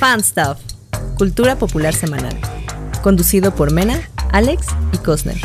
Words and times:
Fan 0.00 0.24
Stuff, 0.24 0.56
Cultura 1.18 1.56
Popular 1.56 1.92
Semanal. 1.94 2.34
Conducido 3.02 3.54
por 3.54 3.70
Mena, 3.70 4.00
Alex 4.32 4.68
y 4.94 4.96
Cosner. 4.96 5.36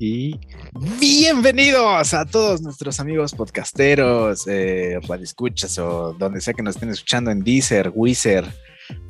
Y 0.00 0.40
bienvenidos 0.98 2.14
a 2.14 2.24
todos 2.24 2.62
nuestros 2.62 3.00
amigos 3.00 3.34
podcasteros, 3.34 4.46
eh, 4.46 4.98
radioescuchas 5.06 5.78
o 5.78 6.14
donde 6.18 6.40
sea 6.40 6.54
que 6.54 6.62
nos 6.62 6.76
estén 6.76 6.88
escuchando 6.88 7.30
en 7.30 7.44
Deezer, 7.44 7.92
Wizard, 7.94 8.46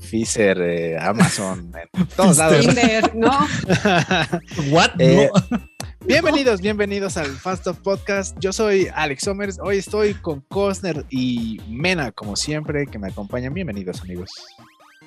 Fizer, 0.00 0.60
eh, 0.62 0.98
Amazon, 0.98 1.70
en 1.92 2.06
todos 2.08 2.38
lados. 2.38 2.66
Tinder, 2.66 3.14
¿no? 3.14 3.30
What? 4.72 4.90
Eh, 4.98 5.30
No. 5.32 5.58
Bienvenidos, 6.06 6.60
bienvenidos 6.60 7.16
al 7.16 7.26
Fast 7.26 7.66
of 7.66 7.78
Podcast. 7.78 8.36
Yo 8.38 8.52
soy 8.52 8.88
Alex 8.94 9.24
Somers. 9.24 9.58
Hoy 9.62 9.78
estoy 9.78 10.14
con 10.14 10.40
Cosner 10.42 11.04
y 11.10 11.58
Mena, 11.68 12.12
como 12.12 12.36
siempre, 12.36 12.86
que 12.86 12.98
me 12.98 13.08
acompañan. 13.08 13.54
Bienvenidos, 13.54 14.02
amigos. 14.02 14.30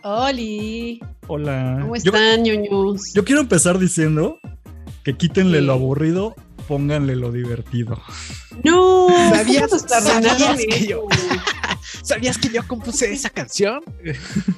Oli, 0.04 1.00
Hola. 1.28 1.78
¿cómo 1.82 1.96
Yo, 1.98 2.12
están, 2.12 2.44
ñoños? 2.44 3.14
yo 3.14 3.24
quiero 3.26 3.42
empezar 3.42 3.78
diciendo 3.78 4.40
que 5.04 5.16
quítenle 5.16 5.60
Sí. 5.60 5.66
lo 5.66 5.74
aburrido, 5.74 6.36
pónganle 6.68 7.16
lo 7.16 7.32
divertido. 7.32 8.02
No, 8.64 9.08
¿Sabías- 9.34 9.64
¿cómo 9.64 9.74
nos 9.76 9.86
tardaron 9.86 10.24
sabías 10.24 10.60
en 10.60 10.70
que 10.70 10.88
yo- 10.88 11.06
¿Sabías 12.04 12.38
que 12.38 12.50
yo 12.50 12.66
compuse 12.68 13.12
esa 13.12 13.30
canción? 13.30 13.82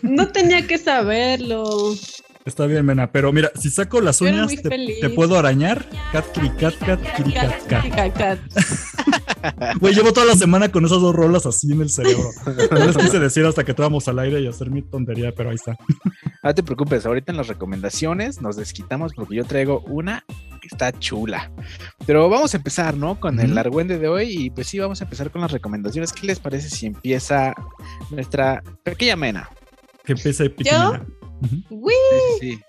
No 0.04 0.28
tenía 0.30 0.66
que 0.68 0.78
saberlo. 0.78 1.96
Está 2.50 2.66
bien, 2.66 2.84
Mena, 2.84 3.12
pero 3.12 3.32
mira, 3.32 3.52
si 3.54 3.70
saco 3.70 4.02
las 4.02 4.20
Yo 4.20 4.26
uñas, 4.26 4.50
te, 4.50 5.10
puedo 5.12 5.38
arañar. 5.38 5.88
Cat, 6.12 6.26
kiri, 6.32 6.50
cat, 6.50 6.74
cat, 6.80 7.00
cat, 7.96 8.18
cat. 8.18 8.40
Güey, 9.80 9.94
llevo 9.94 10.12
toda 10.12 10.26
la 10.26 10.36
semana 10.36 10.70
con 10.70 10.84
esas 10.84 11.00
dos 11.00 11.16
rolas 11.16 11.46
así 11.46 11.72
en 11.72 11.82
el 11.82 11.92
cerebro. 11.92 12.26
No 12.72 12.86
les 12.86 12.98
quise 12.98 13.20
decir 13.20 13.46
hasta 13.46 13.64
que 13.64 13.72
entramos 13.72 14.08
al 14.08 14.18
aire 14.18 14.42
y 14.42 14.48
hacer 14.48 14.72
mi 14.72 14.82
tontería, 14.82 15.32
pero 15.34 15.50
ahí 15.50 15.56
está. 15.56 15.78
No 16.42 16.56
te 16.56 16.64
preocupes, 16.64 17.06
ahorita 17.06 17.34
en 17.34 17.38
las 17.38 17.48
recomendaciones 17.48 18.42
nos 18.42 18.56
desquitamos 18.56 19.14
porque 19.14 19.36
yo 19.36 19.44
traigo 19.44 19.82
una 19.82 20.24
que 20.62 20.70
está 20.72 20.98
chula. 20.98 21.52
Pero 22.08 22.30
vamos 22.30 22.54
a 22.54 22.58
empezar, 22.58 22.96
¿no? 22.96 23.20
Con 23.20 23.40
el 23.42 23.58
argüende 23.58 24.00
de 24.00 24.08
hoy 24.08 24.46
y 24.46 24.50
pues 24.50 24.68
sí, 24.68 24.80
vamos 24.80 25.02
a 25.02 25.04
empezar 25.04 25.32
con 25.32 25.42
las 25.42 25.52
recomendaciones. 25.52 26.14
¿Qué 26.14 26.26
les 26.26 26.40
parece 26.40 26.70
si 26.70 26.88
empieza 26.88 27.54
nuestra 28.10 28.64
pequeña 28.84 29.18
mena? 29.18 29.50
Que 30.06 30.16
pese 30.16 30.50
Sí, 31.42 32.40
sí. 32.40 32.60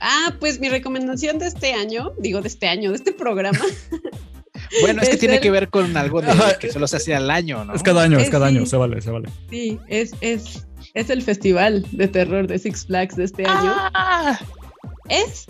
Ah, 0.00 0.34
pues 0.38 0.60
mi 0.60 0.68
recomendación 0.68 1.38
de 1.38 1.46
este 1.46 1.72
año, 1.72 2.12
digo 2.18 2.40
de 2.40 2.48
este 2.48 2.68
año, 2.68 2.90
de 2.90 2.96
este 2.96 3.12
programa, 3.12 3.58
Bueno, 4.82 5.00
es 5.02 5.08
que 5.08 5.14
Es 5.14 5.20
tiene 5.20 5.36
el- 5.36 5.40
que 5.40 5.50
ver 5.50 5.68
con 5.70 5.96
algo 5.96 6.20
de 6.20 6.28
que 6.60 6.70
solo 6.70 6.86
se 6.88 6.96
hace 6.98 7.14
al 7.14 7.30
año, 7.30 7.64
¿no? 7.64 7.74
Es 7.74 7.82
cada 7.82 8.02
año, 8.02 8.18
es 8.18 8.28
cada 8.28 8.46
año, 8.48 8.66
se 8.66 8.76
vale, 8.76 9.00
se 9.00 9.10
vale. 9.10 9.28
sí, 9.50 9.78
es, 9.88 10.12
es, 10.20 10.66
es 10.94 11.10
el 11.10 11.22
festival 11.22 11.86
de 11.92 12.08
terror 12.08 12.46
de 12.46 12.58
Six 12.58 12.86
Flags 12.86 13.16
de 13.16 13.24
este 13.24 13.46
año. 13.46 13.72
Ah, 13.94 14.38
Es, 15.08 15.46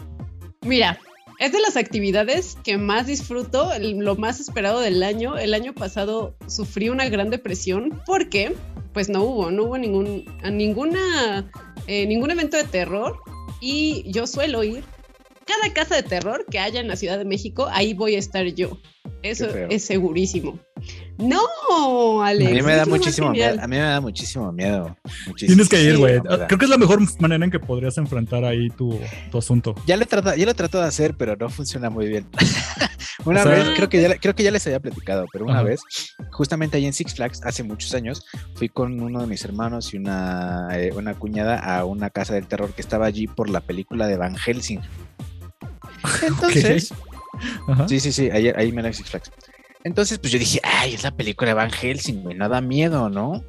mira, 0.63 0.99
es 1.39 1.53
de 1.53 1.61
las 1.61 1.77
actividades 1.77 2.57
que 2.65 2.79
más 2.79 3.07
disfruto, 3.07 3.71
lo 3.81 4.17
más 4.17 4.41
esperado 4.41 4.81
del 4.81 5.03
año. 5.03 5.39
El 5.39 5.55
año 5.55 5.73
pasado 5.73 6.35
sufrí 6.47 6.89
una 6.89 7.09
gran 7.09 7.31
depresión 7.31 8.03
porque, 8.07 8.55
pues 8.93 9.09
no 9.09 9.23
hubo, 9.23 9.51
no 9.51 9.65
hubo 9.65 9.79
ningún, 9.79 10.25
ninguna, 10.51 11.51
eh, 11.87 12.07
ningún 12.07 12.31
evento 12.33 12.57
de 12.57 12.65
terror 12.65 13.19
y 13.61 14.05
yo 14.11 14.27
suelo 14.27 14.65
ir. 14.65 14.85
Cada 15.49 15.73
casa 15.73 15.97
de 15.97 16.03
terror 16.03 16.45
que 16.51 16.59
haya 16.59 16.79
en 16.81 16.89
la 16.89 16.97
Ciudad 16.97 17.17
de 17.19 17.25
México, 17.25 17.67
ahí 17.73 17.95
voy 17.95 18.15
a 18.15 18.19
estar 18.19 18.45
yo. 18.47 18.79
Eso 19.23 19.47
es 19.71 19.83
segurísimo. 19.85 20.61
No, 21.17 22.23
Alex. 22.23 22.51
a 22.51 22.55
mí 22.55 22.63
me 22.63 22.75
da 22.77 22.87
muchísimo 22.87 23.31
miedo. 23.31 23.57
A 23.61 23.67
mí 23.67 23.77
me 23.77 23.83
da 23.83 24.01
muchísimo 24.01 24.53
miedo. 24.53 24.97
muchísimo. 25.27 25.57
Tienes 25.57 25.69
que 25.69 25.83
ir, 25.83 25.97
güey. 25.97 26.21
Creo 26.21 26.59
que 26.59 26.65
es 26.67 26.71
la 26.71 26.79
mejor 26.79 27.01
manera 27.21 27.45
en 27.45 27.51
que 27.51 27.59
podrías 27.59 27.99
enfrentar 27.99 28.45
ahí 28.45 28.69
tu, 28.71 29.01
tu 29.31 29.39
asunto. 29.39 29.75
Ya 29.87 29.97
lo, 29.97 30.07
trato, 30.07 30.35
ya 30.37 30.47
lo 30.47 30.55
trato 30.55 30.79
de 30.81 30.87
hacer, 30.87 31.15
pero 31.17 31.35
no 31.35 31.49
funciona 31.49 31.91
muy 31.91 32.07
bien. 32.07 32.27
una 33.25 33.41
O 33.41 33.45
sea- 33.45 33.53
vez, 33.55 33.69
creo 33.75 33.89
que, 33.89 34.03
ya, 34.03 34.17
creo 34.19 34.35
que 34.37 34.43
ya 34.45 34.51
les 34.53 34.65
había 34.67 34.79
platicado, 34.81 35.27
pero 35.33 35.47
una 35.47 35.55
Ajá. 35.55 35.63
vez, 35.65 35.81
justamente 36.31 36.77
ahí 36.77 36.87
en 36.87 36.93
Six 36.93 37.15
Flags, 37.15 37.41
hace 37.43 37.65
muchos 37.65 37.93
años, 37.95 38.25
fui 38.55 38.69
con 38.69 39.01
uno 39.01 39.21
de 39.21 39.27
mis 39.27 39.45
hermanos 39.45 39.93
y 39.95 39.97
una, 39.97 40.69
eh, 40.75 40.93
una 40.95 41.15
cuñada 41.15 41.59
a 41.59 41.85
una 41.85 42.11
casa 42.11 42.35
del 42.35 42.47
terror 42.47 42.73
que 42.73 42.83
estaba 42.83 43.07
allí 43.07 43.27
por 43.27 43.49
la 43.51 43.61
película 43.61 44.07
de 44.07 44.17
Van 44.17 44.37
Helsing. 44.37 44.81
Entonces, 46.27 46.93
Ajá. 47.69 47.89
sí, 47.89 48.01
sí, 48.01 48.13
sí, 48.13 48.31
ahí, 48.31 48.49
ahí 48.49 48.73
me 48.73 48.83
la 48.83 48.93
Six 48.93 49.11
Flags. 49.11 49.31
Entonces, 49.85 50.19
pues 50.19 50.33
yo 50.33 50.39
dije, 50.39 50.61
ay, 50.63 50.95
es 50.95 51.03
la 51.03 51.13
película 51.13 51.51
de 51.51 51.55
Van 51.55 51.71
Helsing, 51.71 52.23
güey, 52.23 52.37
no 52.37 52.49
da 52.49 52.61
miedo, 52.61 53.09
¿no? 53.09 53.45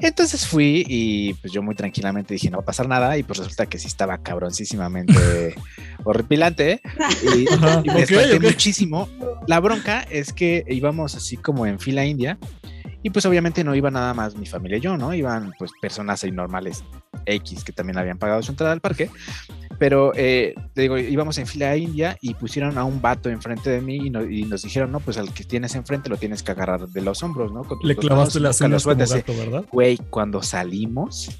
Entonces 0.00 0.46
fui 0.46 0.84
y 0.86 1.34
pues 1.34 1.52
yo 1.52 1.60
muy 1.60 1.74
tranquilamente 1.74 2.32
dije, 2.34 2.50
no 2.50 2.58
va 2.58 2.62
a 2.62 2.66
pasar 2.66 2.86
nada 2.86 3.18
y 3.18 3.24
pues 3.24 3.40
resulta 3.40 3.66
que 3.66 3.78
sí 3.80 3.88
estaba 3.88 4.18
cabroncísimamente 4.18 5.56
horripilante 6.04 6.80
y, 7.34 7.52
Ajá, 7.52 7.82
y 7.84 7.88
me 7.88 8.04
ok, 8.04 8.10
espanté 8.10 8.36
ok. 8.36 8.42
muchísimo. 8.44 9.08
La 9.48 9.58
bronca 9.58 10.02
es 10.08 10.32
que 10.32 10.64
íbamos 10.68 11.16
así 11.16 11.36
como 11.36 11.66
en 11.66 11.80
fila 11.80 12.04
india 12.04 12.38
y 13.02 13.10
pues 13.10 13.26
obviamente 13.26 13.64
no 13.64 13.74
iba 13.74 13.90
nada 13.90 14.14
más 14.14 14.36
mi 14.36 14.46
familia 14.46 14.78
y 14.78 14.82
yo, 14.82 14.96
¿no? 14.96 15.14
Iban 15.14 15.52
pues 15.58 15.72
personas 15.82 16.22
ahí 16.22 16.30
normales 16.30 16.84
X 17.26 17.64
que 17.64 17.72
también 17.72 17.98
habían 17.98 18.18
pagado 18.18 18.40
su 18.42 18.52
entrada 18.52 18.72
al 18.72 18.80
parque. 18.80 19.10
Pero 19.78 20.12
eh, 20.16 20.54
te 20.74 20.82
digo, 20.82 20.98
íbamos 20.98 21.38
en 21.38 21.46
fila 21.46 21.76
india 21.76 22.16
y 22.20 22.34
pusieron 22.34 22.78
a 22.78 22.84
un 22.84 23.00
vato 23.00 23.28
enfrente 23.30 23.70
de 23.70 23.80
mí 23.80 23.96
y, 24.06 24.10
no- 24.10 24.24
y 24.24 24.42
nos 24.42 24.62
dijeron, 24.62 24.90
no, 24.90 24.98
pues 25.00 25.18
al 25.18 25.32
que 25.32 25.44
tienes 25.44 25.74
enfrente 25.76 26.08
lo 26.10 26.16
tienes 26.16 26.42
que 26.42 26.50
agarrar 26.52 26.88
de 26.88 27.00
los 27.00 27.22
hombros, 27.22 27.52
¿no? 27.52 27.62
Con 27.64 27.78
Le 27.82 27.94
clavaste 27.96 28.40
las 28.40 28.60
uñas 28.60 28.82
como 28.84 28.94
gato, 29.16 29.36
¿verdad? 29.36 29.64
Güey, 29.70 29.96
cuando 30.10 30.42
salimos, 30.42 31.30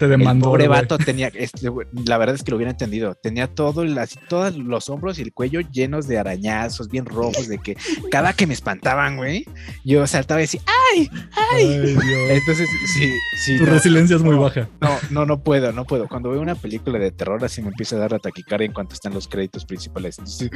Te 0.00 0.06
el 0.06 0.10
demandó. 0.18 0.46
pobre 0.46 0.66
güey. 0.66 0.80
vato 0.80 0.98
tenía, 0.98 1.28
este, 1.34 1.70
la 2.06 2.18
verdad 2.18 2.34
es 2.34 2.42
que 2.42 2.50
lo 2.50 2.56
hubiera 2.56 2.70
entendido, 2.72 3.14
tenía 3.14 3.46
todo, 3.46 3.82
el- 3.82 3.96
así, 3.98 4.18
todos 4.28 4.56
los 4.56 4.88
hombros 4.90 5.18
y 5.18 5.22
el 5.22 5.32
cuello 5.32 5.60
llenos 5.60 6.08
de 6.08 6.18
arañazos, 6.18 6.88
bien 6.88 7.06
rojos, 7.06 7.46
de 7.48 7.58
que 7.58 7.76
cada 8.10 8.32
que 8.32 8.46
me 8.46 8.54
espantaban, 8.54 9.16
güey, 9.16 9.44
yo 9.84 10.06
saltaba 10.06 10.40
y 10.40 10.44
decía, 10.44 10.60
¡ay! 10.66 11.10
Ay. 11.52 11.96
Entonces, 12.30 12.68
sí, 12.94 13.12
sí. 13.44 13.58
Tu 13.58 13.66
no, 13.66 13.72
resiliencia 13.72 14.16
es 14.16 14.22
muy 14.22 14.34
no, 14.36 14.42
baja. 14.42 14.68
No, 14.80 14.96
no, 15.10 15.26
no 15.26 15.42
puedo, 15.42 15.72
no 15.72 15.84
puedo. 15.84 16.08
Cuando 16.08 16.30
veo 16.30 16.40
una 16.40 16.54
película 16.54 16.98
de 16.98 17.10
terror, 17.12 17.44
así 17.44 17.62
me 17.62 17.68
empieza 17.68 17.96
a 17.96 18.00
dar 18.00 18.12
la 18.12 18.18
taquicardia 18.18 18.66
en 18.66 18.72
cuanto 18.72 18.94
están 18.94 19.14
los 19.14 19.28
créditos 19.28 19.64
principales. 19.64 20.18
Entonces, 20.18 20.50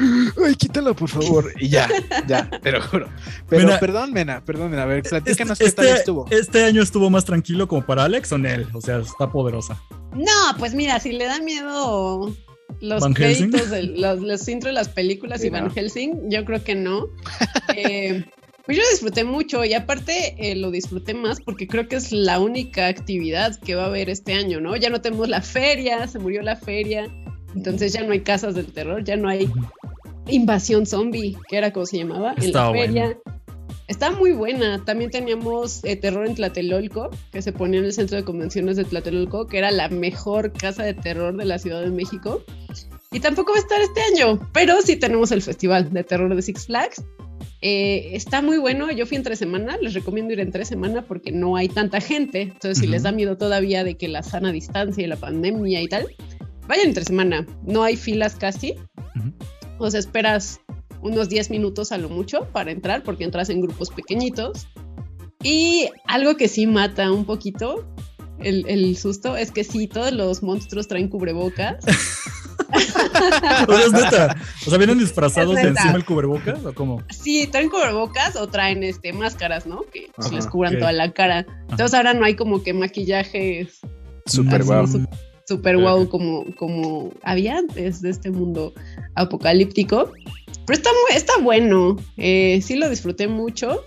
¡ay, 0.45 0.55
quítala, 0.57 0.93
por 0.95 1.09
favor! 1.09 1.53
Y 1.61 1.69
ya, 1.69 1.89
ya, 2.27 2.49
te 2.51 2.73
lo 2.73 2.81
juro. 2.83 3.09
Pero 3.49 3.67
Mena, 3.67 3.79
perdón, 3.79 4.13
Mena, 4.13 4.45
perdón, 4.45 4.71
Mena, 4.71 4.83
a 4.83 4.87
ver, 4.87 5.03
platícanos 5.03 5.61
Este, 5.61 5.65
qué 5.71 5.77
tal 5.77 5.87
este- 5.87 5.99
estuvo. 5.99 6.27
este 6.31 6.65
año 6.65 6.83
estuvo 6.83 7.11
más 7.11 7.25
tranquilo 7.25 7.69
como 7.69 7.85
para 7.85 8.05
Alex 8.05 8.33
o 8.33 8.39
Nel. 8.39 8.67
O 8.73 8.81
sea, 8.81 8.99
está 8.99 9.29
poderosa. 9.35 9.83
No, 10.15 10.57
pues 10.59 10.75
mira, 10.75 11.01
si 11.01 11.11
le 11.11 11.25
da 11.25 11.41
miedo 11.41 12.33
los 12.81 13.01
Van 13.03 13.15
créditos, 13.15 13.69
de, 13.69 13.83
los, 13.83 14.21
los 14.21 14.49
intros 14.49 14.71
de 14.71 14.75
las 14.75 14.89
películas 14.89 15.41
Sí, 15.41 15.49
y 15.49 15.51
Van 15.51 15.65
no. 15.65 15.71
Helsing, 15.71 16.31
yo 16.31 16.45
creo 16.45 16.63
que 16.63 16.77
no. 16.77 17.09
Eh, 17.77 18.25
pues 18.65 18.79
yo 18.79 18.85
disfruté 18.93 19.25
mucho 19.25 19.65
y 19.65 19.75
aparte 19.75 20.37
eh, 20.39 20.55
lo 20.55 20.71
disfruté 20.71 21.13
más 21.13 21.41
porque 21.41 21.67
creo 21.67 21.89
que 21.89 21.97
es 21.97 22.13
la 22.13 22.39
única 22.39 22.87
actividad 22.87 23.59
que 23.59 23.75
va 23.75 23.85
a 23.85 23.87
haber 23.87 24.09
este 24.09 24.35
año, 24.35 24.61
¿no? 24.61 24.77
Ya 24.77 24.91
no 24.91 25.01
tenemos 25.01 25.29
la 25.29 25.43
feria, 25.43 26.07
se 26.07 26.21
murió 26.21 26.41
la 26.43 26.55
feria, 26.55 27.07
entonces 27.57 27.93
ya 27.93 28.05
no 28.05 28.13
hay 28.13 28.21
casas 28.21 28.55
del 28.55 28.67
terror, 28.67 29.03
ya 29.03 29.17
no 29.17 29.29
hay 29.29 29.51
invasión 30.29 30.87
zombie, 30.87 31.37
que 31.49 31.59
era 31.59 31.73
como 31.73 31.87
se 31.87 31.99
llamaba, 31.99 32.35
en 32.41 32.53
la 32.53 32.71
feria. 32.71 33.19
Está 33.87 34.11
muy 34.11 34.33
buena. 34.33 34.83
También 34.85 35.11
teníamos 35.11 35.85
eh, 35.85 35.97
terror 35.97 36.27
en 36.27 36.35
Tlatelolco, 36.35 37.11
que 37.33 37.43
se 37.43 37.53
ponía 37.53 37.81
en 37.81 37.87
el 37.87 37.93
centro 37.93 38.17
de 38.17 38.25
convenciones 38.25 38.77
de 38.77 38.85
Tlatelolco, 38.85 39.47
que 39.47 39.59
era 39.59 39.71
la 39.71 39.89
mejor 39.89 40.53
casa 40.53 40.85
de 40.85 40.95
terror 40.95 41.37
de 41.37 41.45
la 41.45 41.59
Ciudad 41.59 41.83
de 41.83 41.91
México. 41.91 42.43
Y 43.13 43.21
tampoco 43.21 43.53
va 43.53 43.59
a 43.59 43.61
estar 43.61 43.81
este 43.81 44.01
año, 44.01 44.41
pero 44.53 44.81
sí 44.83 44.97
tenemos 44.97 45.31
el 45.33 45.43
Festival 45.43 45.93
de 45.93 46.03
Terror 46.03 46.35
de 46.35 46.43
Six 46.43 46.67
Flags. 46.67 47.03
Eh, 47.61 48.11
está 48.17 48.43
muy 48.43 48.59
bueno. 48.59 48.91
Yo 48.91 49.07
fui 49.07 49.17
entre 49.17 49.37
semana. 49.37 49.77
Les 49.77 49.95
recomiendo 49.95 50.33
ir 50.33 50.41
entre 50.41 50.65
semana 50.65 51.03
porque 51.03 51.31
no 51.31 51.57
hay 51.57 51.69
tanta 51.69 52.01
gente. 52.01 52.43
Entonces, 52.43 52.79
si 52.79 52.87
les 52.87 53.03
da 53.03 53.13
miedo 53.13 53.37
todavía 53.37 53.85
de 53.85 53.97
que 53.97 54.09
la 54.09 54.23
sana 54.23 54.51
distancia 54.51 55.05
y 55.05 55.07
la 55.07 55.17
pandemia 55.17 55.81
y 55.81 55.89
tal, 55.89 56.07
vayan 56.67 56.89
entre 56.89 57.05
semana. 57.05 57.47
No 57.63 57.83
hay 57.83 57.97
filas 57.97 58.35
casi. 58.37 58.75
Ujú. 59.17 59.33
O 59.79 59.91
sea, 59.91 60.01
esperas 60.01 60.61
unos 61.05 61.29
10 61.29 61.51
minutos 61.51 61.93
a 61.93 61.99
lo 61.99 62.09
mucho 62.09 62.49
para 62.53 62.73
entrar 62.73 63.05
porque 63.05 63.25
entras 63.25 63.51
en 63.51 63.61
grupos 63.61 63.91
pequeñitos. 63.91 64.67
Y 65.43 65.89
algo 66.07 66.37
que 66.37 66.49
sí 66.49 66.67
mata 66.67 67.13
un 67.13 67.27
poquito 67.27 67.87
el, 68.39 68.65
el 68.69 68.97
susto 68.97 69.37
es 69.37 69.51
que 69.51 69.65
sí, 69.65 69.87
todos 69.87 70.13
los 70.13 70.43
monstruos 70.43 70.89
traen 70.89 71.09
cubrebocas. 71.09 71.85
O 73.69 73.73
sea, 73.73 73.85
es 73.87 73.93
neta. 73.93 74.37
O 74.67 74.71
sea, 74.71 74.79
vienen 74.79 74.99
disfrazados 74.99 75.55
de 75.55 75.63
encima 75.63 75.95
el 75.95 76.05
cubrebocas 76.05 76.65
o 76.65 76.75
cómo? 76.75 77.03
Sí, 77.11 77.47
traen 77.47 77.69
cubrebocas 77.69 78.35
o 78.35 78.49
traen 78.49 78.83
este 78.83 79.13
máscaras, 79.13 79.67
¿no? 79.67 79.83
Que 79.93 80.11
pues, 80.15 80.27
Ajá, 80.27 80.37
les 80.37 80.47
cubran 80.49 80.79
toda 80.79 80.93
la 80.93 81.13
cara. 81.13 81.47
Entonces 81.71 81.95
ahora 81.95 82.15
no 82.15 82.25
hay 82.25 82.35
como 82.35 82.65
que 82.65 82.73
maquillajes 82.73 83.79
Súper 84.27 84.63
así, 84.63 84.67
guau. 84.67 84.87
Super 85.47 85.77
wow 85.77 86.09
como, 86.09 86.45
como 86.57 87.13
había 87.23 87.59
antes 87.59 88.01
de 88.03 88.11
este 88.11 88.31
mundo 88.31 88.73
apocalíptico. 89.15 90.11
Pero 90.67 90.77
está, 90.79 90.91
muy, 90.91 91.17
está 91.17 91.33
bueno. 91.43 91.97
Eh, 92.17 92.61
sí 92.63 92.77
lo 92.77 92.89
disfruté 92.89 93.29
mucho. 93.29 93.85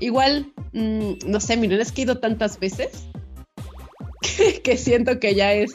igual, 0.00 0.46
mm, 0.72 1.12
no 1.26 1.40
sé, 1.40 1.56
miren, 1.56 1.80
es 1.80 1.92
que 1.92 2.02
he 2.02 2.04
ido 2.04 2.18
tantas 2.18 2.58
veces 2.58 3.06
que, 4.22 4.60
que 4.62 4.76
siento 4.76 5.20
que 5.20 5.34
ya 5.34 5.52
es 5.52 5.72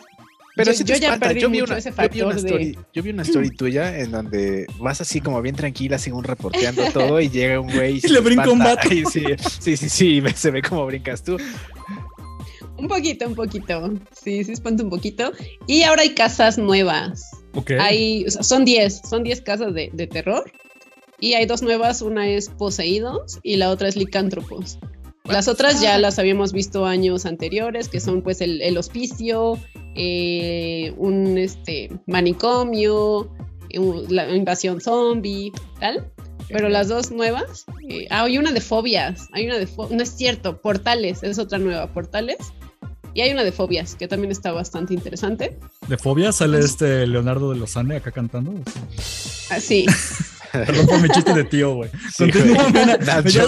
Pero 0.55 0.71
Yo- 0.71 0.77
sí 0.77 0.83
te 0.83 0.93
yo 0.93 0.99
ya 0.99 1.17
perdí 1.17 1.39
yo 1.41 1.49
vi 1.49 1.59
mucho 1.61 1.71
una, 1.73 1.77
ese 1.79 1.91
yo 1.91 2.09
vi 2.09 2.21
una 2.21 2.33
factor 2.33 2.41
de- 2.51 2.77
yo 2.93 3.03
vi 3.03 3.09
una 3.11 3.21
story 3.23 3.49
tuya 3.57 3.99
en 3.99 4.11
donde 4.11 4.65
vas 4.79 4.99
así 5.01 5.21
como 5.21 5.41
bien 5.41 5.55
tranquila, 5.55 5.97
según 5.97 6.23
reporteando 6.25 6.83
todo, 6.91 7.21
y 7.21 7.29
llega 7.29 7.59
un 7.59 7.71
güey 7.71 7.97
y, 7.97 8.01
se 8.01 8.09
le 8.09 8.15
te 8.15 8.21
brinca 8.25 8.49
un 8.49 8.61
espanta. 8.61 8.75
vato. 8.75 8.89
Y 8.93 9.05
sí, 9.05 9.23
sí, 9.59 9.77
sí, 9.77 9.89
sí, 9.89 10.19
ve- 10.21 10.33
se 10.33 10.51
ve 10.51 10.61
como 10.61 10.85
brincas 10.85 11.23
tú. 11.23 11.37
Un 12.79 12.87
poquito, 12.87 13.27
un 13.27 13.35
poquito. 13.35 13.93
Sí, 14.11 14.43
sí, 14.43 14.51
espanta 14.51 14.83
un 14.83 14.89
poquito. 14.89 15.31
Y 15.67 15.83
ahora 15.83 16.03
hay 16.03 16.13
casas 16.13 16.57
nuevas. 16.57 17.29
Ok. 17.55 17.71
Hay, 17.79 18.25
o 18.25 18.31
sea, 18.31 18.43
son 18.43 18.65
10, 18.65 19.01
son 19.09 19.23
10 19.23 19.41
casas 19.41 19.73
de, 19.73 19.89
de 19.93 20.07
terror. 20.07 20.51
Y 21.19 21.33
hay 21.33 21.45
dos 21.45 21.61
nuevas, 21.61 22.01
una 22.01 22.27
es 22.29 22.49
Poseídos 22.49 23.39
y 23.43 23.57
la 23.57 23.69
otra 23.69 23.89
es 23.89 23.95
Licántropos. 23.95 24.79
Las 25.25 25.47
otras 25.47 25.79
ya 25.79 25.97
las 25.99 26.17
habíamos 26.17 26.53
visto 26.53 26.85
años 26.85 27.25
anteriores, 27.25 27.87
que 27.87 27.99
son 27.99 28.23
pues 28.23 28.41
el, 28.41 28.61
el 28.61 28.77
hospicio, 28.77 29.59
eh, 29.95 30.93
un 30.97 31.37
este, 31.37 31.91
manicomio, 32.07 33.29
eh, 33.69 33.79
la 34.09 34.35
invasión 34.35 34.81
zombie, 34.81 35.51
tal. 35.79 36.11
Pero 36.47 36.67
las 36.67 36.87
dos 36.87 37.11
nuevas, 37.11 37.65
eh, 37.89 38.07
ah, 38.09 38.23
hay 38.23 38.39
una 38.39 38.51
de 38.51 38.59
fobias, 38.59 39.27
hay 39.33 39.45
una 39.45 39.59
de 39.59 39.67
no 39.91 40.01
es 40.01 40.09
cierto, 40.09 40.59
portales, 40.61 41.21
es 41.21 41.37
otra 41.37 41.59
nueva, 41.59 41.93
portales. 41.93 42.37
Y 43.13 43.21
hay 43.21 43.31
una 43.31 43.43
de 43.43 43.51
fobias, 43.51 43.95
que 43.95 44.07
también 44.07 44.31
está 44.31 44.51
bastante 44.51 44.93
interesante. 44.93 45.57
De 45.87 45.97
fobia 45.97 46.31
sale 46.31 46.59
este 46.59 47.07
Leonardo 47.07 47.51
de 47.51 47.57
Lozane 47.59 47.95
acá 47.97 48.11
cantando. 48.11 48.53
Así. 49.49 49.85
Perdón 50.51 50.87
por 50.87 51.01
mi 51.01 51.09
chiste 51.09 51.33
de 51.33 51.43
tío, 51.43 51.75
güey. 51.75 51.91
Sí, 52.15 52.23
Continúa, 52.31 52.71
güey. 52.71 52.83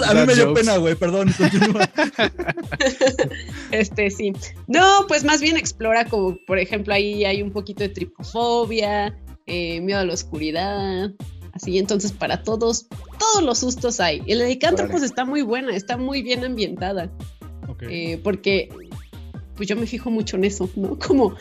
A 0.05 0.13
mí 0.13 0.25
me 0.27 0.35
dio 0.35 0.47
jokes. 0.49 0.61
pena, 0.61 0.77
güey. 0.77 0.95
Perdón, 0.95 1.33
continúa. 1.35 1.89
Este 3.71 4.09
sí. 4.11 4.33
No, 4.67 5.05
pues 5.07 5.23
más 5.23 5.41
bien 5.41 5.57
explora 5.57 6.05
como, 6.05 6.37
por 6.45 6.59
ejemplo, 6.59 6.93
ahí 6.93 7.25
hay 7.25 7.41
un 7.41 7.51
poquito 7.51 7.83
de 7.83 7.89
tripofobia, 7.89 9.17
eh, 9.47 9.81
miedo 9.81 9.99
a 9.99 10.05
la 10.05 10.13
oscuridad. 10.13 11.11
Así, 11.53 11.77
entonces 11.77 12.11
para 12.11 12.43
todos, 12.43 12.87
todos 13.19 13.43
los 13.43 13.59
sustos 13.59 13.99
hay. 13.99 14.21
El 14.27 14.39
Licántropos 14.47 14.95
Órale. 14.95 15.05
está 15.05 15.25
muy 15.25 15.41
buena, 15.41 15.75
está 15.75 15.97
muy 15.97 16.21
bien 16.21 16.43
ambientada. 16.45 17.11
Ok. 17.67 17.83
eh, 17.83 18.19
porque 18.23 18.69
pues 19.61 19.69
yo 19.69 19.75
me 19.75 19.85
fijo 19.85 20.09
mucho 20.09 20.37
en 20.37 20.45
eso, 20.45 20.67
¿no? 20.75 20.97
Como 20.97 21.35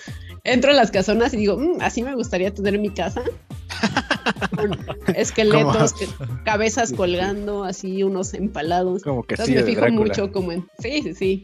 entro 0.44 0.72
a 0.72 0.74
las 0.74 0.90
casonas 0.90 1.32
y 1.32 1.38
digo, 1.38 1.56
"Mm, 1.56 1.80
así 1.80 2.02
me 2.02 2.14
gustaría 2.14 2.52
tener 2.52 2.78
mi 2.78 2.90
casa. 2.90 3.22
Con 4.54 4.76
esqueletos, 5.16 5.94
que- 5.94 6.06
cabezas 6.44 6.92
colgando, 6.92 7.64
así 7.64 8.02
unos 8.02 8.34
empalados. 8.34 9.02
Como 9.02 9.22
que 9.22 9.36
Entonces 9.36 9.54
sí, 9.56 9.60
me 9.62 9.66
fijo 9.66 9.80
Drácula. 9.80 10.00
mucho 10.04 10.32
como 10.32 10.52
en... 10.52 10.66
Sí, 10.80 11.00
sí, 11.02 11.14
sí. 11.14 11.42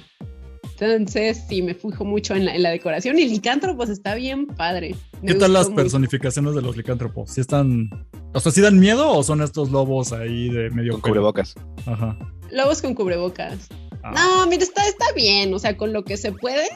Entonces 0.78 1.44
sí, 1.48 1.62
me 1.62 1.72
fijo 1.72 2.04
mucho 2.04 2.34
en 2.34 2.44
la, 2.44 2.54
en 2.54 2.62
la 2.62 2.68
decoración 2.68 3.18
y 3.18 3.26
Licántropos 3.26 3.88
está 3.88 4.14
bien 4.14 4.46
padre. 4.46 4.94
Me 5.22 5.32
¿Qué 5.32 5.38
tal 5.38 5.54
las 5.54 5.70
mucho. 5.70 5.76
personificaciones 5.76 6.54
de 6.54 6.60
los 6.60 6.76
licántropos? 6.76 7.30
¿Sí 7.30 7.40
están. 7.40 7.88
O 8.34 8.40
sea, 8.40 8.52
¿sí 8.52 8.60
dan 8.60 8.78
miedo 8.78 9.10
o 9.10 9.22
son 9.22 9.40
estos 9.40 9.70
lobos 9.70 10.12
ahí 10.12 10.50
de 10.50 10.68
medio 10.68 10.92
Con 10.92 11.00
cubrebocas. 11.00 11.54
Ajá. 11.86 12.18
Lobos 12.50 12.82
con 12.82 12.94
cubrebocas. 12.94 13.68
Ah, 14.06 14.12
No, 14.44 14.46
mira, 14.46 14.62
está, 14.62 14.86
está 14.86 15.04
bien, 15.14 15.52
o 15.54 15.58
sea, 15.58 15.76
con 15.76 15.92
lo 15.92 16.04
que 16.04 16.16
se 16.16 16.32
puede. 16.32 16.66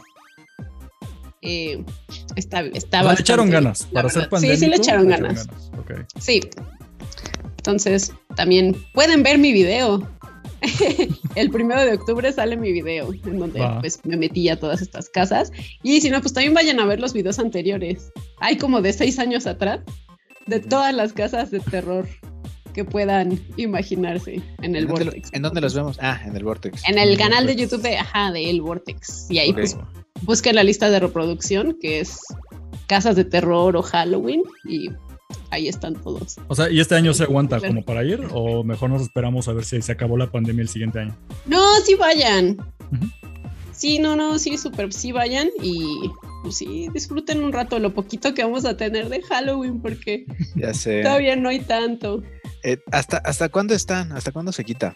eh, 1.43 1.83
está, 2.37 2.61
está 2.61 3.01
o 3.01 3.05
sea, 3.05 3.13
le 3.15 3.21
echaron 3.21 3.47
bien, 3.51 3.63
ganas. 3.63 3.85
Para 3.85 4.09
ser 4.09 4.19
verdad. 4.23 4.31
pandémico. 4.31 4.59
Sí, 4.59 4.65
sí 4.65 4.71
le 4.71 4.77
echaron 4.77 5.09
ganas. 5.09 5.47
Sí. 6.19 6.41
Entonces, 7.59 8.13
también 8.37 8.77
pueden 8.95 9.23
ver 9.23 9.39
mi 9.39 9.53
video. 9.53 10.07
El 11.35 11.51
primero 11.51 11.81
de 11.83 11.95
octubre 11.95 12.31
sale 12.33 12.57
mi 12.57 12.73
video, 12.73 13.13
en 13.13 13.39
donde 13.39 13.67
pues 13.81 14.01
me 14.05 14.17
metí 14.17 14.49
a 14.49 14.59
todas 14.59 14.83
estas 14.83 15.09
casas. 15.09 15.53
Y 15.83 16.01
si 16.01 16.11
no, 16.11 16.21
pues 16.21 16.33
también 16.35 16.53
vayan 16.55 16.81
a 16.81 16.87
ver 16.87 17.01
los 17.01 17.13
videos 17.13 17.39
anteriores. 17.39 18.13
Hay 18.41 18.57
como 18.59 18.83
de 18.83 18.93
seis 18.93 19.19
años 19.19 19.47
atrás, 19.47 19.81
de 20.47 20.61
todas 20.61 20.95
las 20.95 21.13
casas 21.13 21.51
de 21.51 21.61
terror 21.61 22.07
que 22.73 22.85
puedan 22.85 23.39
imaginarse 23.57 24.41
en 24.63 24.77
el 24.77 24.83
¿En 24.85 24.89
dónde, 24.89 25.05
lo- 25.05 25.11
Vortex. 25.13 25.31
¿En 25.33 25.43
dónde 25.43 25.61
los 25.61 25.75
vemos? 25.75 25.99
Ah, 26.01 26.21
en 26.25 26.37
el 26.37 26.45
Vortex. 26.45 26.83
En 26.89 26.99
el 26.99 27.11
El 27.11 27.19
canal 27.19 27.47
de. 27.47 27.57
YouTube 27.57 27.83
de, 27.83 27.99
ajá, 27.99 28.31
de 28.33 28.49
El 28.51 28.61
Vortex. 28.63 29.27
Y 29.31 29.39
ahí 29.39 29.53
pues 29.53 29.77
busquen 30.23 30.55
la 30.57 30.63
lista 30.65 30.91
de 30.91 31.01
reproducción, 31.01 31.77
que 31.81 32.01
es 32.01 32.19
casas 32.87 33.17
de 33.17 33.25
terror 33.25 33.77
o 33.77 33.83
Halloween, 33.83 34.43
y 34.65 34.91
ahí 35.51 35.69
están 35.69 35.95
todos. 35.95 36.37
O 36.49 36.55
sea, 36.55 36.71
¿y 36.71 36.81
este 36.81 36.95
año 36.95 37.15
se 37.15 37.25
aguanta 37.25 37.59
Claro. 37.59 37.75
como 37.75 37.85
para 37.85 38.05
ir? 38.05 38.21
¿O 38.33 38.65
mejor 38.65 38.91
nos 38.91 39.03
esperamos 39.03 39.47
a 39.49 39.53
ver 39.53 39.65
si 39.65 39.81
se 39.83 39.93
acabó 39.93 40.17
la 40.17 40.31
pandemia 40.31 40.63
el 40.63 40.69
siguiente 40.69 41.01
año? 41.01 41.17
No, 41.47 41.77
sí 41.85 41.95
vayan. 41.95 42.57
Sí, 43.73 43.99
no, 43.99 44.15
no, 44.15 44.39
sí, 44.39 44.59
súper, 44.59 44.93
sí 44.93 45.11
vayan 45.13 45.49
y 45.63 45.83
pues 46.43 46.57
sí, 46.57 46.89
disfruten 46.93 47.43
un 47.43 47.53
rato 47.53 47.79
lo 47.79 47.95
poquito 47.95 48.35
que 48.35 48.43
vamos 48.45 48.65
a 48.67 48.77
tener 48.77 49.09
de 49.09 49.23
Halloween 49.23 49.81
porque 49.81 50.27
Ya 50.55 50.75
sé. 50.75 51.03
todavía 51.03 51.35
no 51.37 51.49
hay 51.49 51.61
tanto. 51.61 52.23
Eh, 52.63 52.79
¿hasta, 52.93 53.19
¿Hasta 53.19 53.49
cuándo 53.49 53.75
están? 53.75 54.13
¿Hasta 54.13 54.33
cuándo 54.33 54.53
se 54.53 54.65
quita? 54.65 54.95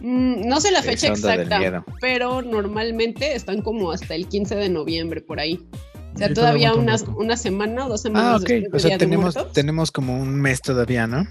Mm, 0.00 0.46
no 0.46 0.60
sé 0.60 0.70
la 0.70 0.82
fecha 0.82 1.08
exacta, 1.08 1.84
pero 2.00 2.42
normalmente 2.42 3.34
están 3.34 3.62
como 3.62 3.90
hasta 3.90 4.14
el 4.14 4.28
15 4.28 4.54
de 4.56 4.68
noviembre 4.68 5.20
por 5.20 5.40
ahí. 5.40 5.66
O 6.14 6.18
sea, 6.18 6.32
todavía 6.32 6.72
falta 6.72 7.10
un 7.10 7.24
una, 7.24 7.36
semana 7.36 7.86
o 7.86 7.88
dos 7.90 8.02
semanas 8.02 8.26
Ah, 8.32 8.36
ok. 8.36 8.48
después 8.48 8.70
O 8.72 8.76
de 8.76 8.80
sea, 8.80 8.88
Día 8.90 8.98
tenemos, 8.98 9.52
tenemos 9.52 9.90
como 9.90 10.16
un 10.18 10.34
mes 10.40 10.62
todavía, 10.62 11.06
¿no? 11.06 11.26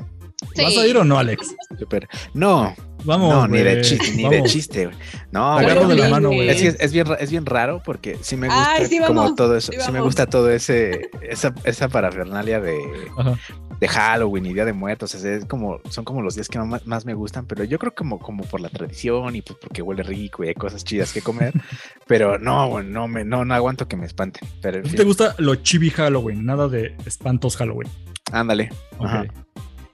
¿Vas 0.57 0.73
Sí. 0.73 0.79
a 0.79 0.88
ir 0.88 0.97
o 0.97 1.03
no, 1.03 1.17
Alex? 1.17 1.56
Súper. 1.79 2.07
No, 2.33 2.75
Vamos. 3.03 3.33
no, 3.33 3.47
ni 3.47 3.59
de 3.63 3.81
chiste, 3.81 4.12
ni 4.15 4.23
de 4.29 4.38
Vamos. 4.38 4.51
chiste, 4.51 4.85
güey. 4.88 4.97
No, 5.31 5.57
agarro 5.57 5.88
de 5.88 5.95
la 5.95 6.09
mano, 6.09 6.27
güey. 6.29 6.50
Es, 6.50 6.62
que 6.62 6.67
es, 6.67 6.75
es 6.79 6.91
bien, 6.91 7.07
es 7.19 7.31
bien 7.31 7.45
raro 7.47 7.81
porque 7.83 8.17
sí 8.21 8.35
me 8.35 8.47
gusta 8.47 8.73
Ay, 8.73 8.85
sí, 8.88 9.00
como 9.00 9.21
vamos, 9.21 9.35
todo 9.35 9.56
eso, 9.56 9.71
sí, 9.71 9.77
sí, 9.79 9.88
me 9.88 9.94
vamos. 10.00 10.07
gusta 10.07 10.27
todo 10.27 10.51
ese, 10.51 11.09
esa, 11.21 11.56
esa 11.63 11.88
parafernalia 11.88 12.59
de, 12.59 12.77
Ajá. 13.17 13.39
De 13.80 13.88
Halloween 13.88 14.45
y 14.45 14.54
Día 14.54 14.66
de 14.66 14.74
Muertos, 14.74 15.13
o 15.16 15.19
sea, 15.19 15.33
es 15.36 15.45
como, 15.45 15.80
son 15.89 16.06
como 16.06 16.22
los 16.22 16.36
días 16.36 16.48
que 16.48 16.57
más, 16.60 16.86
más 16.88 17.06
me 17.06 17.13
gustan, 17.13 17.45
pero 17.45 17.63
yo 17.63 17.77
creo 17.77 17.94
como, 17.94 18.19
como 18.19 18.44
por 18.44 18.62
la 18.62 18.69
tradición 18.69 19.36
y 19.36 19.42
pues 19.42 19.60
porque 19.62 19.81
huele 19.81 20.01
rico 20.04 20.44
y 20.44 20.48
hay 20.48 20.54
cosas 20.54 20.83
chidas 20.83 21.12
que 21.12 21.22
comer, 21.22 21.54
pero 22.07 22.39
no, 22.39 22.68
güey, 22.69 22.86
no 22.86 23.07
me, 23.07 23.25
no, 23.25 23.44
no 23.45 23.54
aguanto 23.54 23.88
que 23.88 23.98
me 23.98 24.06
espanten, 24.06 24.48
pero 24.62 24.77
en 24.77 24.81
¿A 24.81 24.83
ti 24.83 24.89
fin, 24.92 24.98
te 24.98 25.04
gusta 25.04 25.36
lo 25.39 25.56
chibi 25.56 25.89
Halloween? 25.89 26.45
Nada 26.45 26.68
de 26.69 26.95
espantos 27.06 27.57
Halloween. 27.57 27.89
ándale, 28.31 28.69
Ok. 28.98 29.06
Ajá. 29.06 29.25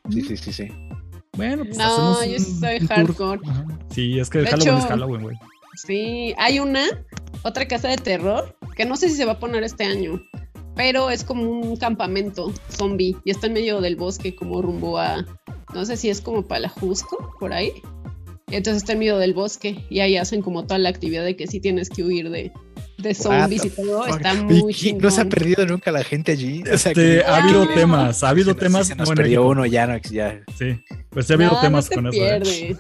sí, 0.09 0.21
sí, 0.21 0.37
sí, 0.37 0.53
sí. 0.53 0.67
Bueno, 1.37 1.63
pues 1.63 1.77
No, 1.77 1.85
hacemos 1.85 2.25
yo 2.27 2.39
soy 2.59 2.79
hardcore. 2.87 3.41
Ajá. 3.47 3.65
Sí, 3.89 4.19
es 4.19 4.29
que 4.29 4.39
De 4.39 4.47
Halloween 4.47 4.75
hecho- 4.75 4.77
es 4.79 4.85
Halloween, 4.85 5.21
güey. 5.23 5.37
Sí, 5.75 6.35
hay 6.37 6.59
una, 6.59 6.83
otra 7.43 7.65
casa 7.67 7.87
de 7.87 7.95
terror, 7.95 8.55
que 8.75 8.83
no 8.85 8.95
sé 8.97 9.07
si 9.09 9.15
se 9.15 9.23
va 9.25 9.31
a 9.33 9.39
poner 9.39 9.63
este 9.63 9.85
año, 9.85 10.21
pero 10.75 11.09
es 11.09 11.23
como 11.23 11.43
un 11.49 11.75
campamento 11.77 12.51
zombie 12.69 13.15
y 13.25 13.31
está 13.31 13.47
en 13.47 13.53
medio 13.53 13.81
del 13.81 13.95
bosque, 13.95 14.35
como 14.35 14.61
rumbo 14.61 14.97
a, 14.97 15.25
no 15.73 15.85
sé 15.85 15.97
si 15.97 16.09
es 16.09 16.21
como 16.21 16.47
para 16.47 16.69
Jusco, 16.69 17.33
por 17.39 17.53
ahí. 17.53 17.71
Y 18.49 18.55
entonces 18.55 18.83
está 18.83 18.93
en 18.93 18.99
medio 18.99 19.17
del 19.17 19.33
bosque 19.33 19.85
y 19.89 19.99
ahí 20.01 20.17
hacen 20.17 20.41
como 20.41 20.63
toda 20.65 20.77
la 20.77 20.89
actividad 20.89 21.23
de 21.23 21.35
que 21.37 21.47
sí 21.47 21.59
tienes 21.61 21.89
que 21.89 22.03
huir 22.03 22.29
de, 22.29 22.51
de 22.97 23.13
zombies 23.13 23.63
y 23.63 23.69
todo. 23.69 24.05
Está 24.05 24.33
muy. 24.33 24.75
¿No 24.99 25.09
se 25.09 25.21
ha 25.21 25.25
perdido 25.25 25.65
nunca 25.65 25.89
la 25.93 26.03
gente 26.03 26.33
allí? 26.33 26.61
O 26.63 26.77
sea, 26.77 26.91
Este, 26.91 27.23
ha 27.23 27.37
habido 27.37 27.63
no. 27.63 27.73
temas, 27.73 28.23
ha 28.23 28.29
habido 28.29 28.53
se- 28.53 28.59
temas. 28.59 28.87
Se 28.87 28.95
nos 28.95 29.07
bueno, 29.07 29.21
perdió 29.21 29.47
uno, 29.47 29.65
ya 29.65 29.87
no, 29.87 29.97
ya. 30.11 30.41
Sí, 30.59 30.77
pues 31.09 31.27
sí 31.27 31.33
ha 31.33 31.35
habido 31.37 31.51
No, 31.51 31.61
temas 31.61 31.85
no 31.85 31.89
te 31.89 31.95
con 31.95 32.07
eso. 32.07 32.51
¿eh? 32.51 32.75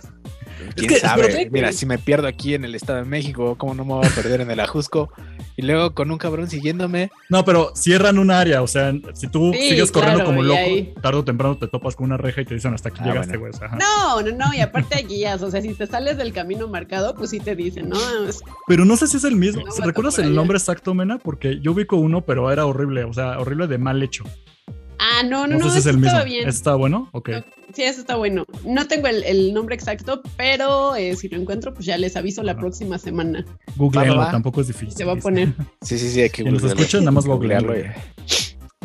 ¿Quién 0.75 0.87
que, 0.89 0.99
sabe? 0.99 1.49
Mira, 1.51 1.71
si 1.71 1.85
me 1.85 1.97
pierdo 1.97 2.27
aquí 2.27 2.53
en 2.53 2.65
el 2.65 2.75
Estado 2.75 2.99
de 2.99 3.05
México, 3.05 3.55
¿cómo 3.57 3.73
no 3.73 3.83
me 3.85 3.93
voy 3.93 4.05
a 4.05 4.09
perder 4.09 4.41
en 4.41 4.51
el 4.51 4.59
Ajusco? 4.59 5.11
Y 5.57 5.63
luego 5.63 5.93
con 5.93 6.09
un 6.11 6.17
cabrón 6.17 6.49
siguiéndome. 6.49 7.11
No, 7.29 7.43
pero 7.45 7.71
cierran 7.75 8.17
un 8.17 8.31
área, 8.31 8.61
o 8.61 8.67
sea, 8.67 8.93
si 9.13 9.27
tú 9.27 9.51
Sí, 9.53 9.69
sigues 9.69 9.91
corriendo 9.91 10.19
claro, 10.19 10.29
como 10.31 10.43
loco, 10.43 10.59
ahí- 10.59 10.93
tarde 11.01 11.17
o 11.19 11.23
temprano 11.25 11.57
te 11.57 11.67
topas 11.67 11.95
con 11.95 12.05
una 12.05 12.17
reja 12.17 12.41
y 12.41 12.45
te 12.45 12.53
dicen 12.55 12.73
hasta 12.73 12.89
aquí 12.89 12.99
Ah, 13.01 13.05
llegaste, 13.07 13.37
güey. 13.37 13.51
No, 13.79 14.21
no, 14.21 14.31
no, 14.37 14.53
y 14.53 14.61
aparte 14.61 14.95
hay 14.95 15.03
guías, 15.05 15.41
o 15.41 15.51
sea, 15.51 15.61
si 15.61 15.73
te 15.73 15.87
sales 15.87 16.17
del 16.17 16.33
camino 16.33 16.67
marcado, 16.67 17.15
pues 17.15 17.29
sí 17.31 17.39
te 17.39 17.55
dicen, 17.55 17.89
¿no? 17.89 17.97
Es- 18.27 18.41
Pero 18.67 18.85
no 18.85 18.95
sé 18.97 19.07
si 19.07 19.17
es 19.17 19.23
el 19.23 19.35
mismo. 19.35 19.65
No, 19.65 19.71
¿Se 19.71 19.79
vato, 19.81 19.89
¿Recuerdas 19.89 20.17
el 20.19 20.25
allá. 20.25 20.33
nombre 20.35 20.57
exacto, 20.57 20.93
Mena? 20.93 21.17
Porque 21.19 21.59
yo 21.61 21.73
ubico 21.73 21.97
uno, 21.97 22.21
pero 22.21 22.51
era 22.51 22.65
horrible, 22.65 23.03
o 23.03 23.13
sea, 23.13 23.39
horrible 23.39 23.67
de 23.67 23.77
mal 23.77 24.01
hecho. 24.01 24.23
Ah, 25.03 25.23
no, 25.23 25.47
no, 25.47 25.57
No, 25.57 25.59
no, 25.59 25.65
sé 25.65 25.71
si 25.71 25.77
es 25.79 25.85
eso 25.85 25.89
el 25.89 25.95
mismo. 25.95 26.07
estaba 26.09 26.23
bien. 26.25 26.47
¿Ese 26.47 26.57
¿Está 26.57 26.75
bueno? 26.75 27.09
Ok. 27.11 27.29
Sí, 27.73 27.81
eso 27.83 28.01
está 28.01 28.15
bueno. 28.17 28.45
No 28.65 28.87
tengo 28.87 29.07
el, 29.07 29.23
el 29.23 29.51
nombre 29.53 29.73
exacto, 29.75 30.21
pero 30.37 30.95
eh, 30.95 31.15
si 31.15 31.27
lo 31.27 31.37
encuentro, 31.39 31.73
pues 31.73 31.85
ya 31.87 31.97
les 31.97 32.15
aviso 32.15 32.43
la 32.43 32.55
próxima 32.57 32.97
semana. 32.99 33.43
Googleenlo, 33.77 34.25
tampoco 34.29 34.61
es 34.61 34.67
difícil. 34.67 34.95
Se 34.95 35.03
va 35.05 35.13
a 35.13 35.15
poner. 35.15 35.53
Sí, 35.81 35.97
sí, 35.97 36.09
sí, 36.09 36.21
hay 36.21 36.29
que 36.29 36.43
googlearlo. 36.43 36.67
escuche, 36.69 36.99
nada 36.99 37.11
más 37.11 37.25
Googlearlo 37.25 37.75
y- 37.77 37.85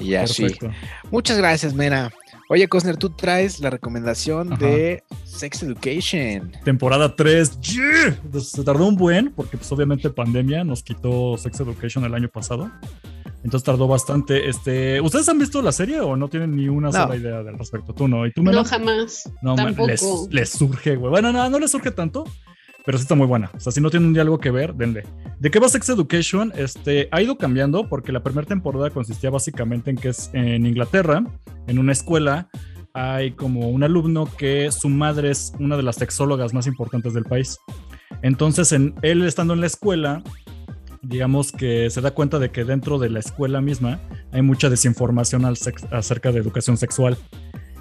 ya, 0.08 0.26
sí. 0.26 0.42
Perfecto. 0.42 0.70
Muchas 1.11 1.37
gracias, 1.38 1.75
Mena. 1.75 2.11
Oye, 2.49 2.68
Cosner, 2.68 2.96
tú 2.96 3.11
traes 3.11 3.58
la 3.61 3.70
recomendación 3.70 4.52
Ajá. 4.52 4.64
de 4.64 5.02
Sex 5.25 5.64
Education. 5.64 6.52
Temporada 6.64 7.16
3. 7.16 7.61
¡yeah! 7.61 8.18
Pues, 8.30 8.50
Se 8.50 8.62
tardó 8.62 8.87
un 8.87 8.94
buen, 8.96 9.32
porque 9.32 9.56
pues 9.56 9.70
obviamente 9.73 10.08
pandemia 10.11 10.62
nos 10.64 10.82
quitó 10.82 11.37
Sex 11.37 11.58
Education 11.61 12.04
el 12.04 12.14
año 12.14 12.28
pasado. 12.28 12.70
Entonces 13.46 13.64
tardó 13.64 13.86
bastante. 13.86 14.48
Este, 14.48 15.00
¿Ustedes 15.00 15.28
han 15.28 15.38
visto 15.38 15.62
la 15.62 15.70
serie 15.70 16.00
o 16.00 16.16
no 16.16 16.26
tienen 16.26 16.56
ni 16.56 16.68
una 16.68 16.88
No. 16.88 16.92
sola 16.92 17.14
idea 17.14 17.38
al 17.38 17.56
respecto? 17.56 17.92
Tú 17.94 18.08
no. 18.08 18.26
¿Y 18.26 18.32
tú, 18.32 18.42
Melo? 18.42 18.58
No, 18.58 18.64
jamás. 18.64 19.32
No, 19.40 19.54
Tampoco. 19.54 19.86
les, 19.86 20.02
les 20.32 20.48
surge, 20.50 20.96
güey. 20.96 21.10
Bueno, 21.12 21.32
no, 21.32 21.48
no 21.48 21.60
les 21.60 21.70
surge 21.70 21.92
tanto, 21.92 22.24
pero 22.84 22.98
sí 22.98 23.02
está 23.02 23.14
muy 23.14 23.28
buena. 23.28 23.52
O 23.54 23.60
sea, 23.60 23.70
si 23.70 23.80
no 23.80 23.88
tienen 23.88 24.18
algo 24.18 24.40
que 24.40 24.50
ver, 24.50 24.74
denle. 24.74 25.04
¿De 25.38 25.52
qué 25.52 25.60
va 25.60 25.68
Sex 25.68 25.88
Education? 25.90 26.52
Este, 26.56 27.08
ha 27.12 27.22
ido 27.22 27.38
cambiando 27.38 27.88
porque 27.88 28.10
la 28.10 28.24
primera 28.24 28.48
temporada 28.48 28.90
consistía 28.90 29.30
básicamente 29.30 29.90
en 29.90 29.96
que 29.96 30.08
es 30.08 30.28
en 30.32 30.66
Inglaterra, 30.66 31.24
en 31.68 31.78
una 31.78 31.92
escuela, 31.92 32.48
hay 32.94 33.30
como 33.30 33.68
un 33.68 33.84
alumno 33.84 34.28
que 34.36 34.72
su 34.72 34.88
madre 34.88 35.30
es 35.30 35.52
una 35.60 35.76
de 35.76 35.84
las 35.84 35.94
sexólogas 35.94 36.52
más 36.52 36.66
importantes 36.66 37.14
del 37.14 37.26
país. 37.26 37.58
Entonces, 38.22 38.72
en, 38.72 38.96
él 39.02 39.22
estando 39.24 39.54
en 39.54 39.60
la 39.60 39.68
escuela, 39.68 40.24
digamos 41.08 41.52
que 41.52 41.90
se 41.90 42.00
da 42.00 42.12
cuenta 42.12 42.38
de 42.38 42.50
que 42.50 42.64
dentro 42.64 42.98
de 42.98 43.10
la 43.10 43.20
escuela 43.20 43.60
misma 43.60 44.00
hay 44.32 44.42
mucha 44.42 44.68
desinformación 44.70 45.44
al 45.44 45.56
acerca 45.90 46.32
de 46.32 46.40
educación 46.40 46.76
sexual. 46.76 47.16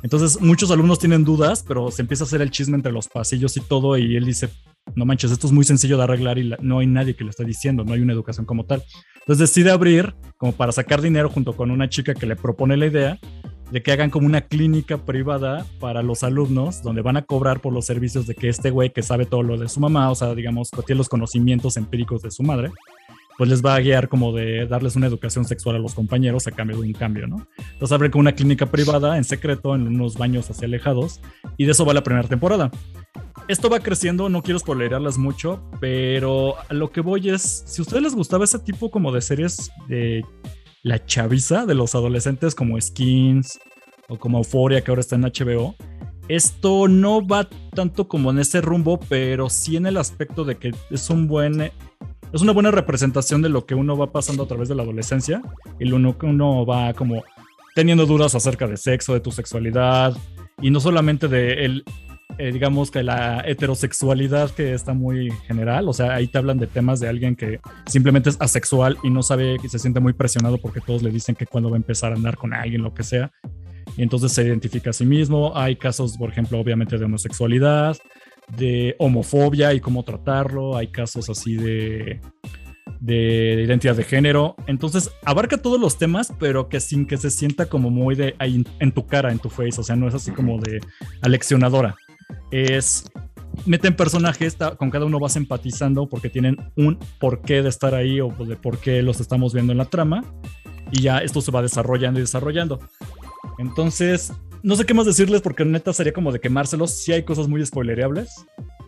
Entonces, 0.03 0.39
muchos 0.39 0.69
alumnos 0.69 0.99
tienen 0.99 1.23
dudas, 1.23 1.63
pero 1.67 1.89
se 1.89 2.03
empieza 2.03 2.23
a 2.23 2.27
hacer 2.27 2.41
el 2.41 2.51
chisme 2.51 2.75
entre 2.75 2.91
los 2.91 3.07
pasillos 3.07 3.57
y 3.57 3.61
todo, 3.61 3.97
y 3.97 4.15
él 4.15 4.25
dice, 4.25 4.49
no 4.95 5.03
manches, 5.05 5.31
esto 5.31 5.47
es 5.47 5.53
muy 5.53 5.65
sencillo 5.65 5.97
de 5.97 6.03
arreglar 6.03 6.37
y 6.37 6.43
la- 6.43 6.57
no 6.61 6.77
hay 6.79 6.85
nadie 6.87 7.15
que 7.15 7.23
lo 7.23 7.31
esté 7.31 7.43
diciendo, 7.43 7.83
no 7.83 7.93
hay 7.93 8.01
una 8.01 8.13
educación 8.13 8.45
como 8.45 8.65
tal. 8.65 8.83
Entonces 9.21 9.49
decide 9.49 9.71
abrir 9.71 10.13
como 10.37 10.51
para 10.51 10.71
sacar 10.71 11.01
dinero 11.01 11.29
junto 11.29 11.53
con 11.53 11.71
una 11.71 11.89
chica 11.89 12.13
que 12.13 12.27
le 12.27 12.35
propone 12.35 12.77
la 12.77 12.85
idea 12.85 13.19
de 13.71 13.81
que 13.81 13.91
hagan 13.91 14.11
como 14.11 14.27
una 14.27 14.41
clínica 14.41 15.03
privada 15.03 15.65
para 15.79 16.03
los 16.03 16.21
alumnos 16.21 16.83
donde 16.83 17.01
van 17.01 17.17
a 17.17 17.23
cobrar 17.23 17.61
por 17.61 17.73
los 17.73 17.85
servicios 17.87 18.27
de 18.27 18.35
que 18.35 18.47
este 18.47 18.69
güey 18.69 18.93
que 18.93 19.01
sabe 19.01 19.25
todo 19.25 19.41
lo 19.41 19.57
de 19.57 19.67
su 19.67 19.79
mamá, 19.79 20.11
o 20.11 20.15
sea, 20.15 20.35
digamos, 20.35 20.69
que 20.69 20.83
tiene 20.83 20.99
los 20.99 21.09
conocimientos 21.09 21.77
empíricos 21.77 22.21
de 22.21 22.29
su 22.29 22.43
madre, 22.43 22.69
pues 23.37 23.49
les 23.49 23.63
va 23.63 23.75
a 23.75 23.79
guiar 23.79 24.07
como 24.07 24.33
de 24.33 24.65
darles 24.67 24.95
una 24.95 25.07
educación 25.07 25.45
sexual 25.45 25.75
a 25.75 25.79
los 25.79 25.93
compañeros 25.93 26.47
a 26.47 26.51
cambio 26.51 26.77
de 26.77 26.87
un 26.87 26.93
cambio, 26.93 27.27
¿no? 27.27 27.47
Entonces 27.73 27.91
abre 27.91 28.11
como 28.11 28.21
una 28.21 28.33
clínica 28.33 28.65
privada 28.65 29.17
en 29.17 29.23
secreto 29.23 29.75
en 29.75 29.87
unos 29.87 30.17
baños 30.17 30.49
así 30.49 30.65
alejados 30.65 31.19
y 31.57 31.65
de 31.65 31.71
eso 31.71 31.85
va 31.85 31.93
la 31.93 32.03
primera 32.03 32.27
temporada. 32.27 32.71
Esto 33.47 33.69
va 33.69 33.79
creciendo, 33.79 34.27
no 34.29 34.41
quiero 34.41 34.59
spoilerarlas 34.59 35.17
mucho, 35.17 35.63
pero 35.79 36.55
a 36.69 36.73
lo 36.73 36.91
que 36.91 37.01
voy 37.01 37.29
es, 37.29 37.63
si 37.67 37.81
a 37.81 37.83
ustedes 37.83 38.03
les 38.03 38.15
gustaba 38.15 38.43
ese 38.43 38.59
tipo 38.59 38.89
como 38.89 39.11
de 39.11 39.21
series 39.21 39.71
de 39.87 40.25
la 40.81 41.03
chaviza 41.05 41.65
de 41.65 41.75
los 41.75 41.93
adolescentes 41.93 42.55
como 42.55 42.79
Skins 42.79 43.59
o 44.07 44.17
como 44.17 44.39
Euphoria 44.39 44.81
que 44.81 44.91
ahora 44.91 45.01
está 45.01 45.15
en 45.15 45.23
HBO, 45.23 45.75
esto 46.27 46.87
no 46.87 47.25
va 47.25 47.47
tanto 47.75 48.07
como 48.07 48.31
en 48.31 48.39
ese 48.39 48.61
rumbo, 48.61 48.99
pero 49.09 49.49
sí 49.49 49.77
en 49.77 49.85
el 49.85 49.97
aspecto 49.97 50.43
de 50.43 50.55
que 50.55 50.73
es 50.89 51.09
un 51.09 51.27
buen 51.27 51.71
es 52.35 52.41
una 52.41 52.51
buena 52.51 52.69
representación 52.69 53.41
de 53.41 53.47
lo 53.47 53.65
que 53.65 53.75
uno 53.75 53.97
va 53.97 54.11
pasando 54.11 54.43
a 54.43 54.47
través 54.47 54.67
de 54.67 54.75
la 54.75 54.83
adolescencia 54.83 55.41
y 55.79 55.89
uno 55.89 56.17
que 56.17 56.25
uno 56.25 56.65
va 56.65 56.93
como 56.93 57.23
teniendo 57.75 58.05
dudas 58.05 58.35
acerca 58.35 58.67
de 58.67 58.75
sexo, 58.75 59.13
de 59.13 59.21
tu 59.21 59.31
sexualidad 59.31 60.13
y 60.61 60.69
no 60.69 60.81
solamente 60.81 61.29
de 61.29 61.65
el 61.65 61.85
eh, 62.37 62.51
digamos 62.51 62.91
que 62.91 63.03
la 63.03 63.41
heterosexualidad 63.47 64.49
que 64.51 64.73
está 64.73 64.93
muy 64.93 65.31
general, 65.47 65.87
o 65.87 65.93
sea, 65.93 66.15
ahí 66.15 66.27
te 66.27 66.37
hablan 66.37 66.59
de 66.59 66.67
temas 66.67 66.99
de 66.99 67.07
alguien 67.07 67.37
que 67.37 67.61
simplemente 67.85 68.29
es 68.29 68.37
asexual 68.41 68.97
y 69.03 69.09
no 69.09 69.23
sabe 69.23 69.57
que 69.61 69.69
se 69.69 69.79
siente 69.79 70.01
muy 70.01 70.11
presionado 70.11 70.57
porque 70.57 70.81
todos 70.81 71.03
le 71.03 71.11
dicen 71.11 71.35
que 71.35 71.45
cuando 71.45 71.69
va 71.69 71.77
a 71.77 71.79
empezar 71.79 72.11
a 72.11 72.15
andar 72.15 72.35
con 72.35 72.53
alguien, 72.53 72.81
lo 72.81 72.93
que 72.93 73.03
sea, 73.03 73.31
y 73.95 74.03
entonces 74.03 74.33
se 74.33 74.43
identifica 74.43 74.89
a 74.89 74.93
sí 74.93 75.05
mismo. 75.05 75.55
Hay 75.55 75.77
casos, 75.77 76.17
por 76.17 76.29
ejemplo, 76.29 76.59
obviamente 76.59 76.97
de 76.97 77.05
homosexualidad, 77.05 77.95
de 78.57 78.95
homofobia 78.99 79.73
y 79.73 79.79
cómo 79.79 80.03
tratarlo, 80.03 80.77
hay 80.77 80.87
casos 80.87 81.29
así 81.29 81.55
de 81.55 82.21
de 82.99 83.63
identidad 83.63 83.95
de 83.95 84.03
género. 84.03 84.55
Entonces 84.67 85.11
abarca 85.23 85.57
todos 85.57 85.79
los 85.79 85.97
temas, 85.97 86.33
pero 86.39 86.69
que 86.69 86.79
sin 86.79 87.05
que 87.05 87.17
se 87.17 87.29
sienta 87.29 87.67
como 87.67 87.89
muy 87.89 88.15
de 88.15 88.35
ahí 88.39 88.65
en 88.79 88.91
tu 88.91 89.05
cara, 89.05 89.31
en 89.31 89.39
tu 89.39 89.49
face. 89.49 89.79
O 89.79 89.83
sea, 89.83 89.95
no 89.95 90.07
es 90.07 90.13
así 90.13 90.31
como 90.31 90.59
de 90.59 90.81
aleccionadora. 91.21 91.95
Es 92.51 93.05
meten 93.65 93.95
personajes, 93.95 94.57
con 94.77 94.89
cada 94.89 95.05
uno 95.05 95.19
vas 95.19 95.35
empatizando 95.35 96.09
porque 96.09 96.29
tienen 96.29 96.57
un 96.75 96.99
porqué 97.19 97.61
de 97.61 97.69
estar 97.69 97.95
ahí 97.95 98.19
o 98.19 98.29
de 98.29 98.55
por 98.55 98.79
qué 98.79 99.01
los 99.01 99.21
estamos 99.21 99.53
viendo 99.53 99.71
en 99.71 99.77
la 99.77 99.85
trama. 99.85 100.23
Y 100.91 101.01
ya 101.01 101.19
esto 101.19 101.41
se 101.41 101.51
va 101.51 101.61
desarrollando 101.61 102.19
y 102.19 102.23
desarrollando. 102.23 102.79
Entonces, 103.57 104.33
no 104.65 104.75
sé 104.75 104.85
qué 104.85 104.95
más 104.95 105.05
decirles 105.05 105.41
porque 105.41 105.63
neta 105.63 105.93
sería 105.93 106.11
como 106.11 106.31
de 106.31 106.39
quemárselos. 106.39 106.89
Sí 106.91 107.13
hay 107.13 107.21
cosas 107.21 107.47
muy 107.47 107.63
spoilereables. 107.63 108.45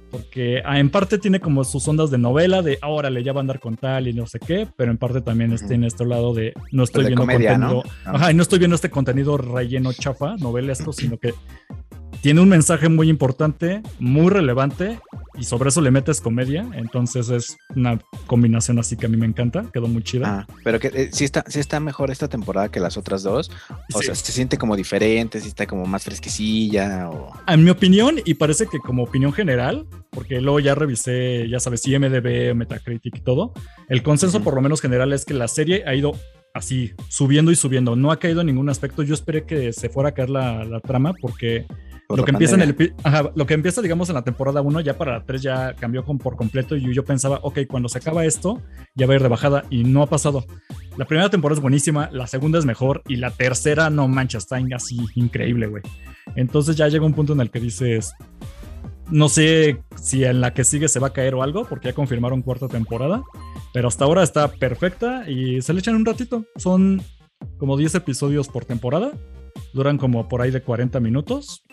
Porque 0.10 0.62
ah, 0.66 0.80
en 0.80 0.90
parte 0.90 1.20
tiene 1.20 1.40
como 1.40 1.64
sus 1.66 1.88
ondas 1.88 2.10
de 2.10 2.18
novela, 2.18 2.62
de 2.62 2.80
ahora 2.82 3.10
le 3.10 3.24
ya 3.24 3.34
va 3.34 3.42
a 3.42 3.42
andar 3.42 3.60
con 3.60 3.76
tal 3.76 4.08
y 4.08 4.14
no 4.14 4.26
sé 4.26 4.40
qué, 4.40 4.66
pero 4.78 4.90
en 4.90 4.98
parte 4.98 5.20
también 5.22 5.52
está 5.52 5.74
en 5.74 5.84
este 5.84 6.06
lado 6.06 6.34
de 6.34 6.54
no 6.72 6.84
estoy 6.84 7.04
de 7.04 7.10
viendo 7.10 7.24
comedia, 7.24 7.58
¿no? 7.58 7.68
contenido. 7.68 7.96
Ah. 8.06 8.12
Ajá, 8.16 8.32
y 8.32 8.34
no 8.34 8.42
estoy 8.42 8.58
viendo 8.58 8.76
este 8.76 8.90
contenido 8.90 9.38
relleno 9.38 9.92
chafa, 9.92 10.38
novelesco, 10.38 10.94
sino 10.94 11.18
que 11.18 11.34
tiene 12.22 12.42
un 12.42 12.50
mensaje 12.50 12.90
muy 12.90 13.10
importante, 13.10 13.82
muy 14.00 14.30
relevante, 14.30 15.00
y 15.38 15.44
sobre 15.44 15.70
eso 15.70 15.82
le 15.82 15.92
metes 15.92 16.20
comedia. 16.20 16.66
Entonces 16.74 17.30
es 17.30 17.58
una 17.76 18.00
combinación 18.26 18.80
así 18.80 18.98
que 18.98 19.06
a 19.06 19.10
mí 19.10 19.18
me 19.18 19.26
encanta, 19.28 19.66
quedó 19.72 19.88
muy 19.88 20.04
chida. 20.04 20.46
Ah, 20.50 20.54
pero 20.64 20.80
que 20.80 20.88
eh, 20.88 21.10
sí, 21.12 21.24
está, 21.26 21.44
sí 21.48 21.60
está 21.60 21.80
mejor 21.80 22.10
esta 22.10 22.28
temporada 22.28 22.70
que 22.70 22.80
las 22.80 22.98
otras 22.98 23.24
dos. 23.24 23.52
O 23.94 24.00
Sí. 24.00 24.08
sea, 24.08 24.16
se 24.16 24.32
siente 24.32 24.58
como 24.58 24.76
diferente, 24.76 25.40
sí 25.40 25.48
está 25.48 25.68
como 25.68 25.86
más 25.86 26.04
fresquecilla. 26.06 27.10
O... 27.10 27.32
En 27.48 27.64
mi 27.64 27.70
opinión, 27.70 28.16
y 28.26 28.34
parece 28.34 28.68
que 28.68 28.80
como 28.80 29.04
opinión 29.04 29.32
general, 29.32 29.86
porque 30.10 30.42
luego 30.42 30.60
ya 30.60 30.74
revisé, 30.76 31.48
ya 31.50 31.60
sabes, 31.60 31.86
IMDB, 31.88 32.56
Metacritic 32.56 33.18
y 33.18 33.22
todo, 33.22 33.54
el 33.90 34.02
consenso 34.04 34.42
por 34.42 34.56
lo 34.56 34.62
menos 34.62 34.82
general 34.82 35.14
es 35.14 35.24
que 35.26 35.34
la 35.34 35.48
serie 35.48 35.84
ha 35.86 35.94
ido 35.94 36.14
así, 36.54 36.94
subiendo 37.10 37.52
y 37.52 37.56
subiendo. 37.56 37.96
No 37.96 38.12
ha 38.12 38.18
caído 38.20 38.42
en 38.42 38.48
ningún 38.48 38.70
aspecto. 38.70 39.04
Yo 39.04 39.14
esperé 39.14 39.44
que 39.46 39.72
se 39.74 39.90
fuera 39.90 40.10
a 40.10 40.12
caer 40.14 40.32
la, 40.32 40.64
la 40.66 40.80
trama 40.80 41.14
porque 41.22 41.66
por 42.08 42.20
lo 42.20 42.24
que, 42.24 42.32
empieza 42.32 42.56
en 42.56 42.62
el, 42.62 42.96
ajá, 43.04 43.32
lo 43.36 43.46
que 43.46 43.54
empieza, 43.54 43.82
digamos, 43.82 44.08
en 44.08 44.16
la 44.16 44.24
temporada 44.24 44.62
1, 44.62 44.80
ya 44.80 44.98
para 44.98 45.12
la 45.12 45.26
3 45.26 45.42
ya 45.42 45.74
cambió 45.74 46.06
con, 46.06 46.18
por 46.18 46.38
completo 46.38 46.78
y 46.78 46.94
yo 46.94 47.04
pensaba, 47.04 47.40
ok, 47.44 47.60
cuando 47.68 47.90
se 47.90 47.98
acaba 47.98 48.24
esto, 48.24 48.62
ya 48.96 49.06
va 49.06 49.14
a 49.14 49.16
ir 49.18 49.22
de 49.22 49.28
bajada 49.28 49.66
y 49.70 49.84
no 49.84 50.02
ha 50.02 50.08
pasado. 50.08 50.46
La 50.96 51.06
primera 51.06 51.30
temporada 51.30 51.58
es 51.58 51.62
buenísima, 51.62 52.10
la 52.14 52.26
segunda 52.26 52.60
es 52.60 52.66
mejor 52.66 53.04
y 53.10 53.18
la 53.18 53.32
tercera, 53.32 53.90
no 53.90 54.08
mancha, 54.08 54.38
está 54.38 54.58
así 54.74 54.98
increíble, 55.16 55.68
güey. 55.68 55.84
Entonces 56.38 56.78
ya 56.78 56.88
llega 56.88 57.06
un 57.06 57.14
punto 57.14 57.34
en 57.34 57.42
el 57.42 57.52
que 57.52 57.60
dices, 57.60 58.14
no 59.10 59.28
sé 59.28 59.82
si 60.02 60.24
en 60.24 60.40
la 60.40 60.54
que 60.54 60.64
sigue 60.64 60.88
se 60.88 61.00
va 61.00 61.08
a 61.08 61.14
caer 61.14 61.36
o 61.36 61.44
algo, 61.44 61.66
porque 61.66 61.90
ya 61.90 61.94
confirmaron 61.94 62.42
cuarta 62.42 62.70
temporada, 62.70 63.22
pero 63.74 63.90
hasta 63.90 64.06
ahora 64.06 64.24
está 64.24 64.48
perfecta 64.48 65.30
y 65.30 65.62
se 65.62 65.74
le 65.74 65.80
echan 65.80 65.96
un 65.96 66.06
ratito. 66.06 66.46
Son 66.56 67.02
como 67.58 67.76
10 67.76 67.96
episodios 67.96 68.48
por 68.48 68.64
temporada, 68.64 69.12
duran 69.74 69.98
como 69.98 70.30
por 70.30 70.42
ahí 70.42 70.52
de 70.52 70.62
40 70.62 71.02
minutos 71.02 71.67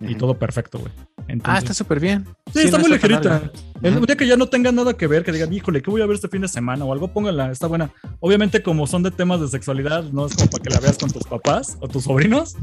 y 0.00 0.14
todo 0.14 0.38
perfecto, 0.38 0.78
güey. 0.78 0.92
Ah, 1.44 1.58
está 1.58 1.74
súper 1.74 2.00
bien. 2.00 2.26
Sí, 2.52 2.60
está 2.60 2.78
no 2.78 2.82
muy 2.84 2.92
ligerita. 2.92 3.50
El 3.84 4.06
día 4.06 4.16
que 4.16 4.26
ya 4.26 4.36
no 4.36 4.46
tenga 4.46 4.72
nada 4.72 4.94
que 4.94 5.06
ver, 5.06 5.24
que 5.24 5.32
digan, 5.32 5.52
híjole, 5.52 5.82
¿qué 5.82 5.90
voy 5.90 6.00
a 6.00 6.06
ver 6.06 6.14
este 6.14 6.28
fin 6.28 6.42
de 6.42 6.48
semana 6.48 6.84
o 6.84 6.92
algo? 6.92 7.08
Póngala, 7.08 7.50
está 7.50 7.66
buena. 7.66 7.92
Obviamente, 8.20 8.62
como 8.62 8.86
son 8.86 9.02
de 9.02 9.10
temas 9.10 9.40
de 9.40 9.48
sexualidad, 9.48 10.04
no 10.04 10.26
es 10.26 10.34
como 10.34 10.48
para 10.48 10.62
que 10.62 10.70
la 10.70 10.80
veas 10.80 10.96
con 10.96 11.10
tus 11.10 11.24
papás 11.24 11.76
o 11.80 11.88
tus 11.88 12.04
sobrinos, 12.04 12.56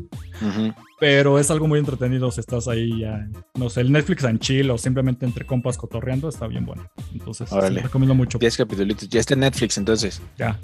pero 1.00 1.38
es 1.40 1.51
algo 1.51 1.68
muy 1.68 1.80
entretenido 1.80 2.32
si 2.32 2.40
estás 2.40 2.68
ahí 2.68 3.01
ya, 3.01 3.28
no 3.56 3.70
sé, 3.70 3.82
el 3.82 3.92
Netflix 3.92 4.24
en 4.24 4.40
chill 4.40 4.72
o 4.72 4.78
simplemente 4.78 5.25
entre 5.25 5.46
compas 5.46 5.78
cotorreando, 5.78 6.30
está 6.30 6.48
bien 6.48 6.66
bueno. 6.66 6.90
Entonces, 7.13 7.51
Órale. 7.51 7.82
recomiendo 7.82 8.16
mucho. 8.16 8.38
10 8.38 8.58
capítulos. 8.58 8.98
Ya 9.10 9.20
está 9.20 9.34
en 9.34 9.42
Netflix, 9.42 9.78
entonces. 9.78 10.22
Ya. 10.38 10.60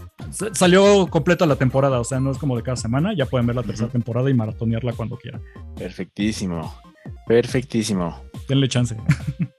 Salió 0.54 1.08
completa 1.08 1.46
la 1.46 1.56
temporada, 1.56 2.00
o 2.00 2.04
sea, 2.04 2.20
no 2.20 2.32
es 2.32 2.38
como 2.38 2.56
de 2.56 2.64
cada 2.64 2.78
semana, 2.78 3.14
ya 3.16 3.26
pueden 3.26 3.48
ver 3.48 3.56
la 3.56 3.64
tercera 3.64 3.90
temporada 3.90 4.30
y 4.30 4.34
maratonearla 4.34 4.94
cuando 4.94 5.18
quieran. 5.18 5.42
Perfectísimo. 5.76 6.74
Perfectísimo. 7.28 8.22
Denle 8.48 8.68
chance. 8.68 8.96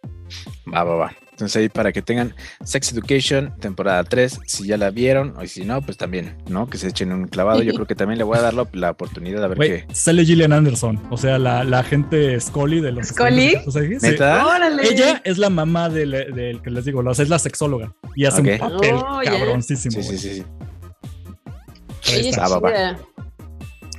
Va, 0.73 0.85
va, 0.85 0.97
va. 0.97 1.13
Entonces 1.39 1.55
ahí 1.55 1.69
para 1.69 1.93
que 1.93 2.03
tengan 2.03 2.35
Sex 2.65 2.93
Education, 2.93 3.55
temporada 3.61 4.03
3, 4.03 4.41
si 4.45 4.67
ya 4.67 4.77
la 4.77 4.91
vieron, 4.91 5.35
o 5.37 5.47
si 5.47 5.65
no, 5.65 5.81
pues 5.83 5.97
también, 5.97 6.37
¿no? 6.49 6.69
Que 6.69 6.79
se 6.79 6.89
echen 6.89 7.13
un 7.13 7.29
clavado. 7.29 7.63
Yo 7.63 7.75
creo 7.75 7.87
que 7.87 7.95
también 7.95 8.19
le 8.19 8.25
voy 8.25 8.39
a 8.39 8.41
dar 8.41 8.55
la, 8.55 8.91
oportunidad 8.91 9.45
a 9.45 9.47
ver 9.47 9.59
qué. 9.59 9.95
sale 9.95 10.25
Gillian 10.25 10.53
Anderson, 10.53 11.01
o 11.11 11.17
sea, 11.17 11.39
la, 11.39 11.63
la 11.63 11.79
agente 11.79 12.41
Scully 12.41 12.81
de 12.81 12.91
los 12.91 13.07
¿Scully? 13.07 13.51
Sí. 13.71 14.17
¡Órale! 14.19 14.83
Ella 14.83 15.23
es 15.25 15.39
la 15.39 15.49
mamá 15.49 15.89
del, 15.89 16.11
del 16.11 16.61
que 16.61 16.71
les 16.71 16.85
digo, 16.85 17.03
o 17.09 17.15
sea, 17.15 17.23
es 17.23 17.29
la 17.29 17.39
sexóloga 17.39 17.95
y 18.17 18.25
hace 18.25 18.41
un 18.41 18.59
papel 18.59 18.97
Oh, 18.97 19.21
cabroncísimo. 19.25 20.03
Sí, 20.03 20.03
sí, 20.03 20.19
sí, 20.19 20.35
sí. 20.35 20.45
Ahí 22.13 22.29
está. 22.31 22.47
Ah, 22.47 22.49
va, 22.49 22.59
va. 22.59 22.99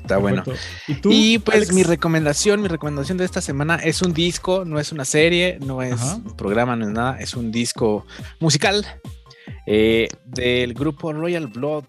Está 0.09 0.17
bueno. 0.17 0.43
¿Y 0.87 0.95
tú? 0.95 1.09
Y 1.11 1.37
pues 1.37 1.57
Alex? 1.57 1.73
mi 1.73 1.83
recomendación, 1.83 2.63
mi 2.63 2.67
recomendación 2.67 3.19
de 3.19 3.25
esta 3.25 3.41
semana 3.41 3.75
es 3.75 4.01
un 4.01 4.11
disco, 4.11 4.65
no 4.65 4.79
es 4.79 4.91
una 4.91 5.05
serie, 5.05 5.59
no 5.63 5.83
es 5.83 5.93
Ajá. 6.01 6.15
un 6.15 6.35
programa, 6.35 6.75
no 6.75 6.87
es 6.87 6.91
nada, 6.91 7.19
es 7.19 7.35
un 7.35 7.51
disco 7.51 8.07
musical 8.39 8.83
eh, 9.67 10.07
del 10.25 10.73
grupo 10.73 11.13
Royal 11.13 11.45
Blood. 11.45 11.83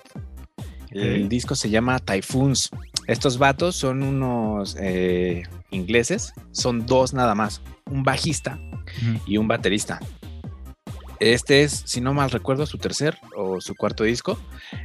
El 0.91 1.31
disco 1.31 1.55
se 1.55 1.71
llama 1.71 1.99
Typhoons. 1.99 2.69
Estos 3.07 3.39
vatos 3.39 3.77
son 3.77 4.03
unos 4.03 4.77
eh, 4.79 5.45
ingleses, 5.71 6.35
son 6.51 6.85
dos 6.85 7.15
nada 7.15 7.35
más, 7.35 7.63
un 7.87 8.03
bajista 8.03 8.59
y 9.25 9.39
un 9.39 9.49
baterista. 9.49 9.99
Este 11.21 11.63
es, 11.63 11.83
si 11.85 12.01
no 12.01 12.15
mal 12.15 12.31
recuerdo, 12.31 12.65
su 12.67 12.79
tercer 12.79 13.19
o 13.37 13.61
su 13.61 13.75
cuarto 13.75 14.05
disco. 14.05 14.39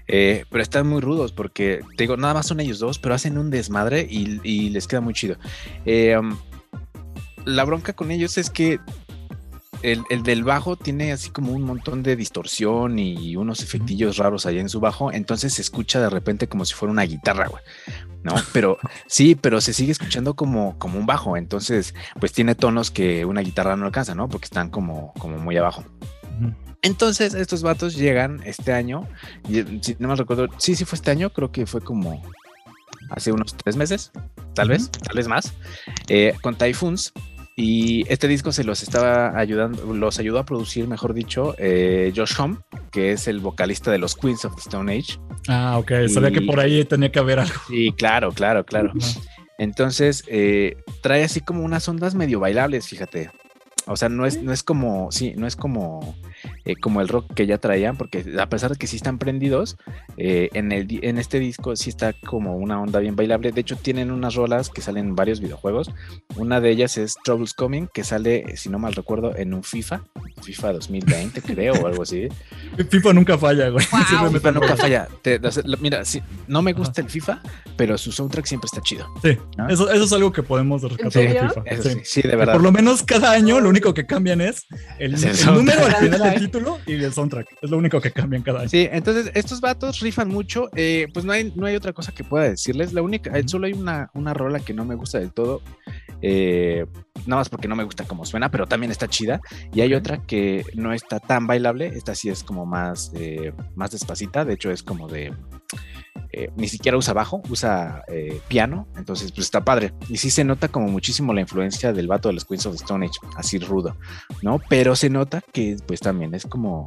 eh, 0.08 0.44
pero 0.52 0.62
están 0.62 0.88
muy 0.88 1.02
rudos 1.02 1.32
porque, 1.32 1.82
te 1.96 2.04
digo, 2.04 2.18
nada 2.18 2.34
más 2.34 2.48
son 2.48 2.60
ellos 2.60 2.80
dos, 2.80 3.00
pero 3.00 3.16
hacen 3.16 3.38
un 3.38 3.50
desmadre 3.50 4.06
y, 4.10 4.40
y 4.44 4.70
les 4.70 4.88
queda 4.88 5.02
muy 5.02 5.14
chido. 5.14 5.38
Eh, 5.86 6.18
um, 6.18 6.38
la 7.46 7.64
bronca 7.64 7.94
con 7.94 8.12
ellos 8.12 8.38
es 8.38 8.50
que 8.50 8.80
el, 9.82 10.04
el 10.10 10.24
del 10.24 10.44
bajo 10.44 10.76
tiene 10.76 11.12
así 11.12 11.30
como 11.30 11.54
un 11.54 11.62
montón 11.62 12.02
de 12.04 12.16
distorsión 12.16 12.98
y 12.98 13.36
unos 13.36 13.62
efectillos 13.62 14.18
raros 14.18 14.46
allá 14.46 14.62
en 14.62 14.70
su 14.70 14.80
bajo, 14.80 15.12
entonces 15.12 15.54
se 15.54 15.62
escucha 15.62 16.02
de 16.02 16.10
repente 16.10 16.48
como 16.48 16.66
si 16.66 16.74
fuera 16.74 16.92
una 16.92 17.04
guitarra, 17.04 17.48
güey. 17.48 17.64
¿No? 18.24 18.34
Pero 18.52 18.78
sí, 19.08 19.36
pero 19.36 19.62
se 19.62 19.74
sigue 19.74 19.92
escuchando 19.92 20.36
como, 20.36 20.78
como 20.80 20.98
un 20.98 21.06
bajo, 21.06 21.38
entonces 21.38 21.94
pues 22.20 22.34
tiene 22.34 22.56
tonos 22.56 22.90
que 22.90 23.24
una 23.26 23.42
guitarra 23.42 23.76
no 23.76 23.86
alcanza, 23.86 24.16
¿no? 24.16 24.28
Porque 24.28 24.46
están 24.46 24.70
como, 24.70 25.14
como 25.20 25.38
muy 25.38 25.56
abajo. 25.56 25.84
Entonces, 26.82 27.34
estos 27.34 27.64
vatos 27.64 27.96
llegan 27.96 28.42
este 28.46 28.74
año, 28.74 29.08
y, 29.50 29.64
si 29.82 29.96
no 30.00 30.08
me 30.08 30.16
recuerdo, 30.16 30.48
sí, 30.58 30.76
sí 30.76 30.86
fue 30.86 30.98
este 30.98 31.12
año, 31.12 31.32
creo 31.32 31.52
que 31.52 31.66
fue 31.66 31.82
como 31.82 32.22
hace 33.10 33.32
unos 33.32 33.56
tres 33.56 33.76
meses, 33.76 34.12
tal 34.54 34.70
vez, 34.70 34.90
tal 34.92 35.16
vez 35.16 35.28
más, 35.28 35.54
eh, 36.08 36.34
con 36.42 36.56
Typhoons. 36.56 37.14
Y 37.58 38.04
este 38.12 38.28
disco 38.28 38.52
se 38.52 38.66
los 38.66 38.84
estaba 38.84 39.40
ayudando, 39.40 39.94
los 39.94 40.20
ayudó 40.20 40.40
a 40.40 40.46
producir, 40.46 40.90
mejor 40.90 41.14
dicho, 41.14 41.56
eh, 41.58 42.12
Josh 42.14 42.34
Homme, 42.38 42.58
que 42.92 43.14
es 43.14 43.30
el 43.30 43.40
vocalista 43.40 43.92
de 43.92 43.98
los 43.98 44.14
Queens 44.14 44.44
of 44.44 44.56
the 44.56 44.62
Stone 44.62 44.94
Age. 44.94 45.18
Ah, 45.48 45.78
ok. 45.78 46.10
Sabía 46.10 46.32
que 46.32 46.42
por 46.42 46.60
ahí 46.60 46.84
tenía 46.84 47.14
que 47.14 47.20
haber 47.20 47.40
algo. 47.40 47.56
Sí, 47.70 47.94
claro, 47.98 48.34
claro, 48.34 48.66
claro. 48.66 48.92
Entonces, 49.58 50.26
eh, 50.28 50.76
trae 51.02 51.24
así 51.24 51.40
como 51.40 51.64
unas 51.64 51.88
ondas 51.88 52.14
medio 52.14 52.42
bailables, 52.42 52.90
fíjate. 52.90 53.32
O 53.88 53.96
sea, 53.96 54.10
no 54.10 54.26
es, 54.26 54.42
no 54.42 54.52
es 54.52 54.64
como, 54.64 55.12
sí, 55.12 55.34
no 55.38 55.48
es 55.48 55.56
como, 55.56 56.16
eh, 56.66 56.76
como 56.76 57.02
el 57.02 57.08
rock 57.08 57.34
que 57.34 57.46
ya 57.48 57.58
traían, 57.58 57.96
porque 57.98 58.26
a 58.40 58.50
pesar 58.50 58.72
de 58.72 58.78
que 58.78 58.88
sí 58.88 58.96
están 58.96 59.18
prendidos, 59.20 59.78
eh, 60.18 60.50
en, 60.54 60.72
el, 60.72 60.88
en 61.04 61.18
este 61.18 61.40
disco 61.40 61.76
sí 61.76 61.90
está 61.90 62.14
como 62.14 62.58
una 62.58 62.82
onda 62.82 63.00
bien 63.00 63.16
bailable. 63.16 63.52
De 63.52 63.62
hecho, 63.62 63.76
tienen 63.78 64.12
unas 64.12 64.36
rolas 64.36 64.70
que 64.70 64.82
salen 64.82 65.08
en 65.08 65.16
varios 65.16 65.40
videojuegos. 65.42 65.92
Una 66.36 66.60
de 66.62 66.70
ellas 66.72 66.98
es 66.98 67.16
Troubles 67.24 67.54
Coming, 67.54 67.88
que 67.94 68.04
sale, 68.04 68.58
si 68.58 68.70
no 68.70 68.80
mal 68.80 68.94
recuerdo, 68.94 69.36
en 69.36 69.54
un 69.54 69.64
FIFA, 69.64 70.02
FIFA 70.42 70.74
2020, 70.74 71.42
creo, 71.42 71.74
o 71.76 71.88
algo 71.88 72.04
así. 72.04 72.28
FIFA 72.90 73.14
nunca 73.14 73.38
falla, 73.38 73.70
güey. 73.70 73.86
Wow. 73.92 74.32
FIFA 74.32 74.52
nunca 74.52 74.76
falla. 74.76 75.08
Te- 75.22 75.40
mira, 75.80 76.04
sí, 76.06 76.22
no 76.48 76.62
me 76.62 76.74
gusta 76.74 77.02
el 77.02 77.10
FIFA, 77.10 77.42
pero 77.78 77.98
su 77.98 78.12
soundtrack 78.12 78.46
siempre 78.46 78.68
está 78.68 78.82
chido. 78.82 79.06
Sí, 79.22 79.38
¿No? 79.58 79.68
eso, 79.70 79.90
eso 79.92 80.04
es 80.04 80.14
algo 80.14 80.32
que 80.32 80.44
podemos 80.44 80.82
rescatar 80.82 81.12
de? 81.24 81.40
FIFA. 81.40 81.64
Sí. 81.82 81.90
sí, 81.90 82.00
sí, 82.04 82.22
de 82.28 82.36
verdad. 82.36 82.54
Por 82.54 82.64
lo 82.64 82.72
menos 82.72 83.04
cada 83.04 83.32
año 83.32 83.60
lo 83.60 83.70
único 83.70 83.94
que 83.94 84.06
cambian 84.06 84.42
es 84.42 84.66
el, 85.00 85.14
Es 85.16 85.24
el 85.24 85.30
el 85.30 85.36
soundtrack. 85.36 85.78
número 85.78 85.86
al 85.86 85.96
final 85.96 86.10
del 86.12 86.20
Soundtrack. 86.20 86.52
Título 86.60 86.80
y 86.86 86.94
el 86.94 87.14
soundtrack. 87.14 87.58
Es 87.62 87.70
lo 87.70 87.78
único 87.78 88.00
que 88.02 88.12
cambian 88.12 88.42
cada 88.44 88.62
año. 88.62 88.70
Sí, 88.70 88.88
entonces 88.92 89.32
estos 89.34 89.62
vatos 89.62 90.00
rifan 90.00 90.30
mucho. 90.30 90.70
eh, 90.76 91.08
pues 91.14 91.26
no 91.26 91.32
hay, 91.32 91.52
no 91.56 91.66
hay 91.66 91.76
otra 91.76 91.94
cosa 91.94 92.12
que 92.12 92.24
pueda 92.24 92.50
decirles. 92.50 92.94
La 92.94 93.02
única, 93.02 93.38
eh, 93.38 93.44
solo 93.48 93.68
hay 93.68 93.74
una, 93.74 94.10
una 94.14 94.34
rola 94.34 94.60
que 94.60 94.74
no 94.74 94.86
me 94.86 94.96
gusta 94.96 95.20
del 95.20 95.32
todo. 95.32 95.62
eh, 96.22 96.86
nada 97.26 97.42
más 97.42 97.50
porque 97.50 97.68
no 97.68 97.76
me 97.76 97.84
gusta 97.84 98.06
cómo 98.06 98.26
suena, 98.26 98.50
pero 98.50 98.68
también 98.68 98.92
está 98.92 99.08
chida. 99.08 99.42
Y 99.74 99.82
hay 99.82 99.94
otra 99.94 100.22
que 100.24 100.64
no 100.76 100.94
está 100.94 101.20
tan 101.20 101.48
bailable. 101.48 101.88
Esta 101.88 102.16
sí 102.16 102.30
es 102.30 102.44
como 102.44 102.66
más, 102.66 103.12
eh, 103.16 103.54
más 103.76 103.92
despacita. 103.92 104.46
De 104.46 104.54
hecho, 104.54 104.72
es 104.72 104.84
como 104.84 105.08
de. 105.08 105.34
Eh, 106.38 106.50
ni 106.58 106.68
siquiera 106.68 106.98
usa 106.98 107.14
bajo, 107.14 107.42
usa 107.50 108.04
eh, 108.08 108.40
piano. 108.48 108.88
Entonces, 108.98 109.32
pues 109.32 109.46
está 109.46 109.64
padre. 109.64 109.94
Y 110.10 110.18
sí 110.18 110.30
se 110.30 110.44
nota 110.44 110.68
como 110.68 110.88
muchísimo 110.88 111.34
la 111.34 111.42
influencia 111.42 111.94
del 111.94 112.08
vato 112.08 112.28
de 112.30 112.34
los 112.34 112.46
Queens 112.46 112.66
of 112.66 112.74
the 112.76 112.84
Stone 112.84 113.06
Age, 113.06 113.18
así 113.38 113.58
rudo, 113.60 113.96
¿no? 114.42 114.60
Pero 114.70 114.96
se 114.96 115.10
nota 115.10 115.42
que, 115.54 115.78
pues 115.88 116.00
también 116.00 116.34
es 116.36 116.46
como 116.46 116.86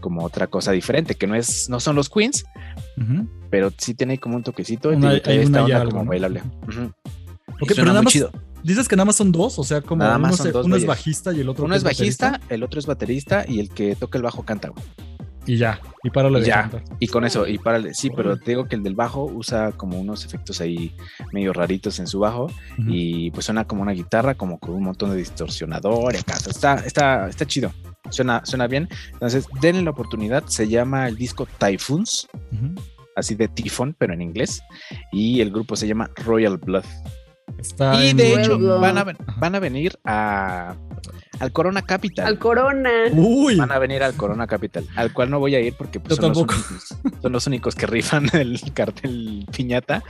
como 0.00 0.24
otra 0.24 0.48
cosa 0.48 0.72
diferente, 0.72 1.14
que 1.14 1.26
no 1.28 1.34
es, 1.36 1.68
no 1.70 1.78
son 1.80 1.94
los 1.96 2.10
Queens, 2.10 2.44
pero 3.50 3.70
sí 3.78 3.94
tiene 3.94 4.18
como 4.18 4.36
un 4.36 4.42
toquecito 4.42 4.92
y 4.92 4.96
Una- 4.96 5.10
hay 5.10 5.16
esta 5.24 5.30
una 5.48 5.62
onda 5.64 5.76
algo, 5.76 5.90
como 5.92 6.04
¿no? 6.04 6.08
bailable. 6.10 6.42
Suena 6.68 6.92
pero 7.68 7.84
nada 7.86 8.02
más 8.02 8.12
chido. 8.12 8.30
dices 8.64 8.88
que 8.88 8.96
nada 8.96 9.04
más 9.06 9.16
son 9.16 9.30
dos, 9.32 9.58
o 9.58 9.64
sea, 9.64 9.80
como 9.80 10.02
Nada 10.02 10.18
más 10.18 10.32
uno, 10.32 10.36
son 10.36 10.46
se- 10.46 10.52
dos 10.52 10.66
uno 10.66 10.76
es 10.76 10.84
bajista 10.86 11.32
y 11.32 11.40
el 11.40 11.48
otro 11.48 11.64
Uno 11.64 11.74
es 11.74 11.84
bajista, 11.84 12.32
baterista, 12.32 12.54
el 12.54 12.62
otro 12.64 12.80
es 12.80 12.86
baterista 12.86 13.44
y 13.48 13.60
el 13.60 13.70
que 13.70 13.94
toca 13.94 14.18
el 14.18 14.24
bajo 14.24 14.44
canta, 14.44 14.68
güey. 14.68 14.84
Y 15.46 15.56
ya, 15.56 15.80
y 16.02 16.10
párale 16.10 16.40
de 16.40 16.46
ya. 16.46 16.62
cantar. 16.62 16.84
Y 17.00 17.08
con 17.08 17.24
eso, 17.24 17.46
y 17.46 17.58
para 17.58 17.92
sí, 17.94 18.10
pero 18.10 18.36
te 18.36 18.52
digo 18.52 18.66
que 18.66 18.76
el 18.76 18.82
del 18.82 18.94
bajo 18.94 19.24
usa 19.24 19.72
como 19.72 20.00
unos 20.00 20.24
efectos 20.24 20.60
ahí 20.60 20.94
medio 21.32 21.52
raritos 21.52 21.98
en 21.98 22.06
su 22.06 22.20
bajo 22.20 22.48
y 22.78 23.30
pues 23.32 23.46
suena 23.46 23.64
como 23.64 23.82
una 23.82 23.92
guitarra, 23.92 24.34
como 24.34 24.58
con 24.58 24.74
un 24.74 24.84
montón 24.84 25.10
de 25.10 25.16
distorsionador 25.16 26.14
y 26.14 26.18
acá. 26.18 26.34
Está, 26.34 26.74
está, 26.76 27.28
está 27.28 27.46
chido. 27.46 27.72
Suena, 28.10 28.42
suena 28.44 28.66
bien. 28.66 28.88
Entonces, 29.12 29.46
denle 29.60 29.82
la 29.82 29.90
oportunidad. 29.90 30.44
Se 30.46 30.68
llama 30.68 31.08
el 31.08 31.16
disco 31.16 31.46
Typhoons, 31.58 32.28
así 33.16 33.34
de 33.34 33.48
tifón, 33.48 33.94
pero 33.98 34.12
en 34.12 34.20
inglés. 34.20 34.62
Y 35.12 35.40
el 35.40 35.50
grupo 35.50 35.76
se 35.76 35.86
llama 35.86 36.10
Royal 36.24 36.58
Blood. 36.58 36.84
Está 37.62 38.04
y 38.04 38.12
de 38.12 38.34
hecho, 38.34 38.58
van 38.80 38.98
a, 38.98 39.06
van 39.38 39.54
a 39.54 39.60
venir 39.60 39.96
a, 40.04 40.74
al 41.38 41.52
Corona 41.52 41.82
Capital. 41.82 42.26
Al 42.26 42.38
Corona. 42.38 42.90
Uy, 43.12 43.56
Van 43.56 43.70
a 43.70 43.78
venir 43.78 44.02
al 44.02 44.14
Corona 44.14 44.48
Capital, 44.48 44.86
al 44.96 45.12
cual 45.12 45.30
no 45.30 45.38
voy 45.38 45.54
a 45.54 45.60
ir 45.60 45.74
porque 45.76 46.00
pues, 46.00 46.16
Yo 46.16 46.22
son, 46.22 46.30
los 46.30 46.38
únicos, 46.38 46.96
son 47.22 47.32
los 47.32 47.46
únicos 47.46 47.74
que 47.76 47.86
rifan 47.86 48.28
el 48.32 48.60
cartel 48.74 49.46
piñata, 49.56 50.02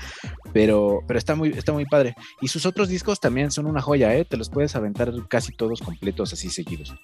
pero, 0.55 1.01
pero 1.07 1.19
está, 1.19 1.35
muy, 1.35 1.51
está 1.51 1.73
muy 1.73 1.85
padre. 1.85 2.15
Y 2.41 2.49
sus 2.49 2.65
otros 2.65 2.89
discos 2.89 3.21
también 3.21 3.51
son 3.51 3.67
una 3.67 3.83
joya, 3.83 4.15
¿eh? 4.15 4.25
te 4.25 4.39
los 4.39 4.49
puedes 4.49 4.75
aventar 4.75 5.13
casi 5.29 5.53
todos 5.53 5.83
completos 5.83 6.33
así 6.33 6.49
seguidos. 6.49 6.95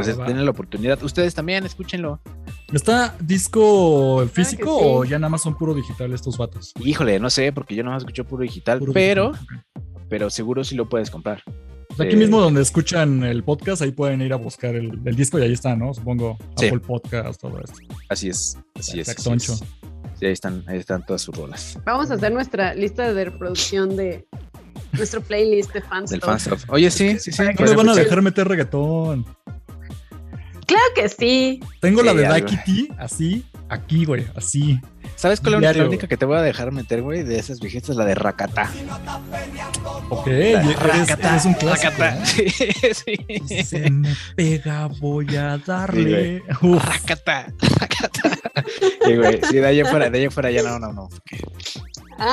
Entonces, 0.00 0.18
denle 0.26 0.44
la 0.44 0.50
oportunidad. 0.50 1.02
Ustedes 1.02 1.34
también, 1.34 1.64
escúchenlo. 1.64 2.20
¿está 2.72 3.14
disco 3.20 4.26
físico 4.32 4.78
sí. 4.80 4.84
o 4.84 5.04
ya 5.04 5.18
nada 5.18 5.28
más 5.28 5.42
son 5.42 5.56
puro 5.56 5.74
digital 5.74 6.12
estos 6.12 6.36
vatos? 6.36 6.72
Híjole, 6.80 7.20
no 7.20 7.30
sé, 7.30 7.52
porque 7.52 7.76
yo 7.76 7.84
no 7.84 7.96
escucho 7.96 8.24
puro 8.24 8.42
digital, 8.42 8.80
Puro 8.80 8.92
pero, 8.92 9.32
digital, 9.32 9.64
pero 10.08 10.30
seguro 10.30 10.64
sí 10.64 10.74
lo 10.74 10.88
puedes 10.88 11.10
comprar. 11.10 11.42
Sea, 11.96 12.06
Aquí 12.06 12.14
Eh, 12.14 12.18
mismo 12.18 12.40
donde 12.40 12.60
escuchan 12.62 13.22
el 13.22 13.44
podcast, 13.44 13.82
ahí 13.82 13.92
pueden 13.92 14.20
ir 14.22 14.32
a 14.32 14.36
buscar 14.36 14.74
el, 14.74 14.98
el 15.04 15.14
disco 15.14 15.38
y 15.38 15.42
ahí 15.42 15.52
está, 15.52 15.76
¿no? 15.76 15.94
Supongo 15.94 16.36
Sí. 16.56 16.66
Apple 16.66 16.80
Podcast, 16.80 17.40
todo 17.40 17.60
esto. 17.60 17.78
Así 18.08 18.28
es, 18.30 18.58
así 18.74 18.98
es. 18.98 19.08
así 19.08 19.30
es. 19.32 19.62
Sí, 20.18 20.26
ahí 20.26 20.32
están, 20.32 20.64
ahí 20.66 20.78
están 20.78 21.06
todas 21.06 21.22
sus 21.22 21.36
rolas. 21.36 21.78
Vamos 21.84 22.10
a 22.10 22.14
hacer 22.14 22.32
nuestra 22.32 22.74
lista 22.74 23.12
de 23.12 23.26
reproducción 23.26 23.96
de 23.96 24.26
nuestro 24.92 25.20
playlist 25.20 25.72
de 25.72 25.82
fans. 25.82 26.10
Del 26.10 26.20
fanstuff. 26.20 26.64
Oye, 26.68 26.90
sí, 26.90 27.18
sí, 27.20 27.30
sí. 27.30 27.42
Le 27.42 27.74
van 27.76 27.88
a 27.88 27.94
dejar 27.94 28.22
meter 28.22 28.48
reggaetón. 28.48 29.24
Claro 30.66 30.84
que 30.94 31.08
sí. 31.08 31.60
Tengo 31.80 32.02
la 32.02 32.12
Sí, 32.12 32.18
de. 32.18 32.24
Daikiti 32.24 32.88
así, 32.98 33.44
aquí, 33.68 34.04
güey, 34.04 34.26
así. 34.36 34.80
¿Sabes 35.16 35.40
cuál 35.40 35.62
es 35.62 35.76
la 35.76 35.84
única 35.86 36.06
que 36.08 36.16
te 36.16 36.24
voy 36.24 36.36
a 36.38 36.42
dejar 36.42 36.72
meter, 36.72 37.02
güey? 37.02 37.22
De 37.22 37.38
esas 37.38 37.60
viejitas, 37.60 37.94
la 37.96 38.04
de 38.04 38.14
Rakata. 38.14 38.70
Ok, 40.08 40.26
Rakata, 40.80 41.30
eres 41.30 41.44
un 41.44 41.54
clásico. 41.54 41.92
Rakata. 41.98 42.24
Sí, 42.34 42.48
Si 43.46 43.56
sí. 43.58 43.62
se 43.64 43.90
me 43.90 44.14
pega, 44.36 44.86
voy 45.00 45.34
a 45.36 45.58
darle. 45.58 46.42
Uf, 46.62 46.84
Rakata, 46.84 47.52
Rakata. 47.80 48.38
Sí, 49.04 49.16
güey. 49.16 49.40
Sí, 49.50 49.56
de 49.56 49.78
en 49.80 49.86
fuera, 49.86 50.10
de 50.10 50.22
en 50.24 50.30
fuera 50.30 50.50
ya 50.50 50.62
no, 50.62 50.78
no, 50.78 50.92
no. 50.92 51.08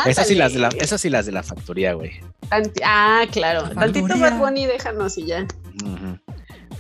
Esas 0.06 0.28
sí 0.28 0.36
las 0.36 0.54
de 0.54 0.60
la, 0.60 0.70
esas 0.80 1.02
sí 1.02 1.10
las 1.10 1.26
de 1.26 1.32
la 1.32 1.44
factoría, 1.44 1.94
güey. 1.94 2.12
Ah, 2.84 3.24
claro. 3.32 3.68
La 3.68 3.74
Tantito. 3.82 4.08
Bad 4.18 4.38
Bunny, 4.38 4.66
déjanos 4.68 5.18
y 5.18 5.26
ya. 5.26 5.46
Ujú. 5.84 6.18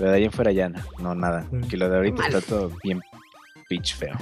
Pero 0.01 0.13
de 0.13 0.17
ahí 0.17 0.23
en 0.23 0.31
fuera 0.31 0.51
ya 0.51 0.67
no, 0.67 0.79
no 0.97 1.13
nada. 1.13 1.47
Sí. 1.51 1.67
Que 1.67 1.77
lo 1.77 1.87
de 1.87 1.95
ahorita 1.97 2.23
Mal. 2.23 2.33
está 2.33 2.41
todo 2.41 2.71
bien 2.83 2.99
pitch 3.69 3.95
feo. 3.95 4.15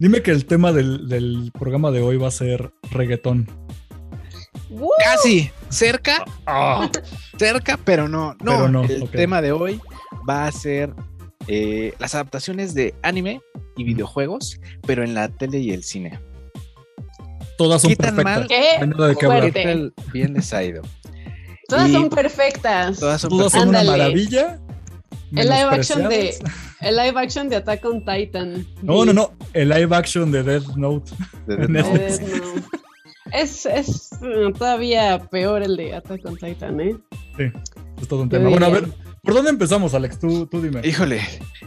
Dime 0.00 0.20
que 0.20 0.32
el 0.32 0.46
tema 0.46 0.72
del, 0.72 1.08
del 1.08 1.52
programa 1.56 1.92
de 1.92 2.02
hoy 2.02 2.16
va 2.16 2.26
a 2.26 2.32
ser 2.32 2.72
reggaetón. 2.90 3.48
¡Woo! 4.68 4.90
Casi, 4.98 5.48
cerca, 5.68 6.24
cerca, 7.38 7.78
pero 7.84 8.08
no. 8.08 8.34
No, 8.42 8.56
Pero 8.56 8.68
no, 8.68 8.82
el 8.82 9.08
tema 9.10 9.40
de 9.40 9.52
hoy 9.52 9.80
va 10.28 10.46
a 10.46 10.50
ser 10.50 10.92
eh, 11.46 11.94
las 12.00 12.16
adaptaciones 12.16 12.74
de 12.74 12.92
anime 13.02 13.40
y 13.76 13.84
videojuegos, 13.84 14.58
pero 14.84 15.04
en 15.04 15.14
la 15.14 15.28
tele 15.28 15.58
y 15.60 15.70
el 15.70 15.84
cine. 15.84 16.18
Todas 17.56 17.82
son 17.82 17.90
¿Qué 17.90 17.96
tan 17.96 18.16
perfectas. 18.16 18.88
mal? 18.88 19.52
De. 19.52 19.92
Bien 20.12 20.34
les 20.34 20.52
ha 20.52 20.64
ido. 20.64 20.82
Todas 21.68 21.88
Y 21.88 21.92
son 21.92 22.10
perfectas. 22.10 22.98
Todas 22.98 23.20
son 23.20 23.30
Todas 23.30 23.52
son 23.52 23.68
una 23.68 23.84
maravilla. 23.84 24.58
El 25.34 25.48
live 25.48 25.68
action 25.70 26.08
de 26.08 26.34
el 26.80 26.96
live 26.96 27.18
action 27.18 27.48
de 27.48 27.56
Attack 27.56 27.84
on 27.84 28.04
Titan. 28.04 28.66
No, 28.82 29.04
no, 29.04 29.12
no. 29.12 29.32
El 29.52 29.68
live 29.68 29.94
action 29.96 30.30
de 30.30 30.42
Death 30.42 30.76
Note. 30.76 31.12
de- 31.46 31.54
en 31.64 31.72
no, 31.72 31.92
Netflix. 31.92 32.20
Eh, 32.20 32.42
no. 32.42 32.62
Es, 33.32 33.64
es 33.66 34.10
uh, 34.20 34.52
todavía 34.52 35.18
peor 35.30 35.62
el 35.62 35.76
de 35.76 35.94
Attack 35.94 36.20
on 36.26 36.36
Titan, 36.36 36.80
¿eh? 36.80 36.96
Sí, 37.36 37.44
es 38.00 38.08
todo 38.08 38.22
un 38.22 38.28
tema. 38.28 38.50
Bueno, 38.50 38.66
a 38.66 38.68
ver, 38.68 38.88
¿por 39.22 39.32
dónde 39.34 39.50
empezamos, 39.50 39.94
Alex? 39.94 40.18
Tú, 40.18 40.46
tú 40.46 40.60
dime. 40.60 40.82
Híjole, 40.84 41.20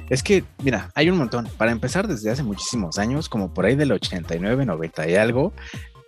es 0.10 0.21
que, 0.21 0.43
mira, 0.63 0.91
hay 0.93 1.10
un 1.10 1.17
montón. 1.17 1.47
Para 1.58 1.71
empezar, 1.71 2.08
desde 2.08 2.30
hace 2.30 2.43
muchísimos 2.43 2.99
años, 2.99 3.30
como 3.30 3.51
por 3.51 3.65
ahí 3.65 3.75
del 3.75 3.91
89, 3.93 4.65
90 4.65 5.10
y 5.10 5.15
algo, 5.15 5.54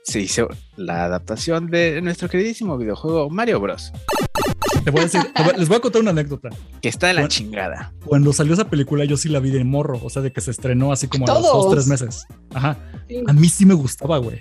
se 0.03 0.21
hizo 0.21 0.47
la 0.75 1.05
adaptación 1.05 1.67
de 1.71 2.01
nuestro 2.01 2.29
queridísimo 2.29 2.77
videojuego 2.77 3.29
Mario 3.31 3.59
Bros. 3.59 3.91
Te 4.87 4.91
voy 4.91 5.01
a 5.01 5.03
decir, 5.03 5.21
te 5.35 5.43
voy- 5.43 5.53
les 5.57 5.67
voy 5.67 5.77
a 5.77 5.79
contar 5.81 6.01
una 6.01 6.11
anécdota. 6.11 6.49
Que 6.81 6.87
está 6.87 7.07
de 7.07 7.13
la 7.15 7.27
chingada. 7.27 7.91
Cuando 8.05 8.31
salió 8.31 8.53
esa 8.53 8.69
película, 8.69 9.03
yo 9.03 9.17
sí 9.17 9.27
la 9.27 9.39
vi 9.41 9.49
de 9.51 9.63
morro, 9.65 9.99
o 10.01 10.09
sea, 10.09 10.21
de 10.21 10.31
que 10.31 10.39
se 10.39 10.51
estrenó 10.51 10.93
así 10.93 11.07
como 11.09 11.25
a 11.25 11.33
los 11.33 11.41
dos, 11.43 11.71
tres 11.73 11.87
meses. 11.87 12.25
Ajá. 12.53 12.77
Sí. 13.09 13.21
A 13.27 13.33
mí 13.33 13.49
sí 13.49 13.65
me 13.65 13.73
gustaba, 13.73 14.17
güey. 14.19 14.39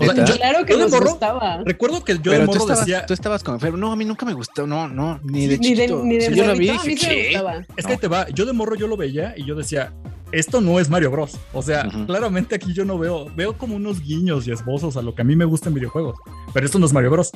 O 0.00 0.04
sea, 0.04 0.14
claro 0.24 0.64
que 0.64 0.74
yo 0.74 0.78
nos 0.78 0.92
morro- 0.92 1.10
gustaba. 1.10 1.62
recuerdo 1.64 2.04
que 2.04 2.16
yo 2.22 2.30
de 2.30 2.38
tú 2.38 2.46
morro 2.46 2.60
estabas, 2.60 2.78
decía, 2.86 3.04
tú 3.06 3.12
estabas 3.14 3.42
con 3.42 3.54
enfermo. 3.54 3.76
No, 3.76 3.90
a 3.90 3.96
mí 3.96 4.04
nunca 4.04 4.24
me 4.24 4.32
gustó. 4.34 4.64
No, 4.64 4.86
no, 4.86 5.18
ni 5.24 5.48
de 5.48 5.58
Ni 5.58 5.74
de, 5.74 5.88
ni 5.88 6.16
de 6.18 6.36
yo 6.36 6.46
lo 6.46 6.52
vi 6.52 6.70
dije, 6.70 6.94
¿qué? 6.94 7.24
gustaba. 7.32 7.64
es 7.76 7.84
que 7.84 7.92
ahí 7.94 7.98
te 7.98 8.06
va, 8.06 8.28
yo 8.28 8.46
de 8.46 8.52
morro 8.52 8.76
yo 8.76 8.86
lo 8.86 8.96
veía 8.96 9.34
y 9.36 9.44
yo 9.44 9.56
decía, 9.56 9.92
esto 10.30 10.60
no 10.60 10.78
es 10.78 10.88
Mario 10.88 11.10
Bros. 11.10 11.36
O 11.52 11.62
sea, 11.62 11.88
claramente 12.06 12.54
aquí 12.54 12.72
yo 12.72 12.84
no 12.84 12.96
veo, 12.96 13.26
veo 13.34 13.58
como 13.58 13.74
unos 13.74 14.00
guiños 14.00 14.46
y 14.46 14.52
esbozos 14.52 14.96
a 14.96 15.02
lo 15.02 15.16
que 15.16 15.22
a 15.22 15.24
mí 15.24 15.34
me 15.34 15.44
gusta 15.44 15.68
en 15.68 15.74
videojuegos. 15.74 16.16
Pero 16.54 16.64
esto 16.66 16.78
no 16.78 16.86
es 16.86 16.92
Mario 16.92 17.10
Bros. 17.10 17.32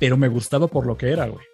Pero 0.00 0.16
me 0.16 0.28
gustaba 0.28 0.68
por 0.68 0.86
lo 0.86 0.96
que 0.96 1.10
era, 1.10 1.26
güey. 1.26 1.44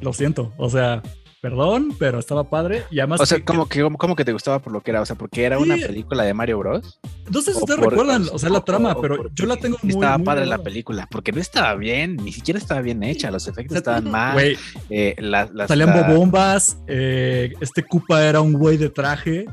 Lo 0.00 0.12
siento, 0.12 0.52
o 0.56 0.68
sea, 0.70 1.02
perdón, 1.42 1.94
pero 1.98 2.18
estaba 2.18 2.48
padre 2.50 2.84
y 2.90 2.98
además... 3.00 3.20
O 3.20 3.26
sea, 3.26 3.38
que- 3.38 3.44
como 3.44 3.66
que, 3.66 3.82
como 3.96 4.14
que 4.16 4.24
te 4.24 4.32
gustaba 4.32 4.58
por 4.60 4.72
lo 4.72 4.80
que 4.82 4.90
era, 4.90 5.00
o 5.00 5.06
sea, 5.06 5.16
porque 5.16 5.44
era 5.44 5.58
una 5.58 5.76
película 5.76 6.22
de 6.24 6.34
Mario 6.34 6.58
Bros. 6.58 6.98
No 7.30 7.40
sé 7.42 7.52
si 7.52 7.58
ustedes 7.58 7.80
recuerdan, 7.80 8.26
o 8.32 8.38
sea, 8.38 8.50
la 8.50 8.60
trama, 8.62 8.92
o 8.92 9.00
pero 9.00 9.28
yo 9.34 9.46
la 9.46 9.56
tengo 9.56 9.78
muy... 9.82 9.92
Estaba 9.92 10.18
muy 10.18 10.24
padre 10.26 10.46
la 10.46 10.58
película, 10.58 11.08
porque 11.10 11.32
no 11.32 11.40
estaba 11.40 11.74
bien, 11.76 12.16
ni 12.16 12.32
siquiera 12.32 12.58
estaba 12.58 12.80
bien 12.82 13.02
hecha, 13.02 13.30
los 13.30 13.46
efectos 13.48 13.76
estaban 13.78 14.10
mal. 14.10 14.34
Güey, 14.34 14.56
eh, 14.90 15.14
la- 15.18 15.48
salían 15.66 15.90
la- 15.90 16.12
bombas, 16.12 16.76
eh, 16.86 17.52
este 17.60 17.82
Koopa 17.84 18.22
era 18.24 18.40
un 18.40 18.52
güey 18.52 18.76
de 18.76 18.90
traje. 18.90 19.46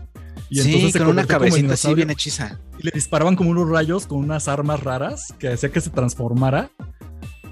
Y 0.50 0.60
sí, 0.60 0.68
entonces 0.70 0.94
se 0.94 1.00
con 1.00 1.10
una 1.10 1.26
cabecita 1.26 1.74
así 1.74 1.94
bien 1.94 2.10
hechiza. 2.10 2.58
y 2.80 2.84
le 2.84 2.92
disparaban 2.94 3.36
como 3.36 3.50
unos 3.50 3.70
rayos 3.70 4.08
con 4.08 4.20
unas 4.20 4.48
armas 4.48 4.82
raras 4.82 5.34
que 5.40 5.50
hacía 5.50 5.70
que 5.70 5.82
se 5.82 5.90
transformara. 5.90 6.70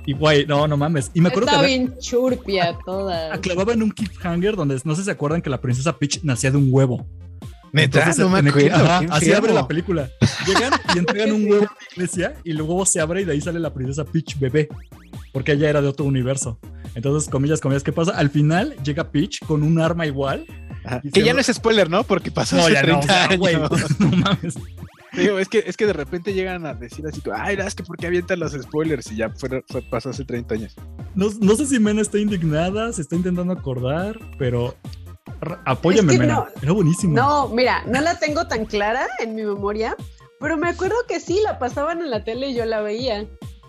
Y 0.06 0.14
güey, 0.14 0.46
no, 0.46 0.68
no 0.68 0.78
mames. 0.78 1.12
Y 1.14 1.22
me 1.22 1.30
acuerdo 1.30 1.48
Estaba 1.48 1.66
que 1.68 1.74
había- 1.74 1.86
bien 1.88 1.98
churpia 2.00 2.78
toda. 2.86 3.40
clavaban 3.42 3.82
un 3.82 3.90
cliffhanger 3.92 4.56
donde 4.56 4.80
no 4.84 4.94
sé 4.96 5.02
si 5.02 5.06
se 5.06 5.12
acuerdan 5.12 5.42
que 5.42 5.50
la 5.50 5.60
princesa 5.62 5.98
Peach 5.98 6.22
nacía 6.24 6.52
de 6.52 6.58
un 6.58 6.68
huevo. 6.70 7.06
Neta, 7.74 8.00
Entonces, 8.00 8.24
no 8.24 8.30
me 8.30 8.40
en 8.40 8.48
acuerdo. 8.48 8.76
ajá, 8.76 9.02
así 9.10 9.34
abre 9.34 9.54
la 9.54 9.68
película. 9.68 10.10
Llegan 10.48 10.72
y 10.94 10.98
entregan 11.00 11.32
un 11.34 11.44
huevo 11.52 11.66
a 11.66 11.74
la 11.74 11.88
iglesia 11.94 12.36
y 12.46 12.52
el 12.52 12.62
huevo 12.62 12.86
se 12.86 13.02
abre 13.02 13.22
y 13.22 13.26
de 13.26 13.34
ahí 13.34 13.42
sale 13.42 13.60
la 13.60 13.74
princesa 13.74 14.06
Peach 14.06 14.40
bebé. 14.40 14.70
Porque 15.34 15.52
ella 15.54 15.70
era 15.70 15.82
de 15.82 15.88
otro 15.90 16.06
universo. 16.06 16.58
Entonces, 16.94 17.30
comillas, 17.30 17.60
comillas, 17.60 17.84
¿qué 17.84 17.92
pasa? 17.92 18.12
Al 18.12 18.30
final 18.30 18.76
llega 18.86 19.12
Peach 19.12 19.40
con 19.46 19.62
un 19.64 19.82
arma 19.82 20.06
igual. 20.06 20.46
Ajá. 20.86 21.02
Que 21.02 21.10
se- 21.20 21.24
ya 21.26 21.34
no 21.34 21.40
es 21.42 21.48
spoiler, 21.48 21.90
¿no? 21.90 22.04
Porque 22.06 22.32
pasó 22.32 22.56
No, 22.56 22.62
hace 22.62 22.74
ya 22.74 22.84
no, 22.84 23.00
30 23.02 23.06
o 23.26 23.28
sea, 23.28 23.38
güey, 23.38 23.56
años. 23.56 24.00
no 24.00 24.08
mames. 24.12 24.56
Digo, 25.16 25.40
es 25.40 25.48
que, 25.50 25.64
es 25.66 25.78
que 25.78 25.86
de 25.86 25.94
repente 25.94 26.34
llegan 26.34 26.66
a 26.66 26.74
decir 26.74 27.06
así, 27.08 27.22
como, 27.22 27.36
ay, 27.38 27.58
es 27.60 27.76
que 27.76 27.84
¿por 27.84 27.98
qué 27.98 28.08
avientan 28.08 28.40
los 28.40 28.52
spoilers? 28.54 29.12
Y 29.12 29.18
ya 29.18 29.30
fue, 29.30 29.64
fue- 29.70 29.82
pasó 29.84 30.10
hace 30.10 30.26
30 30.26 30.56
años. 30.56 30.76
No, 31.16 31.28
no 31.42 31.56
sé 31.56 31.66
si 31.66 31.80
Mena 31.80 32.02
está 32.02 32.18
indignada, 32.18 32.92
se 32.94 33.02
está 33.02 33.16
intentando 33.16 33.54
acordar, 33.54 34.20
pero 34.38 34.76
apóyame, 35.66 36.14
Es 36.14 36.20
que 36.20 36.26
Mena. 36.26 36.36
no. 36.36 36.48
Era 36.62 36.72
buenísimo. 36.74 37.16
No, 37.16 37.48
mira, 37.50 37.84
no 37.88 38.02
la 38.02 38.18
tengo 38.20 38.48
tan 38.48 38.66
clara 38.66 39.06
en 39.20 39.36
mi 39.36 39.44
memoria, 39.44 39.96
pero 40.40 40.58
me 40.58 40.70
acuerdo 40.70 40.96
que 41.08 41.20
sí, 41.20 41.40
la 41.44 41.60
pasaban 41.60 42.02
en 42.02 42.10
la 42.10 42.24
tele 42.24 42.50
y 42.50 42.56
yo 42.56 42.66
la 42.66 42.82
veía. 42.82 43.26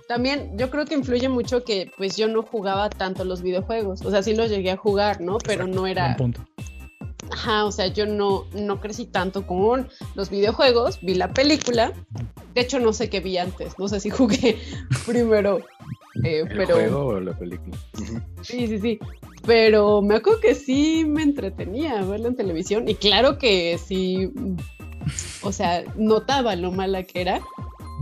También 0.09 0.53
yo 0.57 0.71
creo 0.71 0.85
que 0.85 0.95
influye 0.95 1.29
mucho 1.29 1.65
que 1.65 1.91
pues 1.97 2.17
yo 2.17 2.29
no 2.29 2.43
jugaba 2.43 2.89
tanto 2.91 3.25
los 3.25 3.43
videojuegos, 3.43 4.03
o 4.03 4.11
sea, 4.13 4.23
sí 4.23 4.37
los 4.37 4.51
llegué 4.51 4.71
a 4.71 4.77
jugar, 4.77 5.21
¿no? 5.21 5.39
Pero 5.39 5.63
Exacto, 5.65 5.81
no 5.81 5.87
era, 5.89 6.15
buen 6.17 6.33
punto. 6.33 6.45
Ajá, 7.31 7.65
o 7.65 7.73
sea, 7.73 7.87
yo 7.89 8.07
no, 8.07 8.47
no 8.53 8.81
crecí 8.81 9.07
tanto 9.07 9.47
con 9.47 9.89
los 10.15 10.31
videojuegos, 10.31 11.01
vi 11.03 11.15
la 11.15 11.33
película, 11.33 11.93
de 12.55 12.61
hecho 12.61 12.79
no 12.79 12.93
sé 12.93 13.11
qué 13.11 13.21
vi 13.21 13.39
antes, 13.39 13.79
no 13.79 13.89
sé 13.89 14.01
si 14.01 14.11
jugué 14.11 14.59
primero, 15.07 15.61
eh, 16.25 16.41
¿El 16.41 16.49
pero... 16.49 16.75
juego 16.75 17.07
o 17.07 17.21
la 17.21 17.37
película? 17.37 17.77
Sí, 18.43 18.67
sí, 18.67 18.79
sí. 18.79 18.99
Pero 19.45 20.03
me 20.03 20.17
acuerdo 20.17 20.41
que 20.41 20.55
sí 20.55 21.05
me 21.07 21.23
entretenía 21.23 22.03
verla 22.03 22.29
en 22.29 22.37
televisión. 22.37 22.89
Y 22.89 22.95
claro 22.95 23.39
que 23.39 23.79
sí. 23.79 24.33
O 25.43 25.53
sea, 25.53 25.85
notaba 25.97 26.57
lo 26.57 26.73
mala 26.73 27.03
que 27.05 27.21
era. 27.21 27.41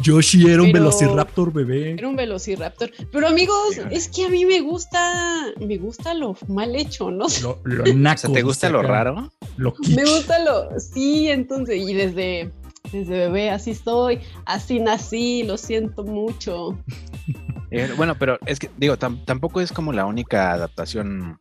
Yoshi 0.03 0.49
era 0.51 0.63
un 0.63 0.73
Pero- 0.73 0.85
velociraptor 0.85 1.53
bebé. 1.53 1.93
Era 1.93 2.09
un 2.09 2.17
velociraptor. 2.17 2.91
Pero 3.13 3.29
amigos, 3.29 3.77
Híjole. 3.79 3.95
es 3.97 4.09
que 4.09 4.25
a 4.25 4.29
mí 4.29 4.45
me 4.45 4.61
gusta. 4.61 5.47
Me 5.61 5.77
gusta 5.79 6.15
lo 6.15 6.37
mal 6.49 6.75
hecho, 6.77 7.11
¿no? 7.11 7.27
Lo, 7.43 7.61
lo 7.65 7.85
O 7.85 7.95
naco, 7.95 8.19
sea, 8.19 8.33
¿te 8.33 8.43
gusta 8.43 8.71
lo 8.71 8.83
raro? 8.83 9.31
Lo 9.57 9.73
kitsch. 9.75 9.95
Me 9.97 10.05
gusta 10.05 10.39
lo. 10.41 10.79
Sí, 10.81 11.29
entonces. 11.29 11.77
Y 11.81 11.95
desde. 11.95 12.51
Desde 12.93 13.17
bebé 13.17 13.51
así 13.51 13.71
estoy, 13.71 14.21
así 14.45 14.79
nací, 14.79 15.43
lo 15.43 15.57
siento 15.57 16.05
mucho. 16.05 16.79
Eh, 17.71 17.91
bueno, 17.97 18.15
pero 18.19 18.39
es 18.47 18.59
que, 18.61 18.71
digo, 18.77 18.97
tam- 18.99 19.25
tampoco 19.25 19.61
es 19.63 19.73
como 19.73 19.93
la 19.93 20.05
única 20.05 20.53
adaptación 20.53 21.39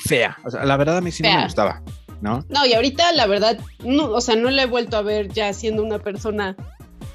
fea. 0.00 0.38
O 0.44 0.50
sea, 0.50 0.64
la 0.64 0.76
verdad 0.78 0.96
a 0.96 1.00
mí 1.02 1.12
sí 1.12 1.22
no 1.22 1.28
me 1.36 1.44
gustaba, 1.44 1.82
¿no? 2.22 2.44
No, 2.48 2.66
y 2.66 2.72
ahorita 2.72 3.12
la 3.12 3.26
verdad, 3.26 3.58
no, 3.84 4.10
o 4.10 4.20
sea, 4.22 4.34
no 4.34 4.50
la 4.50 4.62
he 4.62 4.66
vuelto 4.66 4.96
a 4.96 5.02
ver 5.02 5.28
ya 5.28 5.52
siendo 5.52 5.84
una 5.84 5.98
persona 6.00 6.56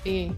eh, 0.06 0.32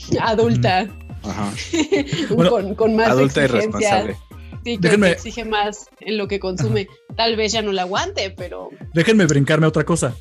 adulta, 0.20 0.86
Ajá. 1.24 1.52
Bueno, 2.34 2.50
con, 2.50 2.74
con 2.74 2.96
más 2.96 3.08
Adulta 3.08 3.40
y 3.42 3.44
exigencia, 3.44 4.02
responsable. 4.04 4.16
sí, 4.64 4.78
que 4.78 4.88
Déjenme- 4.88 5.10
exige 5.12 5.44
más 5.44 5.86
en 6.00 6.18
lo 6.18 6.28
que 6.28 6.38
consume. 6.40 6.86
Tal 7.16 7.36
vez 7.36 7.52
ya 7.52 7.62
no 7.62 7.72
la 7.72 7.82
aguante, 7.82 8.30
pero 8.36 8.68
Déjenme 8.94 9.26
brincarme 9.26 9.66
a 9.66 9.70
otra 9.70 9.84
cosa. 9.84 10.14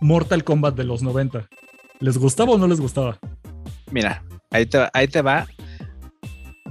Mortal 0.00 0.44
Kombat 0.44 0.76
de 0.76 0.84
los 0.84 1.02
90. 1.02 1.48
¿Les 2.00 2.18
gustaba 2.18 2.52
o 2.52 2.58
no 2.58 2.66
les 2.66 2.80
gustaba? 2.80 3.18
Mira, 3.90 4.22
ahí 4.50 4.66
te, 4.66 4.78
va- 4.78 4.90
ahí 4.92 5.08
te 5.08 5.22
va 5.22 5.46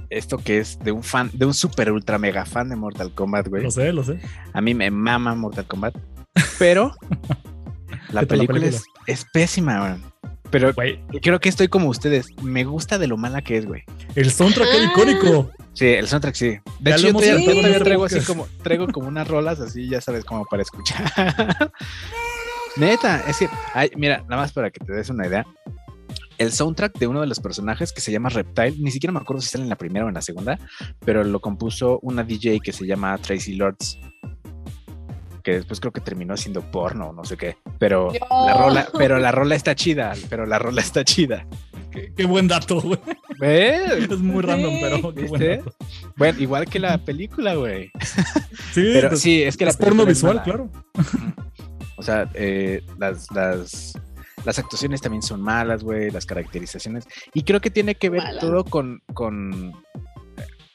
esto 0.09 0.37
que 0.37 0.59
es 0.59 0.77
de 0.79 0.91
un 0.91 1.01
fan, 1.03 1.31
de 1.33 1.45
un 1.45 1.53
super 1.55 1.91
ultra 1.91 2.19
mega 2.19 2.45
fan 2.45 2.69
de 2.69 2.75
Mortal 2.75 3.11
Kombat, 3.13 3.47
güey. 3.47 3.63
Lo 3.63 3.71
sé, 3.71 3.91
lo 3.91 4.03
sé. 4.03 4.19
A 4.53 4.61
mí 4.61 4.73
me 4.75 4.91
mama 4.91 5.33
Mortal 5.33 5.65
Kombat, 5.65 5.95
pero 6.59 6.95
la 8.11 8.21
¿Qué 8.21 8.25
tal 8.27 8.37
la 8.37 8.45
película, 8.45 8.59
película? 8.59 8.81
Es, 9.07 9.21
es 9.21 9.25
pésima, 9.33 9.79
güey. 9.79 10.32
Pero 10.53 10.71
Güey, 10.71 10.99
creo 11.23 11.39
que 11.39 11.49
estoy 11.49 11.67
como 11.67 11.89
ustedes. 11.89 12.27
Me 12.43 12.63
gusta 12.63 12.99
de 12.99 13.07
lo 13.07 13.17
mala 13.17 13.41
que 13.41 13.57
es, 13.57 13.65
güey. 13.65 13.81
el 14.13 14.29
soundtrack 14.31 14.67
era 14.71 14.83
Ah. 14.87 14.91
icónico. 14.91 15.51
Sí, 15.73 15.87
el 15.87 16.07
soundtrack 16.07 16.35
sí. 16.35 16.49
De 16.79 16.91
Ya 16.91 16.95
hecho, 16.97 17.09
yo 17.19 17.83
traigo 17.83 18.05
así 18.05 18.19
como, 18.21 18.47
traigo 18.61 18.87
como 18.89 19.07
unas 19.07 19.27
rolas 19.27 19.59
así, 19.59 19.89
ya 19.89 19.99
sabes, 19.99 20.23
como 20.23 20.45
para 20.45 20.61
escuchar. 20.61 21.11
Neta, 22.75 23.23
es 23.27 23.37
que, 23.37 23.49
ay, 23.73 23.89
mira, 23.95 24.19
nada 24.29 24.43
más 24.43 24.53
para 24.53 24.69
que 24.69 24.79
te 24.83 24.93
des 24.93 25.09
una 25.09 25.27
idea. 25.27 25.43
El 26.37 26.51
soundtrack 26.51 26.97
de 26.99 27.07
uno 27.07 27.21
de 27.21 27.27
los 27.27 27.39
personajes 27.39 27.91
que 27.91 28.01
se 28.01 28.11
llama 28.11 28.29
Reptile, 28.29 28.75
ni 28.79 28.91
siquiera 28.91 29.11
me 29.11 29.19
acuerdo 29.19 29.41
si 29.41 29.49
sale 29.49 29.63
en 29.63 29.69
la 29.69 29.75
primera 29.75 30.05
o 30.05 30.07
en 30.09 30.13
la 30.15 30.21
segunda, 30.21 30.59
pero 31.05 31.23
lo 31.23 31.39
compuso 31.39 31.99
una 32.01 32.23
DJ 32.23 32.59
que 32.59 32.71
se 32.71 32.85
llama 32.85 33.17
Tracy 33.17 33.53
Lords. 33.55 33.99
Que 35.43 35.53
después 35.55 35.79
creo 35.79 35.91
que 35.91 36.01
terminó 36.01 36.37
siendo 36.37 36.61
porno, 36.61 37.11
no 37.13 37.23
sé 37.25 37.35
qué. 37.37 37.57
Pero 37.79 38.11
la 38.29 38.53
rola, 38.53 38.87
pero 38.97 39.19
la 39.19 39.31
rola 39.31 39.55
está 39.55 39.75
chida, 39.75 40.13
pero 40.29 40.45
la 40.45 40.57
rola 40.57 40.81
está 40.81 41.03
chida. 41.03 41.45
Qué, 41.91 42.11
qué 42.15 42.25
buen 42.25 42.47
dato, 42.47 42.81
güey. 42.81 42.99
Es 43.41 44.19
muy 44.19 44.41
Sí, 44.41 44.47
random, 44.47 44.73
pero 44.81 44.95
qué 45.13 45.25
buen 45.27 45.39
¿viste? 45.41 45.57
dato. 45.57 45.75
Bueno, 46.15 46.39
igual 46.39 46.65
que 46.67 46.79
la 46.79 46.97
película, 46.97 47.55
güey. 47.55 47.91
Sí, 48.71 48.89
Pero 48.93 49.09
pues, 49.09 49.21
sí, 49.21 49.43
es 49.43 49.57
que 49.57 49.65
la 49.65 49.71
es 49.71 49.77
porno 49.77 50.05
película 50.05 50.11
es 50.11 50.17
visual, 50.17 50.43
claro. 50.43 50.69
O 51.97 52.01
sea, 52.03 52.27
eh, 52.33 52.81
las, 52.97 53.29
las, 53.31 53.93
las 54.45 54.59
actuaciones 54.59 55.01
también 55.01 55.21
son 55.21 55.41
malas, 55.41 55.83
güey, 55.83 56.09
las 56.09 56.25
caracterizaciones. 56.25 57.05
Y 57.33 57.43
creo 57.43 57.61
que 57.61 57.69
tiene 57.69 57.95
que 57.95 58.09
ver 58.09 58.23
Mala. 58.23 58.39
todo 58.41 58.63
con, 58.65 59.01
con, 59.13 59.73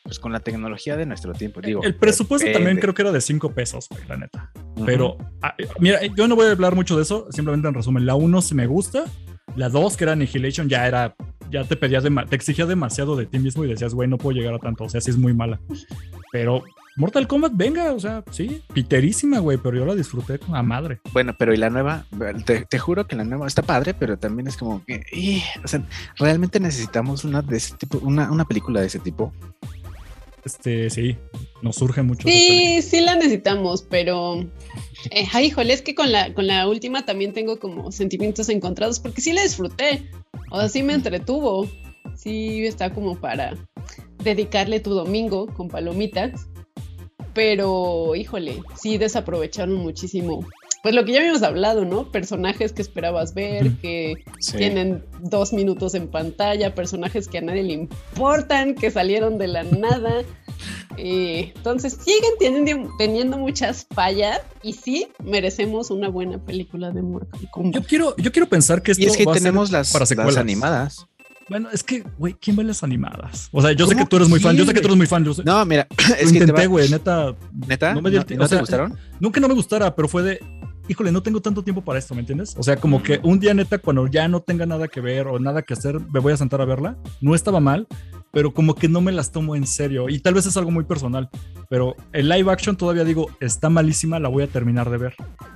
pues, 0.09 0.19
con 0.19 0.33
la 0.33 0.41
tecnología 0.41 0.97
de 0.97 1.05
nuestro 1.05 1.35
tiempo. 1.35 1.61
Digo, 1.61 1.83
El 1.83 1.95
presupuesto 1.95 2.47
depende. 2.47 2.65
también 2.65 2.81
creo 2.81 2.95
que 2.95 3.03
era 3.03 3.13
de 3.13 3.21
5 3.21 3.53
pesos, 3.53 3.89
güey, 3.91 4.03
la 4.09 4.17
neta. 4.17 4.51
Ujú. 4.75 4.87
Pero, 4.87 5.19
ah, 5.43 5.55
eh, 5.59 5.69
mira, 5.81 6.01
yo 6.07 6.27
no 6.27 6.35
voy 6.35 6.47
a 6.47 6.51
hablar 6.53 6.75
mucho 6.75 6.97
de 6.97 7.03
eso, 7.03 7.27
simplemente 7.31 7.69
en 7.69 7.75
resumen, 7.75 8.07
la 8.07 8.15
1 8.15 8.41
sí 8.41 8.55
me 8.55 8.67
gusta, 8.67 9.05
la 9.55 9.69
2 9.69 9.99
que 9.99 10.05
era 10.05 10.15
Annihilation 10.15 10.67
ya 10.69 10.87
era, 10.87 11.15
ya 11.51 11.65
te 11.65 11.77
pedía, 11.77 12.01
dema- 12.01 12.27
te 12.27 12.37
exigía 12.37 12.65
demasiado 12.65 13.17
de 13.17 13.27
ti 13.27 13.39
mismo 13.39 13.65
y 13.65 13.69
decías, 13.69 13.93
güey, 13.93 14.09
no 14.09 14.17
puedo 14.17 14.37
llegar 14.39 14.55
a 14.55 14.59
tanto, 14.59 14.85
o 14.85 14.89
sea, 14.89 15.01
sí 15.03 15.11
es 15.11 15.19
muy 15.19 15.35
mala. 15.35 15.61
Pero 16.33 16.63
Mortal 16.97 17.29
Kombat, 17.29 17.53
venga, 17.55 17.93
o 17.93 18.01
sea, 18.01 18.25
sí, 18.33 18.61
piterísima, 18.75 19.39
güey, 19.39 19.57
pero 19.57 19.77
yo 19.79 19.87
la 19.87 19.95
disfruté 19.95 20.41
con 20.41 20.57
a 20.57 20.63
madre. 20.65 21.01
Bueno, 21.13 21.33
pero 21.39 21.55
y 21.55 21.57
la 21.57 21.71
nueva, 21.71 22.05
te, 22.45 22.65
te 22.67 22.79
juro 22.81 23.07
que 23.07 23.15
la 23.15 23.23
nueva 23.25 23.47
está 23.47 23.63
padre, 23.63 23.95
pero 23.95 24.19
también 24.19 24.49
es 24.49 24.57
como 24.57 24.85
que, 24.85 25.05
ih, 25.13 25.41
o 25.65 25.69
sea, 25.69 25.81
realmente 26.19 26.59
necesitamos 26.59 27.25
una 27.25 27.41
de 27.41 27.57
ese 27.57 27.77
tipo, 27.77 27.99
una, 27.99 28.31
una 28.33 28.45
película 28.45 28.81
de 28.81 28.89
ese 28.89 28.99
tipo. 28.99 29.33
Este, 30.45 30.91
sí, 30.91 31.17
nos 31.63 31.77
surge 31.77 32.03
mucho. 32.03 32.29
sí, 32.29 32.81
sí 32.83 33.01
la 33.01 33.17
necesitamos, 33.17 33.83
pero 33.83 34.41
eh, 35.11 35.27
ay, 35.33 35.47
híjole, 35.47 35.73
es 35.73 35.83
que 35.83 35.95
con 35.95 36.13
la, 36.13 36.33
con 36.35 36.47
la 36.47 36.69
última 36.69 37.05
también 37.05 37.33
tengo 37.33 37.59
como 37.59 37.93
sentimientos 37.93 38.49
encontrados, 38.49 39.01
porque 39.01 39.21
sí 39.21 39.33
la 39.33 39.43
disfruté, 39.43 40.11
o 40.51 40.59
sea, 40.59 40.69
sí 40.69 40.83
me 40.83 40.95
entretuvo, 40.95 41.69
sí 42.17 42.67
está 42.67 42.93
como 42.93 43.17
para 43.17 43.57
dedicarle 44.23 44.81
tu 44.81 44.91
domingo 44.91 45.47
con 45.47 45.69
palomitas, 45.69 46.49
pero 47.35 48.15
híjole, 48.17 48.63
sí 48.77 48.99
desaprovecharon 48.99 49.75
muchísimo. 49.75 50.45
Pues 50.83 50.95
lo 50.95 51.05
que 51.05 51.13
ya 51.13 51.19
habíamos 51.19 51.43
hablado, 51.43 51.85
¿no? 51.85 52.11
Personajes 52.11 52.73
que 52.73 52.83
esperabas 52.83 53.35
ver, 53.35 53.73
que 53.83 54.15
Sí. 54.39 54.57
tienen 54.57 55.05
dos 55.21 55.53
minutos 55.53 55.95
en 55.95 56.09
pantalla, 56.09 56.75
personajes 56.75 57.27
que 57.29 57.39
a 57.39 57.41
nadie 57.41 57.65
le 57.65 57.73
importan, 57.73 58.75
que 58.75 58.91
salieron 58.91 59.39
de 59.39 59.49
la 59.49 59.65
nada. 59.65 60.23
Eh, 60.97 61.53
entonces 61.55 61.97
siguen 62.05 62.31
teniendo, 62.41 62.91
teniendo 62.99 63.39
muchas 63.39 63.87
fallas 63.95 64.41
y 64.63 64.73
sí 64.73 65.09
merecemos 65.23 65.91
una 65.91 66.09
buena 66.09 66.39
película 66.45 66.91
de 66.91 67.03
Mortal 67.03 67.41
Yo 67.73 67.83
quiero, 67.85 68.17
yo 68.17 68.33
quiero 68.33 68.49
pensar 68.49 68.83
que 68.83 68.93
esto 68.93 69.05
Y 69.05 69.07
es 69.07 69.17
que 69.17 69.25
va 69.25 69.33
a 69.33 69.35
ser 69.35 69.43
tenemos 69.43 69.71
las, 69.71 69.93
para 69.93 70.05
las 70.25 70.37
animadas. 70.37 71.07
Bueno, 71.49 71.69
es 71.73 71.83
que, 71.83 72.05
güey, 72.19 72.35
¿quién 72.35 72.57
ve 72.57 72.65
las 72.65 72.83
animadas? 72.83 73.49
O 73.53 73.63
sea, 73.63 73.73
yo 73.73 73.87
sé 73.87 73.95
¿Cómo 73.95 74.05
que 74.05 74.11
tú 74.11 74.17
eres 74.17 74.29
muy 74.29 74.39
fan, 74.41 74.55
yo 74.57 74.67
sé 74.67 74.75
que 74.75 74.81
tú 74.81 74.89
eres 74.89 74.97
muy 74.99 75.07
fan, 75.07 75.25
yo 75.25 75.33
sé. 75.33 75.43
No, 75.45 75.65
mira, 75.65 75.87
Lo 76.11 76.17
que 76.17 76.23
intenté, 76.25 76.53
va- 76.53 76.67
güey, 76.67 76.89
neta. 76.91 77.35
¿Neta? 77.67 77.89
no 77.91 77.95
¿No, 77.97 78.03
me 78.03 78.11
dio 78.11 78.19
el 78.21 78.27
ti- 78.27 78.35
no 78.37 78.45
o 78.45 78.49
sea, 78.49 78.59
te 78.59 78.63
gustaron? 78.63 78.99
Nunca 79.19 79.41
no 79.41 79.49
me 79.49 79.55
gustara, 79.55 79.95
pero 79.97 80.09
fue 80.09 80.23
de, 80.23 80.41
híjole, 80.89 81.13
no 81.13 81.23
tengo 81.23 81.41
tanto 81.41 81.63
tiempo 81.63 81.83
para 81.83 81.99
esto, 81.99 82.15
¿me 82.15 82.21
entiendes? 82.21 82.55
O 82.59 82.63
sea, 82.63 82.77
como 82.77 83.03
que 83.03 83.21
un 83.23 83.39
día 83.39 83.55
neta, 83.55 83.79
cuando 83.79 84.07
ya 84.07 84.27
no 84.29 84.41
tenga 84.41 84.67
nada 84.67 84.89
que 84.89 85.01
ver 85.01 85.27
o 85.27 85.39
nada 85.39 85.63
que 85.63 85.75
hacer, 85.75 86.01
me 86.13 86.21
voy 86.21 86.33
a 86.33 86.37
sentar 86.37 86.61
a 86.61 86.65
verla. 86.65 86.97
No 87.21 87.35
estaba 87.35 87.61
mal, 87.61 87.87
pero 88.33 88.53
como 88.53 88.75
que 88.75 88.89
no 88.89 89.01
me 89.01 89.13
las 89.13 89.31
tomo 89.33 89.57
en 89.57 89.67
serio. 89.67 90.09
Y 90.09 90.21
tal 90.21 90.35
vez 90.35 90.47
es 90.47 90.57
algo 90.57 90.71
muy 90.71 90.85
personal, 90.85 91.29
pero 91.69 91.95
el 92.13 92.29
live 92.29 92.51
action 92.51 92.77
todavía 92.77 93.05
digo, 93.05 93.29
está 93.41 93.69
malísima, 93.71 94.19
la 94.19 94.29
voy 94.29 94.43
a 94.45 94.47
terminar 94.47 94.91
de 94.91 94.99
ver. 94.99 95.15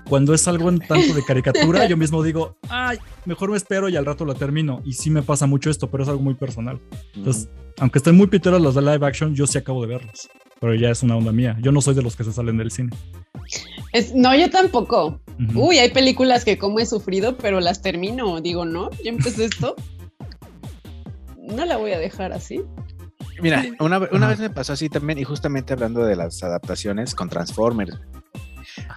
Cuando 0.08 0.34
es 0.34 0.46
algo 0.48 0.68
en 0.68 0.78
tanto 0.78 1.14
de 1.14 1.24
caricatura, 1.24 1.86
yo 1.86 1.96
mismo 1.96 2.22
digo, 2.22 2.56
ay, 2.68 2.98
mejor 3.24 3.50
me 3.50 3.56
espero 3.56 3.88
y 3.88 3.96
al 3.96 4.06
rato 4.06 4.24
la 4.24 4.34
termino. 4.34 4.82
Y 4.84 4.92
sí 4.94 5.10
me 5.10 5.22
pasa 5.22 5.46
mucho 5.46 5.70
esto, 5.70 5.90
pero 5.90 6.02
es 6.02 6.08
algo 6.08 6.22
muy 6.22 6.34
personal. 6.34 6.80
Entonces, 7.14 7.48
aunque 7.78 7.98
estén 7.98 8.16
muy 8.16 8.26
piteras 8.26 8.60
las 8.60 8.74
de 8.74 8.82
live 8.82 9.06
action, 9.06 9.34
yo 9.34 9.46
sí 9.46 9.58
acabo 9.58 9.80
de 9.82 9.88
verlas. 9.88 10.28
Pero 10.62 10.74
ya 10.76 10.90
es 10.90 11.02
una 11.02 11.16
onda 11.16 11.32
mía. 11.32 11.56
Yo 11.60 11.72
no 11.72 11.80
soy 11.80 11.94
de 11.96 12.02
los 12.02 12.14
que 12.14 12.22
se 12.22 12.32
salen 12.32 12.56
del 12.56 12.70
cine. 12.70 12.90
Es- 13.92 14.14
no, 14.14 14.34
yo 14.34 14.48
tampoco. 14.48 15.20
Uy, 15.56 15.78
hay 15.78 15.90
películas 15.90 16.44
que 16.44 16.56
como 16.56 16.78
he 16.78 16.86
sufrido, 16.86 17.36
pero 17.36 17.58
las 17.60 17.82
termino. 17.82 18.40
Digo, 18.40 18.64
no, 18.64 18.88
ya 19.04 19.10
empecé 19.10 19.44
esto. 19.44 19.74
No 21.36 21.64
la 21.66 21.76
voy 21.76 21.90
a 21.92 21.98
dejar 21.98 22.32
así. 22.32 22.62
Mira, 23.42 23.64
una, 23.80 23.98
una 24.12 24.28
vez 24.28 24.38
me 24.38 24.48
pasó 24.48 24.72
así 24.72 24.88
también, 24.88 25.18
y 25.18 25.24
justamente 25.24 25.72
hablando 25.72 26.04
de 26.04 26.14
las 26.16 26.42
adaptaciones 26.44 27.14
con 27.16 27.28
Transformers. 27.28 27.98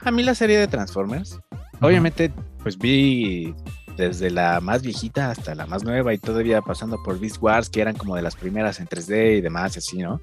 A 0.03 0.11
mí 0.11 0.21
la 0.23 0.35
serie 0.35 0.57
de 0.59 0.67
Transformers, 0.67 1.39
obviamente, 1.81 2.31
pues 2.61 2.77
vi 2.77 3.53
desde 3.97 4.29
la 4.29 4.59
más 4.61 4.81
viejita 4.81 5.31
hasta 5.31 5.55
la 5.55 5.65
más 5.65 5.83
nueva 5.83 6.13
y 6.13 6.17
todavía 6.17 6.61
pasando 6.61 7.01
por 7.03 7.19
Beast 7.19 7.37
Wars, 7.41 7.69
que 7.69 7.81
eran 7.81 7.95
como 7.95 8.15
de 8.15 8.21
las 8.21 8.35
primeras 8.35 8.79
en 8.79 8.87
3D 8.87 9.37
y 9.37 9.41
demás, 9.41 9.75
y 9.75 9.79
así, 9.79 9.97
¿no? 9.99 10.19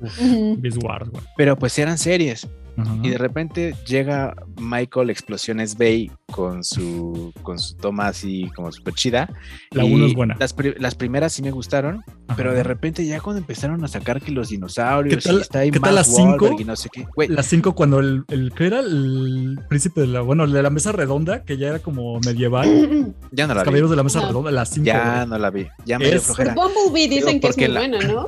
Beast 0.59 0.83
Wars, 0.83 1.09
güey. 1.11 1.23
Pero 1.37 1.57
pues 1.57 1.79
eran 1.79 1.99
series. 1.99 2.49
Ajá. 2.75 2.97
Y 3.03 3.11
de 3.11 3.19
repente 3.19 3.75
llega 3.87 4.35
Michael 4.59 5.11
Explosiones 5.11 5.77
Bay 5.77 6.11
con 6.33 6.65
su, 6.65 7.31
con 7.43 7.59
su 7.59 7.75
toma 7.77 8.07
así 8.07 8.51
como 8.57 8.73
súper 8.73 8.95
chida. 8.95 9.29
La 9.73 9.85
y 9.85 9.93
uno 9.93 10.07
es 10.07 10.15
buena. 10.15 10.37
Las, 10.41 10.55
pri- 10.55 10.77
las 10.79 10.95
primeras 10.95 11.35
sí 11.35 11.43
me 11.43 11.51
gustaron, 11.51 11.97
Ajá. 12.29 12.35
pero 12.35 12.55
de 12.55 12.63
repente 12.63 13.05
ya 13.05 13.21
cuando 13.21 13.41
empezaron 13.41 13.85
a 13.85 13.89
sacar 13.89 14.23
que 14.23 14.33
los 14.33 14.49
dinosaurios 14.49 15.17
¿Qué 15.23 15.23
tal- 15.29 15.37
y 15.37 15.41
está 15.43 15.59
ahí 15.59 15.71
qué 15.71 15.81
tal 15.81 15.95
las 15.97 16.17
cinco? 16.17 16.47
Wahlberg 16.47 16.61
y 16.63 16.65
no 16.65 16.75
sé 16.77 16.89
qué. 16.91 17.07
Las 17.29 17.45
cinco 17.45 17.75
cuando 17.75 17.99
el, 18.01 18.25
el 18.29 18.53
que 18.55 18.69
era 18.69 18.81
el 18.81 19.61
príncipe 19.69 20.01
de 20.01 20.07
la, 20.07 20.23
bueno, 20.23 20.47
de 20.47 20.63
la 20.63 20.71
mesa 20.71 20.93
redonda, 20.93 21.45
que 21.45 21.59
ya 21.59 21.69
era 21.69 21.79
como 21.81 22.21
medieval, 22.21 23.15
ya 23.33 23.47
no 23.47 23.53
los 23.63 23.67
vi. 23.67 23.71
caballeros 23.71 23.91
de 23.91 23.97
la 23.97 24.03
mesa 24.03 24.21
No. 24.21 24.27
redonda, 24.29 24.51
las 24.51 24.69
cinco. 24.71 24.87
Ya 24.87 25.15
güey. 25.17 25.27
no 25.29 25.39
la 25.39 25.51
vi. 25.51 25.67
Ya 25.87 25.99
me 25.99 26.05
dio 26.07 26.15
Es- 26.17 26.23
flojera. 26.25 26.55
Bumblebee 26.55 27.09
dicen 27.09 27.41
que 27.41 27.49
es 27.49 27.57
muy 27.57 27.69
la- 27.69 27.81
buena, 27.81 27.99
¿no? 28.01 28.27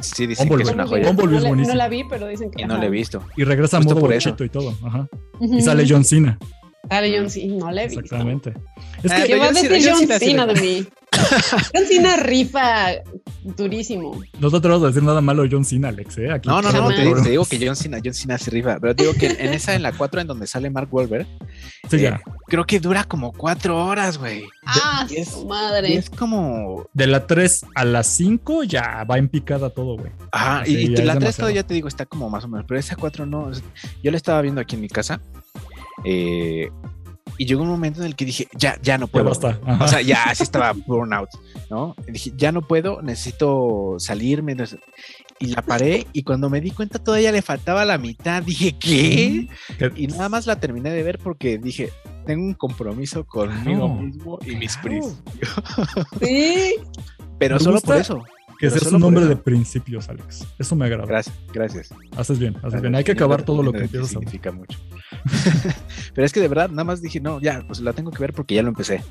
Sí, 0.00 0.26
dicen 0.26 0.48
que 0.48 0.54
es 0.54 0.68
Bumblebee. 0.68 0.72
una 0.74 0.84
Bumblebee. 0.84 1.04
joya. 1.04 1.12
Bumblebee 1.12 1.36
es 1.36 1.42
no, 1.42 1.42
la, 1.42 1.48
no 1.48 1.48
buenísimo. 1.48 1.76
la 1.76 1.88
vi, 1.88 2.04
pero 2.08 2.26
dicen 2.26 2.50
que 2.50 2.62
Y 2.62 2.64
no 2.64 2.78
la 2.78 2.86
he 2.86 2.90
visto. 2.90 3.22
Y 3.36 3.44
regresa 3.44 3.76
Justo 3.78 3.94
modo 3.94 4.00
por 4.06 4.12
eso. 4.14 4.34
y 4.38 4.48
todo. 4.48 4.74
Ajá. 4.84 5.08
Ujú. 5.38 5.54
Y 5.58 5.60
sale 5.62 5.84
John 5.88 6.04
Cena. 6.04 6.38
Sale 6.88 7.16
John 7.18 7.30
Cena, 7.30 7.54
no 7.56 7.70
la 7.70 7.82
he 7.82 7.86
visto. 7.86 8.00
Exactamente. 8.00 8.54
Es 9.02 9.10
Ah, 9.12 9.16
que 9.22 9.26
¿Qué 9.28 9.36
vas 9.36 9.50
a 9.50 9.54
John 9.54 9.54
decir 9.54 9.70
Cena- 9.82 9.94
John 9.98 10.06
John 10.08 10.18
Cena 10.18 10.46
le- 10.46 10.54
de 10.54 10.60
mí? 10.60 10.86
John 11.74 11.84
Cena 11.88 12.16
rifa 12.16 12.86
durísimo. 13.44 14.20
no 14.38 14.50
te 14.50 14.56
atrevas 14.56 14.82
a 14.82 14.86
decir 14.86 15.02
nada 15.02 15.20
malo 15.20 15.42
de 15.42 15.48
John 15.50 15.64
Cena, 15.64 15.88
Alex, 15.88 16.18
¿eh? 16.18 16.30
Aquí 16.32 16.48
No, 16.48 16.60
no, 16.62 16.72
no, 16.72 16.88
te 16.88 17.00
digo, 17.02 17.22
te 17.22 17.30
digo 17.30 17.44
que 17.44 17.64
John 17.64 17.76
Cena, 17.76 17.98
John 18.04 18.14
Cena 18.14 18.38
se 18.38 18.50
rifa. 18.50 18.78
Pero 18.80 18.94
te 18.94 19.04
digo 19.04 19.14
que 19.14 19.26
en 19.26 19.52
esa, 19.52 19.74
en 19.74 19.82
la 19.82 19.92
4, 19.92 20.20
en 20.20 20.26
donde 20.26 20.46
sale 20.46 20.70
Mark 20.70 20.88
Wahlberg, 20.92 21.26
Sí, 21.90 21.96
eh, 21.96 22.00
ya. 22.02 22.20
creo 22.46 22.64
que 22.64 22.80
dura 22.80 23.04
como 23.04 23.32
4 23.32 23.84
horas, 23.84 24.18
güey. 24.18 24.44
Ah, 24.66 25.06
y 25.08 25.16
es- 25.16 25.28
su 25.30 25.42
Y 25.42 25.46
madre. 25.46 25.94
es 25.96 26.10
como. 26.10 26.86
De 26.92 27.06
la 27.06 27.26
3 27.26 27.64
a 27.74 27.84
la 27.84 28.02
5 28.02 28.64
ya 28.64 29.04
va 29.04 29.18
en 29.18 29.28
picada 29.28 29.70
todo, 29.70 29.96
güey. 29.96 30.12
Ajá, 30.32 30.64
Sí, 30.64 30.72
y, 30.74 30.76
y 30.76 30.82
es 30.84 30.90
la 30.90 30.96
3 30.96 31.06
demasiado. 31.14 31.36
todavía 31.36 31.62
te 31.66 31.74
digo, 31.74 31.88
está 31.88 32.06
como 32.06 32.28
más 32.30 32.44
o 32.44 32.48
menos, 32.48 32.66
pero 32.68 32.78
esa 32.80 32.96
4 32.96 33.26
no. 33.26 33.50
Yo 34.02 34.10
la 34.10 34.16
estaba 34.16 34.40
viendo 34.42 34.60
aquí 34.60 34.76
en 34.76 34.82
mi 34.82 34.88
casa. 34.88 35.20
Eh, 36.04 36.68
y 37.38 37.46
llegó 37.46 37.62
un 37.62 37.68
momento 37.68 38.00
en 38.00 38.06
el 38.06 38.16
que 38.16 38.24
dije, 38.26 38.48
ya, 38.54 38.78
ya 38.82 38.98
no 38.98 39.06
Ya 39.06 39.12
puedo. 39.12 39.24
basta. 39.26 39.58
Ajá. 39.64 39.84
O 39.84 39.88
sea, 39.88 40.00
ya 40.02 40.24
así 40.28 40.42
estaba 40.42 40.72
burnout, 40.72 41.28
¿no? 41.70 41.94
Y 42.06 42.12
dije, 42.12 42.32
ya 42.36 42.52
no 42.52 42.60
puedo, 42.62 43.00
necesito 43.02 43.94
salirme. 43.98 44.54
Y 45.38 45.46
la 45.46 45.62
paré 45.62 46.06
y 46.12 46.22
cuando 46.22 46.50
me 46.50 46.60
di 46.60 46.70
cuenta 46.70 46.98
todavía 46.98 47.32
le 47.32 47.40
faltaba 47.40 47.84
la 47.86 47.96
mitad. 47.96 48.42
Dije, 48.42 48.76
¿qué? 48.78 49.48
Y 49.96 50.06
nada 50.08 50.28
más 50.28 50.46
la 50.46 50.60
terminé 50.60 50.90
de 50.90 51.02
ver 51.02 51.18
porque 51.18 51.56
dije, 51.56 51.90
tengo 52.26 52.44
un 52.44 52.52
compromiso 52.54 53.24
conmigo 53.24 53.86
Claro, 53.86 53.94
mismo 53.94 54.38
y 54.44 54.56
mis 54.56 54.76
claro. 54.76 54.98
principios. 55.00 55.58
Sí. 56.20 56.74
Pero 57.38 57.54
Me 57.56 57.60
solo 57.60 57.76
gusta 57.76 57.86
por 57.86 57.96
eso. 57.96 58.22
Que 58.60 58.70
seas 58.70 58.92
un 58.92 59.02
hombre 59.02 59.24
de 59.26 59.36
principios, 59.36 60.08
Alex. 60.08 60.46
Eso 60.58 60.76
me 60.76 60.84
agrada. 60.86 61.06
Gracias, 61.06 61.34
gracias. 61.52 61.88
Haces 62.16 62.38
bien, 62.38 62.56
haces 62.62 62.80
bien. 62.80 62.94
Hay 62.94 63.04
que 63.04 63.12
acabar 63.12 63.42
todo 63.42 63.62
lo 63.62 63.72
que 63.72 63.80
empiezas 63.82 64.08
a 64.08 64.10
significa 64.10 64.52
mucho. 64.52 64.78
Pero 66.14 66.26
es 66.26 66.32
que 66.32 66.40
de 66.40 66.48
verdad, 66.48 66.68
nada 66.70 66.84
más 66.84 67.00
dije, 67.02 67.20
no, 67.20 67.40
ya, 67.40 67.62
pues 67.66 67.80
la 67.80 67.92
tengo 67.92 68.10
que 68.10 68.18
ver 68.20 68.32
porque 68.32 68.54
ya 68.54 68.62
lo 68.62 68.68
empecé, 68.68 69.02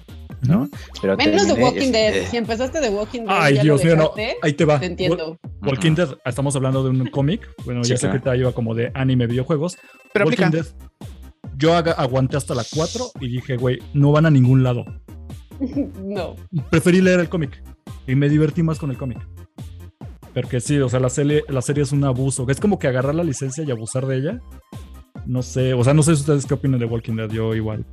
¿no? 0.47 0.69
Menos 1.03 1.17
de 1.47 1.53
terminé, 1.53 1.63
Walking 1.63 1.91
Dead. 1.91 2.15
este, 2.15 2.31
Si 2.31 2.37
empezaste 2.37 2.79
de 2.79 2.89
Walking 2.89 3.21
Dead, 3.21 3.37
Ay, 3.39 3.55
ya 3.55 3.63
Dios 3.63 3.83
mío, 3.83 3.95
no. 3.95 4.11
Ahí 4.41 4.53
te 4.53 4.65
va. 4.65 4.79
Te 4.79 4.85
entiendo. 4.85 5.37
Walking 5.61 5.91
ujú. 5.91 6.01
Dead, 6.01 6.17
estamos 6.25 6.55
hablando 6.55 6.83
de 6.83 6.89
un 6.91 7.05
cómic. 7.11 7.49
Bueno, 7.65 7.83
Sí, 7.83 7.91
ya 7.91 7.97
sé 7.97 8.07
claro. 8.07 8.23
que 8.23 8.29
te 8.29 8.37
iba 8.37 8.51
como 8.53 8.75
de 8.75 8.91
anime, 8.93 9.27
videojuegos. 9.27 9.77
Pero 10.13 10.25
Walking 10.25 10.43
aplica. 10.43 10.63
Dead, 10.63 11.09
yo 11.57 11.75
aguanté 11.75 12.37
hasta 12.37 12.55
la 12.55 12.63
4 12.69 13.11
y 13.19 13.27
dije, 13.29 13.57
güey, 13.57 13.79
no 13.93 14.11
van 14.11 14.25
a 14.25 14.31
ningún 14.31 14.63
lado. 14.63 14.85
no. 15.59 16.35
Preferí 16.69 17.01
leer 17.01 17.19
el 17.19 17.29
cómic 17.29 17.61
y 18.07 18.15
me 18.15 18.29
divertí 18.29 18.63
más 18.63 18.79
con 18.79 18.91
el 18.91 18.97
cómic. 18.97 19.19
Porque 20.41 20.59
sí, 20.61 20.77
o 20.79 20.87
sea, 20.89 20.99
la 20.99 21.09
serie, 21.09 21.43
la 21.49 21.61
serie 21.61 21.83
es 21.83 21.91
un 21.91 22.03
abuso. 22.03 22.45
Es 22.49 22.59
como 22.59 22.79
que 22.79 22.87
agarrar 22.87 23.13
la 23.15 23.23
licencia 23.23 23.63
y 23.63 23.71
abusar 23.71 24.05
de 24.05 24.17
ella. 24.17 24.39
No 25.25 25.41
sé, 25.41 25.73
o 25.73 25.83
sea, 25.83 25.93
no 25.93 26.01
sé 26.03 26.13
ustedes 26.13 26.45
qué 26.45 26.53
opinan 26.53 26.79
de 26.79 26.85
Walking 26.85 27.15
Dead, 27.15 27.29
yo 27.29 27.53
igual. 27.53 27.85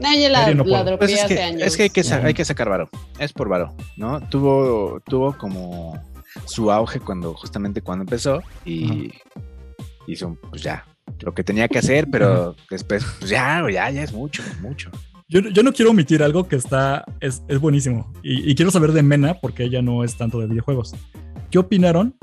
No, 0.00 0.12
yo 0.14 0.28
la, 0.28 0.52
no 0.54 0.64
la 0.64 0.82
dropeé 0.84 0.98
Pues 0.98 1.12
es 1.12 1.24
hace 1.24 1.34
que, 1.36 1.42
años. 1.42 1.62
es 1.62 1.76
que 1.76 1.82
hay 1.84 1.90
que, 1.90 2.02
sa- 2.04 2.18
Ujú. 2.18 2.26
hay 2.26 2.34
que 2.34 2.44
sacar 2.44 2.68
varo. 2.68 2.88
Es 3.18 3.32
por 3.32 3.48
varo, 3.48 3.74
¿no? 3.96 4.20
Tuvo, 4.28 5.00
tuvo 5.06 5.36
como 5.36 6.00
su 6.46 6.70
auge 6.70 7.00
cuando, 7.00 7.34
justamente 7.34 7.80
cuando 7.80 8.02
empezó 8.02 8.42
y 8.64 9.10
hizo, 10.06 10.36
pues 10.50 10.62
ya, 10.62 10.84
lo 11.20 11.32
que 11.34 11.44
tenía 11.44 11.68
que 11.68 11.78
hacer, 11.78 12.08
pero 12.10 12.54
después, 12.70 13.04
pues 13.18 13.30
ya, 13.30 13.62
ya, 13.70 13.90
ya 13.90 14.02
es 14.02 14.12
mucho, 14.12 14.42
mucho. 14.60 14.90
Yo, 15.28 15.40
yo 15.40 15.62
no 15.62 15.72
quiero 15.72 15.90
omitir 15.92 16.22
algo 16.22 16.46
que 16.48 16.56
está, 16.56 17.04
es, 17.20 17.42
es 17.48 17.58
buenísimo. 17.58 18.12
Y, 18.22 18.50
y 18.50 18.54
quiero 18.54 18.70
saber 18.70 18.92
de 18.92 19.02
Mena, 19.02 19.34
porque 19.40 19.64
ella 19.64 19.80
no 19.80 20.04
es 20.04 20.16
tanto 20.16 20.38
de 20.38 20.46
videojuegos. 20.46 20.94
¿Qué 21.54 21.60
opinaron 21.60 22.16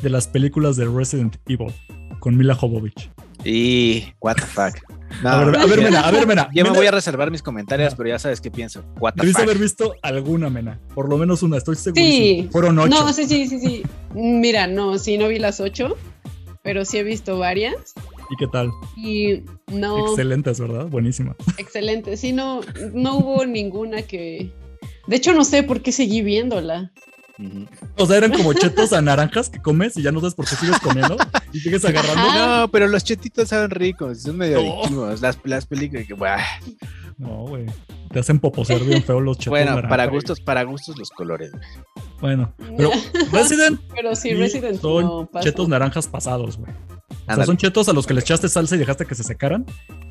de 0.00 0.10
las 0.10 0.28
películas 0.28 0.76
de 0.76 0.84
Resident 0.84 1.34
Evil 1.48 1.74
con 2.20 2.36
Mila 2.36 2.54
Jovovich? 2.54 3.10
Y, 3.44 4.04
what 4.20 4.36
the 4.36 4.42
fuck. 4.42 4.76
No, 5.24 5.30
a 5.30 5.44
ver, 5.44 5.56
a 5.56 5.66
ver, 5.66 5.82
Mena, 5.82 6.00
a 6.06 6.10
ver, 6.12 6.24
Mena. 6.24 6.48
Ya 6.54 6.62
me 6.62 6.70
voy 6.70 6.86
a 6.86 6.92
reservar 6.92 7.32
mis 7.32 7.42
comentarios, 7.42 7.96
pero 7.96 8.10
ya 8.10 8.20
sabes 8.20 8.40
qué 8.40 8.48
pienso. 8.48 8.84
What 9.00 9.14
the 9.14 9.22
Debiste 9.22 9.42
fuck. 9.42 9.50
haber 9.50 9.60
visto 9.60 9.94
alguna, 10.02 10.50
Mena. 10.50 10.78
Por 10.94 11.08
lo 11.08 11.18
menos 11.18 11.42
una, 11.42 11.56
estoy 11.56 11.74
seguro. 11.74 12.00
Sí. 12.00 12.48
Fueron 12.52 12.78
ocho. 12.78 12.90
No, 12.90 13.12
sí, 13.12 13.24
sí, 13.26 13.48
sí, 13.48 13.58
sí. 13.58 13.82
Mira, 14.14 14.68
no, 14.68 14.98
sí, 14.98 15.18
no 15.18 15.26
vi 15.26 15.40
las 15.40 15.58
ocho, 15.58 15.96
pero 16.62 16.84
sí 16.84 16.98
he 16.98 17.02
visto 17.02 17.38
varias. 17.40 17.74
¿Y 18.30 18.36
qué 18.36 18.46
tal? 18.52 18.70
Y 18.96 19.42
no, 19.72 20.10
Excelentes, 20.10 20.60
¿verdad? 20.60 20.86
Buenísima. 20.86 21.34
excelente. 21.58 22.16
Sí, 22.16 22.32
no, 22.32 22.60
no 22.94 23.16
hubo 23.16 23.46
ninguna 23.46 24.02
que. 24.02 24.52
De 25.08 25.16
hecho, 25.16 25.32
no 25.32 25.42
sé 25.42 25.64
por 25.64 25.82
qué 25.82 25.90
seguí 25.90 26.22
viéndola. 26.22 26.92
O 27.96 28.06
sea, 28.06 28.16
eran 28.16 28.32
como 28.32 28.52
chetos 28.54 28.92
a 28.92 29.02
naranjas 29.02 29.50
que 29.50 29.60
comes 29.60 29.96
y 29.96 30.02
ya 30.02 30.10
no 30.12 30.20
sabes 30.20 30.34
por 30.34 30.46
qué 30.48 30.56
sigues 30.56 30.78
comiendo 30.80 31.16
y 31.52 31.60
sigues 31.60 31.84
agarrando. 31.84 32.32
No, 32.62 32.68
pero 32.70 32.88
los 32.88 33.04
chetitos 33.04 33.48
saben 33.50 33.70
ricos, 33.70 34.22
son 34.22 34.36
medio 34.38 34.62
No. 34.62 34.78
adictivos. 34.80 35.20
Las, 35.20 35.38
las 35.44 35.66
películas 35.66 36.06
que, 36.06 36.14
buah. 36.14 36.38
No, 37.18 37.46
güey. 37.48 37.66
Te 38.16 38.20
hacen 38.20 38.38
poposear 38.40 38.82
bien 38.82 39.02
feo 39.04 39.20
los 39.20 39.36
chetos 39.36 39.50
Bueno, 39.50 39.72
naranjas. 39.72 39.90
para 39.90 40.06
gustos, 40.06 40.40
para 40.40 40.62
gustos 40.62 40.96
los 40.96 41.10
colores. 41.10 41.52
güey. 41.52 41.62
Bueno, 42.18 42.54
pero 42.78 42.90
Resident 43.30 43.78
Pero 43.94 44.16
sí, 44.16 44.32
Resident 44.32 44.80
son 44.80 45.04
no 45.04 45.28
chetos 45.42 45.68
naranjas 45.68 46.06
pasados, 46.08 46.56
güey. 46.56 46.72
O 47.28 47.34
sea, 47.34 47.44
son 47.44 47.58
chetos 47.58 47.90
a 47.90 47.92
los 47.92 48.06
que 48.06 48.14
les 48.14 48.24
echaste 48.24 48.48
salsa 48.48 48.74
y 48.74 48.78
dejaste 48.78 49.04
que 49.04 49.14
se 49.14 49.22
secaran. 49.22 49.66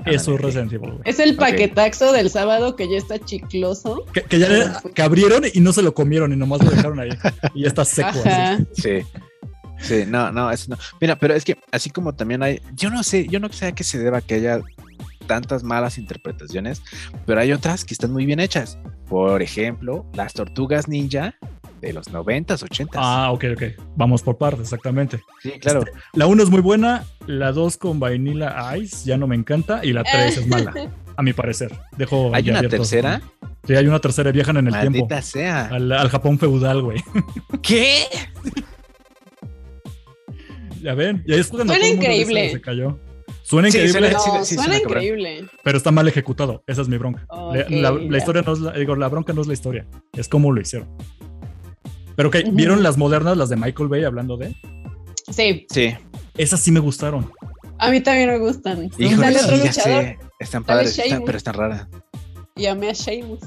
Eso 0.05 0.35
es. 0.35 0.41
Resident 0.41 0.71
Evil, 0.73 0.91
güey. 0.91 1.01
Es 1.05 1.17
el 1.17 1.35
paquetaxo 1.35 2.11
del 2.11 2.29
sábado 2.29 2.75
que 2.75 2.87
ya 2.87 2.97
está 2.99 3.17
chicloso. 3.17 4.05
Que, 4.13 4.21
que 4.21 4.37
ya 4.37 4.49
le- 4.49 4.67
que 4.93 5.01
abrieron 5.01 5.41
y 5.51 5.59
no 5.61 5.73
se 5.73 5.81
lo 5.81 5.95
comieron 5.95 6.31
y 6.31 6.35
nomás 6.35 6.63
lo 6.63 6.69
dejaron 6.69 6.99
ahí. 6.99 7.09
Y 7.55 7.63
ya 7.63 7.69
está 7.69 7.85
seco. 7.85 8.09
así. 8.09 8.29
Ajá. 8.29 8.59
Sí. 8.73 8.99
Sí, 9.79 10.03
no, 10.07 10.31
no, 10.31 10.51
eso 10.51 10.67
no. 10.69 10.77
Mira, 11.01 11.17
pero 11.17 11.33
es 11.33 11.43
que 11.43 11.57
así 11.71 11.89
como 11.89 12.13
también 12.13 12.43
hay, 12.43 12.61
yo 12.75 12.91
no 12.91 13.01
sé, 13.03 13.27
yo 13.27 13.39
no 13.39 13.51
sé 13.51 13.65
a 13.65 13.71
qué 13.73 13.83
se 13.83 13.97
deba 13.97 14.21
que 14.21 14.35
haya 14.35 14.61
tantas 15.25 15.63
malas 15.63 15.97
interpretaciones, 15.97 16.81
pero 17.25 17.39
hay 17.41 17.51
otras 17.51 17.85
que 17.85 17.93
están 17.93 18.11
muy 18.11 18.25
bien 18.25 18.39
hechas. 18.39 18.77
Por 19.07 19.41
ejemplo, 19.41 20.05
las 20.13 20.33
tortugas 20.33 20.87
ninja 20.87 21.35
de 21.81 21.93
los 21.93 22.11
90s, 22.11 22.63
80s. 22.63 22.89
Ah, 22.95 23.31
ok, 23.31 23.45
ok. 23.55 23.63
Vamos 23.95 24.23
por 24.23 24.37
partes, 24.37 24.61
exactamente. 24.61 25.19
sí, 25.41 25.51
claro. 25.59 25.81
Este, 25.81 25.91
la 26.13 26.25
1 26.27 26.43
es 26.43 26.49
muy 26.49 26.61
buena, 26.61 27.03
la 27.27 27.51
2 27.51 27.77
con 27.77 27.99
Vanilla 27.99 28.75
Ice 28.77 29.05
ya 29.05 29.17
no 29.17 29.27
me 29.27 29.35
encanta 29.35 29.81
y 29.83 29.93
la 29.93 30.03
3 30.03 30.37
es 30.37 30.47
mala, 30.47 30.73
a 31.17 31.21
mi 31.21 31.33
parecer. 31.33 31.71
Dejo 31.97 32.31
¿Hay 32.33 32.43
ahí 32.43 32.49
una 32.49 32.59
abierto. 32.59 32.77
tercera? 32.77 33.21
Sí, 33.67 33.75
hay 33.75 33.87
una 33.87 33.99
tercera, 33.99 34.31
viajan 34.31 34.57
en 34.57 34.67
el 34.67 34.73
tiempo. 34.73 34.99
Maldita 34.99 35.21
sea. 35.21 35.65
Al, 35.67 35.91
al 35.91 36.09
Japón 36.09 36.39
feudal, 36.39 36.81
güey. 36.81 37.03
¿Qué? 37.61 38.03
Ya 40.81 40.93
ven, 40.93 41.23
y 41.25 41.33
ahí 41.33 41.39
es 41.39 41.47
cuando 41.47 41.73
Suena 41.73 41.79
todo 41.79 41.91
el 41.91 41.97
mundo 41.97 42.11
increíble. 42.11 42.45
Se, 42.49 42.53
se 42.57 42.61
cayó. 42.61 42.99
Suena 43.45 43.69
Sí, 43.69 43.77
increíble, 43.77 44.11
No, 44.11 44.19
Sí, 44.19 44.29
sí, 44.43 44.55
suena 44.55 44.63
suena 44.63 44.79
cabrón. 44.81 45.03
increíble. 45.03 45.45
pero 45.63 45.77
está 45.77 45.91
mal 45.91 46.07
ejecutado. 46.07 46.63
Esa 46.65 46.81
es 46.81 46.87
mi 46.89 46.97
bronca. 46.97 47.27
La, 47.53 47.65
la- 47.69 47.91
la 47.91 48.09
ya. 48.11 48.17
historia 48.17 48.41
no 48.41 48.53
es 48.53 48.59
la, 48.59 48.71
digo, 48.73 48.95
la 48.95 49.07
bronca 49.07 49.33
no 49.33 49.41
es 49.41 49.47
la 49.47 49.53
historia, 49.53 49.85
es 50.13 50.27
cómo 50.27 50.51
lo 50.51 50.59
hicieron. 50.61 50.89
Pero 52.15 52.29
ok. 52.29 52.37
¿vieron 52.53 52.81
las 52.81 52.97
modernas, 52.97 53.37
las 53.37 53.49
de 53.49 53.55
Michael 53.57 53.87
Bay 53.89 54.03
hablando 54.03 54.35
de? 54.37 54.55
Sí, 55.31 55.67
Sí. 55.69 55.93
Esas 56.37 56.59
sí 56.59 56.71
me 56.71 56.79
gustaron. 56.79 57.31
a 57.77 57.91
mí 57.91 58.01
también 58.01 58.29
me 58.29 58.37
gustan. 58.39 58.89
Híjole, 58.97 59.37
sí, 59.39 59.55
ya 59.63 59.73
sé. 59.73 60.17
Están 60.39 60.63
padres, 60.63 60.97
están- 60.97 61.23
pero 61.25 61.37
están 61.37 61.53
raras. 61.55 61.87
y 62.55 62.65
amé 62.65 62.89
a 62.89 62.93
Sheamus. 62.93 63.41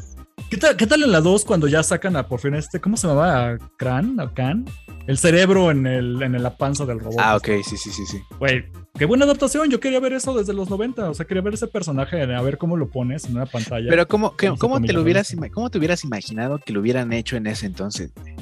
¿Qué 0.50 0.56
tal, 0.56 0.76
¿Qué 0.76 0.86
tal 0.86 1.02
en 1.02 1.12
la 1.12 1.20
2 1.20 1.44
cuando 1.44 1.66
ya 1.68 1.82
sacan 1.82 2.16
a 2.16 2.26
por 2.26 2.40
fin 2.40 2.54
este, 2.54 2.80
¿cómo 2.80 2.96
se 2.96 3.06
llamaba? 3.06 3.50
¿A 3.50 3.58
Kran? 3.76 4.18
¿A 4.18 4.32
Khan? 4.32 4.64
El 5.06 5.18
cerebro 5.18 5.70
en, 5.70 5.86
el, 5.86 6.22
en 6.22 6.42
la 6.42 6.56
panza 6.56 6.86
del 6.86 7.00
robot. 7.00 7.18
Ah, 7.18 7.36
ok, 7.36 7.48
sí, 7.64 7.76
sí, 7.76 7.90
sí, 7.90 8.04
sí. 8.06 8.18
Güey, 8.38 8.64
qué 8.94 9.04
buena 9.04 9.24
adaptación. 9.24 9.68
Yo 9.70 9.78
quería 9.80 10.00
ver 10.00 10.12
eso 10.14 10.34
desde 10.36 10.52
los 10.54 10.68
90. 10.70 11.10
O 11.10 11.14
sea, 11.14 11.26
quería 11.26 11.42
ver 11.42 11.54
ese 11.54 11.66
personaje, 11.66 12.22
a 12.22 12.42
ver 12.42 12.56
cómo 12.58 12.76
lo 12.78 12.88
pones 12.88 13.24
en 13.26 13.36
una 13.36 13.46
pantalla. 13.46 13.88
Pero 13.90 14.08
¿cómo, 14.08 14.36
qué- 14.36 14.54
cómo 14.58 14.80
te 14.80 14.92
lo 14.92 15.02
hubieras, 15.02 15.32
¿no? 15.34 15.42
ima- 15.46 15.50
cómo 15.50 15.70
te 15.70 15.78
hubieras 15.78 16.04
imaginado 16.04 16.58
que 16.58 16.72
lo 16.72 16.80
hubieran 16.80 17.12
hecho 17.12 17.36
en 17.36 17.46
ese 17.46 17.66
entonces? 17.66 18.10
güey? 18.20 18.34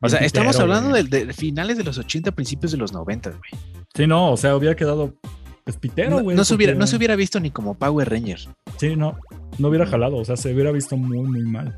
O 0.00 0.08
sea, 0.08 0.20
estamos 0.20 0.58
hablando 0.60 0.94
de, 0.94 1.02
de 1.26 1.32
finales 1.32 1.78
de 1.78 1.84
los 1.84 1.98
80, 1.98 2.30
principios 2.32 2.70
de 2.72 2.78
los 2.78 2.92
90, 2.92 3.30
güey. 3.30 3.40
Sí, 3.94 4.06
no, 4.06 4.32
o 4.32 4.36
sea, 4.36 4.54
hubiera 4.56 4.74
quedado 4.76 5.14
espitero, 5.66 6.10
No, 6.10 6.22
güey. 6.22 6.36
no 6.36 6.42
hubiera, 6.42 6.72
porque- 6.72 6.78
no 6.80 6.86
se 6.86 6.96
hubiera 6.96 7.16
visto 7.16 7.40
ni 7.40 7.50
como 7.50 7.74
Power 7.74 8.08
Ranger, 8.10 8.38
Sí, 8.78 8.96
no, 8.96 9.16
no 9.58 9.68
hubiera 9.68 9.86
jalado. 9.86 10.16
O 10.16 10.24
sea, 10.24 10.36
se 10.36 10.52
hubiera 10.52 10.70
visto 10.72 10.96
muy, 10.96 11.18
muy 11.18 11.42
mal. 11.44 11.76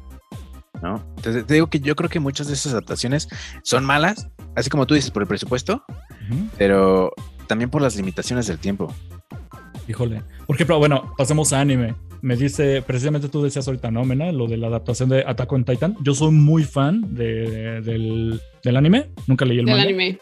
¿no? 0.82 1.02
Entonces 1.16 1.46
te 1.46 1.54
digo 1.54 1.68
que 1.68 1.80
yo 1.80 1.96
creo 1.96 2.10
que 2.10 2.20
muchas 2.20 2.48
de 2.48 2.52
esas 2.54 2.72
adaptaciones 2.72 3.28
son 3.62 3.84
malas, 3.84 4.28
así 4.54 4.68
como 4.68 4.86
tú 4.86 4.92
dices, 4.94 5.10
por 5.10 5.22
el 5.22 5.28
presupuesto, 5.28 5.82
pero 6.58 7.12
también 7.46 7.70
por 7.70 7.80
las 7.80 7.96
limitaciones 7.96 8.46
del 8.46 8.58
tiempo. 8.58 8.92
Híjole. 9.88 10.22
Por 10.46 10.56
ejemplo, 10.56 10.78
bueno, 10.78 11.12
pasemos 11.16 11.52
a 11.52 11.60
anime. 11.60 11.94
Me 12.20 12.36
dice, 12.36 12.82
precisamente 12.82 13.28
tú 13.28 13.42
decías 13.42 13.66
ahorita, 13.68 13.90
¿no, 13.90 14.04
Mena? 14.04 14.32
Lo 14.32 14.48
de 14.48 14.56
la 14.56 14.66
adaptación 14.66 15.08
de 15.08 15.22
Attack 15.26 15.52
on 15.52 15.64
Titan. 15.64 15.96
Yo 16.02 16.12
soy 16.14 16.32
muy 16.32 16.64
fan 16.64 17.14
de- 17.14 17.80
del, 17.82 18.40
del 18.64 18.76
anime. 18.76 19.10
Nunca 19.26 19.44
leí 19.44 19.58
el 19.60 19.66
Del 19.66 19.74
manga. 19.76 19.88
anime. 19.88 20.18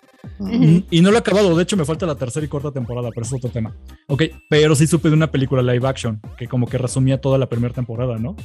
Y- 0.50 0.84
Y 0.90 1.00
no 1.00 1.10
lo 1.10 1.16
he 1.16 1.20
acabado, 1.20 1.54
de 1.56 1.62
hecho 1.62 1.76
me 1.76 1.84
falta 1.84 2.06
la 2.06 2.14
tercera 2.16 2.44
y 2.44 2.48
cuarta 2.48 2.70
temporada, 2.72 3.10
pero 3.14 3.26
es 3.26 3.32
otro 3.32 3.50
tema. 3.50 3.74
Ok, 4.08 4.22
pero 4.48 4.74
sí 4.74 4.86
supe 4.86 5.08
de 5.08 5.14
una 5.14 5.30
película 5.30 5.62
live 5.62 5.86
action 5.88 6.20
que 6.36 6.48
como 6.48 6.66
que 6.66 6.78
resumía 6.78 7.20
toda 7.20 7.38
la 7.38 7.48
primera 7.48 7.74
temporada, 7.74 8.16
¿no? 8.18 8.36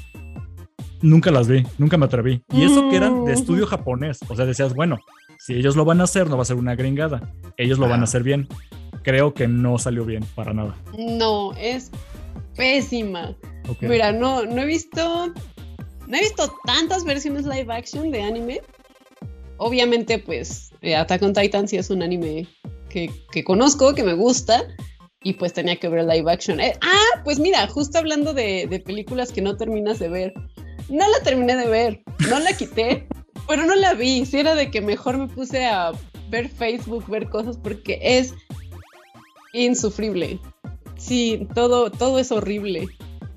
Nunca 1.01 1.31
las 1.31 1.47
vi, 1.47 1.63
nunca 1.77 1.97
me 1.97 2.05
atreví. 2.05 2.43
Y 2.51 2.63
eso 2.63 2.89
que 2.89 2.97
eran 2.97 3.23
de 3.25 3.31
Mm. 3.31 3.35
estudio 3.37 3.65
japonés, 3.67 4.19
o 4.27 4.35
sea, 4.35 4.45
decías, 4.45 4.73
bueno, 4.73 4.99
si 5.39 5.53
ellos 5.53 5.75
lo 5.77 5.85
van 5.85 6.01
a 6.01 6.03
hacer, 6.03 6.29
no 6.29 6.35
va 6.35 6.41
a 6.41 6.45
ser 6.45 6.57
una 6.57 6.75
gringada, 6.75 7.21
ellos 7.57 7.79
lo 7.79 7.87
van 7.87 7.99
a 7.99 8.01
Ah. 8.01 8.03
hacer 8.03 8.23
bien. 8.23 8.47
Creo 9.03 9.33
que 9.33 9.47
no 9.47 9.77
salió 9.77 10.03
bien 10.03 10.25
para 10.35 10.53
nada. 10.53 10.75
No, 10.97 11.53
es 11.53 11.89
pésima. 12.57 13.33
Mira, 13.81 14.11
no, 14.11 14.45
no 14.45 14.61
he 14.61 14.65
visto. 14.65 15.27
No 16.07 16.17
he 16.17 16.21
visto 16.21 16.51
tantas 16.65 17.05
versiones 17.05 17.45
live 17.45 17.71
action 17.73 18.11
de 18.11 18.21
anime. 18.23 18.59
Obviamente, 19.59 20.19
pues, 20.19 20.71
eh, 20.81 20.95
Attack 20.95 21.21
on 21.21 21.33
Titan 21.33 21.67
sí 21.67 21.77
es 21.77 21.89
un 21.89 22.01
anime 22.01 22.47
que, 22.89 23.11
que 23.31 23.43
conozco, 23.43 23.93
que 23.93 24.03
me 24.03 24.13
gusta. 24.13 24.63
Y 25.21 25.33
pues 25.33 25.51
tenía 25.51 25.75
que 25.75 25.89
ver 25.89 26.05
live 26.05 26.31
action. 26.31 26.61
Eh, 26.61 26.73
ah, 26.81 27.21
pues 27.25 27.39
mira, 27.39 27.67
justo 27.67 27.97
hablando 27.97 28.33
de, 28.33 28.67
de 28.69 28.79
películas 28.79 29.33
que 29.33 29.41
no 29.41 29.57
terminas 29.57 29.99
de 29.99 30.07
ver. 30.07 30.33
No 30.87 31.07
la 31.09 31.19
terminé 31.21 31.57
de 31.57 31.67
ver, 31.67 32.01
no 32.29 32.39
la 32.39 32.53
quité, 32.53 33.05
pero 33.47 33.65
no 33.65 33.75
la 33.75 33.93
vi. 33.93 34.25
Si 34.25 34.39
era 34.39 34.55
de 34.55 34.71
que 34.71 34.79
mejor 34.79 35.17
me 35.17 35.27
puse 35.27 35.65
a 35.65 35.91
ver 36.29 36.47
Facebook, 36.47 37.05
ver 37.09 37.29
cosas, 37.29 37.57
porque 37.57 37.99
es 38.01 38.33
insufrible. 39.53 40.39
Sí, 40.97 41.47
todo, 41.53 41.91
todo 41.91 42.17
es 42.19 42.31
horrible. 42.31 42.87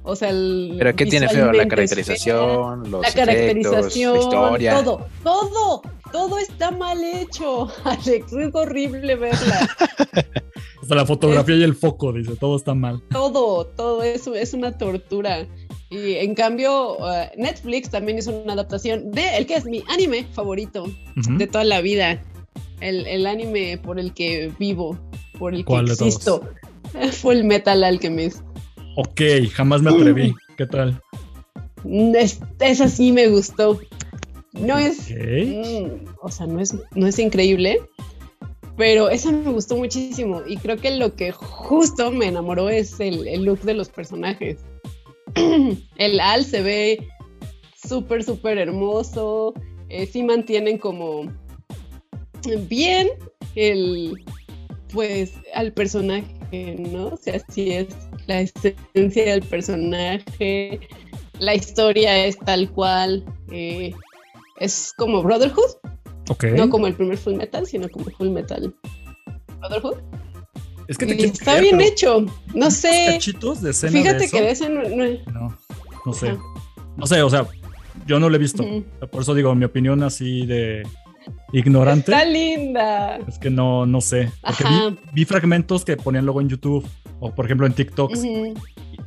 O 0.05 0.17
sea, 0.17 0.31
el 0.31 0.75
Pero 0.79 0.97
¿qué 0.97 1.07
tiene 1.07 1.29
feo? 1.29 1.53
La 1.53 1.69
caracterización, 1.69 2.91
los 2.91 3.03
la 3.03 3.09
efectos, 3.09 3.15
caracterización, 3.15 4.15
la 4.15 4.21
historia. 4.21 4.75
todo, 4.83 5.07
todo, 5.23 5.83
todo 6.11 6.39
está 6.39 6.71
mal 6.73 7.03
hecho. 7.05 7.69
Alex, 7.85 8.33
es 8.33 8.55
horrible 8.55 9.15
verla. 9.17 9.69
Hasta 10.83 10.95
la 10.97 11.07
fotografía 11.07 11.55
y 11.57 11.63
el 11.63 11.77
foco, 11.77 12.13
dice, 12.13 12.35
todo 12.35 12.57
está 12.57 12.75
mal. 12.75 13.01
todo, 13.11 13.67
todo 13.67 14.03
eso 14.03 14.35
es 14.35 14.53
una 14.53 14.77
tortura. 14.77 15.47
Y 15.91 16.15
en 16.15 16.35
cambio, 16.35 16.97
uh, 16.97 17.27
Netflix 17.37 17.91
también 17.91 18.19
hizo 18.19 18.35
una 18.35 18.55
adaptación 18.55 19.13
de 19.13 19.37
el 19.37 19.47
que 19.47 19.55
es 19.55 19.65
mi 19.65 19.85
anime 19.89 20.27
favorito 20.33 20.87
de 21.15 21.47
toda 21.47 21.65
la 21.65 21.81
vida. 21.81 22.21
El, 22.81 23.07
el 23.07 23.27
anime 23.27 23.79
por 23.79 24.01
el 24.01 24.13
que 24.13 24.51
vivo, 24.59 24.99
por 25.39 25.55
el 25.55 25.61
que 25.61 25.67
¿Cuál 25.67 25.87
de 25.87 25.97
todos? 25.97 26.09
existo. 26.09 26.49
Full 27.13 27.45
Metal 27.45 27.85
Alchemist. 27.85 28.41
Ok, 28.97 29.21
jamás 29.53 29.83
me 29.83 29.91
atreví. 29.91 30.35
¿Qué 30.57 30.67
tal? 30.67 31.01
Mm, 31.85 32.15
es- 32.17 32.41
esa 32.61 32.89
sí 32.89 33.13
me 33.13 33.29
gustó. 33.29 33.81
No 34.53 34.77
es, 34.79 35.11
Ok. 35.11 35.17
mm, 35.47 36.09
o 36.23 36.31
sea, 36.31 36.47
no 36.47 36.61
es, 36.61 36.75
no 36.95 37.07
es 37.07 37.19
increíble, 37.19 37.81
pero 38.77 39.09
esa 39.09 39.33
me 39.33 39.51
gustó 39.51 39.77
muchísimo 39.77 40.43
y 40.47 40.57
creo 40.59 40.77
que 40.77 40.91
lo 40.91 41.15
que 41.15 41.33
justo 41.33 42.11
me 42.11 42.27
enamoró 42.27 42.69
es 42.69 43.01
el, 43.01 43.27
el 43.27 43.45
look 43.45 43.61
de 43.63 43.75
los 43.75 43.89
personajes. 43.89 44.59
el 45.97 46.21
Al 46.21 46.45
se 46.45 46.63
ve 46.63 47.07
súper, 47.83 48.23
súper 48.25 48.59
hermoso, 48.59 49.55
eh, 49.89 50.07
sí 50.07 50.23
mantienen 50.23 50.77
como 50.79 51.33
bien 52.69 53.09
el, 53.55 54.23
pues, 54.93 55.33
al 55.55 55.73
personaje, 55.73 56.27
¿no? 56.53 57.07
O 57.09 57.17
sea, 57.17 57.41
sí 57.49 57.73
es 57.73 57.89
la 58.27 58.41
esencia 58.43 59.25
del 59.33 59.43
personaje, 59.43 60.81
la 61.39 61.55
historia 61.55 62.27
es 62.27 62.39
tal 62.39 62.71
cual, 62.71 63.25
eh, 63.51 63.93
es 64.61 64.93
como 64.97 65.23
Brotherhood, 65.23 65.77
no 66.57 66.71
como 66.71 66.87
el 66.87 66.95
primer 66.95 67.19
Full 67.19 67.35
Metal, 67.35 67.67
sino 67.67 67.89
como 67.89 68.05
Full 68.07 68.29
Metal 68.29 68.75
Brotherhood. 69.61 69.97
es 70.89 70.99
que 70.99 71.07
te 71.07 71.15
Y 71.15 71.25
está 71.25 71.57
creer, 71.57 71.63
bien 71.63 71.81
hecho, 71.81 72.25
no 72.55 72.71
sé, 72.71 73.07
cachitos 73.09 73.63
de 73.63 73.71
escena 73.71 73.93
fíjate 73.93 74.19
de 74.19 74.25
eso? 74.25 74.37
que 74.37 74.43
de 74.43 74.51
ese 74.51 74.69
no, 74.69 74.83
no- 74.83 75.33
No, 75.33 75.59
no 76.07 76.13
sé. 76.13 76.29
Ajá. 76.31 76.41
No 76.97 77.07
sé, 77.07 77.23
o 77.23 77.31
sea, 77.31 77.47
yo 78.07 78.21
no 78.21 78.29
lo 78.29 78.37
he 78.37 78.39
visto. 78.39 78.65
Por 79.11 79.23
eso 79.23 79.35
digo, 79.35 79.55
mi 79.55 79.65
opinión 79.65 80.03
así 80.03 80.45
de 80.47 80.87
ignorante. 81.53 82.13
Está 82.13 82.25
linda. 82.25 83.19
Es 83.27 83.39
que 83.39 83.51
no, 83.51 83.87
no 83.87 84.01
sé. 84.01 84.31
Porque 84.43 84.65
vi, 85.13 85.25
fragmentos 85.25 85.85
que 85.85 85.97
ponían 85.97 86.25
luego 86.25 86.41
en 86.41 86.49
YouTube 86.49 86.87
o 87.21 87.35
por 87.35 87.45
ejemplo 87.45 87.67
en 87.67 87.73
TikToks 87.73 88.19
Ujú. 88.19 88.55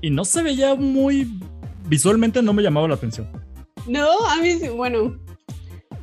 y 0.02 0.10
no 0.10 0.26
se 0.26 0.42
veía 0.42 0.76
muy 0.76 1.28
visualmente 1.88 2.42
no 2.42 2.54
me 2.54 2.64
llamaba 2.64 2.88
la 2.88 2.96
atención. 2.96 3.30
No, 3.88 4.26
a 4.28 4.38
mí 4.38 4.54
sí, 4.54 4.70
bueno, 4.70 5.16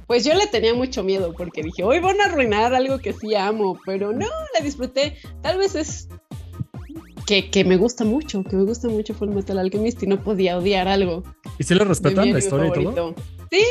pues 0.07 0.25
yo 0.25 0.35
le 0.35 0.47
tenía 0.47 0.75
mucho 0.75 1.03
miedo 1.03 1.35
porque 1.37 1.63
dije, 1.63 1.83
hoy 1.83 1.99
van 1.99 2.21
a 2.21 2.27
arruinar 2.27 2.75
algo 2.75 2.99
que 2.99 3.13
sí 3.13 3.35
amo, 3.35 3.79
pero 3.85 4.13
no, 4.13 4.29
la 4.55 4.61
disfruté. 4.63 5.17
Tal 5.41 5.59
vez 5.59 5.75
es 5.75 6.09
que, 7.33 7.49
que 7.51 7.65
me 7.65 7.79
gusta 7.79 8.05
mucho, 8.05 8.45
que 8.45 8.57
me 8.57 8.65
gusta 8.65 8.89
mucho 8.89 9.15
Full 9.15 9.31
Metal 9.31 9.59
Alchemist 9.59 10.03
y 10.03 10.07
no 10.07 10.21
podía 10.21 10.59
odiar 10.59 10.87
algo. 10.87 11.23
¿Y 11.59 11.65
si 11.65 11.73
le 11.73 11.81
de 11.81 11.87
respetan 11.87 12.31
la 12.31 12.39
historia 12.39 12.67
y 12.67 12.73
todo? 12.73 12.93
favorito. 12.93 13.23
Sí, 13.51 13.63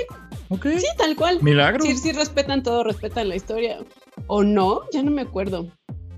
Ok. 0.49 0.65
sí, 0.79 0.85
tal 0.97 1.15
cual. 1.15 1.37
Milagro. 1.43 1.83
Sí, 1.85 1.95
sí, 1.95 2.11
respetan 2.11 2.63
todo, 2.63 2.83
respetan 2.83 3.29
la 3.29 3.35
historia. 3.35 3.77
¿O 4.25 4.43
no? 4.43 4.81
Ya 4.91 5.03
no 5.03 5.11
me 5.11 5.21
acuerdo. 5.21 5.67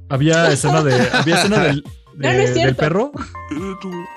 Había 0.08 0.47
escena 0.53 0.84
de 0.84 0.93
había 1.12 1.36
escena 1.36 1.63
del, 1.63 1.84
No, 2.15 2.21
no 2.21 2.29
es 2.29 2.38
de- 2.38 2.43
del 2.45 2.53
cierto. 2.53 2.77
perro. 2.79 3.12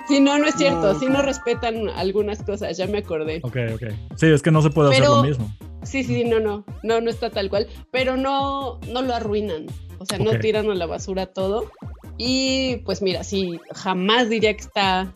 Sí, 0.07 0.21
no, 0.21 0.39
no 0.39 0.47
es 0.47 0.55
cierto. 0.55 0.97
Sí 0.99 1.07
no 1.07 1.21
respetan 1.23 1.89
algunas 1.91 2.43
cosas, 2.45 2.77
ya 2.77 2.87
me 2.87 2.99
acordé. 2.99 3.41
Ok, 3.43 3.57
ok. 3.75 3.83
Sí, 4.17 4.27
es 4.27 4.41
que 4.43 4.51
no 4.53 4.63
se 4.63 4.71
puede 4.71 4.91
hacer 4.91 5.03
Pero- 5.03 5.17
lo 5.17 5.23
mismo. 5.25 5.53
Sí, 5.83 6.03
sí, 6.05 6.25
no, 6.25 6.39
no, 6.41 6.65
no, 6.83 7.01
no 7.01 7.11
está 7.11 7.31
tal 7.31 7.49
cual, 7.49 7.67
pero 7.93 8.17
no, 8.17 8.81
no 8.89 9.03
lo 9.03 9.15
arruinan, 9.15 9.67
o 9.99 10.05
sea, 10.05 10.19
no 10.19 10.33
Ok. 10.33 10.41
tiran 10.41 10.69
a 10.69 10.75
la 10.75 10.87
basura 10.87 11.27
todo. 11.27 11.71
Y 12.19 12.77
pues 12.85 13.03
mira, 13.03 13.25
sí, 13.25 13.61
jamás 13.75 14.29
diría 14.29 14.55
que 14.55 14.63
está 14.63 15.15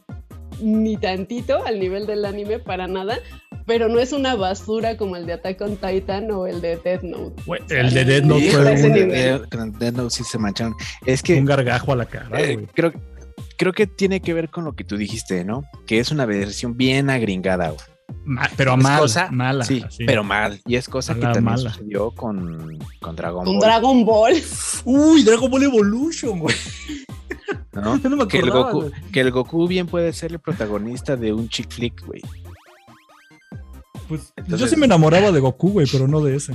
ni 0.60 0.96
tantito 0.96 1.64
al 1.64 1.80
nivel 1.80 2.06
del 2.06 2.24
anime 2.24 2.58
para 2.58 2.86
nada, 2.86 3.18
pero 3.66 3.88
no 3.88 3.98
es 3.98 4.12
una 4.12 4.34
basura 4.34 4.96
como 4.96 5.16
el 5.16 5.24
de 5.26 5.34
Attack 5.34 5.60
on 5.62 5.76
Titan 5.76 6.30
o 6.30 6.46
el 6.46 6.60
de 6.60 6.76
Death 6.76 7.02
Note. 7.02 7.42
El 7.70 7.94
de 7.94 8.04
Dead 8.04 8.22
Note 8.22 8.50
fue 8.50 8.58
un, 8.72 8.92
de- 8.92 9.40
Death 9.78 9.94
Note 9.94 10.10
sí 10.14 10.24
se 10.24 10.38
mancharon. 10.38 10.74
Es 11.06 11.22
que 11.22 11.34
un 11.38 11.46
gargajo 11.46 11.92
a 11.92 11.96
la 11.96 12.04
cara, 12.06 12.40
eh, 12.40 12.54
güey. 12.54 12.66
creo, 12.74 12.92
creo 13.56 13.72
que 13.72 13.86
tiene 13.86 14.20
que 14.20 14.34
ver 14.34 14.50
con 14.50 14.64
lo 14.64 14.74
que 14.74 14.84
tú 14.84 14.96
dijiste, 14.98 15.44
¿no? 15.44 15.64
Que 15.86 15.98
es 16.00 16.10
una 16.10 16.26
versión 16.26 16.76
bien 16.76 17.08
agringada, 17.08 17.68
güey. 17.70 17.80
Ma- 18.24 18.48
pero 18.56 18.72
a 18.72 18.76
Es 18.76 18.82
mal, 18.82 19.00
cosa- 19.00 19.28
mala. 19.30 19.64
sí, 19.64 19.82
así. 19.86 20.04
pero 20.04 20.22
mal. 20.24 20.60
Y 20.66 20.76
es 20.76 20.88
cosa 20.88 21.14
Mala, 21.14 21.28
que 21.28 21.34
también 21.34 21.54
mala. 21.56 21.70
sucedió 21.72 22.10
con, 22.12 22.78
con 23.00 23.16
Dragon 23.16 23.44
Con 23.44 23.54
Ball. 23.58 23.62
Dragon 23.62 24.04
Ball. 24.04 24.34
Uy, 24.84 25.22
Dragon 25.22 25.50
Ball 25.50 25.62
Evolution, 25.64 26.38
güey. 26.40 26.54
¿no? 27.72 27.96
Yo 28.02 28.08
no 28.10 28.16
me 28.16 28.28
que, 28.28 28.38
el 28.38 28.50
Goku, 28.50 28.80
güey. 28.82 28.92
que 29.12 29.20
el 29.20 29.30
Goku 29.30 29.66
bien 29.68 29.86
puede 29.86 30.12
ser 30.12 30.32
el 30.32 30.38
protagonista 30.38 31.16
de 31.16 31.32
un 31.32 31.48
chick 31.48 31.70
flick, 31.70 32.04
güey. 32.06 32.22
Pues 34.08 34.32
yo 34.48 34.66
sí 34.66 34.74
me 34.74 34.86
enamoraba 34.86 35.30
de 35.30 35.38
Goku, 35.38 35.70
güey, 35.70 35.86
pero 35.90 36.08
no 36.08 36.20
de 36.20 36.34
ese. 36.34 36.52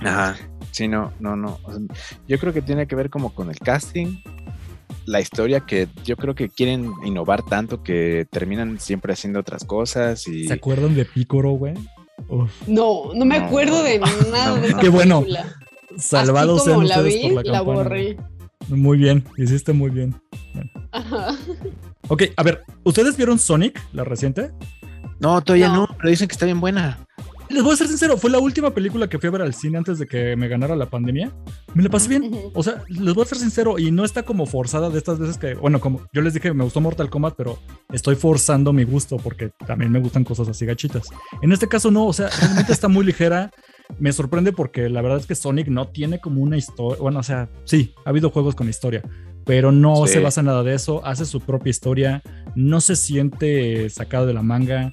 Ajá. 0.00 0.34
Sí, 0.70 0.88
no, 0.88 1.12
no, 1.20 1.36
no. 1.36 1.58
O 1.64 1.72
sea, 1.72 1.80
yo 2.26 2.38
creo 2.38 2.52
que 2.54 2.62
tiene 2.62 2.86
que 2.86 2.94
ver 2.94 3.10
como 3.10 3.34
con 3.34 3.50
el 3.50 3.58
casting, 3.58 4.22
la 5.06 5.20
historia 5.20 5.60
que 5.60 5.88
yo 6.04 6.16
creo 6.16 6.34
que 6.34 6.48
quieren 6.48 6.92
innovar 7.04 7.42
tanto 7.44 7.82
que 7.82 8.26
terminan 8.30 8.78
siempre 8.80 9.12
haciendo 9.12 9.40
otras 9.40 9.64
cosas 9.64 10.26
y 10.28 10.46
¿Se 10.46 10.54
acuerdan 10.54 10.94
de 10.94 11.04
Picoro, 11.04 11.50
güey? 11.52 11.74
No, 12.66 13.12
no 13.14 13.24
me 13.24 13.38
No. 13.38 13.46
acuerdo 13.46 13.82
de 13.82 13.98
nada 14.30 14.48
No, 14.48 14.54
de 14.56 14.60
no. 14.60 14.66
esa 14.68 14.78
Qué 14.80 14.88
bueno. 14.88 15.24
salvados 15.96 16.64
sean 16.64 16.86
la 16.86 16.96
ustedes 16.98 17.22
vi, 17.22 17.30
por 17.34 17.46
la 17.46 17.52
la, 17.52 17.60
borré. 17.62 18.16
Muy 18.68 18.98
bien, 18.98 19.24
hiciste 19.36 19.72
muy 19.72 19.90
bien. 19.90 20.14
Ajá. 20.92 21.36
Ok, 22.08 22.24
a 22.36 22.42
ver, 22.42 22.62
¿ustedes 22.84 23.16
vieron 23.16 23.38
Sonic, 23.38 23.80
la 23.92 24.04
reciente? 24.04 24.50
No, 25.20 25.40
todavía 25.42 25.68
No. 25.68 25.86
no, 25.86 25.88
pero 25.96 26.10
dicen 26.10 26.28
que 26.28 26.32
está 26.32 26.44
bien 26.44 26.60
buena. 26.60 26.98
Les 27.50 27.62
voy 27.62 27.72
a 27.72 27.76
ser 27.76 27.88
sincero, 27.88 28.16
fue 28.18 28.30
la 28.30 28.38
última 28.38 28.74
película 28.74 29.08
que 29.08 29.18
fui 29.18 29.28
a 29.28 29.30
ver 29.30 29.42
al 29.42 29.54
cine 29.54 29.78
antes 29.78 29.98
de 29.98 30.06
que 30.06 30.36
me 30.36 30.48
ganara 30.48 30.76
la 30.76 30.86
pandemia. 30.86 31.32
Me 31.74 31.82
la 31.82 31.88
pasé 31.88 32.08
bien. 32.08 32.30
O 32.54 32.62
sea, 32.62 32.82
les 32.88 33.14
voy 33.14 33.22
a 33.24 33.26
ser 33.26 33.38
sincero 33.38 33.78
y 33.78 33.90
no 33.90 34.04
está 34.04 34.22
como 34.22 34.44
forzada 34.46 34.90
de 34.90 34.98
estas 34.98 35.18
veces 35.18 35.38
que, 35.38 35.54
bueno, 35.54 35.80
como 35.80 36.02
yo 36.12 36.20
les 36.20 36.34
dije, 36.34 36.52
me 36.52 36.64
gustó 36.64 36.80
Mortal 36.80 37.08
Kombat, 37.08 37.34
pero 37.36 37.58
estoy 37.92 38.16
forzando 38.16 38.72
mi 38.72 38.84
gusto 38.84 39.16
porque 39.16 39.50
también 39.66 39.90
me 39.90 39.98
gustan 39.98 40.24
cosas 40.24 40.48
así 40.48 40.66
gachitas. 40.66 41.08
En 41.42 41.52
este 41.52 41.68
caso 41.68 41.90
no, 41.90 42.06
o 42.06 42.12
sea, 42.12 42.28
realmente 42.40 42.72
está 42.72 42.88
muy 42.88 43.04
ligera. 43.04 43.50
Me 43.98 44.12
sorprende 44.12 44.52
porque 44.52 44.90
la 44.90 45.00
verdad 45.00 45.18
es 45.18 45.26
que 45.26 45.34
Sonic 45.34 45.68
no 45.68 45.88
tiene 45.88 46.20
como 46.20 46.42
una 46.42 46.58
historia, 46.58 47.00
bueno, 47.00 47.20
o 47.20 47.22
sea, 47.22 47.48
sí, 47.64 47.94
ha 48.04 48.10
habido 48.10 48.28
juegos 48.30 48.54
con 48.54 48.68
historia, 48.68 49.02
pero 49.46 49.72
no 49.72 50.06
Sí. 50.06 50.12
se 50.12 50.20
basa 50.20 50.40
en 50.40 50.46
nada 50.46 50.62
de 50.62 50.74
eso, 50.74 51.00
hace 51.06 51.24
su 51.24 51.40
propia 51.40 51.70
historia, 51.70 52.22
no 52.54 52.82
se 52.82 52.94
siente 52.96 53.88
sacado 53.88 54.26
de 54.26 54.34
la 54.34 54.42
manga. 54.42 54.92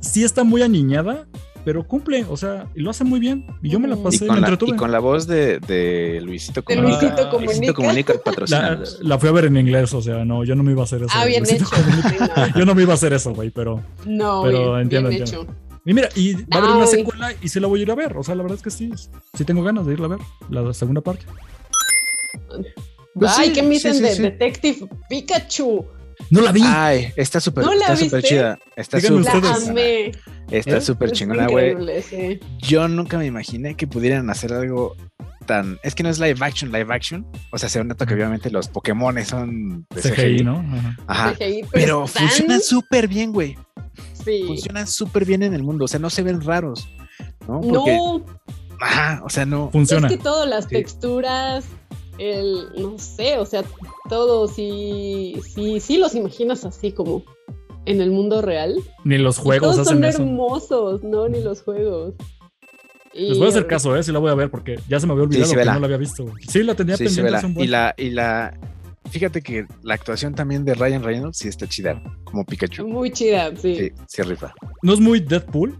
Sí 0.00 0.22
está 0.22 0.44
muy 0.44 0.60
aniñada, 0.60 1.26
pero 1.64 1.86
cumple, 1.86 2.24
o 2.28 2.36
sea, 2.36 2.66
y 2.74 2.80
lo 2.80 2.90
hace 2.90 3.04
muy 3.04 3.20
bien. 3.20 3.46
Y 3.62 3.70
yo 3.70 3.80
me 3.80 3.88
la. 3.88 3.96
Y 3.96 3.98
pasé, 4.02 4.24
me 4.24 4.28
con, 4.28 4.40
la, 4.40 4.46
entretuve. 4.48 4.70
y 4.72 4.76
con 4.76 4.92
la 4.92 4.98
voz 4.98 5.26
de, 5.26 5.58
de 5.60 6.20
Luisito 6.22 6.60
De 6.60 6.76
Comunica. 6.76 7.00
Luisito 7.00 7.22
Ah, 7.22 7.30
Comunica. 7.30 7.52
Luisito 7.54 7.74
Comunica 7.74 8.14
La, 8.48 8.82
la 9.00 9.18
fui 9.18 9.28
a 9.28 9.32
ver 9.32 9.44
en 9.46 9.56
inglés, 9.56 9.92
o 9.94 10.02
sea, 10.02 10.24
no, 10.24 10.44
yo 10.44 10.54
no 10.54 10.62
me 10.62 10.72
iba 10.72 10.82
a 10.82 10.84
hacer 10.84 11.02
eso. 11.02 11.10
Ah, 11.14 11.24
bien 11.24 11.42
Luisito 11.42 11.64
hecho. 11.64 11.82
Comunica. 11.82 12.52
Yo 12.58 12.64
no 12.64 12.74
me 12.74 12.82
iba 12.82 12.92
a 12.92 12.94
hacer 12.94 13.12
eso, 13.12 13.32
güey, 13.34 13.50
pero. 13.50 13.82
No, 14.06 14.42
Pero 14.44 14.70
bien, 14.72 14.82
entiendo, 14.82 15.08
bien 15.08 15.22
entiendo. 15.22 15.44
hecho. 15.44 15.60
Y 15.86 15.92
mira, 15.94 16.08
y 16.14 16.34
va 16.34 16.40
a 16.52 16.58
haber 16.58 16.70
una 16.76 16.86
secuela 16.86 17.32
y 17.42 17.48
sí 17.48 17.60
la 17.60 17.66
voy 17.66 17.80
a 17.80 17.82
ir 17.82 17.90
a 17.90 17.94
ver. 17.94 18.16
O 18.16 18.22
sea, 18.22 18.34
la 18.34 18.42
verdad 18.42 18.56
es 18.56 18.62
que 18.62 18.70
sí, 18.70 18.90
sí 19.34 19.44
tengo 19.44 19.62
ganas 19.62 19.86
de 19.86 19.92
irla 19.92 20.06
a 20.06 20.08
ver, 20.10 20.18
la 20.50 20.72
segunda 20.72 21.00
parte. 21.02 21.24
Pues 23.14 23.32
Ay, 23.38 23.48
sí, 23.48 23.52
¿qué 23.52 23.62
me 23.62 23.68
sí, 23.78 23.88
dicen 23.88 23.94
sí, 23.94 24.02
de 24.02 24.14
sí. 24.14 24.22
Detective 24.22 24.88
Pikachu? 25.08 25.84
No 26.30 26.40
la 26.40 26.52
vi. 26.52 26.62
Ay, 26.64 27.12
está 27.16 27.40
súper 27.40 27.64
¿No 27.64 27.72
está 27.72 27.96
súper 27.96 28.22
chida. 28.22 28.58
Está 28.76 29.00
súper. 29.00 30.12
Está 30.50 30.76
¿Eh? 30.76 30.80
súper 30.80 31.08
Es 31.10 31.18
chingona, 31.18 31.46
güey. 31.46 31.74
sí. 32.02 32.40
Yo 32.58 32.86
nunca 32.88 33.18
me 33.18 33.26
imaginé 33.26 33.76
que 33.76 33.86
pudieran 33.86 34.28
hacer 34.30 34.52
algo 34.52 34.94
tan. 35.46 35.78
Es 35.82 35.94
que 35.94 36.02
no 36.02 36.08
es 36.10 36.18
live 36.18 36.36
action, 36.40 36.70
live 36.72 36.92
action. 36.94 37.26
O 37.52 37.58
sea, 37.58 37.68
se 37.68 37.82
nota 37.84 38.06
que 38.06 38.14
obviamente 38.14 38.50
los 38.50 38.68
Pokémon 38.68 39.22
son 39.24 39.86
de 39.94 40.00
CGI, 40.02 40.44
¿no? 40.44 40.64
Ajá. 40.72 40.96
Ajá. 41.06 41.34
CGI, 41.34 41.62
Pero 41.72 42.04
están- 42.04 42.28
funcionan 42.28 42.60
súper 42.60 43.08
bien, 43.08 43.32
güey. 43.32 43.56
Sí. 44.24 44.44
Funcionan 44.46 44.86
súper 44.86 45.24
bien 45.24 45.42
en 45.42 45.54
el 45.54 45.62
mundo. 45.62 45.84
O 45.84 45.88
sea, 45.88 46.00
no 46.00 46.10
se 46.10 46.22
ven 46.22 46.40
raros. 46.40 46.88
¿no? 47.46 47.60
Porque, 47.60 47.92
No, 47.96 48.24
Ajá, 48.80 49.22
o 49.24 49.28
sea, 49.30 49.46
no. 49.46 49.70
Funciona. 49.70 50.08
es 50.08 50.16
que 50.16 50.22
todas 50.22 50.48
las 50.48 50.64
Sí. 50.64 50.70
texturas, 50.70 51.64
el, 52.18 52.68
no 52.78 52.98
sé, 52.98 53.38
o 53.38 53.46
sea, 53.46 53.64
todo, 54.08 54.48
si, 54.48 55.36
si, 55.54 55.80
si 55.80 55.98
los 55.98 56.14
imaginas 56.14 56.64
así 56.64 56.92
como 56.92 57.22
en 57.86 58.00
el 58.00 58.10
mundo 58.10 58.40
real. 58.42 58.76
Ni 59.04 59.18
los 59.18 59.38
juegos 59.38 59.74
todos 59.74 59.86
hacen 59.86 59.96
son 59.98 60.04
eso. 60.04 60.22
hermosos, 60.22 61.02
no, 61.04 61.28
ni 61.28 61.40
los 61.42 61.62
juegos. 61.62 62.14
Y, 63.12 63.28
Les 63.28 63.38
voy 63.38 63.46
a 63.46 63.50
hacer 63.50 63.66
caso, 63.66 63.94
¿eh? 63.96 64.02
Sí 64.02 64.10
la 64.10 64.18
voy 64.18 64.30
a 64.30 64.34
ver 64.34 64.50
porque 64.50 64.80
ya 64.88 64.98
se 64.98 65.06
me 65.06 65.12
había 65.12 65.24
olvidado 65.24 65.46
sí, 65.46 65.52
que 65.52 65.58
vela. 65.58 65.74
no 65.74 65.80
la 65.80 65.86
había 65.86 65.98
visto. 65.98 66.26
Sí, 66.48 66.62
la 66.64 66.74
tenía 66.74 66.96
Sí, 66.96 67.04
sí, 67.04 67.16
pendiente 67.16 67.24
vela. 67.26 67.38
hace 67.38 67.46
un 67.46 67.54
buen- 67.54 67.64
y 67.64 67.68
la, 67.68 67.94
y 67.96 68.10
la. 68.10 68.58
Fíjate 69.10 69.42
que 69.42 69.66
la 69.82 69.94
actuación 69.94 70.34
también 70.34 70.64
de 70.64 70.74
Ryan 70.74 71.02
Reynolds 71.04 71.36
sí 71.38 71.46
está 71.48 71.68
chida, 71.68 72.02
como 72.24 72.44
Pikachu. 72.44 72.88
Muy 72.88 73.10
chida, 73.12 73.54
sí. 73.54 73.76
Sí, 73.76 73.92
sí 74.08 74.22
rifa. 74.22 74.52
¿No 74.82 74.94
es 74.94 74.98
muy 75.00 75.20
Deadpool? 75.20 75.78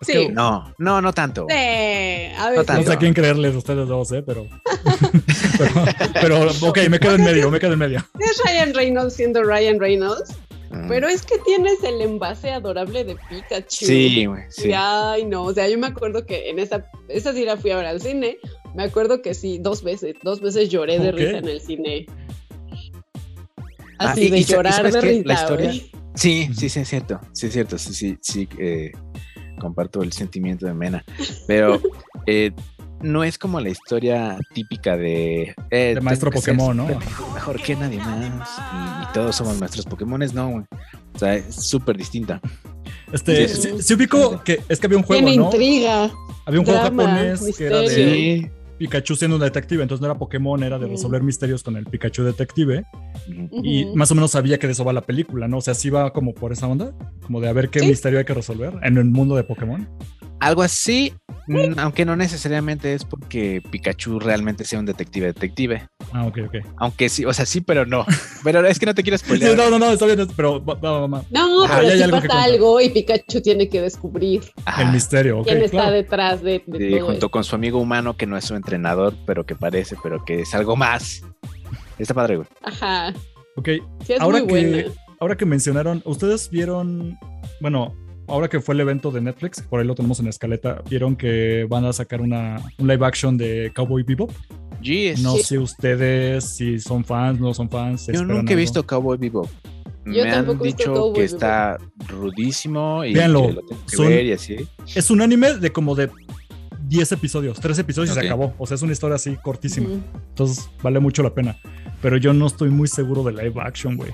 Sí. 0.00 0.12
que 0.12 0.28
No, 0.30 0.72
no, 0.78 1.00
no 1.02 1.12
tanto. 1.12 1.46
Sí, 1.48 1.54
a 1.56 2.38
No 2.38 2.50
veces. 2.50 2.56
no 2.56 2.64
tanto. 2.64 2.86
sé 2.88 2.92
a 2.92 2.96
quién 2.98 3.14
creerles 3.14 3.54
ustedes 3.56 3.88
dos, 3.88 4.12
¿eh? 4.12 4.22
Pero, 4.24 4.46
pero, 5.58 5.72
pero, 6.20 6.50
ok, 6.68 6.78
me 6.88 6.98
quedo 7.00 7.14
en 7.16 7.24
medio, 7.24 7.50
me 7.50 7.58
quedo 7.58 7.72
en 7.72 7.78
medio. 7.80 8.04
Es 8.18 8.40
Ryan 8.44 8.74
Reynolds 8.74 9.14
siendo 9.14 9.42
Ryan 9.42 9.78
Reynolds, 9.80 10.34
Mm. 10.70 10.86
pero 10.86 11.08
es 11.08 11.22
que 11.22 11.38
tienes 11.46 11.82
el 11.82 11.98
envase 12.02 12.50
adorable 12.50 13.02
de 13.02 13.16
Pikachu. 13.30 13.86
Sí, 13.86 14.26
güey, 14.26 14.42
sí. 14.50 14.68
Y, 14.68 14.72
ay, 14.76 15.24
no, 15.24 15.44
o 15.44 15.54
sea, 15.54 15.66
yo 15.66 15.78
me 15.78 15.86
acuerdo 15.86 16.26
que 16.26 16.50
en 16.50 16.58
esa, 16.58 16.84
esa 17.08 17.32
sí 17.32 17.46
la 17.46 17.56
fui 17.56 17.70
a 17.70 17.76
ver 17.76 17.86
al 17.86 18.02
cine, 18.02 18.36
me 18.74 18.82
acuerdo 18.82 19.22
que 19.22 19.32
sí, 19.32 19.58
dos 19.58 19.82
veces, 19.82 20.14
dos 20.22 20.42
veces 20.42 20.68
lloré 20.68 20.98
de 20.98 21.10
risa 21.10 21.38
en 21.38 21.48
el 21.48 21.62
cine. 21.62 22.04
Ah, 23.98 24.10
Así 24.12 24.24
y- 24.26 24.30
de 24.30 24.38
y 24.40 24.44
llorar 24.44 24.74
¿sabes 24.74 24.92
de 24.94 25.00
risa. 25.00 25.22
La 25.26 25.34
historia-. 25.34 25.72
Sí, 26.14 26.50
sí, 26.54 26.68
sí, 26.68 26.80
es 26.80 26.88
cierto. 26.88 27.20
Sí, 27.32 27.46
es 27.46 27.52
cierto. 27.52 27.78
Sí, 27.78 27.94
sí, 27.94 28.18
sí. 28.20 28.48
eh, 28.58 28.92
comparto 29.58 30.02
el 30.02 30.12
sentimiento 30.12 30.66
de 30.66 30.74
Mena. 30.74 31.04
Pero 31.46 31.80
eh, 32.26 32.52
no 33.00 33.22
es 33.24 33.38
como 33.38 33.60
la 33.60 33.68
historia 33.68 34.38
típica 34.54 34.96
de. 34.96 35.54
eh, 35.70 35.92
De 35.94 36.00
maestro 36.00 36.30
Pokémon, 36.30 36.76
¿no? 36.76 36.86
Mejor 37.34 37.60
que 37.62 37.76
nadie 37.76 37.98
más. 37.98 38.50
Y, 38.58 39.02
y 39.04 39.12
todos 39.12 39.36
somos 39.36 39.58
nuestros 39.58 39.84
Pokémones, 39.86 40.34
no, 40.34 40.50
güey. 40.50 40.64
O 41.14 41.18
sea, 41.18 41.34
es 41.34 41.54
súper 41.54 41.96
distinta. 41.96 42.40
Este, 43.12 43.48
Sí. 43.48 43.62
sí, 43.62 43.82
sí 43.82 43.94
ubico 43.94 44.42
que 44.44 44.60
es 44.68 44.78
que 44.80 44.86
había 44.86 44.98
un 44.98 45.04
juego, 45.04 45.24
Tiene 45.24 45.36
¿no? 45.38 45.44
intriga. 45.46 46.10
Había 46.44 46.60
un 46.60 46.66
juego 46.66 46.80
japonés 46.82 47.56
que 47.56 47.66
era 47.66 47.78
de. 47.80 48.50
Pikachu 48.78 49.16
siendo 49.16 49.36
un 49.36 49.42
detective, 49.42 49.82
entonces 49.82 50.00
no 50.00 50.06
era 50.08 50.18
Pokémon, 50.18 50.62
era 50.62 50.78
de 50.78 50.86
resolver 50.86 51.22
misterios 51.22 51.62
con 51.62 51.76
el 51.76 51.84
Pikachu 51.84 52.22
detective. 52.22 52.84
Y 53.62 53.86
más 53.94 54.10
o 54.10 54.14
menos 54.14 54.30
sabía 54.30 54.58
que 54.58 54.66
de 54.66 54.72
eso 54.72 54.84
va 54.84 54.92
la 54.92 55.02
película, 55.02 55.48
¿no? 55.48 55.58
O 55.58 55.60
sea, 55.60 55.74
sí 55.74 55.90
va 55.90 56.12
como 56.12 56.34
por 56.34 56.52
esa 56.52 56.66
onda, 56.68 56.92
como 57.22 57.40
de 57.40 57.48
a 57.48 57.52
ver 57.52 57.68
qué 57.68 57.80
Sí. 57.80 57.86
misterio 57.88 58.18
hay 58.18 58.24
que 58.24 58.34
resolver 58.34 58.74
en 58.82 58.96
el 58.96 59.04
mundo 59.06 59.36
de 59.36 59.44
Pokémon. 59.44 59.88
Algo 60.40 60.62
así, 60.62 61.12
mm, 61.48 61.78
aunque 61.78 62.04
no 62.04 62.14
necesariamente 62.14 62.94
es 62.94 63.04
porque 63.04 63.60
Pikachu 63.70 64.20
realmente 64.20 64.64
sea 64.64 64.78
un 64.78 64.86
detective 64.86 65.26
detective. 65.26 65.88
Ah, 66.12 66.26
ok, 66.26 66.38
ok. 66.46 66.54
Aunque 66.76 67.08
sí, 67.08 67.24
o 67.24 67.32
sea, 67.32 67.44
sí, 67.44 67.60
pero 67.60 67.84
no. 67.84 68.06
Pero 68.44 68.64
es 68.66 68.78
que 68.78 68.86
no 68.86 68.94
te 68.94 69.02
quiero 69.02 69.18
Sí, 69.18 69.24
spoilear. 69.24 69.56
no, 69.56 69.68
no, 69.70 69.78
no, 69.78 69.90
está 69.92 70.06
bien, 70.06 70.28
pero 70.36 70.64
va, 70.64 70.74
va, 70.74 71.06
va. 71.06 71.22
No, 71.30 71.64
Ah, 71.64 71.78
pero 71.80 71.90
sí 71.90 72.02
algo 72.02 72.20
pasa 72.20 72.42
algo 72.44 72.80
y 72.80 72.88
Pikachu 72.90 73.40
tiene 73.42 73.68
que 73.68 73.82
descubrir 73.82 74.42
el 74.78 74.92
misterio, 74.92 75.40
ok. 75.40 75.46
quién 75.46 75.58
está 75.62 75.70
claro. 75.78 75.92
detrás 75.92 76.42
de, 76.42 76.62
de 76.66 76.78
Sí, 76.78 76.90
todo 76.90 77.00
junto 77.00 77.12
esto. 77.14 77.30
con 77.30 77.44
su 77.44 77.54
amigo 77.56 77.80
humano 77.80 78.16
que 78.16 78.26
no 78.26 78.36
es 78.36 78.44
su 78.44 78.54
entrenador, 78.54 79.14
pero 79.26 79.44
que 79.44 79.56
parece, 79.56 79.96
pero 80.02 80.24
que 80.24 80.42
es 80.42 80.54
algo 80.54 80.76
más. 80.76 81.22
Está 81.98 82.14
padre, 82.14 82.36
güey. 82.36 82.48
Ajá. 82.62 83.12
Ok, 83.56 83.68
Sí, 84.06 84.12
es 84.12 84.20
ahora 84.20 84.38
muy 84.38 84.46
que, 84.46 84.52
buena. 84.82 84.92
ahora 85.18 85.36
que 85.36 85.44
mencionaron, 85.46 86.00
¿ustedes 86.04 86.48
vieron, 86.48 87.18
bueno, 87.60 87.92
ahora 88.28 88.48
que 88.48 88.60
fue 88.60 88.74
el 88.74 88.80
evento 88.80 89.10
de 89.10 89.20
Netflix, 89.20 89.60
por 89.62 89.80
ahí 89.80 89.86
lo 89.86 89.94
tenemos 89.94 90.18
en 90.20 90.26
la 90.26 90.30
escaleta, 90.30 90.82
vieron 90.88 91.16
que 91.16 91.66
van 91.68 91.84
a 91.84 91.92
sacar 91.92 92.20
una, 92.20 92.60
un 92.78 92.86
live 92.88 93.04
action 93.04 93.36
de 93.36 93.72
Cowboy 93.74 94.02
Bebop? 94.02 94.30
No 95.22 95.32
Sí. 95.36 95.42
sé 95.42 95.58
ustedes 95.58 96.44
si 96.44 96.78
son 96.78 97.04
fans, 97.04 97.40
no 97.40 97.52
son 97.52 97.68
fans. 97.68 98.06
Yo 98.12 98.24
nunca 98.24 98.52
he 98.52 98.56
visto 98.56 98.86
Cowboy 98.86 99.18
Bebop. 99.18 99.48
Yo 100.06 100.24
Me 100.24 100.30
han 100.30 100.58
dicho 100.60 100.92
Cowboy 100.94 101.12
que 101.14 101.20
Bebop. 101.22 101.34
está 101.34 101.78
rudísimo 102.06 103.04
y 103.04 103.12
Véanlo, 103.12 103.42
que 103.48 103.52
lo 103.54 103.62
tengo 103.62 103.84
que 103.86 103.96
son- 103.96 104.08
ver 104.08 104.26
y 104.26 104.32
así. 104.32 104.56
Es 104.94 105.10
un 105.10 105.20
anime 105.20 105.54
de 105.54 105.70
como 105.72 105.94
de 105.94 106.10
10 106.86 107.12
episodios, 107.12 107.60
3 107.60 107.78
episodios 107.78 108.16
y 108.16 108.20
se 108.20 108.26
acabó. 108.26 108.54
O 108.58 108.66
sea, 108.66 108.76
es 108.76 108.82
una 108.82 108.92
historia 108.92 109.16
así 109.16 109.36
cortísima. 109.42 109.88
Entonces 110.30 110.70
vale 110.82 111.00
mucho 111.00 111.22
la 111.22 111.34
pena. 111.34 111.58
Pero 112.00 112.16
yo 112.16 112.32
no 112.32 112.46
estoy 112.46 112.70
muy 112.70 112.86
seguro 112.88 113.22
de 113.24 113.32
live 113.32 113.60
action, 113.60 113.96
güey. 113.96 114.12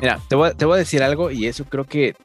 Mira, 0.00 0.18
te 0.28 0.34
voy, 0.34 0.48
a- 0.48 0.54
te 0.54 0.64
voy 0.64 0.76
a 0.76 0.78
decir 0.78 1.02
algo 1.02 1.30
y 1.30 1.46
eso 1.46 1.64
creo 1.66 1.84
que 1.84 2.16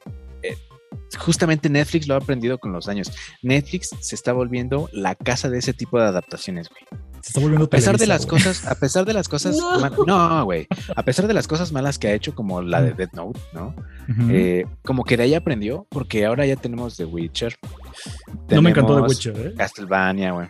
justamente 1.18 1.68
Netflix 1.68 2.06
lo 2.08 2.14
ha 2.14 2.18
aprendido 2.18 2.58
con 2.58 2.72
los 2.72 2.88
años. 2.88 3.10
Netflix 3.42 3.90
se 4.00 4.14
está 4.14 4.32
volviendo 4.32 4.88
la 4.92 5.14
casa 5.14 5.48
de 5.50 5.58
ese 5.58 5.72
tipo 5.72 5.98
de 5.98 6.06
adaptaciones, 6.06 6.68
güey. 6.68 6.82
Se 7.22 7.28
está 7.30 7.40
volviendo 7.40 7.64
A 7.66 7.70
pesar 7.70 7.96
de 7.96 8.06
las 8.06 8.26
güey. 8.26 8.42
cosas, 8.42 8.66
a 8.66 8.74
pesar 8.74 9.04
de 9.06 9.14
las 9.14 9.28
cosas, 9.28 9.56
No. 9.60 9.80
mal- 9.80 9.94
no, 10.06 10.44
güey, 10.44 10.66
a 10.94 11.02
pesar 11.02 11.26
de 11.26 11.34
las 11.34 11.46
cosas 11.48 11.72
malas 11.72 11.98
que 11.98 12.08
ha 12.08 12.12
hecho, 12.14 12.34
como 12.34 12.60
la 12.62 12.82
de 12.82 12.92
Death 12.92 13.14
Note, 13.14 13.40
¿no? 13.52 13.74
Eh, 14.30 14.64
como 14.84 15.04
que 15.04 15.16
de 15.16 15.22
ahí 15.24 15.34
aprendió, 15.34 15.86
porque 15.88 16.26
ahora 16.26 16.44
ya 16.46 16.56
tenemos 16.56 16.96
The 16.96 17.04
Witcher. 17.06 17.56
no 18.50 18.62
me 18.62 18.70
encantó 18.70 18.96
The 18.96 19.02
Witcher, 19.02 19.36
¿eh? 19.38 19.54
Castlevania, 19.56 20.32
güey. 20.32 20.48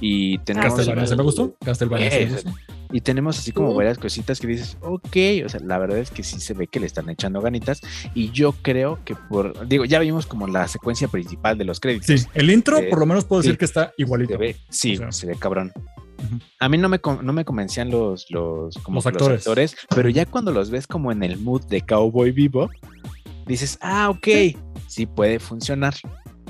Y 0.00 0.38
tenemos. 0.38 0.74
Castlevania, 0.74 1.06
¿se 1.06 1.16
me 1.16 1.22
gustó? 1.22 1.56
Castlevania, 1.64 2.08
me 2.10 2.26
gustó. 2.26 2.50
Y 2.90 3.02
tenemos 3.02 3.38
así 3.38 3.52
como 3.52 3.74
varias 3.74 3.98
cositas 3.98 4.40
que 4.40 4.46
dices, 4.46 4.78
ok, 4.80 5.16
o 5.44 5.48
sea, 5.48 5.60
la 5.62 5.76
verdad 5.78 5.98
es 5.98 6.10
que 6.10 6.22
sí 6.22 6.40
se 6.40 6.54
ve 6.54 6.66
que 6.68 6.80
le 6.80 6.86
están 6.86 7.10
echando 7.10 7.40
ganitas. 7.42 7.82
Y 8.14 8.30
yo 8.30 8.52
creo 8.62 8.98
que 9.04 9.14
por, 9.14 9.68
digo, 9.68 9.84
ya 9.84 9.98
vimos 9.98 10.24
como 10.26 10.46
la 10.46 10.66
secuencia 10.68 11.06
principal 11.08 11.58
de 11.58 11.64
los 11.64 11.80
créditos. 11.80 12.06
Sí, 12.06 12.26
el 12.34 12.50
intro 12.50 12.78
Eh, 12.78 12.86
por 12.88 12.98
lo 13.00 13.06
menos 13.06 13.24
puedo 13.26 13.42
decir 13.42 13.58
que 13.58 13.66
está 13.66 13.92
igualito. 13.98 14.32
Se 14.32 14.38
ve, 14.38 14.56
sí, 14.70 14.94
O 14.94 14.98
sea. 14.98 15.12
se 15.12 15.26
ve 15.26 15.34
cabrón. 15.38 15.70
A 16.58 16.68
mí 16.68 16.78
no 16.78 16.88
me, 16.88 16.98
no 17.22 17.32
me 17.32 17.44
convencían 17.44 17.90
los, 17.90 18.26
los, 18.30 18.74
como 18.78 18.96
Los 18.96 19.06
actores. 19.06 19.76
pero 19.94 20.08
ya 20.08 20.24
cuando 20.26 20.50
los 20.50 20.70
ves 20.70 20.86
como 20.86 21.12
en 21.12 21.22
el 21.22 21.38
mood 21.38 21.64
de 21.66 21.82
Cowboy 21.82 22.32
Vivo, 22.32 22.70
dices, 23.46 23.78
ah, 23.82 24.08
ok, 24.10 24.26
sí, 24.86 25.06
puede 25.06 25.38
funcionar. 25.38 25.94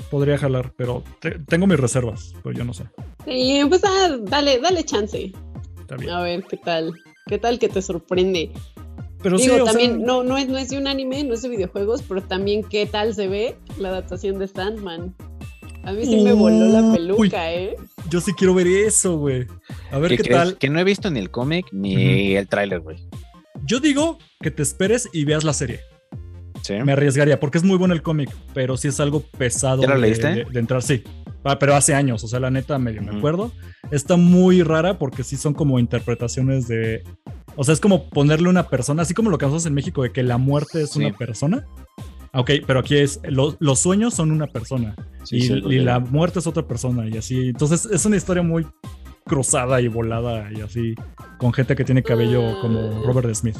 Podría 0.09 0.37
jalar, 0.37 0.73
pero 0.77 1.03
te- 1.19 1.37
tengo 1.39 1.67
mis 1.67 1.79
reservas, 1.79 2.33
pero 2.41 2.55
yo 2.57 2.63
no 2.63 2.73
sé. 2.73 2.85
Sí, 3.25 3.61
pues 3.69 3.83
ah, 3.85 4.17
dale, 4.23 4.59
dale 4.59 4.83
chance. 4.83 5.31
A 6.11 6.21
ver 6.21 6.43
qué 6.43 6.57
tal. 6.57 6.93
¿Qué 7.27 7.37
tal 7.37 7.59
que 7.59 7.69
te 7.69 7.81
sorprende? 7.81 8.51
Pero 9.21 9.37
Digo, 9.37 9.55
sí, 9.55 9.59
o 9.61 9.65
sea, 9.65 9.73
también, 9.73 10.03
no, 10.03 10.23
no, 10.23 10.37
es, 10.37 10.47
no 10.47 10.57
es 10.57 10.69
de 10.69 10.77
un 10.77 10.87
anime, 10.87 11.23
no 11.23 11.33
es 11.33 11.41
de 11.41 11.49
videojuegos, 11.49 12.01
pero 12.07 12.21
también 12.23 12.63
qué 12.63 12.85
tal 12.85 13.13
se 13.13 13.27
ve 13.27 13.55
la 13.77 13.89
adaptación 13.89 14.39
de 14.39 14.47
Sandman. 14.47 15.13
A 15.83 15.91
mí 15.91 16.05
sí 16.05 16.21
me 16.21 16.33
voló 16.33 16.65
la 16.67 16.81
Uy. 16.81 16.95
peluca, 16.97 17.53
¿eh? 17.53 17.75
yo 18.09 18.21
sí 18.21 18.33
quiero 18.33 18.53
ver 18.53 18.67
eso, 18.67 19.17
güey. 19.17 19.45
A 19.91 19.97
ver 19.99 20.15
¿Qué 20.17 20.23
tal. 20.29 20.57
Que 20.57 20.69
no 20.69 20.79
he 20.79 20.83
visto 20.83 21.09
ni 21.09 21.19
el 21.19 21.31
cómic 21.31 21.65
ni 21.71 22.35
el 22.35 22.47
tráiler, 22.47 22.79
güey. 22.79 22.97
Yo 23.65 23.79
digo 23.79 24.17
que 24.41 24.51
te 24.51 24.61
esperes 24.63 25.09
y 25.13 25.25
veas 25.25 25.43
la 25.43 25.53
serie. 25.53 25.81
¿Sí? 26.61 26.73
Me 26.83 26.91
arriesgaría, 26.91 27.39
porque 27.39 27.57
es 27.57 27.63
muy 27.63 27.77
bueno 27.77 27.93
el 27.93 28.01
cómic, 28.01 28.29
pero 28.53 28.75
sí 28.77 28.89
es 28.89 28.99
algo 28.99 29.21
pesado 29.37 29.81
¿Ya 29.81 29.87
lo 29.89 29.95
de, 29.95 30.01
leíste? 30.01 30.27
de- 30.33 30.45
de 30.45 30.59
entrar, 30.59 30.81
sí. 30.83 31.03
Ah, 31.43 31.57
pero 31.57 31.75
hace 31.75 31.93
años, 31.95 32.23
o 32.23 32.27
sea, 32.27 32.39
la 32.39 32.51
neta 32.51 32.77
medio 32.79 33.01
me 33.01 33.17
acuerdo. 33.17 33.51
Está 33.91 34.17
muy 34.17 34.61
rara 34.61 34.97
porque 34.99 35.23
sí 35.23 35.37
son 35.37 35.53
como 35.53 35.79
interpretaciones 35.79 36.67
de. 36.67 37.03
O 37.55 37.63
sea, 37.63 37.73
es 37.73 37.79
como 37.79 38.09
ponerle 38.09 38.49
una 38.49 38.67
persona, 38.67 39.01
así 39.03 39.13
como 39.13 39.29
lo 39.29 39.37
que 39.37 39.45
hacemos 39.45 39.65
en 39.65 39.73
México, 39.73 40.03
de 40.03 40.11
que 40.11 40.21
la 40.23 40.37
muerte 40.37 40.81
es 40.83 40.91
Sí. 40.91 40.99
una 41.03 41.15
persona. 41.17 41.65
Ok, 42.33 42.51
pero 42.67 42.79
aquí 42.81 42.95
es. 42.97 43.19
lo- 43.23 43.55
los 43.59 43.79
sueños 43.79 44.13
son 44.13 44.31
una 44.31 44.47
persona 44.47 44.95
Sí, 45.23 45.37
y, 45.37 45.41
sí, 45.43 45.53
y 45.53 45.61
güey. 45.61 45.79
la 45.79 45.99
muerte 45.99 46.39
es 46.39 46.47
otra 46.47 46.67
persona 46.67 47.07
y 47.07 47.17
así. 47.17 47.47
Entonces 47.49 47.85
es 47.85 48.05
una 48.05 48.17
historia 48.17 48.43
muy 48.43 48.67
cruzada 49.25 49.79
y 49.81 49.87
volada 49.87 50.51
y 50.51 50.61
así, 50.61 50.95
con 51.37 51.53
gente 51.53 51.75
que 51.75 51.83
tiene 51.85 52.03
cabello 52.03 52.59
como 52.61 53.03
Robert 53.05 53.33
Smith. 53.33 53.57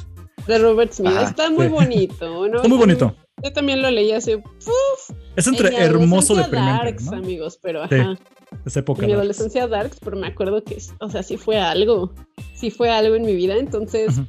De 0.48 0.58
Robert 0.60 0.92
Smith. 0.94 1.12
Ajá, 1.12 1.30
Está 1.30 1.50
muy 1.50 1.66
sí. 1.68 1.72
bonito, 1.72 2.48
¿no? 2.48 2.56
Está 2.58 2.68
muy 2.68 2.78
bonito. 2.78 3.16
Yo 3.44 3.54
también 3.54 3.82
lo 3.82 3.90
leí 3.90 4.12
hace. 4.12 4.36
uf, 4.38 5.16
Es 5.36 5.48
entre 5.48 5.70
en 5.70 5.76
hermoso 5.82 6.36
deprimente, 6.36 6.84
Darks, 6.86 7.06
¿no? 7.06 7.18
amigos, 7.18 7.58
pero 7.62 7.88
Sí, 7.88 7.96
ajá. 7.96 8.18
Esa 8.66 8.80
época. 8.80 9.02
En 9.04 9.08
mi 9.08 9.14
adolescencia 9.14 9.68
Darks, 9.68 9.98
pero 10.04 10.18
me 10.18 10.28
acuerdo 10.28 10.64
que, 10.64 10.78
o 11.00 11.10
sea, 11.10 11.24
sí 11.24 11.38
fue 11.38 11.60
algo. 11.60 12.14
Sí 12.56 12.72
fue 12.72 12.90
algo 12.90 13.16
en 13.16 13.22
mi 13.24 13.36
vida. 13.36 13.56
Entonces, 13.58 14.20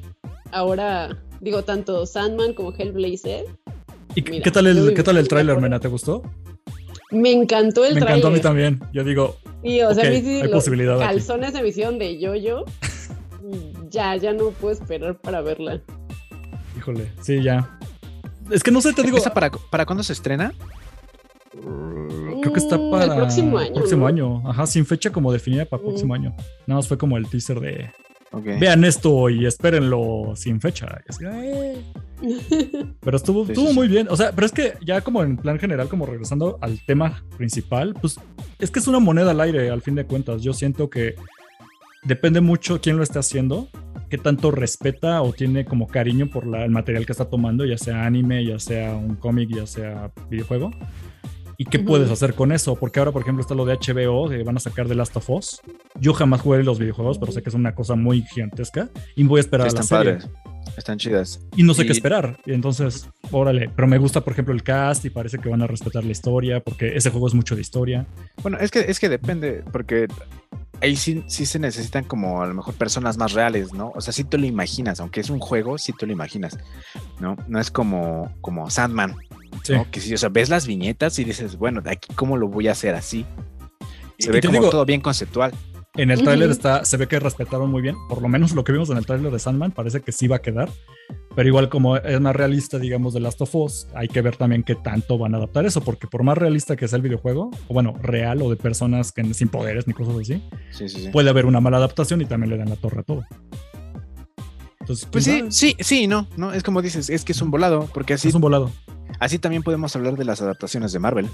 ahora, 0.51 1.17
digo, 1.41 1.63
tanto 1.63 2.05
Sandman 2.05 2.53
como 2.53 2.71
Hellblazer. 2.71 3.45
¿Y 4.15 4.21
Mira, 4.21 4.43
qué 4.43 4.51
tal 4.51 4.67
el, 4.67 4.93
qué 4.93 5.03
tal 5.03 5.17
el 5.17 5.23
de 5.23 5.29
tráiler. 5.29 5.59
Mena? 5.59 5.79
¿Te 5.79 5.87
gustó? 5.87 6.21
Me 7.11 7.31
encantó 7.31 7.83
el 7.83 7.95
Me 7.95 8.01
encantó 8.01 8.27
a 8.27 8.31
mí 8.31 8.39
tráiler. 8.39 8.77
también. 8.77 8.91
Yo 8.93 9.03
digo, 9.03 9.37
Y, 9.63 9.81
o 9.81 9.93
sea, 9.93 10.05
sí 10.05 10.09
hay 10.25 10.41
los 10.43 10.51
posibilidad 10.51 11.01
aquí. 11.01 11.15
calzones 11.15 11.53
de 11.53 11.63
visión 11.63 11.97
de 11.99 12.17
Yoyo. 12.19 12.63
ya, 13.89 14.15
ya 14.15 14.31
no 14.33 14.49
puedo 14.51 14.73
esperar 14.73 15.19
para 15.19 15.41
verla. 15.41 15.81
Híjole, 16.81 17.11
sí, 17.21 17.41
ya. 17.43 17.77
Es 18.49 18.63
que 18.63 18.71
no 18.71 18.81
sé, 18.81 18.91
te 18.93 19.03
digo, 19.03 19.17
¿Esa 19.17 19.33
para, 19.33 19.51
para 19.51 19.85
cuándo 19.85 20.01
se 20.03 20.13
estrena? 20.13 20.51
creo 21.51 22.53
que 22.53 22.59
está 22.59 22.77
Mm, 22.77 22.91
para 22.91 23.05
el 23.05 23.11
próximo 23.15 23.57
año. 23.59 23.73
próximo 23.73 24.01
¿no? 24.01 24.07
año. 24.07 24.49
Ajá, 24.49 24.65
sin 24.65 24.85
fecha 24.85 25.11
como 25.11 25.31
definida 25.31 25.65
para 25.65 25.81
Mm. 25.81 25.85
próximo 25.85 26.13
año. 26.15 26.35
Nada 26.65 26.79
más 26.79 26.87
fue 26.87 26.97
como 26.97 27.17
el 27.17 27.27
teaser 27.29 27.59
de 27.59 27.91
Ok. 28.31 28.45
vean 28.59 28.83
esto 28.83 29.29
y 29.29 29.45
espérenlo 29.45 30.33
sin 30.35 30.59
fecha. 30.59 31.01
Y 31.07 31.09
así. 31.09 31.25
Pero 33.01 33.17
estuvo, 33.17 33.45
Sí, 33.45 33.51
estuvo 33.51 33.67
sí, 33.69 33.73
muy 33.73 33.87
bien. 33.87 34.07
O 34.09 34.15
sea, 34.15 34.31
pero 34.31 34.45
es 34.45 34.51
que 34.51 34.73
ya 34.85 35.01
como 35.01 35.23
en 35.23 35.37
plan 35.37 35.57
general, 35.59 35.87
como 35.89 36.05
regresando 36.05 36.57
al 36.61 36.79
tema 36.85 37.23
principal, 37.37 37.95
pues 37.99 38.19
es 38.59 38.69
que 38.71 38.79
es 38.79 38.87
una 38.87 38.99
moneda 38.99 39.31
al 39.31 39.41
aire, 39.41 39.69
al 39.71 39.81
fin 39.81 39.95
de 39.95 40.05
cuentas. 40.05 40.41
Yo 40.43 40.53
siento 40.53 40.89
que 40.89 41.15
depende 42.03 42.39
mucho 42.41 42.79
quién 42.81 42.97
lo 42.97 43.03
esté 43.03 43.17
haciendo, 43.19 43.67
qué 44.11 44.17
tanto 44.19 44.51
respeta 44.51 45.23
o 45.23 45.33
tiene 45.33 45.65
como 45.65 45.87
cariño 45.87 46.29
por 46.29 46.45
la- 46.45 46.63
el 46.65 46.69
material 46.71 47.05
que 47.07 47.13
está 47.13 47.25
tomando, 47.25 47.65
ya 47.65 47.77
sea 47.79 48.05
anime, 48.05 48.45
ya 48.45 48.59
sea 48.59 48.93
un 48.93 49.15
cómic, 49.15 49.49
ya 49.55 49.65
sea 49.65 50.11
videojuego. 50.29 50.69
¿Y 51.57 51.65
qué 51.65 51.77
puedes 51.79 52.09
hacer 52.11 52.33
con 52.33 52.51
eso? 52.51 52.75
Porque 52.75 52.99
ahora, 52.99 53.11
por 53.11 53.21
ejemplo, 53.21 53.41
está 53.41 53.53
lo 53.55 53.65
de 53.65 53.73
HBO, 53.73 54.27
que 54.29 54.41
van 54.43 54.57
a 54.57 54.59
sacar 54.59 54.87
The 54.87 54.95
Last 54.95 55.15
of 55.15 55.29
Us. 55.29 55.61
Yo 55.99 56.13
jamás 56.13 56.41
jugué 56.41 56.63
los 56.63 56.79
videojuegos, 56.79 57.19
pero 57.19 57.31
sé 57.31 57.41
que 57.43 57.49
es 57.49 57.55
una 57.55 57.73
cosa 57.75 57.95
muy 57.95 58.23
gigantesca 58.23 58.89
y 59.15 59.23
voy 59.23 59.37
a 59.37 59.41
esperar 59.41 59.67
a 59.67 59.71
la 59.71 59.79
Están 59.79 59.83
serie. 59.99 60.13
padres. 60.13 60.29
Están 60.77 60.97
chidas. 60.97 61.39
Y 61.55 61.63
no 61.63 61.73
sé 61.73 61.85
qué 61.85 61.91
esperar. 61.91 62.37
Entonces, 62.45 63.07
órale. 63.31 63.69
Pero 63.75 63.87
me 63.87 63.97
gusta, 63.99 64.21
por 64.21 64.33
ejemplo, 64.33 64.53
el 64.53 64.63
cast 64.63 65.05
y 65.05 65.09
parece 65.09 65.37
que 65.37 65.49
van 65.49 65.61
a 65.61 65.67
respetar 65.67 66.03
la 66.03 66.11
historia, 66.11 66.59
porque 66.61 66.95
ese 66.97 67.09
juego 67.11 67.27
es 67.27 67.33
mucho 67.33 67.55
de 67.55 67.61
historia. 67.61 68.05
Bueno, 68.41 68.57
es 68.59 68.71
que, 68.71 68.79
es 68.81 68.99
que 68.99 69.09
depende, 69.09 69.63
porque 69.71 70.07
ahí 70.81 70.95
sí, 70.95 71.23
sí 71.27 71.45
se 71.45 71.59
necesitan 71.59 72.03
como 72.03 72.41
a 72.41 72.47
lo 72.47 72.53
mejor 72.53 72.73
personas 72.75 73.17
más 73.17 73.33
reales, 73.33 73.73
¿no? 73.73 73.91
O 73.95 74.01
sea, 74.01 74.13
sí 74.13 74.23
te 74.23 74.37
lo 74.37 74.45
imaginas, 74.45 74.99
aunque 74.99 75.19
es 75.21 75.29
un 75.29 75.39
juego, 75.39 75.77
sí 75.77 75.93
te 75.93 76.05
lo 76.05 76.11
imaginas, 76.13 76.57
¿no? 77.19 77.35
No 77.47 77.59
es 77.59 77.71
como, 77.71 78.33
como 78.41 78.69
Sandman, 78.69 79.15
Sí. 79.63 79.73
¿no? 79.73 79.89
Que 79.91 79.99
sí, 79.99 80.13
o 80.13 80.17
sea, 80.17 80.29
ves 80.29 80.49
las 80.49 80.65
viñetas 80.65 81.19
y 81.19 81.23
dices, 81.23 81.57
bueno, 81.57 81.81
de 81.81 81.91
aquí 81.91 82.13
cómo 82.15 82.37
lo 82.37 82.47
voy 82.47 82.67
a 82.67 82.71
hacer 82.71 82.95
así. 82.95 83.25
Se 84.17 84.29
y 84.29 84.33
ve 84.33 84.41
como 84.41 84.53
digo- 84.59 84.69
todo 84.69 84.85
bien 84.85 85.01
conceptual. 85.01 85.51
En 85.95 86.09
el 86.09 86.23
tráiler 86.23 86.49
está, 86.49 86.85
se 86.85 86.95
ve 86.95 87.05
que 87.07 87.19
respetaron 87.19 87.69
muy 87.69 87.81
bien. 87.81 87.97
Por 88.07 88.21
lo 88.21 88.29
menos 88.29 88.53
lo 88.53 88.63
que 88.63 88.71
vimos 88.71 88.89
en 88.89 88.97
el 88.97 89.05
tráiler 89.05 89.29
de 89.31 89.39
Sandman 89.39 89.71
parece 89.71 89.99
que 89.99 90.13
sí 90.13 90.27
va 90.27 90.37
a 90.37 90.41
quedar. 90.41 90.69
Pero 91.35 91.47
igual 91.47 91.69
como 91.69 91.95
es 91.95 92.19
más 92.19 92.35
realista, 92.35 92.77
digamos, 92.77 93.13
de 93.13 93.21
Last 93.21 93.41
of 93.41 93.55
Us, 93.55 93.87
hay 93.95 94.09
que 94.09 94.21
ver 94.21 94.35
también 94.35 94.63
qué 94.63 94.75
tanto 94.75 95.17
van 95.17 95.33
a 95.33 95.37
adaptar 95.37 95.65
eso. 95.65 95.79
Porque 95.81 96.05
por 96.07 96.23
más 96.23 96.37
realista 96.37 96.75
que 96.75 96.87
sea 96.87 96.97
el 96.97 97.03
videojuego, 97.03 97.51
o 97.69 97.73
bueno, 97.73 97.93
real 98.01 98.41
o 98.41 98.49
de 98.49 98.57
personas 98.57 99.11
que 99.13 99.33
sin 99.33 99.47
poderes 99.47 99.87
ni 99.87 99.93
cosas 99.93 100.15
así, 100.19 100.43
Sí, 100.71 100.89
sí, 100.89 101.03
sí. 101.03 101.09
puede 101.09 101.29
haber 101.29 101.45
una 101.45 101.61
mala 101.61 101.77
adaptación 101.77 102.21
y 102.21 102.25
también 102.25 102.49
le 102.49 102.57
dan 102.57 102.69
la 102.69 102.75
torre 102.75 102.99
a 102.99 103.03
todo. 103.03 103.25
Entonces, 104.81 105.07
Pues 105.11 105.25
¿quién 105.25 105.51
sí, 105.51 105.71
sabe? 105.71 105.83
sí, 105.83 105.83
sí, 106.01 106.07
no, 106.07 106.27
no, 106.37 106.53
es 106.53 106.63
como 106.63 106.81
dices, 106.81 107.09
es 107.09 107.23
que 107.23 107.31
es 107.33 107.41
un 107.41 107.51
volado, 107.51 107.87
porque 107.93 108.13
así, 108.15 108.27
es 108.29 108.33
un 108.35 108.41
volado. 108.41 108.71
así 109.19 109.37
también 109.39 109.63
podemos 109.63 109.95
hablar 109.95 110.17
de 110.17 110.25
las 110.25 110.41
adaptaciones 110.41 110.91
de 110.91 110.99
Marvel, 110.99 111.27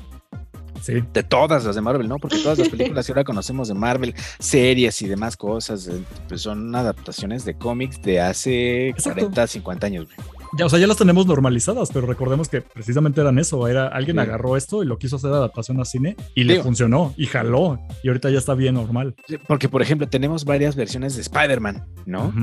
Sí. 0.82 1.03
de 1.13 1.23
todas 1.23 1.65
las 1.65 1.75
de 1.75 1.82
Marvel, 1.82 2.07
¿no? 2.07 2.17
Porque 2.17 2.38
todas 2.38 2.57
las 2.59 2.69
películas 2.69 3.05
que 3.05 3.11
ahora 3.11 3.23
conocemos 3.23 3.67
de 3.67 3.73
Marvel, 3.73 4.13
series 4.39 5.01
y 5.01 5.07
demás 5.07 5.36
cosas, 5.38 5.88
eh, 5.88 6.01
pues 6.28 6.41
son 6.41 6.73
adaptaciones 6.75 7.45
de 7.45 7.57
cómics 7.57 8.01
de 8.01 8.21
hace 8.21 8.89
Exacto. 8.89 9.21
40, 9.21 9.47
50 9.47 9.88
años, 9.88 10.05
güey. 10.05 10.17
Ya, 10.57 10.65
o 10.65 10.69
sea, 10.69 10.80
ya 10.80 10.88
las 10.88 10.95
tenemos 10.95 11.28
normalizadas, 11.28 11.89
pero 11.93 12.07
recordemos 12.07 12.47
que 12.47 12.61
precisamente 12.61 13.19
eran 13.19 13.38
eso. 13.38 13.67
Era 13.67 13.88
alguien 13.89 14.15
Sí. 14.15 14.21
agarró 14.21 14.55
esto 14.55 14.82
y 14.82 14.86
lo 14.86 14.97
quiso 14.97 15.17
hacer 15.17 15.32
adaptación 15.34 15.80
a 15.82 15.86
cine 15.86 16.15
y 16.36 16.45
le 16.45 16.63
funcionó 16.63 17.13
y 17.17 17.25
jaló. 17.25 17.78
Y 18.01 18.07
ahorita 18.07 18.30
ya 18.30 18.38
está 18.38 18.53
bien 18.53 18.75
normal. 18.75 19.13
Porque, 19.45 19.67
por 19.67 19.82
ejemplo, 19.82 20.07
tenemos 20.07 20.45
varias 20.45 20.78
versiones 20.78 21.15
de 21.15 21.21
Spider-Man, 21.23 21.86
¿no? 22.05 22.34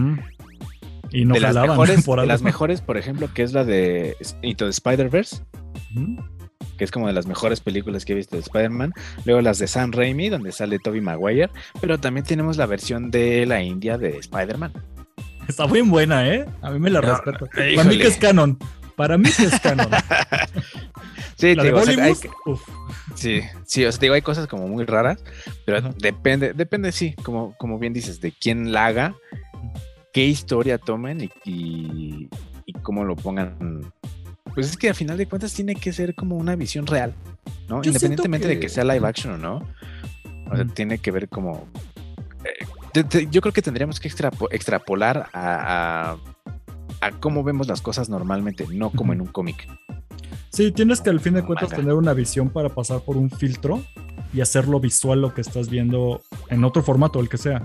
Y 1.11 1.25
no 1.25 1.35
de, 1.35 1.41
las 1.41 1.55
jalaban 1.55 1.71
mejores, 1.71 2.05
por 2.05 2.21
de 2.21 2.27
las 2.27 2.43
mejores, 2.43 2.81
por 2.83 2.99
ejemplo, 2.99 3.29
que 3.33 3.43
es 3.43 3.55
la 3.55 3.65
de 3.65 4.17
Into 4.43 4.67
the 4.67 4.71
Spider-Verse. 4.71 5.43
Que 6.77 6.85
es 6.85 6.91
como 6.91 7.07
de 7.07 7.13
las 7.13 7.27
mejores 7.27 7.61
películas 7.61 8.05
que 8.05 8.13
he 8.13 8.17
visto 8.17 8.37
de 8.37 8.43
Spider-Man. 8.43 8.93
Luego 9.25 9.41
las 9.41 9.59
de 9.59 9.67
Sam 9.67 9.93
Raimi, 9.93 10.29
donde 10.29 10.53
sale 10.53 10.79
Tobey 10.79 11.01
Maguire. 11.01 11.51
Pero 11.81 11.99
también 11.99 12.25
tenemos 12.27 12.57
la 12.57 12.67
versión 12.67 13.11
de 13.11 13.47
la 13.47 13.63
India 13.63 13.99
de 13.99 14.19
Spider-Man. 14.19 14.73
Está 15.49 15.67
bien 15.67 15.91
buena, 15.91 16.29
¿eh? 16.29 16.47
A 16.63 16.71
mí 16.71 16.79
me 16.79 16.91
la 16.91 17.01
No, 17.01 17.09
respeto. 17.15 17.47
Para 17.77 17.85
mí 17.89 17.99
que 17.99 18.07
es 18.07 18.17
canon. 18.17 18.59
Para 18.97 19.19
mí 19.19 19.29
que 19.31 19.45
es 19.45 19.61
canon. 19.61 19.89
Sí, 21.37 21.55
La 21.57 21.65
de 21.65 21.69
digo, 21.71 21.81
o 21.81 21.85
sea, 21.85 22.05
hay 22.05 22.13
uf. 22.47 22.63
sí, 23.17 23.41
sí, 23.67 23.85
o 23.85 23.91
sea, 23.91 23.99
digo, 24.01 24.15
hay 24.15 24.23
cosas 24.23 24.47
como 24.47 24.69
muy 24.69 24.85
raras, 24.85 25.23
pero 25.67 25.79
Ajá. 25.79 25.91
depende, 25.99 26.53
depende, 26.53 26.93
sí, 26.93 27.15
como, 27.25 27.57
como 27.59 27.79
bien 27.81 27.93
dices, 27.93 28.21
de 28.21 28.31
quién 28.31 28.73
la 28.73 28.87
haga, 28.87 29.15
qué 30.13 30.25
historia 30.27 30.79
tomen 30.79 31.21
y, 31.23 31.31
y, 31.45 32.29
y 32.67 32.73
cómo 32.83 33.05
lo 33.05 33.17
pongan. 33.17 33.93
Pues 34.55 34.71
es 34.71 34.77
que 34.77 34.89
al 34.89 34.95
final 34.95 35.17
de 35.19 35.27
cuentas 35.27 35.53
tiene 35.53 35.75
que 35.75 35.93
ser 35.93 36.15
como 36.15 36.37
una 36.37 36.55
visión 36.57 36.87
real, 36.87 37.15
¿no? 37.69 37.83
Yo 37.83 37.89
Independientemente 37.91 38.49
de 38.49 38.61
que- 38.61 38.69
sea 38.69 38.85
live 38.85 39.07
action 39.07 39.35
o 39.35 39.39
no. 39.39 39.57
O 40.51 40.55
sea, 40.57 40.65
Mm. 40.65 40.71
tiene 40.71 40.99
que 40.99 41.11
ver 41.11 41.29
como. 41.29 41.67
eh, 42.45 42.67
te- 42.93 43.05
te- 43.05 43.27
yo 43.31 43.41
creo 43.41 43.53
que 43.53 43.63
tendríamos 43.63 43.99
que 43.99 44.09
extrapo- 44.09 44.49
extrapolar 44.53 45.29
a, 45.33 46.13
a, 46.13 46.17
a 47.01 47.11
cómo 47.21 47.43
vemos 47.43 47.67
las 47.67 47.81
cosas 47.81 48.09
normalmente, 48.11 48.67
no 48.71 48.91
como 48.91 49.13
en 49.13 49.21
un 49.23 49.27
cómic. 49.29 49.67
Sí, 50.51 50.71
tienes 50.71 51.01
que 51.01 51.11
al 51.11 51.19
fin 51.21 51.35
de 51.35 51.43
cuentas 51.43 51.71
manga. 51.71 51.77
tener 51.83 51.95
una 51.95 52.13
visión 52.13 52.51
para 52.51 52.69
pasar 52.69 53.01
por 53.01 53.17
un 53.17 53.31
filtro 53.31 53.83
y 54.33 54.41
hacerlo 54.41 54.79
visual 54.79 55.21
lo 55.23 55.35
que 55.35 55.41
estás 55.41 55.69
viendo 55.69 56.23
en 56.51 56.63
otro 56.65 56.83
formato, 56.83 57.19
el 57.19 57.29
que 57.29 57.39
sea. 57.39 57.63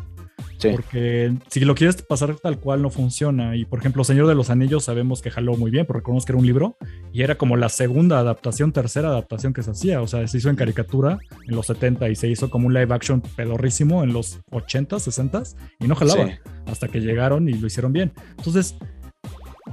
Sí. 0.60 0.70
Porque 0.72 1.34
si 1.48 1.62
lo 1.62 1.74
quieres 1.74 2.02
pasar 2.02 2.36
tal 2.36 2.60
cual 2.60 2.82
no 2.82 2.90
funciona. 2.90 3.56
Y 3.56 3.64
por 3.66 3.80
ejemplo, 3.80 4.04
Señor 4.04 4.28
de 4.28 4.36
los 4.36 4.50
Anillos 4.50 4.84
sabemos 4.84 5.22
que 5.22 5.32
jaló 5.32 5.56
muy 5.56 5.72
bien, 5.72 5.86
porque 5.86 6.00
recordemos 6.02 6.26
que 6.26 6.34
era 6.34 6.40
un 6.40 6.46
libro 6.46 6.76
y 7.14 7.22
era 7.24 7.36
como 7.36 7.56
la 7.56 7.70
segunda 7.70 8.20
adaptación, 8.20 8.72
tercera 8.74 9.08
adaptación 9.10 9.54
que 9.54 9.64
se 9.64 9.72
hacía. 9.72 10.02
O 10.02 10.08
sea, 10.08 10.28
se 10.28 10.38
hizo 10.38 10.50
en 10.50 10.58
caricatura 10.58 11.18
en 11.48 11.56
los 11.56 11.66
70 11.68 12.10
y 12.10 12.16
se 12.16 12.28
hizo 12.28 12.50
como 12.50 12.68
un 12.68 12.74
live 12.74 12.94
action 12.94 13.22
pedorrísimo 13.22 14.04
en 14.04 14.12
los 14.14 14.40
80, 14.52 15.00
60 15.00 15.44
y 15.80 15.88
no 15.88 15.96
jalaba 15.96 16.26
Sí. 16.28 16.32
hasta 16.68 16.88
que 16.90 17.00
llegaron 17.00 17.48
y 17.48 17.54
lo 17.54 17.66
hicieron 17.68 17.94
bien. 17.94 18.12
Entonces, 18.38 18.76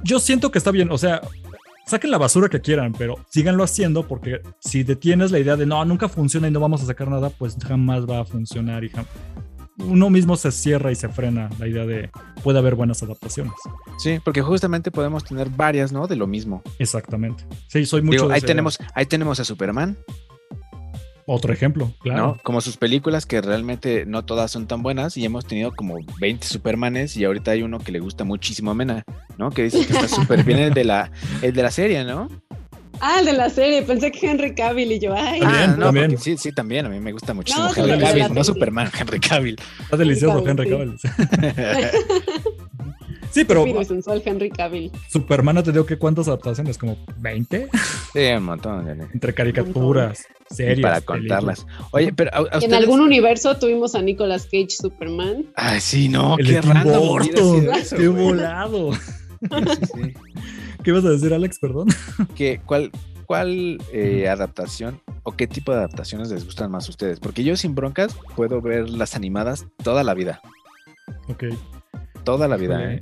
yo 0.05 0.19
siento 0.21 0.51
que 0.53 0.59
está 0.59 0.71
bien. 0.71 0.91
O 0.93 0.99
sea, 0.99 1.21
saquen 1.87 2.11
la 2.11 2.19
basura 2.19 2.49
que 2.49 2.61
quieran, 2.61 2.93
pero 2.97 3.17
síganlo 3.31 3.65
haciendo 3.65 4.07
porque 4.07 4.41
si 4.61 4.83
detienes 4.85 5.31
la 5.33 5.39
idea 5.39 5.57
de 5.57 5.67
no, 5.67 5.85
nunca 5.85 6.09
funciona 6.09 6.49
y 6.49 6.51
no 6.51 6.61
vamos 6.61 6.83
a 6.83 6.87
sacar 6.87 7.09
nada, 7.09 7.31
pues 7.31 7.57
jamás 7.67 8.07
va 8.09 8.21
a 8.21 8.25
funcionar 8.25 8.85
y 8.85 8.91
jam- 8.91 9.07
uno 9.79 10.11
mismo 10.11 10.37
se 10.37 10.53
cierra 10.53 10.91
y 10.91 10.95
se 10.95 11.09
frena 11.09 11.51
la 11.59 11.69
idea 11.69 11.85
de 11.85 12.11
puede 12.43 12.59
haber 12.59 12.75
buenas 12.75 13.03
adaptaciones. 13.03 13.55
Sí, 13.99 14.21
porque 14.25 14.43
justamente 14.43 14.91
podemos 14.91 15.25
tener 15.25 15.51
varias, 15.51 15.93
¿no? 15.93 16.07
De 16.07 16.17
lo 16.17 16.27
mismo. 16.27 16.63
Exactamente. 16.79 17.45
Sí, 17.69 17.87
soy 17.87 18.03
mucho 18.03 18.17
Digo, 18.17 18.29
de 18.29 18.35
ahí 18.35 18.41
tenemos, 18.41 18.79
ahí 18.95 19.07
tenemos 19.07 19.41
a 19.41 19.45
Superman, 19.45 19.97
otro 21.29 21.53
ejemplo, 21.53 21.93
claro. 22.01 22.19
¿no? 22.19 22.39
Como 22.45 22.61
sus 22.61 22.77
películas 22.77 23.27
que 23.27 23.41
realmente 23.41 24.07
no 24.07 24.25
todas 24.25 24.53
son 24.53 24.69
tan 24.69 24.85
buenas 24.85 25.17
y 25.17 25.25
hemos 25.25 25.45
tenido 25.45 25.73
como 25.75 25.99
20 26.21 26.47
Supermanes 26.47 27.17
y 27.17 27.25
ahorita 27.25 27.51
hay 27.51 27.63
uno 27.63 27.81
que 27.81 27.91
le 27.91 27.99
gusta 27.99 28.23
muchísimo 28.23 28.71
a 28.71 28.75
Mena, 28.75 29.05
¿no? 29.37 29.51
Que 29.51 29.65
dice 29.65 29.85
que 29.85 29.93
está 29.93 30.07
súper 30.09 30.45
bien 30.45 30.61
el 30.61 30.73
de 30.73 30.85
la, 30.85 31.11
el 31.43 31.53
de 31.53 31.63
la 31.65 31.73
serie, 31.73 32.05
¿no? 32.05 32.29
Ah, 33.01 33.17
el 33.21 33.27
de 33.27 33.33
la 33.35 33.51
serie. 33.51 33.83
Pensé 33.83 34.11
que 34.11 34.27
Henry 34.27 34.55
Cavill 34.55 34.93
y 34.93 34.99
yo, 34.99 35.15
ay. 35.15 35.41
También, 35.41 35.71
ah, 35.71 35.77
no, 35.79 35.87
también. 35.87 36.19
sí, 36.19 36.37
sí, 36.37 36.53
también. 36.53 36.87
A 36.87 36.89
mí 36.89 36.99
me 37.01 37.13
gusta 37.13 37.35
muchísimo 37.35 37.67
No, 37.67 37.75
Henry 37.75 37.99
Cavill, 38.05 38.35
no 38.35 38.45
Superman, 38.45 38.91
Henry 38.99 39.21
Cavill. 39.21 39.57
Está 39.81 39.97
delicioso 39.97 40.39
Henry 40.47 40.51
Henry 40.51 40.71
Cavill. 40.71 40.99
Sí, 43.31 43.45
pero 43.49 43.85
sensual 43.85 44.23
Henry 44.25 44.51
Cavill. 44.51 44.91
Superman 45.11 45.63
te 45.63 45.73
digo 45.73 45.85
que 45.85 45.99
cuántas 45.99 46.29
adaptaciones, 46.29 46.79
como 46.79 46.97
20 47.19 47.69
Sí, 48.13 48.21
un 48.37 48.45
montón. 48.45 48.89
Entre 49.13 49.35
caricaturas, 49.35 50.25
Y 50.51 50.55
series. 50.55 50.81
para 50.81 51.01
películas. 51.01 51.65
contarlas. 51.65 51.67
Oye, 51.93 52.13
pero 52.15 52.31
a, 52.33 52.57
a 52.57 52.59
En 52.61 52.73
algún 52.75 53.01
universo 53.01 53.57
tuvimos 53.59 53.95
a 53.95 54.03
Nicolas 54.03 54.45
Cage 54.45 54.71
Superman. 54.71 55.47
Ay, 55.55 55.81
sí, 55.81 56.09
no, 56.09 56.39
El 56.39 56.47
qué 56.47 56.59
eso, 57.79 57.97
Qué 57.97 58.09
güey. 58.09 58.25
volado. 58.25 58.93
Sí. 58.95 60.15
¿Qué 60.87 60.91
ibas 60.93 61.05
a 61.05 61.09
decir, 61.11 61.35
Alex? 61.35 61.59
Perdón. 61.59 61.89
¿Qué- 62.37 62.61
¿Cuál, 62.65 62.93
cuál 63.27 63.79
eh, 63.93 64.29
adaptación 64.29 65.01
o 65.25 65.33
qué 65.33 65.49
tipo 65.49 65.73
de 65.73 65.79
adaptaciones 65.79 66.31
les 66.31 66.45
gustan 66.45 66.71
más 66.71 66.87
a 66.87 66.91
ustedes? 66.91 67.19
Porque 67.19 67.43
yo 67.43 67.57
sin 67.57 67.75
broncas 67.75 68.17
puedo 68.37 68.63
ver 68.63 68.89
las 68.89 69.17
animadas 69.17 69.67
toda 69.83 70.05
la 70.05 70.15
vida. 70.15 70.41
Ok. 71.29 71.47
Toda 72.23 72.47
la 72.47 72.57
vida, 72.57 72.85
¿eh? 72.95 73.01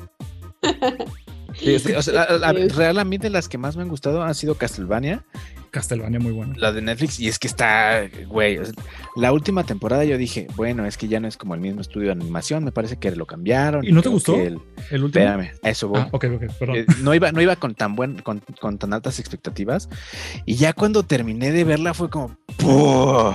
Sí, 1.57 1.79
sí, 1.79 1.93
o 1.93 2.01
sea, 2.01 2.27
la- 2.39 2.53
la- 2.53 2.59
Sí. 2.59 2.69
realmente 2.69 3.29
las 3.29 3.51
que 3.51 3.59
más 3.59 3.77
me 3.77 3.83
han 3.83 3.91
gustado 3.91 4.23
han 4.23 4.35
sido 4.35 4.55
Castlevania, 4.55 5.23
Castlevania 5.75 6.21
muy 6.21 6.33
buena. 6.33 6.55
la 6.57 6.73
de 6.73 6.81
Netflix, 6.83 7.19
y 7.21 7.29
es 7.29 7.39
que 7.39 7.47
está, 7.49 8.03
güey, 8.29 8.59
o 8.59 8.65
sea, 8.65 8.75
la 9.17 9.33
última 9.33 9.65
temporada 9.65 10.05
yo 10.05 10.17
dije, 10.17 10.47
bueno, 10.57 10.87
es 10.87 10.97
que 10.97 11.09
ya 11.09 11.21
no 11.21 11.29
es 11.29 11.37
como 11.37 11.55
el 11.55 11.61
mismo 11.61 11.81
estudio 11.81 12.07
de 12.07 12.13
animación, 12.13 12.65
me 12.65 12.73
parece 12.73 12.97
que 12.97 13.11
lo 13.15 13.27
cambiaron. 13.27 13.85
¿Y 13.85 13.93
no 13.93 14.01
te 14.03 14.09
gustó? 14.09 14.35
el- 14.37 14.61
El 14.91 15.05
último. 15.05 15.25
espérame, 15.25 15.51
eso 15.63 15.89
voy. 15.89 16.01
Ah, 16.01 16.09
ok, 16.13 16.25
ok, 16.37 16.43
perdón. 16.59 16.77
Eh, 16.77 16.87
no 17.03 17.15
iba, 17.15 17.33
no 17.33 17.41
iba 17.43 17.57
con 17.57 17.75
tan 17.75 17.97
buen, 17.97 18.23
con, 18.23 18.41
con 18.61 18.79
tan 18.79 18.93
altas 18.93 19.19
expectativas. 19.19 19.89
Y 20.47 20.55
ya 20.55 20.73
cuando 20.73 21.03
terminé 21.03 21.53
de 21.53 21.65
verla 21.65 21.93
fue 21.95 22.09
como, 22.11 22.37
¡puh! 22.57 23.33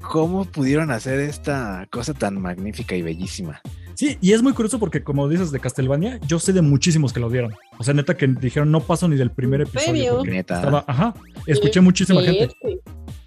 ¿Cómo 0.00 0.44
pudieron 0.44 0.90
hacer 0.92 1.18
esta 1.20 1.86
cosa 1.90 2.14
tan 2.14 2.40
magnífica 2.40 2.94
y 2.94 3.02
bellísima? 3.02 3.60
Sí, 3.96 4.18
y 4.20 4.32
es 4.32 4.42
muy 4.42 4.52
curioso 4.52 4.78
porque, 4.78 5.02
como 5.02 5.28
dices 5.28 5.50
de 5.50 5.58
Castlevania, 5.58 6.20
yo 6.26 6.38
sé 6.38 6.52
de 6.52 6.60
muchísimos 6.62 7.12
que 7.12 7.20
lo 7.20 7.30
dieron. 7.30 7.52
O 7.78 7.82
sea, 7.84 7.94
neta 7.94 8.16
que 8.16 8.26
dijeron 8.26 8.70
no 8.70 8.80
paso 8.80 9.08
ni 9.08 9.16
del 9.16 9.30
primer 9.30 9.62
¿En 9.62 9.66
episodio. 9.68 10.22
Neta. 10.24 10.56
Estaba, 10.56 10.84
ajá. 10.86 11.14
Escuché 11.46 11.80
muchísima 11.80 12.20
gente. 12.22 12.54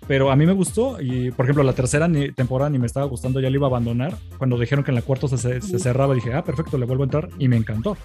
Pero 0.08 0.32
a 0.32 0.36
mí 0.36 0.46
me 0.46 0.54
gustó 0.54 1.00
y, 1.02 1.32
por 1.32 1.46
ejemplo, 1.46 1.64
la 1.64 1.74
tercera 1.74 2.08
ni- 2.08 2.32
temporada 2.32 2.70
ni 2.70 2.80
me 2.80 2.86
estaba 2.88 3.06
gustando, 3.06 3.40
ya 3.40 3.50
la 3.50 3.56
iba 3.56 3.68
a 3.68 3.70
abandonar. 3.70 4.16
Cuando 4.38 4.58
dijeron 4.58 4.84
que 4.84 4.92
en 4.92 4.96
la 4.96 5.02
cuarta 5.02 5.28
se, 5.28 5.38
se- 5.38 5.62
se 5.62 5.80
cerraba, 5.80 6.14
dije, 6.16 6.34
ah, 6.34 6.44
perfecto, 6.44 6.78
le 6.78 6.86
vuelvo 6.86 7.04
a 7.04 7.06
entrar 7.06 7.30
y 7.38 7.48
me 7.48 7.58
encantó. 7.58 7.96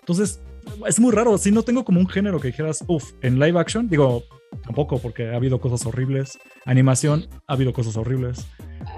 Entonces, 0.00 0.40
es 0.86 0.98
muy 1.00 1.12
raro. 1.12 1.36
Si 1.38 1.50
no 1.52 1.62
tengo 1.62 1.84
como 1.84 2.00
un 2.00 2.08
género 2.08 2.40
que 2.40 2.48
dijeras, 2.48 2.84
uff, 2.88 3.12
en 3.20 3.38
live 3.38 3.58
action, 3.58 3.88
digo, 3.88 4.24
tampoco, 4.64 4.98
porque 4.98 5.28
ha 5.30 5.36
habido 5.36 5.60
cosas 5.60 5.84
horribles. 5.86 6.38
Animación, 6.64 7.26
ha 7.46 7.52
habido 7.54 7.72
cosas 7.72 7.96
horribles. 7.96 8.46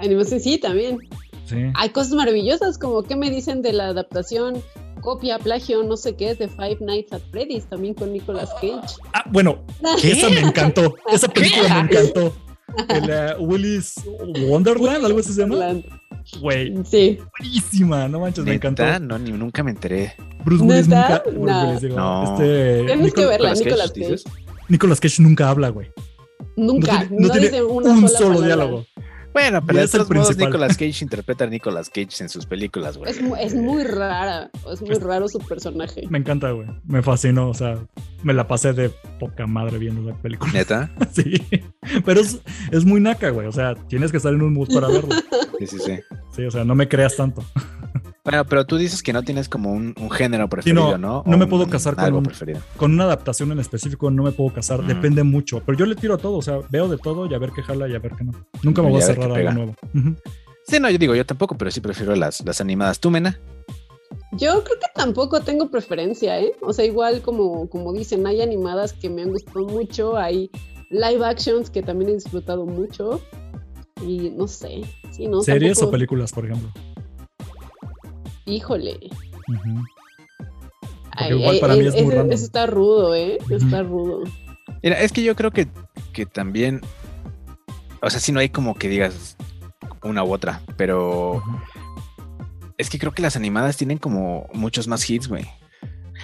Animación, 0.05 0.41
sí, 0.41 0.59
también. 0.59 0.99
Sí. 1.47 1.57
Hay 1.75 1.91
cosas 1.91 2.13
maravillosas, 2.15 2.79
como 2.79 3.03
¿qué 3.03 3.17
me 3.17 3.31
dicen 3.31 3.61
de 3.63 3.73
la 3.73 3.89
adaptación, 3.89 4.63
copia, 5.03 5.39
plagio, 5.39 5.83
no 5.83 5.97
sé 5.97 6.17
qué, 6.17 6.35
de 6.35 6.49
Five 6.49 6.79
Nights 6.81 7.13
at 7.13 7.21
Freddy's, 7.31 7.67
también 7.69 7.95
con 7.95 8.13
Nicolas 8.13 8.51
Cage? 8.55 8.97
Ah, 9.13 9.25
bueno, 9.31 9.65
esa 10.03 10.31
me 10.31 10.41
encantó. 10.41 10.95
Esa 11.13 11.29
película 11.29 11.69
me 11.75 11.81
encantó. 11.93 12.35
El 12.89 13.09
eh, 13.09 13.35
Willy's 13.39 13.95
Wonderland, 14.49 15.05
algo 15.05 15.19
así 15.21 15.33
se 15.33 15.43
llama. 15.43 15.57
Güey, 16.41 16.73
Sí. 16.85 17.19
buenísima, 17.39 18.09
no 18.09 18.21
manches, 18.21 18.45
me 18.45 18.55
encantó. 18.55 18.83
No, 19.01 19.19
ni, 19.19 19.31
nunca 19.33 19.63
me 19.63 19.71
enteré. 19.73 20.15
Bruce 20.45 20.65
Willis 20.65 20.89
¿Neta? 20.89 21.23
nunca. 21.27 21.31
Bruce 21.31 21.53
No. 21.53 21.67
Willis, 21.67 21.81
digo, 21.83 21.97
No. 21.97 22.25
este, 22.33 22.85
Tienes 22.87 23.15
que 23.15 23.27
verla, 23.27 23.53
Nicolas 23.55 23.93
Cage, 23.93 24.01
Nicolas 24.01 24.23
Cage. 24.25 24.45
Nicolas 24.69 25.01
Cage 25.01 25.23
nunca 25.23 25.51
habla, 25.51 25.69
güey. 25.69 25.89
Nunca, 26.57 27.01
tiene- 27.01 27.17
no, 27.21 27.27
no 27.27 27.33
tiene 27.33 27.47
dice 27.49 27.63
una 27.63 27.91
un 27.91 27.97
sola 28.09 28.09
solo 28.19 28.29
palabra. 28.41 28.47
diálogo. 28.47 28.85
Bueno, 29.35 29.67
pero 29.67 29.81
de 29.81 29.85
es 29.85 29.95
el 29.95 29.99
todos 29.99 30.11
modos 30.11 30.29
principal. 30.29 30.53
Nicolas 30.53 30.77
Cage 30.77 30.99
interpreta 31.03 31.45
a 31.45 31.47
Nicolas 31.49 31.91
Cage 31.91 32.23
en 32.23 32.29
sus 32.29 32.47
películas, 32.47 32.97
güey. 32.97 33.11
Es, 33.11 33.19
es 33.41 33.55
muy 33.55 33.83
rara, 33.83 34.51
es 34.73 34.81
muy 34.81 34.95
raro 34.95 35.29
su 35.29 35.41
personaje. 35.41 36.05
Me 36.09 36.19
encanta, 36.19 36.53
güey. 36.53 36.69
Me 36.87 37.03
fascinó, 37.03 37.49
o 37.51 37.55
sea, 37.55 37.79
me 38.23 38.33
la 38.33 38.47
pasé 38.47 38.73
de 38.73 38.91
poca 39.19 39.47
madre 39.47 39.79
viendo 39.79 40.09
la 40.09 40.17
película. 40.17 40.53
Neta. 40.53 40.91
sí. 41.13 41.35
Pero 42.05 42.21
es, 42.21 42.39
es 42.71 42.85
muy 42.85 43.01
naca, 43.01 43.31
güey. 43.31 43.49
O 43.49 43.53
sea, 43.53 43.75
tienes 43.75 44.13
que 44.13 44.19
estar 44.19 44.33
en 44.33 44.41
un 44.41 44.55
mood 44.55 44.73
para 44.73 44.87
verlo. 44.87 45.15
Sí, 45.59 45.67
sí, 45.67 45.79
sí. 45.79 45.99
Sí, 46.35 46.45
o 46.45 46.51
sea, 46.51 46.65
no 46.65 46.77
me 46.77 46.89
creas 46.89 47.17
tanto. 47.17 47.45
Bueno, 48.25 48.45
pero 48.47 48.67
tú 48.67 48.77
dices 48.77 49.03
que 49.03 49.13
no 49.13 49.23
tienes 49.23 49.49
como 49.49 49.73
un, 49.73 49.95
un 50.01 50.11
género 50.11 50.49
preferido, 50.49 50.99
¿no? 50.99 51.23
no 51.27 51.35
O 51.35 51.39
me 51.39 51.47
puedo 51.47 51.69
casar 51.69 51.95
con 51.95 52.05
algo 52.05 52.19
un- 52.19 52.25
preferido. 52.25 52.61
Con 52.77 52.93
una 52.93 53.05
adaptación 53.05 53.53
en 53.53 53.59
específico 53.61 54.11
no 54.11 54.23
me 54.23 54.33
puedo 54.33 54.53
casar. 54.55 54.83
Mm. 54.83 54.87
Depende 54.89 55.23
mucho. 55.23 55.63
Pero 55.65 55.79
yo 55.79 55.87
le 55.87 55.95
tiro 55.95 56.15
a 56.15 56.19
todo. 56.19 56.39
O 56.39 56.43
sea, 56.43 56.59
veo 56.71 56.89
de 56.89 56.99
todo 56.99 57.27
y 57.27 57.35
a 57.35 57.39
ver 57.39 57.51
qué 57.55 57.63
jala 57.63 57.87
y 57.89 57.95
a 57.95 57.99
ver 57.99 58.13
qué 58.17 58.25
no. 58.25 58.33
Nunca 58.63 58.83
me 58.83 58.91
voy 58.91 59.01
a 59.01 59.05
a 59.05 59.07
cerrar 59.07 59.31
algo 59.33 59.53
nuevo. 59.53 59.75
Ujú. 59.95 60.17
Sí, 60.67 60.81
no, 60.81 60.89
yo 60.91 60.97
digo, 60.99 61.15
yo 61.15 61.27
tampoco, 61.27 61.57
pero 61.59 61.71
sí 61.71 61.81
prefiero 61.81 62.17
las, 62.17 62.45
las 62.45 62.61
animadas. 62.61 62.99
¿Tú, 62.99 63.11
Mena? 63.11 63.39
Yo 64.33 64.65
creo 64.65 64.79
que 64.79 64.87
tampoco 64.95 65.41
tengo 65.43 65.71
preferencia, 65.71 66.41
¿eh? 66.41 66.53
O 66.63 66.73
sea, 66.73 66.85
igual 66.85 67.21
como, 67.23 67.69
como 67.69 67.93
dicen, 67.93 68.27
hay 68.27 68.41
animadas 68.41 68.93
que 68.93 69.11
me 69.11 69.23
han 69.23 69.31
gustado 69.31 69.67
mucho, 69.67 70.17
hay 70.17 70.51
live 70.91 71.25
actions 71.25 71.69
que 71.71 71.83
también 71.83 72.11
he 72.11 72.15
disfrutado 72.15 72.65
mucho. 72.65 73.21
Y 74.05 74.31
no 74.31 74.49
sé, 74.49 74.83
sí, 75.13 75.29
no 75.29 75.43
¿Series 75.43 75.79
o 75.79 75.81
tampoco- 75.83 75.93
películas, 75.93 76.33
por 76.33 76.45
ejemplo? 76.47 76.71
Híjole. 78.47 78.99
Ay, 81.13 81.33
igual 81.33 81.57
eh, 81.57 81.61
para 81.61 81.75
mí 81.75 81.81
eh, 81.81 81.89
es 81.89 82.03
muy 82.03 82.15
random. 82.15 82.33
Eso 82.33 82.45
está 82.45 82.67
rudo, 82.67 83.15
¿eh? 83.15 83.39
Ujú. 83.45 83.55
Está 83.55 83.83
rudo. 83.83 84.23
Mira, 84.83 85.01
es 85.01 85.13
que 85.13 85.23
yo 85.23 85.35
creo 85.35 85.51
que, 85.51 85.69
que 86.13 86.27
también, 86.27 86.81
o 88.03 88.11
sea, 88.11 88.21
si 88.21 88.33
no 88.33 88.41
hay 88.41 88.49
como 88.49 88.75
que 88.75 88.89
digas 88.89 89.37
una 90.03 90.25
u 90.25 90.33
otra, 90.33 90.61
pero 90.77 91.43
es 92.77 92.91
que 92.91 92.99
creo 92.99 93.13
que 93.13 93.23
las 93.23 93.37
animadas 93.37 93.77
tienen 93.77 93.99
como 93.99 94.49
muchos 94.53 94.89
más 94.89 95.09
hits, 95.09 95.29
güey. 95.29 95.47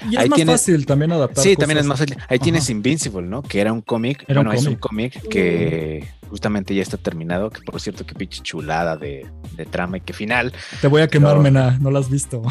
Y 0.09 0.15
es 0.15 0.21
Ahí 0.23 0.29
más 0.29 0.37
tienes- 0.37 0.53
fácil 0.61 0.87
también 0.87 1.13
adaptar. 1.13 1.43
Sí, 1.45 1.57
también 1.57 1.79
es 1.79 1.87
más 1.87 1.99
fácil. 1.99 2.17
Ahí 2.29 2.39
tienes. 2.39 2.71
Invincible, 2.71 3.27
¿no? 3.27 3.43
Que 3.43 3.61
era 3.61 3.73
un 3.73 3.81
cómic. 3.81 4.25
Era 4.29 4.41
un 4.41 4.47
bueno, 4.47 4.59
es 4.61 4.67
un 4.67 4.77
cómic. 4.77 5.21
que 5.29 6.07
justamente 6.29 6.75
ya 6.75 6.83
está 6.83 6.97
terminado. 6.97 7.51
Que 7.51 7.61
por 7.63 7.81
cierto, 7.81 8.07
qué 8.07 8.15
pinche 8.15 8.41
chulada 8.43 8.97
de, 8.97 9.27
de 9.57 9.67
trama 9.67 9.97
y 9.99 10.01
qué 10.03 10.13
final. 10.13 10.53
Te 10.81 10.87
voy 10.89 11.03
a 11.03 11.09
quemar, 11.09 11.37
No. 11.37 11.43
Mena. 11.43 11.79
No 11.81 11.91
la 11.91 11.99
has 11.99 12.09
visto. 12.11 12.43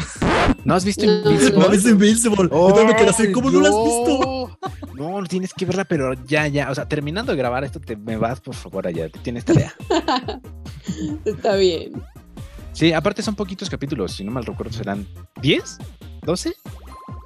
¿No 0.64 0.74
has 0.74 0.84
visto 0.84 1.06
No, 1.06 1.12
Invincible? 1.30 1.58
No 1.58 1.72
es 1.72 1.84
Invincible. 1.86 2.48
Yo 2.50 2.66
también 2.68 2.86
me 2.88 2.96
quedé 2.96 3.08
así. 3.08 3.22
¡Ay, 3.26 3.32
¿Cómo 3.32 3.50
no 3.50 3.60
la 3.60 3.68
has 3.68 3.74
visto? 3.84 4.58
No, 4.94 5.22
tienes 5.26 5.54
que 5.54 5.64
verla, 5.64 5.84
pero 5.84 6.12
ya, 6.26 6.46
ya. 6.48 6.70
O 6.70 6.74
sea, 6.74 6.86
terminando 6.86 7.32
de 7.32 7.38
grabar 7.38 7.64
esto, 7.64 7.80
te 7.80 7.96
me 7.96 8.16
vas, 8.16 8.40
por 8.40 8.54
favor, 8.54 8.86
allá. 8.86 9.08
Tienes 9.22 9.44
tarea. 9.44 9.74
Está 11.24 11.54
bien. 11.56 11.92
Sí, 12.72 12.92
aparte 12.92 13.22
son 13.22 13.34
poquitos 13.34 13.68
capítulos. 13.70 14.12
Si 14.12 14.24
no 14.24 14.30
mal 14.30 14.44
recuerdo, 14.44 14.72
serán 14.72 15.06
10, 15.42 15.78
12. 16.22 16.54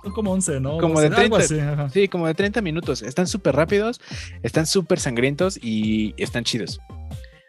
Son 0.05 0.13
como 0.13 0.31
11, 0.33 0.61
¿no? 0.61 0.79
Como 0.79 1.01
de 1.01 1.09
12, 1.11 1.23
algo 1.23 1.39
30. 1.39 1.83
así. 1.87 2.01
Sí, 2.03 2.09
como 2.09 2.27
de 2.29 2.35
30 2.35 2.61
minutos. 2.61 3.03
Están 3.03 3.27
súper 3.27 3.57
rápidos, 3.57 4.01
están 4.43 4.67
súper 4.67 5.01
sangrientos 5.01 5.59
y 5.61 6.15
están 6.23 6.45
chidos. 6.45 6.79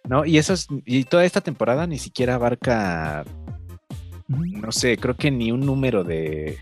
¿No? 0.07 0.23
Y 0.25 0.37
esos, 0.37 0.67
y 0.85 1.03
toda 1.03 1.25
esta 1.25 1.41
temporada 1.41 1.85
ni 1.87 1.97
siquiera 1.99 2.35
abarca, 2.35 3.25
no 4.27 4.71
sé, 4.71 4.97
creo 4.97 5.15
que 5.15 5.31
ni 5.31 5.51
un 5.51 5.61
número 5.61 6.03
de 6.03 6.57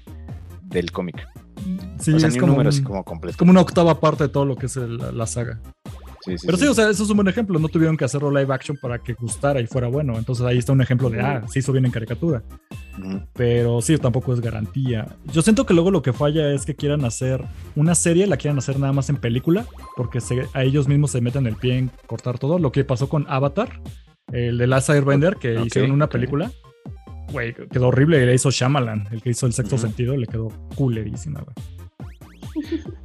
del 0.64 0.92
cómic. 0.92 1.28
Sí, 2.00 2.12
o 2.14 2.20
sea, 2.20 2.30
es 2.30 2.34
ni 2.36 2.40
un 2.40 2.42
como, 2.42 2.52
número 2.54 2.70
un- 2.70 2.76
así 2.76 2.82
como 2.84 3.04
completo. 3.04 3.38
como 3.38 3.52
una 3.52 3.62
octava 3.62 4.00
parte 4.00 4.24
de 4.24 4.30
todo 4.30 4.46
lo 4.46 4.56
que 4.56 4.66
es 4.66 4.76
el- 4.78 4.98
la 5.18 5.28
saga. 5.28 5.60
Sí, 6.26 6.38
sí, 6.38 6.46
Pero 6.46 6.58
sí, 6.58 6.64
sí. 6.64 6.70
o 6.70 6.74
sea, 6.74 6.90
eso 6.90 7.04
es 7.04 7.10
un 7.10 7.18
buen 7.18 7.28
ejemplo. 7.28 7.60
No 7.60 7.68
tuvieron 7.68 7.98
que 7.98 8.06
hacerlo 8.06 8.32
live 8.32 8.54
action 8.54 8.78
para 8.82 9.00
que 9.00 9.14
gustara 9.14 9.60
y 9.60 9.68
fuera 9.68 9.88
bueno. 9.88 10.18
Entonces 10.18 10.46
ahí 10.46 10.58
está 10.58 10.72
un 10.72 10.82
ejemplo 10.82 11.10
de, 11.10 11.20
ah, 11.20 11.44
se 11.50 11.60
hizo 11.60 11.72
bien 11.74 11.86
en 11.86 11.92
caricatura. 11.92 12.44
Pero 13.34 13.82
sí, 13.82 13.98
tampoco 13.98 14.34
es 14.34 14.40
garantía. 14.40 15.08
Yo 15.34 15.42
siento 15.42 15.66
que 15.66 15.74
luego 15.74 15.92
lo 15.92 16.02
que 16.02 16.14
falla 16.14 16.52
es 16.54 16.66
que 16.66 16.76
quieran 16.76 17.04
hacer 17.06 17.44
una 17.76 17.96
serie, 17.96 18.28
la 18.28 18.38
quieran 18.38 18.58
hacer 18.60 18.80
nada 18.80 18.94
más 18.94 19.10
en 19.10 19.18
película, 19.18 19.66
porque 19.98 20.22
se- 20.22 20.48
a 20.54 20.64
ellos 20.64 20.88
mismos 20.88 21.12
se 21.12 21.20
meten 21.22 21.48
el 21.48 21.56
pie 21.56 21.78
en 21.78 21.92
cortar 22.08 22.40
todo. 22.40 22.60
Lo 22.60 22.72
que 22.72 22.84
pasó 22.86 23.10
con 23.10 23.26
Avatar, 23.28 23.82
el 24.32 24.58
de 24.58 24.68
Last 24.68 24.90
Airbender, 24.92 25.36
que 25.38 25.60
hicieron 25.66 25.92
una 25.92 26.08
película. 26.08 26.52
Güey, 27.32 27.54
quedó 27.72 27.88
horrible. 27.88 28.22
Y 28.22 28.26
le 28.28 28.36
hizo 28.36 28.52
Shyamalan, 28.52 29.08
el 29.12 29.22
que 29.22 29.32
hizo 29.32 29.48
el 29.48 29.54
sexto 29.54 29.78
sentido, 29.78 30.16
le 30.16 30.28
quedó 30.28 30.50
culerísima, 30.76 31.42
güey. 31.42 31.56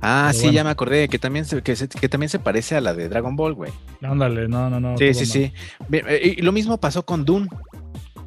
Ah, 0.00 0.28
Pero 0.30 0.32
sí, 0.38 0.42
bueno. 0.46 0.52
ya 0.56 0.64
me 0.64 0.70
acordé 0.70 1.08
que 1.08 1.18
también, 1.18 1.44
se, 1.44 1.62
que, 1.62 1.76
se- 1.76 1.88
que 1.88 2.08
también 2.08 2.28
se 2.30 2.38
parece 2.38 2.76
a 2.76 2.80
la 2.80 2.94
de 2.94 3.08
Dragon 3.08 3.36
Ball, 3.36 3.54
güey. 3.54 3.72
Ándale, 4.02 4.48
no, 4.48 4.68
no, 4.70 4.78
no. 4.80 4.96
Sí, 4.98 5.12
sí, 5.14 5.20
mal. 5.20 5.26
sí. 5.26 5.52
Bien, 5.88 6.04
eh, 6.08 6.34
Y 6.38 6.42
lo 6.42 6.52
mismo 6.52 6.78
pasó 6.78 7.04
con 7.04 7.24
Dune, 7.24 7.48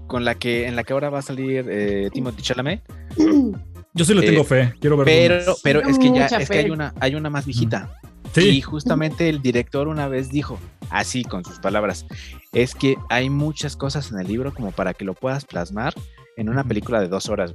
con 0.08 0.26
la 0.26 0.36
que, 0.36 0.68
en 0.68 0.76
la 0.76 0.84
que 0.84 0.94
ahora 0.94 1.10
va 1.10 1.20
a 1.20 1.24
salir 1.24 1.66
eh, 1.70 2.10
Timothy 2.14 2.42
Chalamet. 2.42 2.82
Yo 3.94 4.06
sí 4.06 4.14
le 4.14 4.22
tengo 4.26 4.42
Eh, 4.42 4.46
fe, 4.46 4.74
quiero 4.80 4.96
ver. 4.98 5.06
Pero, 5.06 5.56
pero 5.64 5.82
es 5.82 6.00
que 6.00 6.12
ya, 6.14 6.28
es 6.28 6.50
que 6.50 6.60
hay 6.60 6.70
una, 6.70 6.94
hay 7.00 7.16
una 7.16 7.30
más 7.30 7.46
viejita. 7.46 7.90
Sí, 8.34 8.48
Y 8.50 8.62
justamente 8.62 9.28
el 9.28 9.42
director 9.42 9.90
una 9.90 10.08
vez 10.08 10.30
dijo, 10.30 10.58
así 10.90 11.24
con 11.26 11.44
sus 11.44 11.60
palabras, 11.60 12.06
es 12.54 12.74
que 12.76 12.96
hay 13.10 13.30
muchas 13.30 13.76
cosas 13.76 14.10
en 14.12 14.20
el 14.20 14.28
libro 14.28 14.54
como 14.54 14.72
para 14.72 14.94
que 14.94 15.04
lo 15.04 15.14
puedas 15.14 15.44
plasmar 15.44 15.94
en 16.38 16.48
una 16.48 16.64
película 16.64 17.02
de 17.02 17.10
dos 17.10 17.28
horas. 17.28 17.54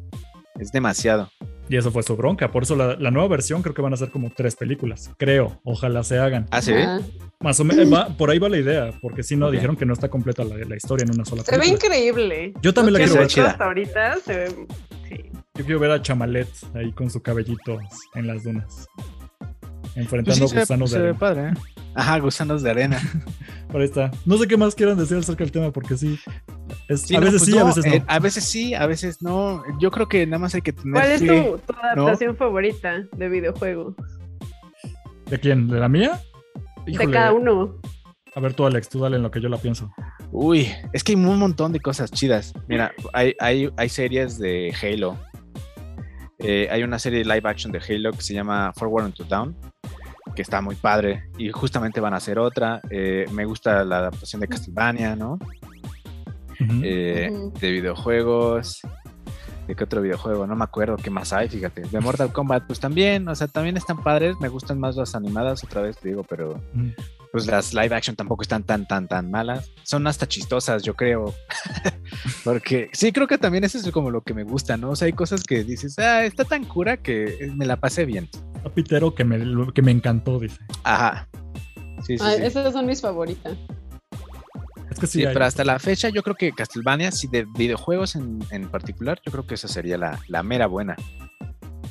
Es 0.59 0.72
demasiado. 0.72 1.30
y 1.68 1.76
eso 1.76 1.90
fue 1.90 2.02
su 2.02 2.16
bronca. 2.16 2.50
Por 2.50 2.62
eso 2.62 2.76
la, 2.76 2.96
la 2.96 3.11
nueva 3.11 3.28
versión 3.28 3.62
creo 3.62 3.74
que 3.74 3.82
van 3.82 3.92
a 3.92 3.96
ser 3.96 4.11
como 4.11 4.30
tres 4.30 4.54
películas. 4.57 5.11
Creo, 5.18 5.61
ojalá 5.64 6.02
se 6.04 6.18
hagan. 6.18 6.46
Ah, 6.50 6.62
¿se 6.62 6.72
ve? 6.74 6.82
Ajá. 6.84 7.00
Más 7.40 7.61
o 7.61 7.64
menos, 7.64 7.86
por 8.16 8.30
ahí 8.30 8.38
va 8.38 8.48
la 8.48 8.57
idea, 8.59 8.92
porque 9.02 9.22
si 9.22 9.36
no, 9.36 9.50
dijeron 9.50 9.76
que 9.76 9.84
no 9.84 9.92
está 9.92 10.09
completa 10.09 10.42
la, 10.44 10.57
la 10.57 10.76
historia 10.76 11.04
en 11.04 11.14
una 11.14 11.24
sola 11.24 11.42
Se 11.42 11.52
ve 11.52 11.59
película. 11.59 11.86
increíble. 11.96 12.54
Yo 12.62 12.72
también 12.72 12.94
Lo 12.94 12.98
la 13.00 13.04
quiero 13.04 13.20
ver. 13.20 13.28
Chida. 13.28 13.50
Hasta 13.50 13.64
ahorita 13.66 14.16
se 14.24 14.36
ve. 14.36 14.48
Sí. 15.09 15.30
Yo 15.54 15.64
quiero 15.64 15.78
ver 15.80 15.90
a 15.90 16.00
Chamalet 16.02 16.48
ahí 16.74 16.92
con 16.92 17.11
su 17.11 17.20
cabellito 17.22 17.78
en 18.14 18.26
las 18.26 18.42
dunas. 18.44 18.86
Pues 19.97 20.05
Enfrentando 20.05 20.47
sí, 20.47 20.49
se 20.49 20.55
ve- 20.57 20.61
gusanos 20.61 20.90
se 20.90 20.97
de 20.99 21.03
ve 21.03 21.09
arena. 21.09 21.18
padre, 21.18 21.49
¿eh? 21.49 21.55
Ajá, 21.94 22.18
gusanos 22.18 22.62
de 22.62 22.70
arena. 22.70 23.01
Por 23.72 23.80
ahí 23.80 23.86
está. 23.86 24.11
No 24.26 24.36
sé 24.36 24.47
qué 24.47 24.59
más 24.59 24.74
quieran 24.74 24.99
decir 24.99 25.16
acerca 25.16 25.42
del 25.42 25.51
tema, 25.53 25.70
porque 25.72 25.97
sí. 25.97 26.18
es- 26.88 27.01
Sí, 27.01 27.16
a 27.16 27.20
no, 27.20 27.24
veces 27.26 27.40
pues 27.40 27.51
sí, 27.51 27.57
a 27.57 27.61
no, 27.61 27.66
veces 27.68 27.86
no. 27.86 27.92
eh, 27.94 28.05
a 28.07 28.18
veces 28.18 28.44
sí, 28.44 28.74
a 28.74 28.86
veces 28.86 29.22
no. 29.22 29.62
Yo 29.80 29.90
creo 29.90 30.07
que 30.07 30.26
nada 30.26 30.38
más 30.38 30.55
hay 30.55 30.61
que 30.61 30.74
tener 30.74 30.92
¿Cuál 30.92 31.11
es 31.12 31.20
tu, 31.20 31.59
tu 31.72 31.78
adaptación 31.80 32.36
favorita 32.36 33.05
de 33.16 33.28
videojuego? 33.30 33.94
¿De 35.30 35.40
quién? 35.40 35.66
¿De 35.68 35.80
la 35.80 35.88
mía? 35.88 36.20
De 36.86 37.11
cada 37.11 37.32
uno. 37.32 37.80
A 38.34 38.40
ver 38.40 38.53
tú, 38.53 38.66
Alex, 38.66 38.90
tú 38.90 39.01
dale 39.01 39.16
en 39.16 39.22
lo 39.22 39.30
que 39.30 39.40
yo 39.40 39.49
la 39.49 39.57
pienso. 39.57 39.90
Uy, 40.30 40.68
es 40.92 41.03
que 41.03 41.12
hay 41.12 41.16
un 41.16 41.38
montón 41.38 41.72
de 41.72 41.80
cosas 41.80 42.11
chidas. 42.11 42.53
Mira, 42.68 42.92
hay, 43.14 43.34
hay, 43.40 43.70
hay 43.78 43.88
series 43.88 44.38
de 44.38 44.74
Halo. 44.82 45.16
Eh, 46.38 46.68
hay 46.70 46.82
una 46.82 46.99
serie 46.99 47.20
de 47.20 47.24
live 47.24 47.49
action 47.49 47.72
de 47.72 47.78
Halo 47.80 48.12
que 48.12 48.20
se 48.20 48.34
llama 48.34 48.70
Forward 48.76 49.11
to 49.14 49.24
Down, 49.24 49.57
que 50.37 50.43
está 50.43 50.61
muy 50.61 50.76
padre. 50.76 51.28
Y 51.37 51.51
justamente 51.51 51.99
van 51.99 52.14
a 52.14 52.18
hacer 52.18 52.39
otra. 52.39 52.80
Eh, 52.91 53.26
me 53.32 53.45
gusta 53.45 53.82
la 53.84 53.99
adaptación 53.99 54.41
de 54.41 54.47
Castlevania, 54.47 55.16
¿no? 55.16 55.41
Eh. 56.61 57.32
De 57.61 57.70
videojuegos. 57.72 58.82
¿De 59.66 59.74
qué 59.74 59.82
otro 59.82 60.01
videojuego? 60.01 60.47
No 60.47 60.55
me 60.55 60.62
acuerdo 60.62 60.97
qué 60.97 61.11
más 61.11 61.32
hay, 61.32 61.49
fíjate. 61.49 61.82
De 61.82 62.01
Mortal 62.01 62.32
Kombat, 62.32 62.68
pues 62.68 62.78
también, 62.78 63.26
o 63.26 63.34
sea, 63.34 63.49
también 63.49 63.76
están 63.76 64.01
padres. 64.01 64.37
Me 64.41 64.49
gustan 64.49 64.78
más 64.78 64.95
las 64.95 65.16
animadas, 65.16 65.64
otra 65.64 65.82
vez 65.82 65.97
te 65.99 66.09
digo, 66.09 66.22
pero 66.22 66.61
pues 67.32 67.47
las 67.47 67.74
live 67.74 67.95
action 67.95 68.16
tampoco 68.16 68.43
están 68.43 68.62
tan, 68.62 68.87
tan, 68.87 69.09
tan 69.09 69.30
malas. 69.30 69.70
Son 69.82 70.07
hasta 70.07 70.26
chistosas, 70.26 70.82
yo 70.82 70.95
creo. 70.95 71.34
Porque 72.45 72.89
sí, 72.93 73.12
creo 73.12 73.26
que 73.26 73.39
también 73.39 73.64
eso 73.64 73.76
es 73.76 73.91
como 73.91 74.11
lo 74.11 74.22
que 74.22 74.34
me 74.34 74.45
gusta, 74.45 74.76
¿no? 74.76 74.91
O 74.91 74.97
sea, 74.97 75.07
hay 75.07 75.12
cosas 75.12 75.43
que 75.43 75.64
dices, 75.64 75.99
ah, 75.99 76.24
está 76.24 76.45
tan 76.45 76.64
cura 76.64 76.97
que 76.97 77.51
me 77.55 77.66
la 77.66 77.76
pasé 77.76 78.07
bien. 78.07 78.28
A 78.66 78.70
Pitero 78.70 79.14
que 79.14 79.24
me, 79.24 79.72
que 79.72 79.82
me 79.82 79.90
encantó, 79.92 80.38
dice. 80.40 80.58
Ajá. 80.84 81.28
Sí, 82.02 82.18
sí, 82.18 82.24
Ah, 82.26 82.34
sí. 82.36 82.42
Esas 82.42 82.72
son 82.72 82.86
mis 82.86 83.00
favoritas. 83.00 83.56
Es 84.90 84.98
que 84.98 85.06
sí, 85.06 85.18
Sí, 85.20 85.26
hay- 85.26 85.32
pero 85.34 85.44
hasta 85.44 85.64
la 85.64 85.78
fecha 85.78 86.08
yo 86.08 86.22
creo 86.22 86.36
que 86.36 86.52
Castlevania, 86.52 87.10
si 87.12 87.26
de 87.28 87.44
videojuegos 87.56 88.16
en, 88.16 88.38
en 88.50 88.68
particular, 88.68 89.20
yo 89.24 89.32
creo 89.32 89.46
que 89.46 89.54
esa 89.54 89.68
sería 89.68 89.96
la, 89.98 90.18
la 90.28 90.42
mera 90.42 90.66
buena. 90.66 90.96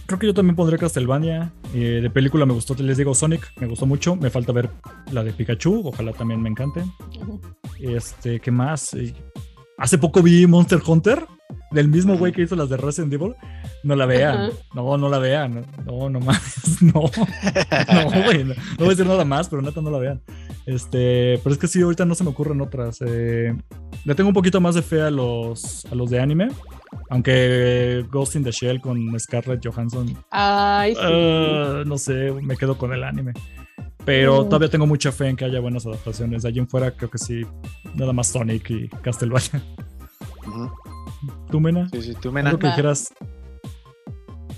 creo 0.06 0.20
que 0.20 0.28
yo 0.28 0.34
también 0.34 0.56
pondré 0.56 0.78
Castlevania. 0.78 1.52
Eh, 1.74 2.00
de 2.02 2.10
película 2.10 2.46
me 2.46 2.54
gustó, 2.54 2.76
les 2.76 2.98
digo 2.98 3.14
Sonic, 3.16 3.52
me 3.60 3.68
gustó 3.68 3.86
mucho. 3.86 4.16
Me 4.16 4.30
falta 4.30 4.52
ver 4.52 4.70
la 5.12 5.24
de 5.24 5.34
Pikachu, 5.34 5.82
ojalá 5.88 6.14
también 6.14 6.42
me 6.42 6.50
encante. 6.50 6.84
Este, 7.80 8.40
¿qué 8.40 8.52
más? 8.52 8.96
Hace 9.78 9.98
poco 9.98 10.22
vi 10.22 10.48
Monster 10.48 10.80
Hunter, 10.86 11.26
del 11.72 11.90
mismo 11.90 12.18
güey 12.18 12.32
que 12.32 12.42
hizo 12.44 12.56
las 12.56 12.70
de 12.70 12.78
Resident 12.78 13.14
Evil. 13.14 13.36
No 13.84 13.96
la 13.96 14.06
vean. 14.06 14.52
No, 14.74 14.98
no 14.98 15.10
la 15.10 15.20
vean. 15.20 15.66
No, 15.86 16.10
no 16.10 16.20
más. 16.20 16.42
No. 16.82 16.92
No, 16.94 18.24
güey. 18.24 18.44
No, 18.44 18.54
no 18.54 18.78
voy 18.80 18.88
a 18.88 18.90
decir 18.90 19.06
nada 19.06 19.24
más, 19.26 19.48
pero 19.50 19.62
neta 19.62 19.82
no 19.82 19.90
la 19.92 19.98
vean. 20.00 20.22
Este, 20.66 21.40
pero 21.44 21.54
es 21.54 21.60
que 21.60 21.68
sí, 21.68 21.82
ahorita 21.82 22.06
no 22.06 22.16
se 22.16 22.24
me 22.24 22.32
ocurren 22.32 22.60
otras. 22.62 22.98
Eh, 23.06 23.56
le 24.04 24.16
tengo 24.16 24.30
un 24.30 24.34
poquito 24.34 24.60
más 24.60 24.76
de 24.76 24.82
fe 24.82 25.02
a 25.02 25.12
los, 25.12 25.86
a 25.92 25.96
los 25.96 26.10
de 26.10 26.20
anime. 26.20 26.50
Aunque 27.10 28.06
Ghost 28.12 28.36
in 28.36 28.44
the 28.44 28.52
Shell 28.52 28.82
con 28.82 29.20
Scarlett 29.20 29.66
Johansson, 29.66 30.16
Ay, 30.32 30.94
sí. 30.96 31.02
ah, 31.04 31.84
no 31.86 31.98
sé, 31.98 32.32
me 32.42 32.56
quedo 32.58 32.78
con 32.78 32.94
el 32.94 33.04
anime. 33.04 33.34
Pero 34.06 34.44
Mm. 34.44 34.50
todavía 34.50 34.70
tengo 34.70 34.86
mucha 34.86 35.12
fe 35.12 35.30
en 35.30 35.36
que 35.36 35.46
haya 35.46 35.60
buenas 35.60 35.86
adaptaciones. 35.86 36.44
De 36.44 36.50
allí 36.50 36.60
en 36.60 36.68
fuera 36.68 36.92
creo 36.92 37.10
que 37.10 37.18
sí, 37.18 37.42
nada 37.96 38.14
más 38.14 38.28
Sonic 38.28 38.70
y 38.70 38.88
Castlevania. 38.90 39.64
Ujú. 40.48 40.72
¿Tú, 41.50 41.60
Mena? 41.60 41.90
Sí, 41.92 42.02
sí, 42.04 42.14
tú, 42.22 42.32
Mena. 42.32 42.50
Algo 42.52 42.60
que 42.60 42.68
dijeras, 42.68 43.12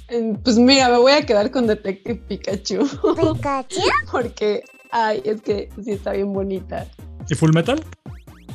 Eh, 0.09 0.37
Pues 0.43 0.57
mira, 0.57 0.87
me 0.89 0.97
voy 0.99 1.11
a 1.11 1.25
quedar 1.25 1.51
con 1.51 1.67
Detective 1.67 2.15
Pikachu. 2.27 2.87
Pikachu. 3.15 3.81
Porque, 4.11 4.63
ay, 4.91 5.21
es 5.25 5.41
que 5.41 5.69
sí 5.83 5.91
está 5.91 6.13
bien 6.13 6.31
bonita. 6.31 6.87
¿y 7.29 7.35
Full 7.35 7.51
Metal? 7.53 7.83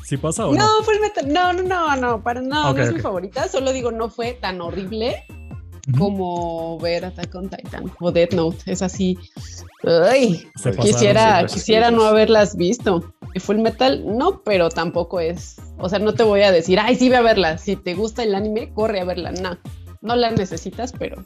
¿Sí 0.05 0.17
pasa 0.17 0.47
o 0.47 0.55
no? 0.55 0.59
No, 0.59 0.83
Full 0.85 0.99
Metal, 1.01 1.31
no, 1.33 1.53
no, 1.53 1.63
no, 1.63 1.97
no, 1.97 2.23
para 2.23 2.41
no, 2.41 2.71
Ok, 2.71 2.79
no 2.79 2.83
es 2.85 2.93
mi 2.95 3.01
favorita. 3.01 3.49
Solo 3.49 3.71
digo, 3.73 3.93
no 3.93 4.09
fue 4.09 4.33
tan 4.41 4.61
horrible 4.63 5.25
Como 5.99 6.79
ver 6.79 7.05
Attack 7.05 7.35
on 7.35 7.49
Titan 7.51 7.93
o 8.01 8.13
Death 8.13 8.35
Note. 8.35 8.59
Es 8.67 8.83
así. 8.83 9.19
Ay, 9.85 10.49
quisiera, 10.81 11.45
quisiera 11.47 11.91
no 11.91 12.05
haberlas 12.05 12.57
visto. 12.57 13.13
Y 13.35 13.41
Full 13.41 13.59
Metal, 13.59 14.05
no, 14.07 14.43
pero 14.43 14.69
tampoco 14.69 15.19
es. 15.19 15.57
O 15.79 15.89
sea, 15.89 15.99
no 15.99 16.15
te 16.15 16.23
voy 16.23 16.43
a 16.43 16.53
decir, 16.53 16.79
ay, 16.79 16.95
sí, 16.95 17.09
ve 17.09 17.17
a 17.17 17.23
verla. 17.23 17.59
Si 17.59 17.75
te 17.75 17.95
gusta 17.95 18.23
el 18.23 18.35
anime, 18.35 18.73
corre 18.73 19.01
a 19.01 19.05
verla. 19.05 19.33
No, 19.33 19.59
no 20.03 20.15
la 20.15 20.31
necesitas, 20.31 20.93
pero. 20.93 21.25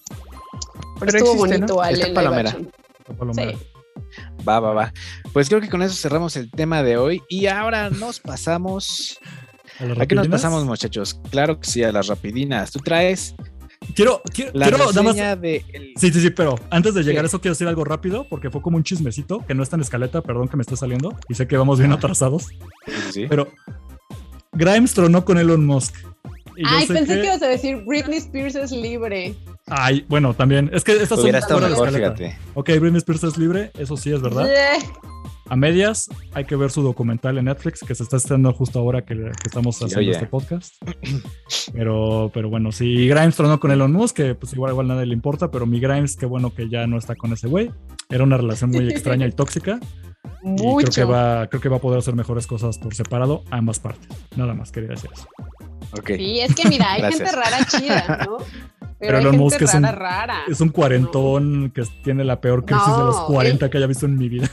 Pero, 0.99 1.13
Pero 1.13 1.19
estuvo 1.19 1.45
existe, 1.45 1.59
¿no? 1.59 1.67
bonito 1.67 1.83
al 1.83 1.95
Está 1.95 2.07
en 2.07 2.13
live 2.15 2.25
palomera. 2.25 2.57
Palomera. 3.19 3.53
Sí. 3.53 3.59
Va, 4.49 4.61
va, 4.61 4.73
va. 4.73 4.93
Pues 5.33 5.49
creo 5.49 5.61
que 5.61 5.69
con 5.69 5.83
eso 5.83 5.95
cerramos 5.95 6.37
el 6.37 6.51
tema 6.51 6.83
de 6.83 6.97
hoy. 6.97 7.23
Y 7.29 7.47
ahora 7.47 7.91
nos 7.91 8.21
pasamos. 8.21 9.19
¿A, 9.79 10.03
¿A 10.03 10.07
qué 10.07 10.15
nos 10.15 10.29
pasamos, 10.29 10.65
muchachos? 10.65 11.21
Claro 11.31 11.61
que 11.61 11.69
sí, 11.69 11.85
a 11.85 11.93
las 11.93 12.07
rapidinas. 12.07 12.71
Tú 12.71 12.79
traes 12.79 13.35
Quiero, 13.95 14.21
quiero, 14.35 14.51
la 14.55 14.67
quiero 14.67 14.79
nada 14.79 15.03
más. 15.03 15.15
reseña 15.15 15.37
de 15.37 15.65
el- 15.73 15.93
Sí, 15.97 16.13
sí, 16.13 16.21
sí, 16.21 16.31
pero 16.31 16.57
antes 16.71 16.95
de 16.95 17.03
llegar 17.03 17.25
a 17.25 17.29
eso 17.29 17.41
quiero 17.41 17.53
decir 17.55 17.67
algo 17.69 17.85
rápido 17.85 18.27
porque 18.29 18.51
fue 18.51 18.61
como 18.61 18.77
un 18.77 18.83
chismecito 18.85 19.45
que 19.47 19.55
no 19.55 19.63
está 19.63 19.77
en 19.77 19.83
escaleta, 19.83 20.21
perdón 20.23 20.49
que 20.49 20.57
me 20.57 20.63
esté 20.63 20.77
saliendo 20.77 21.17
y 21.29 21.35
sé 21.35 21.47
que 21.47 21.57
vamos 21.57 21.79
bien 21.79 21.93
atrasados, 21.93 22.49
Sí, 23.11 23.27
pero 23.29 23.49
Grimes 24.53 24.95
tronó 24.95 25.25
con 25.25 25.39
Elon 25.39 25.65
Musk. 25.65 25.95
Y 26.59 26.63
Ay, 26.67 26.87
sé 26.87 26.95
pensé 26.95 27.15
que- 27.17 27.21
que 27.21 27.27
ibas 27.27 27.43
a 27.43 27.49
decir 27.49 27.83
Britney 27.87 28.17
Spears 28.19 28.55
es 28.55 28.71
libre. 28.73 29.35
Ay, 29.67 30.07
bueno, 30.09 30.33
también. 30.33 30.71
Es 30.73 30.85
que 30.85 30.93
estas 30.93 31.11
son 31.11 31.21
Hubiera 31.21 31.39
estado 31.41 31.61
fuera 31.61 31.67
de 31.69 31.73
mejor, 31.73 31.89
escaleta. 31.89 32.17
fíjate. 32.17 32.39
Ok, 32.55 32.67
Britney 32.81 32.97
Spears 32.99 33.25
es 33.25 33.37
libre, 33.37 33.71
eso 33.79 33.97
sí 33.99 34.11
es 34.13 34.23
verdad. 34.23 34.47
Yeah. 34.47 34.79
A 35.49 35.55
medias, 35.57 36.09
hay 36.35 36.45
que 36.45 36.57
ver 36.57 36.71
su 36.71 36.83
documental 36.83 37.39
en 37.39 37.45
Netflix, 37.45 37.81
que 37.81 37.95
se 37.95 38.03
está 38.03 38.17
estrenando 38.17 38.53
justo 38.53 38.81
ahora 38.81 39.05
que, 39.05 39.15
que 39.15 39.31
estamos 39.47 39.81
haciendo 39.81 40.11
este 40.13 40.27
podcast. 40.27 40.75
Pero, 41.73 42.31
pero 42.35 42.51
bueno, 42.51 42.73
sí, 42.73 43.09
Grimes 43.09 43.37
tronó 43.37 43.61
con 43.61 43.71
Elon 43.71 43.93
Musk, 43.93 44.17
que 44.17 44.35
pues 44.35 44.53
igual, 44.55 44.73
igual 44.73 44.89
nadie 44.89 45.07
le 45.07 45.15
importa, 45.15 45.51
pero 45.51 45.65
mi 45.67 45.79
Grimes, 45.79 46.17
qué 46.17 46.27
bueno 46.27 46.53
que 46.53 46.69
ya 46.69 46.87
no 46.87 46.99
está 46.99 47.15
con 47.15 47.33
ese 47.33 47.47
güey. 47.49 47.71
Era 48.11 48.25
una 48.25 48.37
relación 48.37 48.71
muy 48.71 48.89
extraña 48.91 49.27
y 49.27 49.33
tóxica. 49.33 49.79
Y 50.45 50.57
creo 50.57 50.91
que, 50.93 51.05
va, 51.05 51.47
creo 51.47 51.61
que 51.61 51.69
va 51.69 51.77
a 51.77 51.81
poder 51.81 51.99
hacer 52.01 52.15
mejores 52.15 52.47
cosas 52.47 52.79
por 52.79 52.95
separado, 52.95 53.43
ambas 53.51 53.79
partes. 53.79 54.09
Nada 54.37 54.55
más 54.55 54.73
quería 54.73 54.91
decir 54.91 55.11
eso. 55.13 55.27
Sí, 56.05 56.41
es 56.41 56.55
que 56.55 56.69
mira, 56.69 56.93
hay 56.93 57.03
gente 57.13 57.31
rara 57.31 57.65
chida, 57.67 58.27
¿no? 58.27 58.39
Pero, 58.99 59.19
Elon 59.19 59.37
Musk 59.37 59.61
es 59.61 59.75
un- 59.75 59.83
rara. 59.85 60.41
Es 60.49 60.61
un 60.61 60.71
cuarentón 60.71 61.71
que 61.71 61.85
tiene 62.03 62.25
la 62.25 62.41
peor 62.41 62.65
crisis 62.65 62.87
de 62.97 63.05
los 63.05 63.17
No, 63.17 63.27
40 63.27 63.69
que 63.71 63.77
haya 63.77 63.87
visto 63.87 64.07
en 64.07 64.17
mi 64.17 64.29
vida. 64.29 64.49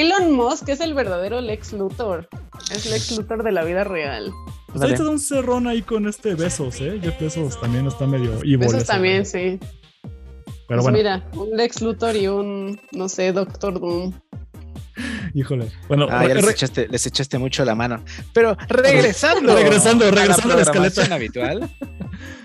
Elon 0.00 0.32
Musk 0.32 0.68
es 0.68 0.80
el 0.80 0.94
verdadero 0.94 1.40
Lex 1.40 1.72
Luthor. 1.72 2.28
Es 2.72 2.86
Lex 2.86 3.16
Luthor 3.18 3.42
de 3.42 3.52
la 3.52 3.64
vida 3.64 3.84
real. 3.84 4.30
Pues 4.68 4.82
ahí 4.82 4.96
se 4.96 5.02
da 5.02 5.10
un 5.10 5.18
cerrón 5.18 5.66
ahí 5.66 5.82
con 5.82 6.06
este 6.06 6.34
Besos, 6.34 6.80
¿eh? 6.80 7.00
Jeff 7.02 7.18
Besos 7.20 7.60
también 7.60 7.86
está 7.86 8.06
medio 8.06 8.34
evil. 8.42 8.62
Ese 8.62 8.84
también, 8.84 9.26
sí. 9.26 9.58
Pero 10.02 10.12
Pues 10.68 10.82
bueno, 10.82 10.98
mira, 10.98 11.28
un 11.34 11.56
Lex 11.56 11.82
Luthor 11.82 12.14
y 12.16 12.28
un, 12.28 12.80
no 12.92 13.08
sé, 13.08 13.32
Doctor 13.32 13.80
Doom. 13.80 14.12
híjole. 15.34 15.70
Bueno, 15.88 16.06
Ah, 16.08 16.26
ya 16.28 16.34
les 16.34 16.48
echaste, 16.48 16.86
les 16.88 17.04
echaste 17.06 17.38
mucho 17.38 17.64
la 17.64 17.74
mano. 17.74 18.04
Pero 18.32 18.56
regresando. 18.68 19.54
Regresando, 19.56 20.08
regresando 20.10 20.52
a 20.54 20.56
la 20.56 20.62
escaleta. 20.62 21.14
habitual. 21.14 21.68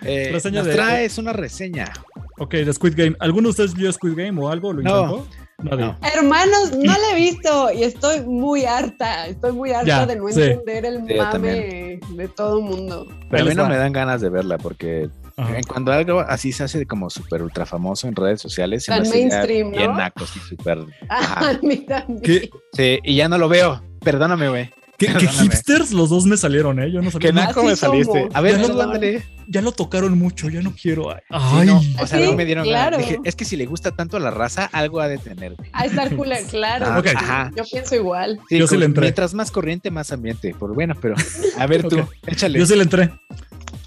Eh, 0.07 0.29
Reseña 0.31 0.59
nos 0.59 0.67
de- 0.67 0.73
traes 0.75 1.17
una 1.17 1.33
reseña. 1.33 1.91
Ok, 2.37 2.53
de 2.53 2.71
Squid 2.71 2.93
Game. 2.95 3.15
¿Alguno 3.19 3.47
de 3.47 3.49
ustedes 3.49 3.73
vio 3.73 3.91
Squid 3.91 4.13
Game 4.15 4.39
o 4.39 4.49
algo? 4.49 4.71
¿Lo 4.71 4.83
No. 4.83 5.01
intentó? 5.17 5.44
No. 5.59 5.97
Hermanos, 6.13 6.71
no 6.77 6.91
la 6.93 7.11
he 7.11 7.15
visto 7.31 7.71
y 7.71 7.83
estoy 7.83 8.21
muy 8.21 8.65
harta. 8.65 9.27
Estoy 9.27 9.51
muy 9.53 9.71
harta 9.71 9.85
Ya, 9.87 10.05
de 10.05 10.15
no 10.17 10.27
sí. 10.29 10.41
entender 10.41 10.85
el 10.85 11.07
Sí, 11.07 11.13
mame 11.15 11.99
de 12.09 12.27
todo 12.35 12.59
el 12.59 12.65
mundo. 12.65 13.07
Pero 13.29 13.43
a 13.43 13.47
mí 13.47 13.55
no 13.55 13.67
me 13.67 13.77
dan 13.77 13.93
ganas 13.93 14.21
de 14.21 14.29
verla 14.29 14.57
porque 14.57 15.09
Ajá. 15.37 15.57
en 15.57 15.63
cuando 15.63 15.91
algo 15.91 16.19
así 16.19 16.51
se 16.51 16.63
hace 16.65 16.85
como 16.85 17.09
súper 17.09 17.41
ultra 17.41 17.65
famoso 17.65 18.07
en 18.07 18.15
redes 18.15 18.41
sociales, 18.41 18.83
se 18.85 18.91
me 18.99 19.09
mainstream, 19.09 19.71
¿no? 19.71 19.77
bien 19.77 19.95
naco, 19.95 20.25
sí, 20.27 20.39
súper. 20.39 20.79
Ajá. 21.09 21.49
A 21.51 21.53
mí 21.61 21.77
también. 21.85 22.21
¿Qué, 22.21 22.49
Sí, 22.73 22.99
y 23.03 23.15
ya 23.15 23.27
no 23.29 23.37
lo 23.37 23.47
veo. 23.49 23.81
Perdóname, 24.01 24.49
güey. 24.49 24.69
Qué- 24.97 25.07
qué 25.07 25.13
Perdóname. 25.13 25.43
hipsters 25.43 25.91
los 25.91 26.09
dos 26.09 26.25
me 26.25 26.37
salieron, 26.37 26.79
¿eh? 26.79 26.91
Yo 26.91 27.01
no 27.01 27.11
sabía. 27.11 27.29
Qué 27.29 27.33
naco 27.33 27.63
me 27.63 27.75
saliste. 27.75 28.19
somos. 28.21 28.35
A 28.35 28.41
ver, 28.41 28.57
Ya 28.59 28.67
tú 28.67 28.73
no- 28.73 28.81
ándale. 28.81 29.23
Ya 29.47 29.61
lo 29.61 29.71
tocaron 29.71 30.17
mucho, 30.17 30.49
ya 30.49 30.61
no 30.61 30.73
quiero. 30.73 31.11
Ay, 31.11 31.19
Sí, 31.29 31.31
ay. 31.31 31.67
no, 31.67 31.77
o 32.01 32.07
sea, 32.07 32.17
Sí, 32.19 32.25
no 32.25 32.33
me 32.33 32.45
dieron 32.45 32.63
claro. 32.65 32.97
Dije, 32.97 33.19
es 33.23 33.35
que 33.35 33.45
si 33.45 33.55
le 33.55 33.65
gusta 33.67 33.91
tanto 33.91 34.17
a 34.17 34.19
la 34.19 34.31
raza, 34.31 34.69
algo 34.73 34.99
ha 35.01 35.07
de 35.07 35.17
tener. 35.19 35.55
A 35.71 35.85
estar 35.85 36.15
cooler, 36.15 36.43
claro. 36.49 36.85
Ah. 36.89 37.03
Ajá. 37.15 37.51
Yo 37.55 37.63
pienso 37.71 37.95
igual. 37.95 38.39
Sí, 38.49 38.57
Yo 38.57 38.65
sí 38.67 38.75
le 38.77 38.85
entré. 38.85 39.01
Mientras 39.01 39.33
más 39.35 39.51
corriente, 39.51 39.91
más 39.91 40.11
ambiente. 40.11 40.55
Por 40.57 40.73
bueno, 40.73 40.95
pero 40.99 41.13
a 41.59 41.67
ver 41.67 41.87
tú, 41.87 41.97
échale. 42.27 42.57
Yo 42.57 42.65
sí 42.65 42.75
le 42.75 42.83
entré. 42.83 43.11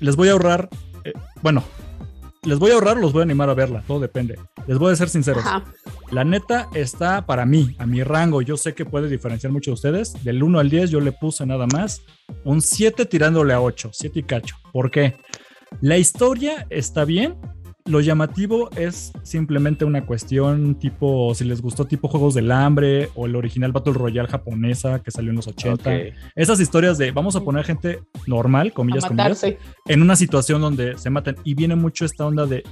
Les 0.00 0.14
voy 0.14 0.28
a 0.28 0.32
ahorrar. 0.32 0.68
eh, 1.04 1.12
bueno, 1.42 1.64
les 2.48 2.58
voy 2.58 2.70
a 2.70 2.74
ahorrar, 2.74 2.96
los 2.96 3.12
voy 3.12 3.20
a 3.20 3.24
animar 3.24 3.50
a 3.50 3.54
verla. 3.54 3.82
Todo 3.86 4.00
depende. 4.00 4.38
Les 4.66 4.78
voy 4.78 4.92
a 4.92 4.96
ser 4.96 5.08
sinceros. 5.08 5.44
Ajá. 5.44 5.64
La 6.10 6.24
neta 6.24 6.68
está 6.74 7.26
para 7.26 7.44
mí, 7.44 7.76
a 7.78 7.86
mi 7.86 8.02
rango. 8.02 8.42
Yo 8.42 8.56
sé 8.56 8.74
que 8.74 8.84
puede 8.84 9.08
diferenciar 9.08 9.52
mucho 9.52 9.70
de 9.70 9.74
ustedes. 9.74 10.24
Del 10.24 10.42
1 10.42 10.58
al 10.58 10.70
10 10.70 10.90
yo 10.90 11.00
le 11.00 11.12
puse 11.12 11.44
nada 11.46 11.66
más 11.66 12.02
un 12.44 12.62
7 12.62 13.04
tirándole 13.04 13.52
a 13.52 13.60
8, 13.60 13.90
7 13.92 14.18
y 14.18 14.22
cacho. 14.22 14.56
¿Por 14.72 14.90
qué? 14.90 15.16
La 15.80 15.98
historia 15.98 16.66
está 16.70 17.04
bien. 17.04 17.36
Lo 17.88 18.00
llamativo 18.00 18.68
es 18.76 19.12
simplemente 19.22 19.86
una 19.86 20.04
cuestión 20.04 20.74
tipo, 20.74 21.34
si 21.34 21.44
les 21.44 21.62
gustó 21.62 21.86
tipo 21.86 22.06
Juegos 22.08 22.34
del 22.34 22.52
Hambre 22.52 23.08
o 23.14 23.24
el 23.24 23.34
original 23.34 23.72
Battle 23.72 23.94
Royale 23.94 24.28
japonesa 24.28 25.02
que 25.02 25.10
salió 25.10 25.30
en 25.30 25.36
los 25.36 25.46
80. 25.46 25.90
Ok. 25.90 25.96
Esas 26.36 26.60
historias 26.60 26.98
de 26.98 27.12
vamos 27.12 27.34
a 27.34 27.40
poner 27.40 27.64
gente 27.64 28.02
normal, 28.26 28.74
comillas, 28.74 29.06
comillas, 29.06 29.42
en 29.86 30.02
una 30.02 30.16
situación 30.16 30.60
donde 30.60 30.98
se 30.98 31.08
maten. 31.08 31.36
Y 31.44 31.54
viene 31.54 31.76
mucho 31.76 32.04
esta 32.04 32.26
onda 32.26 32.44
de. 32.44 32.62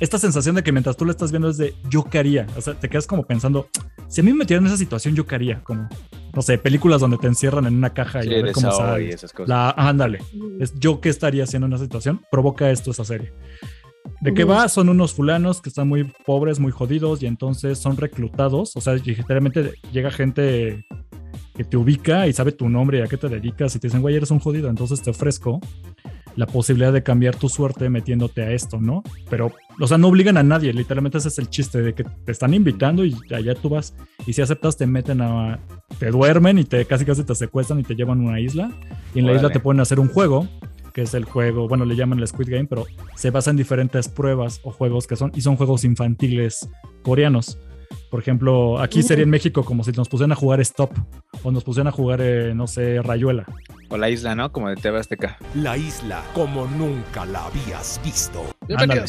Esta 0.00 0.18
sensación 0.18 0.56
de 0.56 0.62
que 0.62 0.72
mientras 0.72 0.96
tú 0.96 1.04
lo 1.04 1.10
estás 1.12 1.30
viendo 1.30 1.48
es 1.48 1.56
de 1.56 1.74
yo 1.88 2.04
qué 2.04 2.18
haría. 2.18 2.46
O 2.56 2.60
sea, 2.60 2.74
te 2.74 2.88
quedas 2.88 3.06
como 3.06 3.24
pensando, 3.26 3.68
si 4.08 4.20
a 4.20 4.24
mí 4.24 4.32
me 4.32 4.38
metieran 4.38 4.64
en 4.64 4.68
esa 4.68 4.78
situación, 4.78 5.14
yo 5.14 5.26
qué 5.26 5.34
haría. 5.36 5.62
Como, 5.62 5.88
no 6.34 6.42
sé, 6.42 6.58
películas 6.58 7.00
donde 7.00 7.18
te 7.18 7.26
encierran 7.28 7.66
en 7.66 7.74
una 7.74 7.90
caja 7.90 8.24
y 8.24 8.34
a 8.34 8.42
ver 8.42 8.52
cómo 8.52 8.70
Saw 8.72 8.96
y 8.98 9.02
sales. 9.02 9.14
esas 9.16 9.32
cosas. 9.32 9.48
La, 9.48 9.70
ándale, 9.70 10.18
es 10.58 10.74
yo 10.74 11.00
qué 11.00 11.08
estaría 11.08 11.44
haciendo 11.44 11.66
en 11.66 11.74
esa 11.74 11.84
situación. 11.84 12.20
Provoca 12.32 12.70
esto 12.70 12.90
esa 12.90 13.04
serie. 13.04 13.32
¿De 14.20 14.34
qué 14.34 14.44
va? 14.44 14.68
Son 14.68 14.88
unos 14.88 15.14
fulanos 15.14 15.62
que 15.62 15.70
están 15.70 15.88
muy 15.88 16.04
pobres, 16.26 16.60
muy 16.60 16.72
jodidos 16.72 17.22
y 17.22 17.26
entonces 17.26 17.78
son 17.78 17.96
reclutados. 17.96 18.76
O 18.76 18.80
sea, 18.80 18.94
literalmente 18.94 19.72
llega 19.92 20.10
gente 20.10 20.84
que 21.56 21.64
te 21.64 21.76
ubica 21.76 22.26
y 22.26 22.32
sabe 22.32 22.52
tu 22.52 22.68
nombre 22.68 22.98
y 22.98 23.00
a 23.00 23.06
qué 23.06 23.16
te 23.16 23.28
dedicas 23.28 23.74
y 23.74 23.78
te 23.78 23.88
dicen, 23.88 24.02
güey, 24.02 24.16
eres 24.16 24.30
un 24.30 24.38
jodido, 24.38 24.68
entonces 24.68 25.02
te 25.02 25.10
ofrezco 25.10 25.60
la 26.36 26.46
posibilidad 26.46 26.92
de 26.92 27.02
cambiar 27.02 27.36
tu 27.36 27.48
suerte 27.48 27.88
metiéndote 27.88 28.42
a 28.42 28.52
esto, 28.52 28.80
¿no? 28.80 29.02
Pero, 29.28 29.52
o 29.80 29.86
sea, 29.86 29.98
no 29.98 30.08
obligan 30.08 30.36
a 30.36 30.42
nadie, 30.42 30.72
literalmente 30.72 31.18
ese 31.18 31.28
es 31.28 31.38
el 31.38 31.50
chiste 31.50 31.82
de 31.82 31.94
que 31.94 32.04
te 32.04 32.32
están 32.32 32.54
invitando 32.54 33.04
y 33.04 33.16
allá 33.34 33.54
tú 33.54 33.68
vas 33.68 33.94
y 34.26 34.32
si 34.32 34.40
aceptas 34.40 34.76
te 34.76 34.86
meten 34.86 35.20
a... 35.20 35.58
te 35.98 36.10
duermen 36.10 36.58
y 36.58 36.64
te 36.64 36.84
casi 36.84 37.04
casi 37.04 37.24
te 37.24 37.34
secuestran 37.34 37.80
y 37.80 37.82
te 37.82 37.94
llevan 37.94 38.20
a 38.20 38.28
una 38.30 38.40
isla 38.40 38.70
y 39.14 39.18
en 39.18 39.26
la 39.26 39.32
isla 39.32 39.46
Órale. 39.46 39.54
te 39.54 39.60
ponen 39.60 39.80
a 39.80 39.82
hacer 39.82 39.98
un 39.98 40.08
juego 40.08 40.46
que 40.92 41.02
es 41.02 41.14
el 41.14 41.24
juego, 41.24 41.68
bueno, 41.68 41.84
le 41.84 41.96
llaman 41.96 42.18
el 42.18 42.26
Squid 42.26 42.50
Game, 42.50 42.66
pero 42.66 42.86
se 43.14 43.30
basa 43.30 43.50
en 43.50 43.56
diferentes 43.56 44.08
pruebas 44.08 44.60
o 44.64 44.70
juegos 44.70 45.06
que 45.06 45.16
son, 45.16 45.32
y 45.34 45.40
son 45.40 45.56
juegos 45.56 45.84
infantiles 45.84 46.68
coreanos. 47.02 47.58
Por 48.10 48.20
ejemplo, 48.20 48.78
aquí 48.80 49.02
sería 49.02 49.24
en 49.24 49.30
México 49.30 49.64
como 49.64 49.84
si 49.84 49.92
nos 49.92 50.08
pusieran 50.08 50.32
a 50.32 50.36
jugar 50.36 50.60
Stop 50.60 50.90
o 51.42 51.50
nos 51.50 51.64
pusieran 51.64 51.88
a 51.88 51.92
jugar, 51.92 52.20
eh, 52.22 52.54
no 52.54 52.66
sé, 52.66 53.00
Rayuela. 53.02 53.46
O 53.92 53.96
la 53.96 54.08
isla, 54.08 54.36
¿no? 54.36 54.52
Como 54.52 54.68
de 54.68 54.76
TV 54.76 55.00
Azteca. 55.00 55.36
La 55.54 55.76
isla 55.76 56.22
como 56.32 56.66
nunca 56.66 57.26
la 57.26 57.46
habías 57.46 58.00
visto. 58.04 58.44
Ándale, 58.70 59.02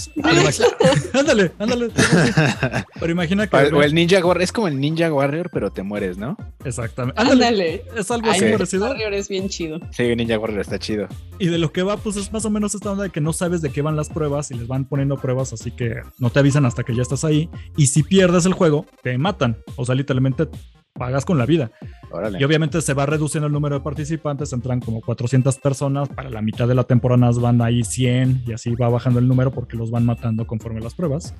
ándale, 1.14 1.52
ándale. 1.60 1.92
Pero 3.00 3.12
imagina 3.12 3.46
que. 3.46 3.56
o 3.58 3.84
el 3.84 3.94
Ninja 3.94 4.18
Warrior. 4.26 4.42
Es 4.42 4.52
como 4.52 4.68
el 4.68 4.80
Ninja 4.80 5.14
Warrior, 5.14 5.52
pero 5.54 5.72
te 5.72 5.84
mueres, 5.84 6.18
¿no? 6.18 6.36
Exactamente. 6.66 7.22
Ándale. 7.22 7.46
Ándale. 7.46 7.84
Es 7.96 8.10
algo 8.10 8.28
Ay, 8.32 8.40
así 8.42 8.52
parecido. 8.52 8.88
Warrior 8.88 9.14
es 9.14 9.30
bien 9.30 9.50
chido. 9.50 9.80
Sí, 9.92 10.16
Ninja 10.16 10.40
Warrior 10.40 10.62
está 10.62 10.80
chido. 10.80 11.08
Y 11.38 11.46
de 11.48 11.60
lo 11.60 11.72
que 11.72 11.84
va, 11.84 11.98
pues 11.98 12.16
es 12.16 12.34
más 12.34 12.44
o 12.46 12.50
menos 12.50 12.74
esta 12.74 12.92
onda 12.92 13.04
de 13.04 13.12
que 13.12 13.22
no 13.22 13.34
sabes 13.34 13.62
de 13.62 13.72
qué 13.72 13.84
van 13.84 13.96
las 13.96 14.10
pruebas 14.10 14.50
y 14.50 14.56
les 14.56 14.68
van 14.68 14.86
poniendo 14.86 15.18
pruebas, 15.18 15.54
así 15.54 15.70
que 15.70 16.02
no 16.18 16.32
te 16.32 16.40
avisan 16.40 16.66
hasta 16.66 16.84
que 16.84 16.96
ya 16.96 17.04
estás 17.04 17.24
ahí. 17.24 17.48
Y 17.78 17.86
si 17.86 18.02
pierdes 18.02 18.48
el 18.48 18.54
juego, 18.54 18.88
te 19.04 19.16
matan. 19.20 19.58
O 19.76 19.86
sea, 19.86 19.94
literalmente 19.94 20.48
pagas 20.94 21.26
con 21.26 21.38
la 21.38 21.46
vida. 21.46 21.72
Órale. 22.12 22.40
Y 22.40 22.44
obviamente 22.44 22.82
se 22.82 22.94
va 22.94 23.06
reduciendo 23.06 23.48
el 23.48 23.54
número 23.54 23.76
de 23.76 23.82
participantes, 23.82 24.52
entran 24.54 24.80
como 24.82 25.02
400 25.02 25.58
personas, 25.60 26.10
para 26.10 26.30
la 26.30 26.42
mitad 26.42 26.68
de 26.68 26.76
la 26.76 26.84
temporada 26.84 27.32
van 27.40 27.62
ahí 27.62 27.84
100 27.84 28.44
y 28.48 28.54
así 28.54 28.76
va 28.76 28.90
bajando 28.90 29.20
el 29.20 29.28
número 29.28 29.52
porque 29.52 29.78
los 29.78 29.92
van 29.92 30.06
matando 30.06 30.46
conforme 30.46 30.82
las 30.82 30.94
pruebas. 30.94 31.34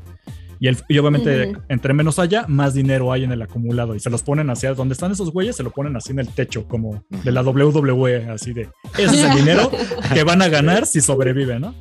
Y, 0.60 0.68
el- 0.68 0.78
y 0.88 0.98
obviamente 1.00 1.50
Ujú. 1.50 1.62
entre 1.70 1.94
menos 1.94 2.20
haya, 2.20 2.46
más 2.48 2.74
dinero 2.76 3.12
hay 3.12 3.24
en 3.24 3.32
el 3.32 3.42
acumulado 3.42 3.96
y 3.96 4.00
se 4.00 4.10
los 4.12 4.22
ponen 4.22 4.50
hacia 4.52 4.74
donde 4.76 4.94
están 4.94 5.12
esos 5.12 5.32
güeyes, 5.32 5.56
se 5.56 5.64
lo 5.64 5.72
ponen 5.72 5.96
así 5.96 6.12
en 6.12 6.20
el 6.20 6.28
techo, 6.28 6.68
como 6.68 7.04
de 7.10 7.32
la 7.32 7.42
WWE, 7.42 8.30
así 8.30 8.54
de, 8.54 8.70
ese 8.98 9.06
es 9.16 9.24
el 9.24 9.36
dinero 9.38 9.72
que 10.14 10.24
van 10.24 10.42
a 10.44 10.50
ganar 10.50 10.86
si 10.86 11.02
sobreviven, 11.02 11.62
¿no? 11.62 11.74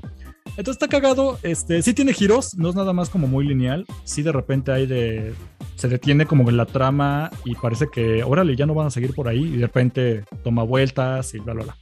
Entonces 0.57 0.83
está 0.83 0.89
cagado, 0.89 1.39
este, 1.43 1.81
sí 1.83 1.95
tiene 1.95 2.13
giros, 2.13 2.57
no 2.57 2.69
es 2.69 2.75
nada 2.75 2.93
más 2.93 3.09
como 3.09 3.27
muy 3.27 3.47
lineal, 3.47 3.87
sí 4.05 4.23
de 4.23 4.33
repente 4.33 4.73
hay 4.73 4.87
de, 4.87 5.33
se 5.77 5.89
detiene 5.89 6.27
como 6.27 6.49
en 6.51 6.57
la 6.57 6.67
trama 6.67 7.31
y 7.45 7.55
parece 7.55 7.87
que, 7.91 8.23
órale, 8.23 8.57
ya 8.57 8.67
no 8.67 8.75
van 8.75 8.89
a 8.89 8.91
seguir 8.91 9.15
por 9.15 9.29
ahí 9.29 9.45
y 9.45 9.57
de 9.57 9.67
repente 9.67 10.25
toma 10.45 10.63
vueltas 10.63 11.35
y 11.35 11.39
bla, 11.39 11.55
bla, 11.55 11.65
bla. 11.65 11.77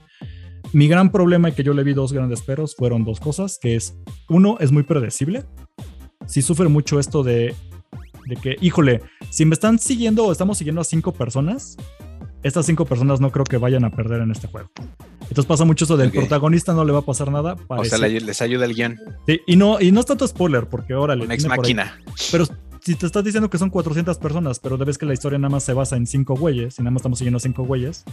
Mi 0.72 0.86
gran 0.86 1.10
problema 1.10 1.48
y 1.48 1.52
que 1.52 1.64
yo 1.64 1.72
le 1.72 1.82
vi 1.82 1.94
dos 1.94 2.12
grandes 2.12 2.42
peros 2.42 2.76
fueron 2.76 3.04
dos 3.04 3.20
cosas, 3.20 3.58
que 3.58 3.74
es, 3.74 3.96
uno, 4.28 4.58
es 4.60 4.70
muy 4.70 4.82
predecible, 4.82 5.44
sí 6.26 6.42
sufre 6.42 6.68
mucho 6.68 7.00
esto 7.00 7.22
de, 7.22 7.54
de 8.26 8.36
que, 8.36 8.56
híjole, 8.60 9.00
si 9.30 9.44
me 9.46 9.54
están 9.54 9.78
siguiendo 9.78 10.26
o 10.26 10.32
estamos 10.32 10.58
siguiendo 10.58 10.82
a 10.82 10.84
cinco 10.84 11.12
personas, 11.12 11.76
estas 12.42 12.66
cinco 12.66 12.84
personas 12.84 13.20
no 13.20 13.30
creo 13.32 13.44
que 13.44 13.56
vayan 13.56 13.84
a 13.84 13.90
perder 13.90 14.22
en 14.22 14.30
este 14.30 14.46
juego. 14.48 14.70
Entonces 15.22 15.46
pasa 15.46 15.64
mucho 15.64 15.84
eso 15.84 15.96
del 15.96 16.10
protagonista 16.10 16.72
no 16.72 16.84
le 16.84 16.92
va 16.92 17.00
a 17.00 17.04
pasar 17.04 17.30
nada. 17.30 17.56
O 17.68 17.84
sea, 17.84 17.98
le- 17.98 18.20
les 18.20 18.40
ayuda 18.40 18.64
el 18.64 18.74
guion. 18.74 18.98
Sí, 19.26 19.40
y 19.46 19.56
no, 19.56 19.80
y 19.80 19.92
no 19.92 20.00
es 20.00 20.06
tanto 20.06 20.26
spoiler, 20.26 20.66
porque 20.68 20.94
órale. 20.94 21.24
Un 21.24 21.32
ex 21.32 21.46
máquina. 21.46 22.00
Pero 22.32 22.46
si 22.80 22.94
te 22.94 23.04
estás 23.04 23.24
diciendo 23.24 23.50
que 23.50 23.58
son 23.58 23.68
400 23.68 24.16
personas, 24.18 24.58
pero 24.60 24.76
debes 24.78 24.96
que 24.96 25.04
la 25.04 25.12
historia 25.12 25.38
nada 25.38 25.50
más 25.50 25.64
se 25.64 25.74
basa 25.74 25.96
en 25.96 26.06
cinco 26.06 26.34
güeyes, 26.34 26.78
y 26.78 26.82
nada 26.82 26.92
más 26.92 27.00
estamos 27.00 27.18
siguiendo 27.18 27.36
a 27.36 27.40
cinco 27.40 27.64
güeyes, 27.64 28.04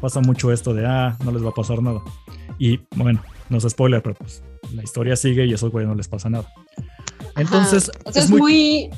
pasa 0.00 0.20
mucho 0.20 0.52
esto 0.52 0.72
de, 0.74 0.86
ah, 0.86 1.16
no 1.24 1.32
les 1.32 1.44
va 1.44 1.48
a 1.48 1.54
pasar 1.54 1.82
nada. 1.82 2.00
Y 2.58 2.78
bueno, 2.94 3.20
no 3.48 3.58
es 3.58 3.64
spoiler, 3.68 4.02
pero 4.02 4.14
pues 4.14 4.44
la 4.72 4.84
historia 4.84 5.16
sigue 5.16 5.46
y 5.46 5.52
a 5.52 5.54
esos 5.56 5.72
güeyes 5.72 5.88
no 5.88 5.96
les 5.96 6.06
pasa 6.06 6.30
nada. 6.30 6.46
Entonces, 7.36 7.90
Ajá. 7.90 8.02
O 8.04 8.12
sea, 8.12 8.22
es, 8.22 8.30
muy. 8.30 8.90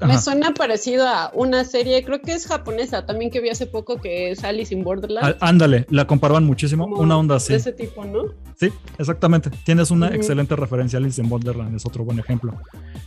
Ajá. 0.00 0.18
suena 0.18 0.54
parecido 0.54 1.06
a 1.06 1.30
una 1.34 1.64
serie, 1.64 2.04
creo 2.04 2.20
que 2.20 2.32
es 2.32 2.46
japonesa, 2.46 3.06
también 3.06 3.30
que 3.30 3.40
vi 3.40 3.48
hace 3.50 3.66
poco, 3.66 4.00
que 4.00 4.30
es 4.30 4.44
Alice 4.44 4.74
in 4.74 4.82
Borderland. 4.84 5.36
Ándale, 5.40 5.86
la 5.90 6.06
comparaban 6.06 6.44
muchísimo, 6.44 6.88
como 6.88 7.02
una 7.02 7.16
onda 7.16 7.36
así. 7.36 7.52
De 7.52 7.58
ese 7.58 7.72
tipo, 7.72 8.04
¿no? 8.04 8.34
Sí, 8.58 8.70
exactamente. 8.98 9.50
Tienes 9.64 9.90
una 9.90 10.08
excelente 10.14 10.56
referencia 10.56 10.98
Alice 10.98 11.20
in 11.20 11.28
Borderland, 11.28 11.76
es 11.76 11.86
otro 11.86 12.04
buen 12.04 12.18
ejemplo. 12.18 12.54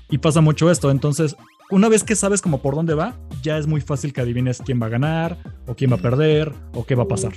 Y 0.09 0.17
pasa 0.19 0.41
mucho 0.41 0.69
esto, 0.69 0.91
entonces, 0.91 1.35
una 1.71 1.89
vez 1.89 2.03
que 2.03 2.15
sabes 2.15 2.41
como 2.41 2.61
por 2.61 2.75
dónde 2.75 2.93
va, 2.93 3.15
ya 3.41 3.57
es 3.57 3.67
muy 3.67 3.81
fácil 3.81 4.13
que 4.13 4.21
adivines 4.21 4.61
quién 4.63 4.81
va 4.81 4.85
a 4.85 4.89
ganar, 4.89 5.37
o 5.67 5.75
quién 5.75 5.91
va 5.91 5.95
a 5.95 5.99
perder, 5.99 6.53
o 6.73 6.85
qué 6.85 6.95
va 6.95 7.03
a 7.03 7.07
pasar. 7.07 7.33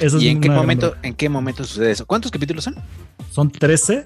Esa 0.00 0.16
es 0.16 0.22
¿Y 0.22 0.28
en 0.28 0.40
qué 0.40 0.50
momento, 0.50 0.94
en 1.02 1.14
qué 1.14 1.28
momento 1.28 1.64
sucede 1.64 1.90
eso? 1.90 2.06
¿Cuántos 2.06 2.30
capítulos 2.30 2.64
son? 2.64 2.76
Son 3.30 3.50
13 3.50 4.04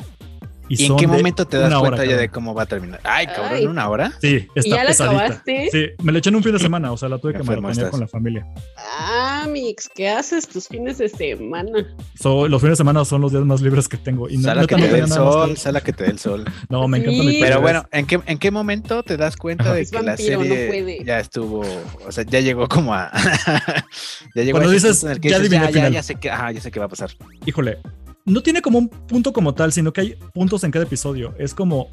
y, 0.69 0.83
¿Y, 0.83 0.87
en 0.87 0.97
qué 0.97 1.07
momento 1.07 1.47
te 1.47 1.57
das 1.59 1.73
hora 1.73 1.81
cuenta 1.81 2.05
ya 2.05 2.17
de 2.17 2.29
cómo 2.29 2.55
va 2.55 2.63
a 2.65 2.67
terminar? 2.67 3.01
Ay, 3.05 3.27
cabrón, 3.27 3.53
Ay. 3.53 3.67
¿una 3.67 3.89
hora? 3.89 4.13
Sí, 4.21 4.47
está 4.55 4.69
¿Y 4.69 4.71
ya 4.71 4.83
la 4.83 4.87
pesadita. 4.89 5.25
acabaste? 5.25 5.69
Sí, 5.71 5.87
me 6.03 6.13
la 6.13 6.19
eché 6.19 6.31
en 6.31 6.37
un 6.37 6.43
fin 6.43 6.53
de 6.53 6.59
semana, 6.59 6.93
o 6.93 6.97
sea, 6.97 7.09
la 7.09 7.19
tuve 7.19 7.33
que 7.35 7.43
maratonear 7.43 7.91
con 7.91 8.01
la 8.01 8.09
familia. 8.09 8.47
Ah, 8.99 9.47
Mix, 9.49 9.89
¿qué 9.95 10.09
haces 10.09 10.49
tus 10.49 10.67
fines 10.69 10.99
de 10.99 11.09
semana? 11.09 11.87
So, 12.19 12.49
los 12.49 12.61
fines 12.61 12.73
de 12.73 12.77
semana 12.77 13.05
son 13.05 13.21
los 13.21 13.33
días 13.33 13.45
más 13.45 13.61
libres 13.61 13.89
que 13.89 13.97
tengo. 13.97 14.29
Y 14.29 14.37
no, 14.39 14.43
Sala 14.45 14.63
neta, 14.63 14.75
que 14.77 14.81
no 14.83 14.87
te 14.89 14.93
dé 14.93 14.99
el 14.99 15.05
que 15.05 15.11
sol, 15.13 15.49
ver. 15.51 15.59
sala 15.59 15.81
que 15.81 15.93
te 15.93 16.05
dé 16.05 16.11
el 16.11 16.19
sol. 16.19 16.45
No, 16.69 16.89
me 16.89 16.99
encanta 16.99 17.21
Sí. 17.23 17.27
mi 17.27 17.41
Pero 17.41 17.61
bueno, 17.61 17.87
¿en 17.93 18.07
qué, 18.07 18.21
¿en 18.27 18.39
qué 18.39 18.51
momento 18.51 19.03
te 19.03 19.17
das 19.17 19.37
cuenta 19.37 19.65
Ajá. 19.65 19.75
de 19.75 19.83
Es 19.83 19.91
que 19.91 20.03
la 20.03 20.13
vampiro, 20.17 20.39
no 20.39 20.45
serie 20.45 20.67
puede. 20.69 21.05
ya 21.05 21.21
estuvo, 21.21 21.61
o 22.07 22.13
sea, 22.13 22.25
ya 22.25 22.41
llegó 22.41 22.67
como 22.69 22.93
a... 22.93 23.11
ya 24.35 24.43
llegó 24.43 24.53
Cuando 24.59 24.71
a 24.71 24.73
dices, 24.75 25.03
en 25.05 25.11
el 25.13 25.21
que 25.21 25.29
ya 25.31 25.39
dices, 25.39 25.61
ya, 25.61 25.71
ya, 25.71 25.89
ya 25.89 26.03
sé 26.03 26.17
que, 26.17 26.31
ajá, 26.31 26.51
ya 26.53 26.61
sé 26.61 26.71
qué 26.71 26.79
va 26.81 26.87
a 26.87 26.89
pasar. 26.89 27.11
híjole, 27.45 27.79
no 28.27 28.43
tiene 28.43 28.61
como 28.61 28.79
un 28.79 28.89
punto 28.89 29.33
como 29.33 29.55
tal, 29.55 29.73
sino 29.73 29.93
que 29.93 30.01
hay 30.01 30.19
puntos 30.35 30.65
en 30.65 30.71
cada 30.71 30.85
episodio. 30.85 31.35
Es 31.39 31.55
como, 31.55 31.89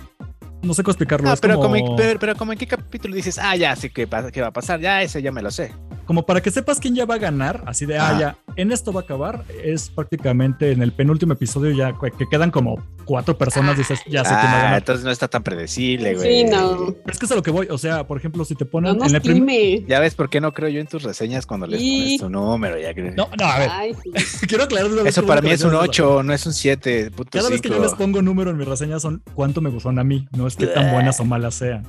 no 0.64 0.74
sé 0.74 0.84
cómo 0.84 0.92
explicarlo. 0.92 1.30
Ah, 1.30 1.34
es 1.34 1.40
pero, 1.42 1.60
como, 1.60 1.96
pero, 1.96 2.20
pero 2.20 2.36
como 2.36 2.52
en 2.52 2.58
qué 2.58 2.68
capítulo 2.68 3.16
dices, 3.16 3.40
ah, 3.40 3.56
ya 3.56 3.76
sé 3.76 3.92
qué, 3.92 4.08
pasa, 4.08 4.32
qué 4.32 4.42
va 4.42 4.48
a 4.48 4.54
pasar, 4.54 4.80
ya 4.80 5.02
ese 5.02 5.22
ya 5.22 5.32
me 5.32 5.42
lo 5.42 5.52
sé. 5.52 5.72
Como 6.06 6.26
para 6.26 6.42
que 6.42 6.52
sepas 6.52 6.80
quién 6.80 6.96
ya 6.96 7.06
va 7.06 7.16
a 7.16 7.20
ganar, 7.20 7.64
así 7.66 7.86
de, 7.86 7.98
ah, 7.98 8.18
ya, 8.20 8.38
en 8.56 8.72
esto 8.72 8.92
va 8.92 9.02
a 9.02 9.04
acabar, 9.04 9.44
es 9.64 9.90
prácticamente 9.90 10.72
en 10.72 10.82
el 10.82 10.92
penúltimo 10.92 11.34
episodio 11.34 11.72
ya 11.72 11.94
que 12.00 12.12
que 12.12 12.28
quedan 12.30 12.52
como 12.52 12.76
cuatro 13.06 13.38
personas, 13.38 13.78
dices, 13.78 14.00
ya 14.08 14.24
sé 14.24 14.30
quién 14.30 14.46
va 14.46 14.52
a 14.52 14.60
Ah, 14.60 14.64
ganar. 14.64 14.78
entonces 14.80 15.06
no 15.06 15.12
está 15.12 15.28
tan 15.28 15.44
predecible, 15.44 16.16
güey. 16.16 16.44
Sí, 16.44 16.50
no. 16.50 16.78
Pero 17.04 17.12
es 17.12 17.20
que 17.20 17.26
es 17.26 17.32
a 17.32 17.36
lo 17.36 17.42
que 17.44 17.52
voy, 17.52 17.68
o 17.70 17.78
sea, 17.78 18.06
por 18.08 18.18
ejemplo, 18.18 18.46
si 18.46 18.56
te 18.56 18.66
No 18.66 18.72
ponen 18.72 18.98
nos 18.98 19.14
en 19.14 19.50
el. 19.50 19.86
Ya 19.88 20.00
ves 20.00 20.16
por 20.16 20.30
qué 20.30 20.40
no 20.42 20.54
creo 20.54 20.70
yo 20.70 20.80
en 20.80 20.88
tus 20.88 21.04
reseñas 21.04 21.46
cuando 21.46 21.68
les 21.68 21.82
Y- 21.82 22.00
pones 22.04 22.20
tu 22.20 22.30
número, 22.30 22.80
ya 22.80 22.94
que... 22.94 23.02
No, 23.04 23.28
no, 23.40 23.46
a 23.46 23.60
ver, 23.60 23.70
Ay, 23.72 23.96
sí. 24.04 24.12
quiero 24.48 24.64
aclarar 24.66 24.92
una 24.92 25.04
vez 25.04 25.18
Eso 25.18 25.26
para 25.26 25.42
mí 25.42 25.50
es 25.52 25.62
un 25.62 25.68
aclarar 25.70 25.90
eso. 25.92 26.14
8, 26.16 26.24
no 26.24 26.34
es 26.34 26.46
un 26.46 26.54
7, 26.54 27.12
puto 27.12 27.30
Cada 27.38 27.50
vez 27.50 27.62
que 27.62 27.70
yo 27.70 27.80
les 27.80 27.94
pongo 27.94 28.22
número 28.22 28.52
en 28.52 28.58
mis 28.58 28.68
reseñas 28.68 29.02
son 29.02 29.22
cuánto 29.34 29.62
me 29.62 29.70
gustan 29.70 30.00
a 30.00 30.04
mí, 30.04 30.28
no 30.36 30.48
es 30.48 30.56
que 30.56 30.68
tan 30.68 30.92
buenas 30.92 31.20
o 31.20 31.26
malas 31.26 31.56
sean. 31.56 31.88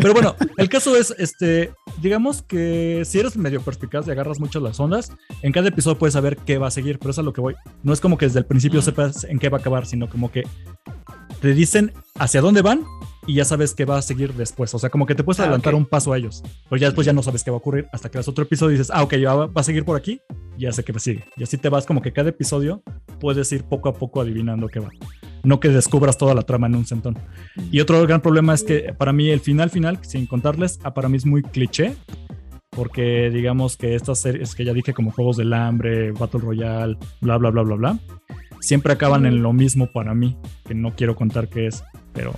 Pero 0.00 0.12
bueno, 0.14 0.34
el 0.56 0.68
caso 0.68 0.96
es, 0.96 1.14
este, 1.18 1.72
digamos 2.00 2.42
que 2.42 3.02
si 3.04 3.18
eres 3.18 3.36
medio 3.36 3.60
perspicaz 3.60 4.06
y 4.06 4.10
agarras 4.10 4.40
mucho 4.40 4.58
las 4.60 4.78
ondas, 4.80 5.12
en 5.42 5.52
cada 5.52 5.68
episodio 5.68 5.98
puedes 5.98 6.14
saber 6.14 6.36
qué 6.38 6.58
va 6.58 6.68
a 6.68 6.70
seguir, 6.70 6.98
pero 6.98 7.10
eso 7.10 7.20
es 7.20 7.24
a 7.24 7.26
lo 7.26 7.32
que 7.32 7.40
voy. 7.40 7.54
No 7.82 7.92
es 7.92 8.00
como 8.00 8.16
que 8.16 8.26
desde 8.26 8.38
el 8.38 8.46
principio 8.46 8.80
Mm. 8.80 8.84
sepas 8.84 9.24
en 9.24 9.38
qué 9.38 9.48
va 9.48 9.58
a 9.58 9.60
acabar, 9.60 9.86
sino 9.86 10.08
como 10.08 10.30
que 10.32 10.44
te 11.40 11.54
dicen 11.54 11.92
hacia 12.18 12.40
dónde 12.40 12.62
van 12.62 12.84
y 13.26 13.34
ya 13.34 13.44
sabes 13.44 13.74
qué 13.74 13.84
va 13.84 13.98
a 13.98 14.02
seguir 14.02 14.32
después. 14.34 14.72
O 14.74 14.78
sea, 14.78 14.90
como 14.90 15.06
que 15.06 15.14
te 15.14 15.24
puedes 15.24 15.40
Ah, 15.40 15.44
adelantar 15.44 15.74
un 15.74 15.86
paso 15.86 16.12
a 16.12 16.18
ellos, 16.18 16.42
pero 16.70 16.80
ya 16.80 16.86
después 16.88 17.04
ya 17.04 17.12
no 17.12 17.22
sabes 17.22 17.42
qué 17.44 17.50
va 17.50 17.56
a 17.56 17.58
ocurrir 17.58 17.86
hasta 17.92 18.08
que 18.10 18.18
ves 18.18 18.28
otro 18.28 18.44
episodio 18.44 18.74
y 18.76 18.78
dices, 18.78 18.92
ah, 18.94 19.02
ok, 19.02 19.14
ya 19.16 19.34
va, 19.34 19.46
va 19.46 19.60
a 19.60 19.64
seguir 19.64 19.84
por 19.84 19.96
aquí, 19.96 20.20
ya 20.56 20.72
sé 20.72 20.84
que 20.84 20.96
sigue. 20.98 21.24
Y 21.36 21.42
así 21.42 21.58
te 21.58 21.68
vas 21.68 21.84
como 21.84 22.00
que 22.00 22.12
cada 22.12 22.30
episodio 22.30 22.82
puedes 23.20 23.50
ir 23.52 23.64
poco 23.64 23.88
a 23.88 23.94
poco 23.94 24.20
adivinando 24.20 24.68
qué 24.68 24.78
va. 24.80 24.90
No 25.44 25.60
que 25.60 25.68
descubras 25.68 26.18
toda 26.18 26.34
la 26.34 26.42
trama 26.42 26.66
en 26.66 26.76
un 26.76 26.86
centón. 26.86 27.18
Y 27.70 27.80
otro 27.80 28.00
gran 28.02 28.20
problema 28.20 28.54
es 28.54 28.62
que 28.62 28.94
para 28.96 29.12
mí 29.12 29.30
el 29.30 29.40
final 29.40 29.70
final, 29.70 29.98
sin 30.02 30.26
contarles, 30.26 30.78
ah, 30.84 30.94
para 30.94 31.08
mí 31.08 31.16
es 31.16 31.26
muy 31.26 31.42
cliché. 31.42 31.94
Porque 32.70 33.30
digamos 33.30 33.76
que 33.76 33.94
estas 33.94 34.20
series 34.20 34.54
que 34.54 34.64
ya 34.64 34.72
dije 34.72 34.94
como 34.94 35.10
Juegos 35.10 35.36
del 35.36 35.52
Hambre, 35.52 36.12
Battle 36.12 36.40
Royale, 36.40 36.96
bla, 37.20 37.36
bla, 37.36 37.50
bla, 37.50 37.62
bla, 37.62 37.76
bla, 37.76 37.98
siempre 38.60 38.94
acaban 38.94 39.26
en 39.26 39.42
lo 39.42 39.52
mismo 39.52 39.88
para 39.92 40.14
mí, 40.14 40.38
que 40.66 40.74
no 40.74 40.94
quiero 40.94 41.14
contar 41.14 41.48
qué 41.48 41.66
es, 41.66 41.84
pero 42.14 42.32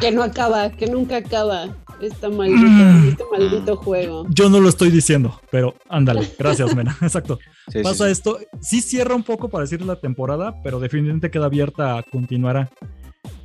Que 0.00 0.10
no 0.10 0.22
acaba, 0.22 0.70
que 0.70 0.86
nunca 0.86 1.16
acaba. 1.18 1.68
Esta 2.00 2.28
maldita, 2.28 2.60
Mm. 2.60 3.08
este 3.08 3.24
maldito 3.30 3.76
juego. 3.76 4.26
yo 4.28 4.48
no 4.50 4.58
lo 4.60 4.68
estoy 4.68 4.90
diciendo, 4.90 5.40
pero 5.50 5.74
ándale, 5.88 6.28
gracias, 6.38 6.74
Mena, 6.74 6.96
exacto. 7.02 7.38
Sí, 7.70 7.82
Pasa 7.82 8.06
sí. 8.06 8.10
esto, 8.12 8.38
sí 8.60 8.80
cierra 8.82 9.14
un 9.14 9.22
poco 9.22 9.48
para 9.48 9.62
decir 9.62 9.80
la 9.82 9.96
temporada, 9.96 10.54
pero 10.62 10.80
definitivamente 10.80 11.30
queda 11.30 11.46
abierta 11.46 11.96
a 11.98 12.02
continuar. 12.02 12.68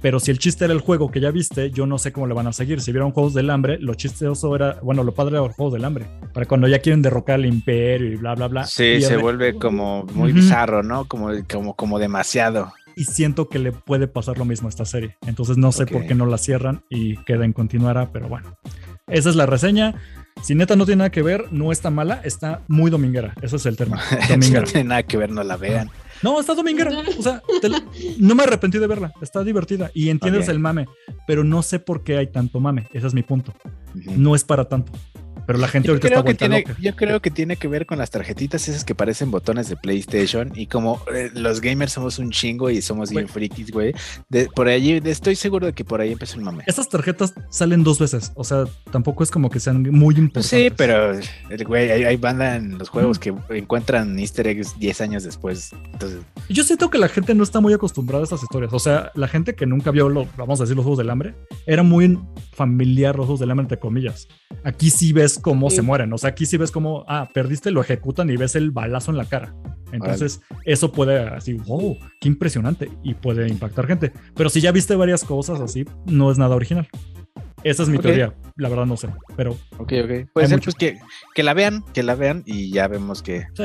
Pero 0.01 0.19
si 0.19 0.31
el 0.31 0.39
chiste 0.39 0.63
era 0.65 0.73
el 0.73 0.79
juego 0.79 1.11
que 1.11 1.19
ya 1.19 1.29
viste, 1.31 1.71
yo 1.71 1.85
no 1.85 1.97
sé 1.97 2.11
cómo 2.13 2.25
le 2.27 2.33
van 2.33 2.47
a 2.47 2.53
seguir. 2.53 2.79
Si 2.81 2.91
vieron 2.91 3.11
Juegos 3.11 3.33
del 3.33 3.49
Hambre, 3.49 3.77
lo 3.79 3.93
chistoso 3.95 4.53
era, 4.55 4.77
bueno, 4.81 5.03
lo 5.03 5.13
padre 5.13 5.35
era 5.35 5.45
los 5.45 5.55
Juegos 5.55 5.73
del 5.73 5.83
Hambre. 5.85 6.05
Para 6.33 6.45
cuando 6.45 6.67
ya 6.69 6.79
quieren 6.79 7.01
derrocar 7.01 7.35
al 7.35 7.45
imperio 7.45 8.11
y 8.13 8.15
bla, 8.15 8.33
bla, 8.35 8.47
bla. 8.47 8.65
Sí, 8.65 9.01
se 9.01 9.17
vuelve 9.17 9.55
como 9.55 10.03
muy 10.13 10.31
bizarro, 10.31 10.83
¿no? 10.83 11.05
Como, 11.05 11.31
como, 11.51 11.75
como 11.75 11.99
demasiado. 11.99 12.73
Y 12.99 13.05
siento 13.05 13.47
que 13.47 13.59
le 13.59 13.71
puede 13.71 14.09
pasar 14.09 14.37
lo 14.37 14.43
mismo 14.43 14.67
a 14.67 14.69
esta 14.69 14.83
serie. 14.83 15.15
Entonces 15.25 15.57
no 15.57 15.71
sé 15.71 15.85
por 15.85 16.05
qué 16.05 16.15
no 16.15 16.25
la 16.25 16.37
cierran 16.37 16.83
y 16.89 17.15
queda 17.23 17.45
en 17.45 17.53
continuará, 17.53 18.11
pero 18.11 18.27
bueno. 18.27 18.57
Esa 19.07 19.29
es 19.29 19.37
la 19.37 19.45
reseña. 19.45 19.95
Si 20.43 20.53
neta 20.53 20.75
no 20.75 20.85
tiene 20.85 20.99
nada 20.99 21.09
que 21.09 21.21
ver, 21.21 21.45
no 21.51 21.71
está 21.71 21.89
mala, 21.91 22.19
está 22.25 22.61
muy 22.67 22.91
dominguera. 22.91 23.33
Ese 23.41 23.55
es 23.55 23.65
el 23.65 23.77
término. 23.77 24.01
Si 24.21 24.33
Dominguera. 24.33 24.61
no 24.61 24.67
tiene 24.67 24.89
nada 24.89 25.03
que 25.03 25.15
ver, 25.15 25.31
no 25.31 25.43
la 25.43 25.55
vean. 25.55 25.89
No, 26.21 26.41
está 26.41 26.53
dominguera. 26.53 26.91
O 27.17 27.21
sea, 27.23 27.41
te 27.61 27.69
no 28.19 28.35
me 28.35 28.43
arrepentí 28.43 28.77
de 28.77 28.87
verla. 28.87 29.13
Está 29.21 29.45
divertida 29.45 29.91
y 29.93 30.09
entiendes 30.09 30.49
el 30.49 30.59
mame, 30.59 30.85
pero 31.25 31.45
no 31.45 31.61
sé 31.61 31.79
por 31.79 32.03
qué 32.03 32.17
hay 32.17 32.27
tanto 32.27 32.59
mame. 32.59 32.87
Ese 32.91 33.07
es 33.07 33.13
mi 33.13 33.23
punto. 33.23 33.53
No 33.93 34.35
es 34.35 34.43
para 34.43 34.65
tanto. 34.65 34.91
Pero 35.49 35.57
la 35.57 35.67
gente 35.67 35.87
Yo 35.87 35.93
ahorita 35.93 36.07
está 36.09 36.23
que 36.23 36.35
tiene, 36.35 36.59
loca. 36.59 36.75
yo 36.79 36.95
creo 36.95 37.19
que 37.23 37.31
tiene 37.31 37.55
que 37.55 37.67
ver 37.67 37.87
con 37.87 37.97
las 37.97 38.11
tarjetitas 38.11 38.67
esas 38.67 38.85
que 38.85 38.93
parecen 38.93 39.31
botones 39.31 39.67
de 39.67 39.75
PlayStation 39.77 40.51
y 40.53 40.67
como 40.67 41.01
eh, 41.11 41.31
los 41.33 41.59
gamers 41.59 41.91
somos 41.93 42.19
un 42.19 42.29
chingo 42.29 42.69
y 42.69 42.83
somos 42.83 43.09
bien 43.09 43.27
frikis, 43.27 43.71
güey. 43.71 43.95
Por 44.55 44.67
allí, 44.67 44.99
de- 44.99 45.09
estoy 45.09 45.33
seguro 45.35 45.65
de 45.65 45.73
que 45.73 45.83
por 45.83 46.01
ahí 46.01 46.11
empezó 46.11 46.35
el 46.37 46.43
mame. 46.43 46.63
Estas 46.67 46.87
tarjetas 46.87 47.33
salen 47.49 47.83
dos 47.83 47.97
veces. 47.97 48.31
O 48.35 48.43
sea, 48.43 48.65
tampoco 48.91 49.23
es 49.23 49.31
como 49.31 49.49
que 49.49 49.59
sean 49.59 49.81
muy 49.81 50.13
Pues 50.13 50.17
importantes. 50.19 50.49
sí, 50.51 50.69
pero 50.77 51.13
güey, 51.65 51.89
hay, 51.89 52.03
hay 52.03 52.15
banda 52.17 52.55
en 52.55 52.77
los 52.77 52.89
juegos 52.89 53.17
que 53.17 53.33
encuentran 53.49 54.19
easter 54.19 54.45
eggs 54.45 54.77
10 54.77 55.01
años 55.01 55.23
después. 55.23 55.71
Entonces, 55.93 56.19
Yo 56.47 56.63
siento 56.63 56.91
que 56.91 56.99
la 56.99 57.07
gente 57.07 57.33
no 57.33 57.41
está 57.41 57.59
muy 57.59 57.73
acostumbrada 57.73 58.21
a 58.21 58.25
estas 58.25 58.43
historias. 58.43 58.71
O 58.71 58.77
sea, 58.77 59.11
la 59.15 59.27
gente 59.27 59.55
que 59.55 59.65
nunca 59.65 59.89
vio, 59.89 60.09
los, 60.09 60.27
vamos 60.37 60.59
a 60.59 60.63
decir, 60.65 60.75
los 60.75 60.83
Juegos 60.83 60.99
del 60.99 61.09
Hambre, 61.09 61.33
era 61.65 61.81
muy 61.81 62.19
familiar 62.53 63.15
los 63.15 63.25
Juegos 63.25 63.39
del 63.39 63.49
Hambre, 63.49 63.63
entre 63.63 63.79
comillas. 63.79 64.27
Aquí 64.63 64.91
sí 64.91 65.11
ves 65.11 65.38
cómo 65.41 65.69
Sí. 65.69 65.77
se 65.77 65.81
mueren. 65.81 66.11
O 66.13 66.17
sea, 66.17 66.31
aquí 66.31 66.45
sí 66.45 66.57
ves 66.57 66.71
cómo, 66.71 67.05
ah, 67.07 67.29
perdiste, 67.33 67.71
lo 67.71 67.81
ejecutan 67.81 68.29
y 68.29 68.37
ves 68.37 68.55
el 68.55 68.71
balazo 68.71 69.11
en 69.11 69.17
la 69.17 69.25
cara. 69.25 69.53
Entonces, 69.91 70.41
eso 70.65 70.91
puede 70.91 71.19
así, 71.19 71.53
wow, 71.53 71.97
qué 72.21 72.27
impresionante. 72.27 72.89
Y 73.03 73.15
puede 73.15 73.47
impactar 73.49 73.87
gente. 73.87 74.11
Pero 74.35 74.49
si 74.49 74.61
ya 74.61 74.71
viste 74.71 74.95
varias 74.95 75.23
cosas 75.23 75.59
así, 75.61 75.85
no 76.05 76.31
es 76.31 76.37
nada 76.37 76.55
original. 76.55 76.87
Esa 77.63 77.83
es 77.83 77.89
mi 77.89 77.97
teoría. 77.97 78.33
La 78.55 78.69
verdad 78.69 78.85
no 78.85 78.95
sé. 78.95 79.09
Pero 79.35 79.51
ok, 79.77 79.93
ok. 80.03 80.29
Puede 80.33 80.47
ser 80.47 80.57
mucho. 80.57 80.65
pues 80.71 80.75
que, 80.75 80.99
que 81.35 81.43
la 81.43 81.53
vean, 81.53 81.83
que 81.93 82.03
la 82.03 82.15
vean 82.15 82.43
y 82.45 82.71
ya 82.71 82.87
vemos 82.87 83.21
que, 83.21 83.47
sí. 83.53 83.63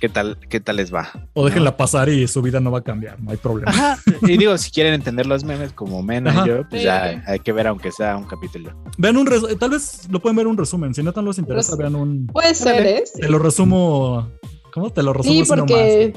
Qué 0.00 0.08
tal, 0.08 0.38
qué 0.48 0.58
tal 0.60 0.76
les 0.76 0.92
va. 0.92 1.10
O 1.34 1.44
déjenla 1.46 1.76
pasar 1.76 2.08
y 2.08 2.26
su 2.26 2.42
vida 2.42 2.58
no 2.60 2.70
va 2.70 2.78
a 2.78 2.82
cambiar. 2.82 3.20
No 3.20 3.30
hay 3.30 3.36
problema. 3.36 3.70
Ajá. 3.70 3.98
Y 4.22 4.36
digo, 4.36 4.56
si 4.58 4.70
quieren 4.70 4.94
entender 4.94 5.26
los 5.26 5.44
memes 5.44 5.72
como 5.72 6.02
y 6.44 6.48
yo, 6.48 6.68
pues 6.68 6.80
Sí, 6.82 6.86
ya 6.86 7.22
hay 7.26 7.38
que 7.40 7.52
ver 7.52 7.66
aunque 7.68 7.92
sea 7.92 8.16
un 8.16 8.24
capítulo. 8.24 8.72
Vean 8.98 9.16
un 9.16 9.26
res- 9.26 9.58
tal 9.58 9.70
vez 9.70 10.08
lo 10.10 10.20
pueden 10.20 10.36
ver 10.36 10.46
un 10.46 10.56
resumen. 10.56 10.94
Si 10.94 11.02
no 11.02 11.12
les 11.28 11.38
interesa, 11.38 11.72
Res- 11.72 11.78
vean 11.78 11.94
un. 11.94 12.26
Puede 12.26 12.54
ser. 12.54 12.86
¿eh? 12.86 13.04
Te 13.20 13.28
lo 13.28 13.38
resumo. 13.38 14.28
¿Cómo 14.72 14.90
te 14.90 15.02
lo 15.02 15.12
resumo? 15.12 15.32
Sí, 15.44 15.50
nomás? 15.50 15.58
porque. 15.60 16.12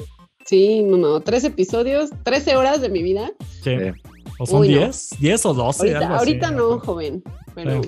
Sí, 0.45 0.83
no, 0.83 0.97
no. 0.97 1.21
Tres 1.21 1.43
episodios, 1.43 2.09
13 2.23 2.55
horas 2.55 2.81
de 2.81 2.89
mi 2.89 3.01
vida. 3.03 3.31
Sí. 3.63 3.71
Sí. 3.77 3.91
O 4.39 4.45
son 4.45 4.61
Uy, 4.61 4.69
no. 4.69 4.79
10, 4.79 5.09
10 5.19 5.45
o 5.45 5.53
12. 5.53 5.79
Ahorita, 5.81 5.99
algo 5.99 6.15
así, 6.15 6.17
ahorita 6.19 6.51
no, 6.51 6.79
joven. 6.79 7.23
Pero. 7.55 7.81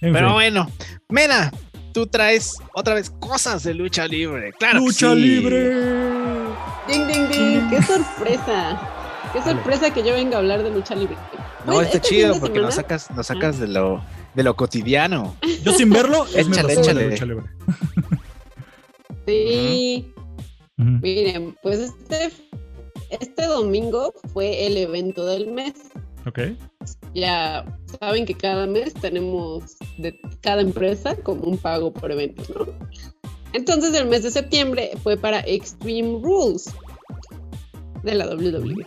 En 0.00 0.12
Pero 0.12 0.26
fin. 0.28 0.32
bueno, 0.34 0.68
Mena, 1.08 1.52
tú 1.94 2.06
traes 2.08 2.58
otra 2.74 2.92
vez 2.94 3.08
cosas 3.08 3.62
de 3.62 3.72
lucha 3.72 4.06
libre. 4.06 4.52
Claro. 4.58 4.80
que 4.80 4.84
¡Lucha 4.84 5.14
sí. 5.14 5.20
libre! 5.20 5.70
Ding, 6.88 7.06
ding, 7.06 7.28
ding. 7.30 7.70
¡Qué 7.70 7.80
sorpresa! 7.82 8.78
¡Qué 9.32 9.42
sorpresa 9.42 9.94
que 9.94 10.02
yo 10.02 10.12
venga 10.12 10.36
a 10.36 10.40
hablar 10.40 10.62
de 10.62 10.70
lucha 10.70 10.94
libre! 10.94 11.16
No, 11.64 11.74
Pues, 11.74 11.86
está 11.86 11.96
este 11.98 12.08
chido 12.10 12.38
porque 12.40 12.58
nos 12.58 12.74
sacas, 12.74 13.10
nos 13.12 13.26
sacas 13.28 13.58
de 13.58 13.68
lo, 13.68 14.04
de 14.34 14.42
lo 14.42 14.54
cotidiano. 14.54 15.34
Yo 15.62 15.72
sin 15.72 15.88
verlo, 15.88 16.26
Échale, 16.34 16.74
échale. 16.74 17.10
lucha 17.10 17.24
libre. 17.24 17.46
Sí. 19.26 20.12
Miren, 20.76 21.56
pues 21.62 21.78
este, 21.78 22.30
este 23.08 23.46
domingo 23.46 24.12
fue 24.32 24.66
el 24.66 24.76
evento 24.76 25.24
del 25.24 25.50
mes. 25.52 25.72
Ok. 26.26 26.40
Ya 27.14 27.64
saben 28.00 28.24
que 28.24 28.34
cada 28.34 28.66
mes 28.66 28.94
tenemos 28.94 29.76
de 29.98 30.18
cada 30.40 30.62
empresa 30.62 31.16
como 31.16 31.42
un 31.42 31.58
pago 31.58 31.92
por 31.92 32.10
eventos, 32.10 32.48
¿no? 32.50 32.66
Entonces 33.52 33.94
el 33.94 34.08
mes 34.08 34.22
de 34.22 34.30
septiembre 34.30 34.92
fue 35.02 35.16
para 35.16 35.40
Extreme 35.40 36.20
Rules 36.22 36.74
de 38.02 38.14
la 38.14 38.26
WWE. 38.26 38.86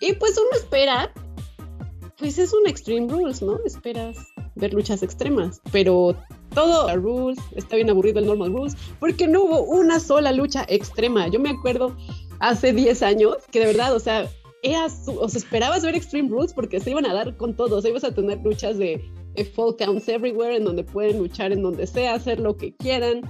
Y 0.00 0.12
pues 0.14 0.36
uno 0.36 0.50
espera, 0.54 1.12
pues 2.18 2.38
es 2.38 2.52
un 2.52 2.66
Extreme 2.66 3.08
Rules, 3.08 3.40
¿no? 3.42 3.58
Esperas 3.64 4.16
ver 4.54 4.74
luchas 4.74 5.02
extremas, 5.02 5.60
pero 5.70 6.16
todo 6.54 6.88
a 6.88 6.94
Rules, 6.94 7.38
está 7.54 7.76
bien 7.76 7.90
aburrido 7.90 8.18
el 8.18 8.26
Normal 8.26 8.52
Rules, 8.52 8.76
porque 8.98 9.26
no 9.26 9.42
hubo 9.42 9.60
una 9.62 10.00
sola 10.00 10.32
lucha 10.32 10.64
extrema. 10.68 11.28
Yo 11.28 11.38
me 11.38 11.50
acuerdo 11.50 11.96
hace 12.40 12.72
10 12.72 13.02
años 13.02 13.36
que 13.50 13.60
de 13.60 13.66
verdad, 13.66 13.94
o 13.94 14.00
sea, 14.00 14.28
o 14.62 15.28
sea, 15.28 15.38
esperabas 15.38 15.82
ver 15.82 15.94
Extreme 15.94 16.28
Rules 16.28 16.52
porque 16.52 16.80
se 16.80 16.90
iban 16.90 17.06
a 17.06 17.14
dar 17.14 17.36
con 17.36 17.54
todo, 17.54 17.76
o 17.76 17.80
sea, 17.82 17.90
ibas 17.90 18.04
a 18.04 18.12
tener 18.12 18.38
luchas 18.42 18.78
de, 18.78 19.04
de 19.34 19.44
Fall 19.44 19.76
Counts 19.76 20.08
Everywhere, 20.08 20.56
en 20.56 20.64
donde 20.64 20.82
pueden 20.82 21.18
luchar 21.18 21.52
en 21.52 21.62
donde 21.62 21.86
sea, 21.86 22.14
hacer 22.14 22.40
lo 22.40 22.56
que 22.56 22.74
quieran, 22.74 23.20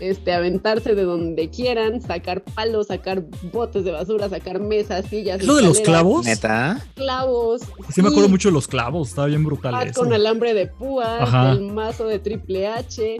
este, 0.00 0.32
aventarse 0.32 0.94
de 0.94 1.02
donde 1.04 1.48
quieran, 1.50 2.00
sacar 2.00 2.42
palos, 2.42 2.88
sacar 2.88 3.22
botes 3.52 3.84
de 3.84 3.92
basura, 3.92 4.28
sacar 4.28 4.58
mesas, 4.60 5.06
sillas. 5.06 5.40
¿Es 5.40 5.46
lo 5.46 5.56
de 5.56 5.62
los 5.62 5.80
clavos? 5.80 6.24
Neta. 6.24 6.84
Clavos. 6.96 7.62
Sí, 7.94 8.02
me 8.02 8.08
acuerdo 8.08 8.28
mucho 8.28 8.48
de 8.48 8.54
los 8.54 8.66
clavos, 8.66 9.10
estaba 9.10 9.26
bien 9.28 9.44
brutal 9.44 9.72
Bat 9.72 9.88
eso. 9.88 10.00
con 10.00 10.12
alambre 10.12 10.54
de 10.54 10.66
púas, 10.66 11.20
Ajá. 11.22 11.52
el 11.52 11.60
mazo 11.60 12.06
de 12.06 12.18
Triple 12.18 12.66
H, 12.66 13.18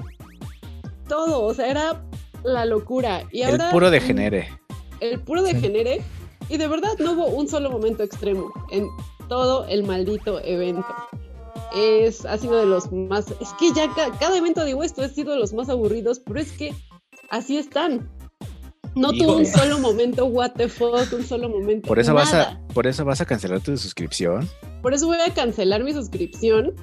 todo, 1.08 1.42
o 1.42 1.54
sea, 1.54 1.70
era 1.70 2.02
la 2.42 2.64
locura. 2.64 3.24
Y 3.30 3.42
El 3.42 3.50
ahora, 3.52 3.70
puro 3.70 3.90
degenere. 3.90 4.48
El 5.00 5.20
puro 5.20 5.44
Sí. 5.44 5.52
Y 6.50 6.56
de 6.58 6.68
verdad 6.68 6.90
no 6.98 7.12
hubo 7.12 7.26
un 7.28 7.48
solo 7.48 7.70
momento 7.70 8.02
extremo 8.02 8.52
en 8.70 8.88
todo 9.28 9.64
el 9.66 9.84
maldito 9.84 10.40
evento. 10.44 10.84
Es, 11.74 12.24
ha 12.26 12.36
sido 12.36 12.56
de 12.56 12.66
los 12.66 12.90
más. 12.92 13.26
Es 13.40 13.52
que 13.58 13.72
ya 13.72 13.88
ca- 13.94 14.10
cada 14.18 14.36
evento 14.36 14.64
digo 14.64 14.82
esto, 14.82 15.02
ha 15.02 15.08
sido 15.08 15.32
de 15.32 15.38
los 15.38 15.52
más 15.52 15.68
aburridos, 15.68 16.18
pero 16.20 16.40
es 16.40 16.50
que 16.52 16.74
así 17.30 17.56
están. 17.56 18.10
No 18.96 19.12
tuvo 19.12 19.36
un 19.36 19.42
Híjole. 19.42 19.46
solo 19.46 19.78
momento, 19.78 20.24
what 20.26 20.50
the 20.56 20.68
fuck, 20.68 21.12
un 21.12 21.22
solo 21.24 21.48
momento. 21.48 21.86
Por 21.86 22.00
eso 22.00 22.12
vas 22.12 22.34
a, 22.34 22.60
por 22.74 22.88
eso 22.88 23.04
vas 23.04 23.20
a 23.20 23.24
cancelar 23.24 23.60
tu 23.60 23.76
suscripción. 23.76 24.48
Por 24.82 24.92
eso 24.94 25.06
voy 25.06 25.18
a 25.24 25.32
cancelar 25.32 25.84
mi 25.84 25.92
suscripción. 25.92 26.74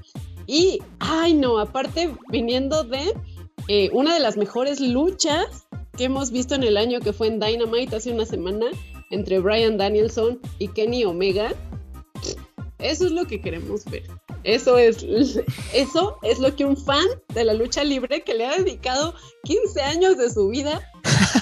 Y, 0.45 0.79
ay 0.99 1.33
no, 1.33 1.59
aparte 1.59 2.09
viniendo 2.29 2.85
de 2.85 3.13
eh, 3.67 3.89
una 3.91 4.13
de 4.13 4.21
las 4.21 4.37
mejores 4.37 4.79
luchas 4.79 5.67
que 5.97 6.05
hemos 6.05 6.31
visto 6.31 6.55
en 6.55 6.63
el 6.63 6.77
año 6.77 7.01
que 7.01 7.11
fue 7.11 7.27
en 7.27 7.41
Dynamite 7.41 7.97
hace 7.97 8.13
una 8.13 8.25
semana 8.25 8.67
entre 9.11 9.39
Brian 9.39 9.77
Danielson 9.77 10.39
y 10.59 10.67
Kenny 10.69 11.05
Omega. 11.05 11.53
Eso 12.79 13.05
es 13.05 13.11
lo 13.11 13.25
que 13.25 13.41
queremos 13.41 13.85
ver. 13.85 14.03
Eso 14.43 14.77
es, 14.77 15.03
eso 15.73 16.17
es 16.23 16.39
lo 16.39 16.55
que 16.55 16.65
un 16.65 16.77
fan 16.77 17.05
de 17.33 17.43
la 17.43 17.53
lucha 17.53 17.83
libre 17.83 18.23
que 18.23 18.33
le 18.33 18.45
ha 18.45 18.57
dedicado 18.57 19.15
15 19.43 19.81
años 19.81 20.17
de 20.17 20.29
su 20.29 20.49
vida. 20.49 20.81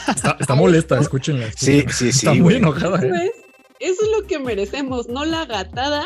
Está, 0.07 0.37
está 0.39 0.55
molesta, 0.55 0.99
escúchenla. 0.99 1.51
Sí, 1.51 1.83
sí, 1.89 2.11
sí. 2.11 2.27
Está 2.27 2.31
muy 2.31 2.41
güey. 2.41 2.55
enojada. 2.57 2.97
Eso 2.97 3.15
¿eh? 3.15 3.31
es, 3.79 3.91
eso 3.91 4.01
es 4.03 4.09
lo 4.17 4.27
que 4.27 4.39
merecemos, 4.39 5.07
no 5.09 5.25
la 5.25 5.45
gatada 5.45 6.05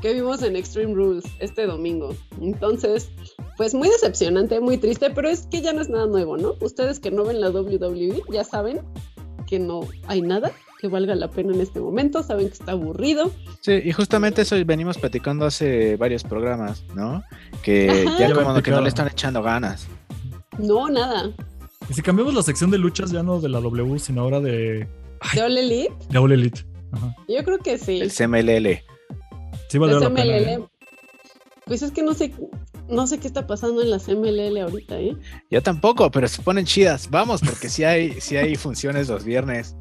que 0.00 0.14
vimos 0.14 0.42
en 0.42 0.56
Extreme 0.56 0.94
Rules 0.94 1.24
este 1.38 1.66
domingo. 1.66 2.16
Entonces, 2.40 3.08
pues 3.56 3.74
muy 3.74 3.88
decepcionante, 3.88 4.58
muy 4.58 4.78
triste, 4.78 5.10
pero 5.10 5.28
es 5.28 5.46
que 5.46 5.60
ya 5.60 5.72
no 5.72 5.80
es 5.80 5.88
nada 5.88 6.06
nuevo, 6.06 6.36
¿no? 6.36 6.54
Ustedes 6.60 6.98
que 6.98 7.10
no 7.10 7.24
ven 7.24 7.40
la 7.40 7.50
WWE 7.50 8.22
ya 8.32 8.42
saben 8.42 8.80
que 9.46 9.58
no 9.58 9.86
hay 10.08 10.22
nada 10.22 10.50
que 10.82 10.88
valga 10.88 11.14
la 11.14 11.30
pena 11.30 11.54
en 11.54 11.60
este 11.60 11.78
momento, 11.78 12.24
saben 12.24 12.48
que 12.48 12.54
está 12.54 12.72
aburrido. 12.72 13.30
Sí, 13.60 13.80
y 13.84 13.92
justamente 13.92 14.42
eso 14.42 14.56
venimos 14.66 14.98
platicando 14.98 15.46
hace 15.46 15.94
varios 15.96 16.24
programas, 16.24 16.82
¿no? 16.96 17.22
Que 17.62 18.04
Ajá. 18.04 18.18
ya 18.18 18.34
como 18.34 18.60
que 18.60 18.72
no 18.72 18.80
le 18.80 18.88
están 18.88 19.06
echando 19.06 19.42
ganas. 19.44 19.86
No, 20.58 20.88
nada. 20.90 21.30
Y 21.88 21.94
si 21.94 22.02
cambiamos 22.02 22.34
la 22.34 22.42
sección 22.42 22.72
de 22.72 22.78
luchas, 22.78 23.12
ya 23.12 23.22
no 23.22 23.40
de 23.40 23.48
la 23.48 23.60
W, 23.60 23.96
sino 24.00 24.22
ahora 24.22 24.40
de, 24.40 24.88
¿De 25.34 25.40
All 25.40 25.56
Elite? 25.56 25.94
de 26.10 26.18
All 26.18 26.32
Elite. 26.32 26.62
Ajá. 26.90 27.14
Yo 27.28 27.44
creo 27.44 27.58
que 27.60 27.78
sí. 27.78 28.00
El 28.00 28.10
CMLL. 28.10 28.82
Sí, 29.68 29.78
valió 29.78 30.00
La 30.00 30.08
la 30.08 30.14
pena. 30.16 30.36
CMLL. 30.36 30.48
¿eh? 30.48 30.58
Pues 31.64 31.82
es 31.82 31.92
que 31.92 32.02
no 32.02 32.12
sé, 32.12 32.32
no 32.92 33.06
sé 33.06 33.18
qué 33.18 33.26
está 33.26 33.46
pasando 33.46 33.82
en 33.82 33.90
la 33.90 33.98
CMLL 33.98 34.58
ahorita, 34.58 35.00
¿eh? 35.00 35.16
Yo 35.50 35.62
tampoco, 35.62 36.10
pero 36.10 36.28
se 36.28 36.42
ponen 36.42 36.66
chidas. 36.66 37.08
Vamos, 37.10 37.40
porque 37.40 37.68
sí 37.68 37.84
hay, 37.84 38.20
sí 38.20 38.36
hay 38.36 38.54
funciones 38.56 39.08
los 39.08 39.24
viernes. 39.24 39.74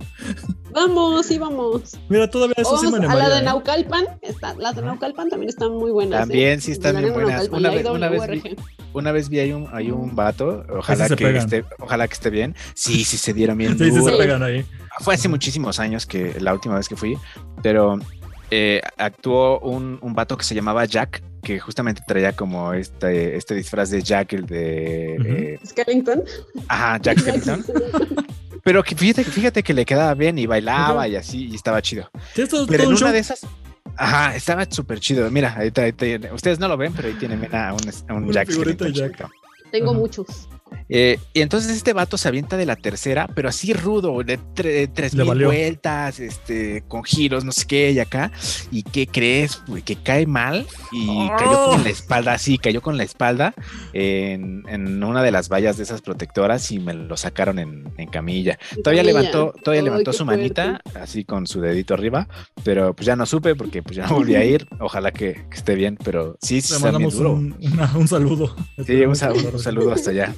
Vamos, 0.72 1.26
sí, 1.26 1.38
vamos. 1.38 1.98
Mira, 2.08 2.30
todavía 2.30 2.56
sí 2.58 2.64
vamos 2.64 3.00
me 3.00 3.06
a 3.06 3.16
la 3.16 3.30
de 3.30 3.40
¿eh? 3.40 3.44
Naucalpan. 3.44 4.06
Está, 4.22 4.56
las 4.56 4.76
de. 4.76 4.82
Naucalpan 4.82 5.30
también 5.30 5.50
están 5.50 5.74
muy 5.74 5.92
buenas. 5.92 6.20
¿eh? 6.20 6.22
También 6.22 6.62
sí 6.62 6.72
están 6.72 6.98
bien 6.98 7.14
Ganemos 7.14 7.24
buenas. 7.24 7.50
Una 7.50 7.70
vez, 7.70 7.86
una 7.86 8.10
vez 8.10 8.28
vi, 8.30 8.56
una 8.94 9.12
vez 9.12 9.30
vi 9.30 9.40
ahí 9.40 9.52
un, 9.52 9.68
hay 9.74 9.92
un 9.92 10.16
vato, 10.16 10.66
ojalá 10.70 11.10
que 11.10 11.18
pegan. 11.18 11.38
esté, 11.38 11.66
ojalá 11.80 12.08
que 12.08 12.14
esté 12.14 12.30
bien. 12.30 12.56
Sí, 12.74 13.04
sí 13.04 13.18
se 13.18 13.34
dieron 13.34 13.58
bien. 13.58 13.78
Sí, 13.82 13.92
sí 13.92 14.02
se 14.02 14.12
pegan 14.12 14.44
ahí. 14.44 14.66
Fue 15.00 15.16
hace 15.16 15.28
muchísimos 15.28 15.80
años 15.80 16.06
que 16.06 16.40
la 16.40 16.54
última 16.54 16.76
vez 16.76 16.88
que 16.88 16.96
fui, 16.96 17.18
pero 17.64 18.00
eh, 18.52 18.82
actuó 18.98 19.60
un, 19.60 19.98
un 20.02 20.14
vato 20.14 20.38
que 20.38 20.44
se 20.44 20.54
llamaba 20.54 20.86
Jack, 20.86 21.24
que 21.42 21.60
justamente 21.60 22.02
traía 22.08 22.34
como 22.34 22.74
este, 22.74 23.36
este 23.36 23.56
disfraz 23.56 23.90
de 23.90 24.02
Jack, 24.02 24.34
el 24.34 24.46
de... 24.46 25.18
Ujú. 25.20 25.30
eh, 25.30 25.60
Skellington. 25.66 26.24
ajá, 26.68 26.98
Jack 27.02 27.20
Skellington. 27.20 27.66
Pero 28.64 28.84
que 28.84 28.96
fíjate, 28.96 29.24
fíjate 29.24 29.64
que 29.64 29.74
le 29.74 29.86
quedaba 29.86 30.14
bien 30.14 30.38
y 30.38 30.46
bailaba 30.46 31.08
y 31.08 31.16
así, 31.16 31.48
y 31.48 31.56
estaba 31.56 31.82
chido. 31.82 32.10
Sí, 32.36 32.44
esto 32.44 32.62
es 32.62 32.68
Pero 32.68 32.84
en 32.84 32.90
un 32.90 32.94
una 32.96 33.00
show. 33.08 33.12
de 33.12 33.20
esas... 33.20 33.46
Ajá, 33.98 34.36
estaba 34.36 34.66
súper 34.70 35.00
chido. 35.00 35.30
Mira, 35.32 35.54
ahí 35.58 35.68
está- 35.68 35.82
ahí 35.84 36.20
ustedes 36.34 36.60
no 36.60 36.68
lo 36.68 36.78
ven, 36.78 36.94
pero 36.94 37.08
ahí 37.08 37.16
tiene 37.16 37.36
mira, 37.38 37.74
un, 38.10 38.32
Jack 38.32 38.52
Skellington 38.52 38.94
Jack. 38.94 39.28
Tengo 39.72 39.94
muchos. 39.94 40.48
Eh, 40.94 41.18
y 41.34 41.40
entonces 41.42 41.72
este 41.72 41.94
vato 41.94 42.18
se 42.18 42.28
avienta 42.28 42.58
de 42.58 42.66
la 42.66 42.76
tercera, 42.76 43.28
pero 43.34 43.48
así 43.48 43.72
rudo, 43.74 44.22
de, 44.24 44.38
tre- 44.38 44.74
de 44.74 44.88
tres 44.90 45.14
Le 45.14 45.24
mil 45.24 45.30
valió. 45.30 45.48
vueltas, 45.48 46.20
este, 46.20 46.84
con 46.88 47.04
giros, 47.06 47.46
no 47.46 47.54
sé 47.54 47.66
qué, 47.66 47.92
y 47.92 48.00
acá. 48.00 48.32
¿Y 48.72 48.84
qué 48.84 49.08
crees? 49.08 49.62
que 49.86 49.96
cae 49.96 50.26
mal 50.28 50.68
y 50.92 51.08
cayó 51.38 51.68
¡Oh! 51.68 51.72
con 51.72 51.84
la 51.86 51.90
espalda, 51.90 52.38
sí, 52.38 52.58
cayó 52.58 52.82
con 52.82 52.98
la 52.98 53.04
espalda 53.04 53.54
en, 53.94 54.64
en 54.68 55.02
una 55.04 55.24
de 55.24 55.32
las 55.32 55.48
vallas 55.50 55.78
de 55.78 55.84
esas 55.84 56.02
protectoras 56.02 56.72
y 56.72 56.80
me 56.80 56.94
lo 56.94 57.16
sacaron 57.16 57.58
en, 57.60 57.86
en 57.98 58.10
camilla. 58.10 58.60
Todavía 58.84 59.02
Camilla. 59.04 59.20
levantó, 59.22 59.54
todavía 59.64 59.82
Ay, 59.82 59.86
levantó 59.86 60.12
su 60.14 60.26
fuerte. 60.26 60.42
manita, 60.42 60.82
así 61.00 61.24
con 61.24 61.48
su 61.48 61.62
dedito 61.62 61.94
arriba, 61.94 62.28
pero 62.64 62.94
pues 62.94 63.06
ya 63.06 63.16
no 63.16 63.26
supe 63.26 63.56
porque 63.56 63.82
pues 63.82 63.96
ya 63.96 64.08
no 64.08 64.16
volví 64.16 64.36
a 64.36 64.44
ir. 64.44 64.68
Ojalá 64.80 65.12
que, 65.12 65.46
que 65.50 65.56
esté 65.58 65.76
bien, 65.76 65.98
pero 66.04 66.38
sí, 66.42 66.60
sí, 66.62 66.74
Le 66.74 66.80
mandamos 66.82 67.16
un, 67.16 67.56
una- 67.62 67.92
un 67.96 68.08
saludo. 68.08 68.56
Sí, 68.86 68.96
un, 69.04 69.10
un 69.10 69.60
saludo 69.60 69.94
hasta 69.94 70.12
allá. 70.12 70.36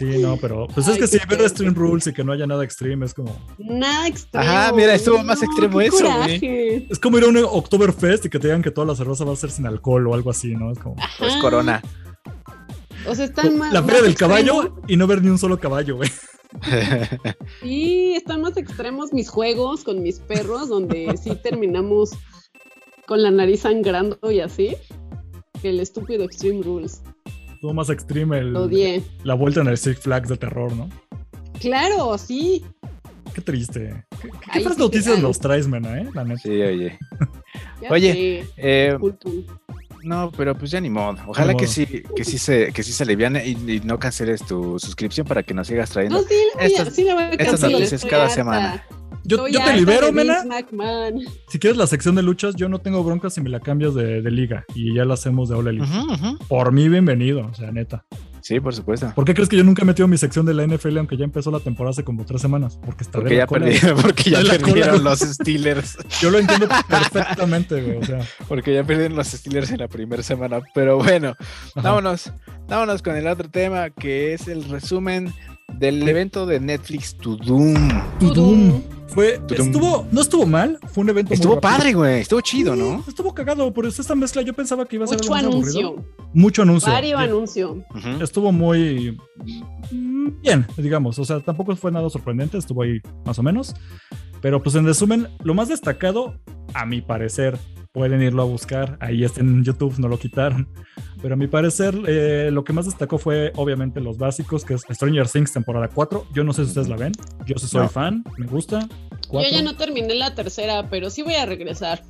Sí, 0.00 0.16
no, 0.16 0.38
pero 0.38 0.66
pues 0.68 0.88
es 0.88 0.96
que 0.96 1.06
sí, 1.06 1.18
qué 1.18 1.36
ver. 1.36 1.42
Extreme 1.42 1.74
Rules 1.74 2.06
y 2.06 2.14
que 2.14 2.24
no 2.24 2.32
haya 2.32 2.46
nada 2.46 2.64
extreme 2.64 3.04
es 3.04 3.12
como. 3.12 3.38
Nada 3.58 4.08
extremo. 4.08 4.46
Ajá, 4.46 4.72
mira, 4.72 4.94
estuvo 4.94 5.22
más 5.22 5.42
extremo 5.42 5.78
eso, 5.78 6.06
güey. 6.10 6.86
Es 6.88 6.98
como 6.98 7.18
ir 7.18 7.24
a 7.24 7.26
un 7.26 7.36
Oktoberfest 7.36 8.24
y 8.24 8.30
que 8.30 8.38
te 8.38 8.46
digan 8.46 8.62
que 8.62 8.70
toda 8.70 8.86
la 8.86 8.94
cerveza 8.94 9.26
va 9.26 9.34
a 9.34 9.36
ser 9.36 9.50
sin 9.50 9.66
alcohol 9.66 10.06
o 10.06 10.14
algo 10.14 10.30
así, 10.30 10.54
¿no? 10.54 10.72
Es 10.72 10.78
como. 10.78 10.96
Pues. 11.18 11.36
Corona. 11.36 11.82
O 13.06 13.14
sea, 13.14 13.26
están 13.26 13.58
más. 13.58 13.74
La 13.74 13.82
feria 13.82 14.00
del 14.00 14.12
extremo. 14.12 14.32
caballo 14.32 14.82
y 14.88 14.96
no 14.96 15.06
ver 15.06 15.22
ni 15.22 15.28
un 15.28 15.38
solo 15.38 15.60
caballo, 15.60 15.96
güey. 15.96 16.10
Sí, 17.60 18.14
están 18.14 18.40
más 18.40 18.56
extremos 18.56 19.12
mis 19.12 19.28
juegos 19.28 19.84
con 19.84 20.02
mis 20.02 20.18
perros, 20.18 20.70
donde 20.70 21.14
sí 21.22 21.36
terminamos 21.42 22.12
con 23.06 23.22
la 23.22 23.30
nariz 23.30 23.60
sangrando 23.60 24.18
y 24.30 24.40
así. 24.40 24.76
Que 25.60 25.68
el 25.68 25.80
estúpido 25.80 26.24
Extreme 26.24 26.62
Rules. 26.62 27.02
Todo 27.60 27.74
más 27.74 27.90
extreme 27.90 28.38
el, 28.38 28.56
odié. 28.56 29.02
la 29.24 29.34
vuelta 29.34 29.60
en 29.60 29.68
el 29.68 29.76
Six 29.78 29.98
Flags 30.00 30.28
de 30.28 30.36
terror, 30.36 30.72
¿no? 30.72 30.88
Claro, 31.60 32.16
sí. 32.16 32.64
Qué 33.34 33.40
triste. 33.42 34.04
¿Qué, 34.20 34.30
qué 34.52 34.60
sí, 34.60 34.78
noticias 34.78 35.18
nos 35.18 35.38
traes, 35.38 35.68
mena, 35.68 36.00
eh? 36.00 36.08
La 36.14 36.24
neta. 36.24 36.40
Sí, 36.40 36.50
oye. 36.50 36.98
Oye, 37.90 38.12
sé, 38.12 38.52
Eh, 38.56 38.98
no, 40.02 40.32
pero 40.34 40.56
pues 40.56 40.70
ya 40.70 40.80
ni 40.80 40.88
modo. 40.88 41.16
Ojalá 41.26 41.52
Ni 41.52 41.58
que 41.58 41.64
modo. 41.66 41.72
sí, 41.74 41.86
que 42.16 42.24
sí 42.24 42.38
se, 42.38 42.72
que 42.72 42.82
sí 42.82 42.92
se 42.92 43.02
aliviane 43.02 43.46
y, 43.46 43.50
y 43.70 43.80
no 43.80 43.98
canceles 43.98 44.42
tu 44.46 44.78
suscripción 44.78 45.26
para 45.26 45.42
que 45.42 45.52
nos 45.52 45.66
sigas 45.66 45.90
trayendo. 45.90 46.22
No, 46.22 46.26
sí, 46.26 46.34
la 46.54 46.54
voy 46.54 46.64
a- 46.64 46.66
estas- 46.66 46.94
sí 46.94 47.04
la 47.04 47.14
voy 47.14 47.22
a 47.24 47.28
estas 47.30 47.60
noticias 47.60 48.04
cada 48.06 48.22
harta. 48.24 48.34
semana. 48.34 48.84
Yo, 49.24 49.44
te 49.44 49.76
libero, 49.76 50.12
mena. 50.12 50.42
Si 51.48 51.58
quieres 51.58 51.76
la 51.76 51.86
sección 51.86 52.14
de 52.14 52.22
luchas, 52.22 52.54
yo 52.56 52.68
no 52.68 52.78
tengo 52.78 53.02
broncas 53.04 53.34
si 53.34 53.40
me 53.40 53.48
la 53.50 53.60
cambias 53.60 53.94
de, 53.94 54.22
de 54.22 54.30
liga 54.30 54.64
y 54.74 54.94
ya 54.94 55.04
la 55.04 55.14
hacemos 55.14 55.48
de 55.48 55.56
All 55.56 55.68
Elite. 55.68 55.86
Por 56.48 56.72
mí, 56.72 56.88
bienvenido, 56.88 57.46
o 57.46 57.54
sea, 57.54 57.70
neta. 57.70 58.04
Sí, 58.42 58.58
por 58.58 58.74
supuesto. 58.74 59.12
¿Por 59.14 59.26
qué 59.26 59.34
crees 59.34 59.50
que 59.50 59.56
yo 59.58 59.64
nunca 59.64 59.82
he 59.82 59.84
metido 59.84 60.08
mi 60.08 60.16
sección 60.16 60.46
de 60.46 60.54
la 60.54 60.66
NFL 60.66 60.96
aunque 60.96 61.16
ya 61.18 61.24
empezó 61.24 61.50
la 61.50 61.60
temporada 61.60 61.90
hace 61.90 62.04
como 62.04 62.24
tres 62.24 62.40
semanas? 62.40 62.78
Porque 62.82 63.04
está 63.04 63.18
Porque 63.18 63.34
de 63.34 63.36
la 63.36 63.42
ya, 63.42 63.46
cola, 63.46 63.66
perdieron, 63.66 64.02
porque 64.02 64.30
ya 64.30 64.38
cola. 64.40 64.58
perdieron 64.58 65.04
los 65.04 65.18
Steelers. 65.20 65.98
Yo 66.20 66.30
lo 66.30 66.38
entiendo 66.38 66.66
perfectamente, 66.88 67.82
güey. 67.82 67.98
O 67.98 68.04
sea, 68.04 68.20
Porque 68.48 68.72
ya 68.74 68.82
perdieron 68.84 69.16
los 69.16 69.26
Steelers 69.28 69.70
en 69.72 69.78
la 69.78 69.88
primera 69.88 70.22
semana. 70.22 70.60
Pero 70.74 70.96
bueno, 70.96 71.34
ajá. 71.74 71.90
vámonos. 71.90 72.32
Vámonos 72.66 73.02
con 73.02 73.16
el 73.16 73.26
otro 73.26 73.50
tema 73.50 73.90
que 73.90 74.32
es 74.32 74.48
el 74.48 74.64
resumen 74.70 75.34
del 75.78 76.06
evento 76.08 76.46
de 76.46 76.60
Netflix 76.60 77.14
To 77.16 77.36
Doom. 77.36 77.74
Tudum. 78.18 78.82
Fue, 79.08 79.40
Tudum. 79.40 79.66
estuvo, 79.66 80.06
no 80.12 80.20
estuvo 80.20 80.46
mal, 80.46 80.78
fue 80.92 81.02
un 81.02 81.10
evento 81.10 81.34
Estuvo 81.34 81.60
padre, 81.60 81.94
güey. 81.94 82.20
Estuvo 82.20 82.40
chido, 82.42 82.74
Sí, 82.74 82.80
¿no? 82.80 83.04
Estuvo 83.08 83.34
cagado, 83.34 83.72
por 83.74 83.84
eso 83.86 84.00
esta 84.02 84.14
mezcla 84.14 84.40
yo 84.42 84.52
pensaba 84.54 84.84
que 84.86 84.94
iba 84.96 85.04
a 85.04 85.08
ser 85.08 85.18
Mucho 85.18 85.34
algo 85.34 85.48
más 85.48 85.56
aburrido. 85.68 85.88
anuncio. 85.90 86.14
Mucho 86.32 86.62
anuncio. 86.62 86.92
Vario 86.92 87.18
Sí. 87.18 87.24
anuncio. 87.24 87.84
Estuvo 88.20 88.52
muy 88.52 89.18
mm, 89.90 90.40
bien, 90.42 90.64
digamos. 90.76 91.18
O 91.18 91.24
sea, 91.24 91.40
tampoco 91.40 91.74
fue 91.74 91.90
nada 91.90 92.08
sorprendente, 92.08 92.56
estuvo 92.56 92.82
ahí 92.82 93.00
más 93.24 93.36
o 93.38 93.42
menos. 93.42 93.74
Pero 94.40 94.62
pues 94.62 94.74
en 94.74 94.86
resumen, 94.86 95.28
lo 95.44 95.54
más 95.54 95.68
destacado, 95.68 96.34
a 96.74 96.86
mi 96.86 97.00
parecer, 97.02 97.58
pueden 97.92 98.22
irlo 98.22 98.42
a 98.42 98.44
buscar. 98.46 98.96
Ahí 99.00 99.24
está 99.24 99.40
en 99.40 99.64
YouTube, 99.64 99.98
no 99.98 100.08
lo 100.08 100.18
quitaron. 100.18 100.68
Pero 101.20 101.34
a 101.34 101.36
mi 101.36 101.46
parecer, 101.46 101.94
eh, 102.06 102.50
lo 102.52 102.64
que 102.64 102.72
más 102.72 102.86
destacó 102.86 103.18
fue 103.18 103.52
obviamente 103.56 104.00
los 104.00 104.16
básicos, 104.16 104.64
que 104.64 104.74
es 104.74 104.82
Stranger 104.90 105.28
Things 105.28 105.52
temporada 105.52 105.88
4. 105.88 106.26
Yo 106.32 106.44
no 106.44 106.52
sé 106.52 106.62
si 106.64 106.68
ustedes 106.68 106.88
la 106.88 106.96
ven. 106.96 107.12
Yo 107.46 107.56
sí 107.58 107.66
soy 107.66 107.82
No. 107.82 107.88
fan, 107.88 108.24
me 108.38 108.46
gusta. 108.46 108.88
Yo 109.32 109.42
ya 109.50 109.62
no 109.62 109.76
terminé 109.76 110.14
la 110.14 110.34
tercera, 110.34 110.88
pero 110.88 111.10
sí 111.10 111.22
voy 111.22 111.34
a 111.34 111.44
regresar. 111.46 112.02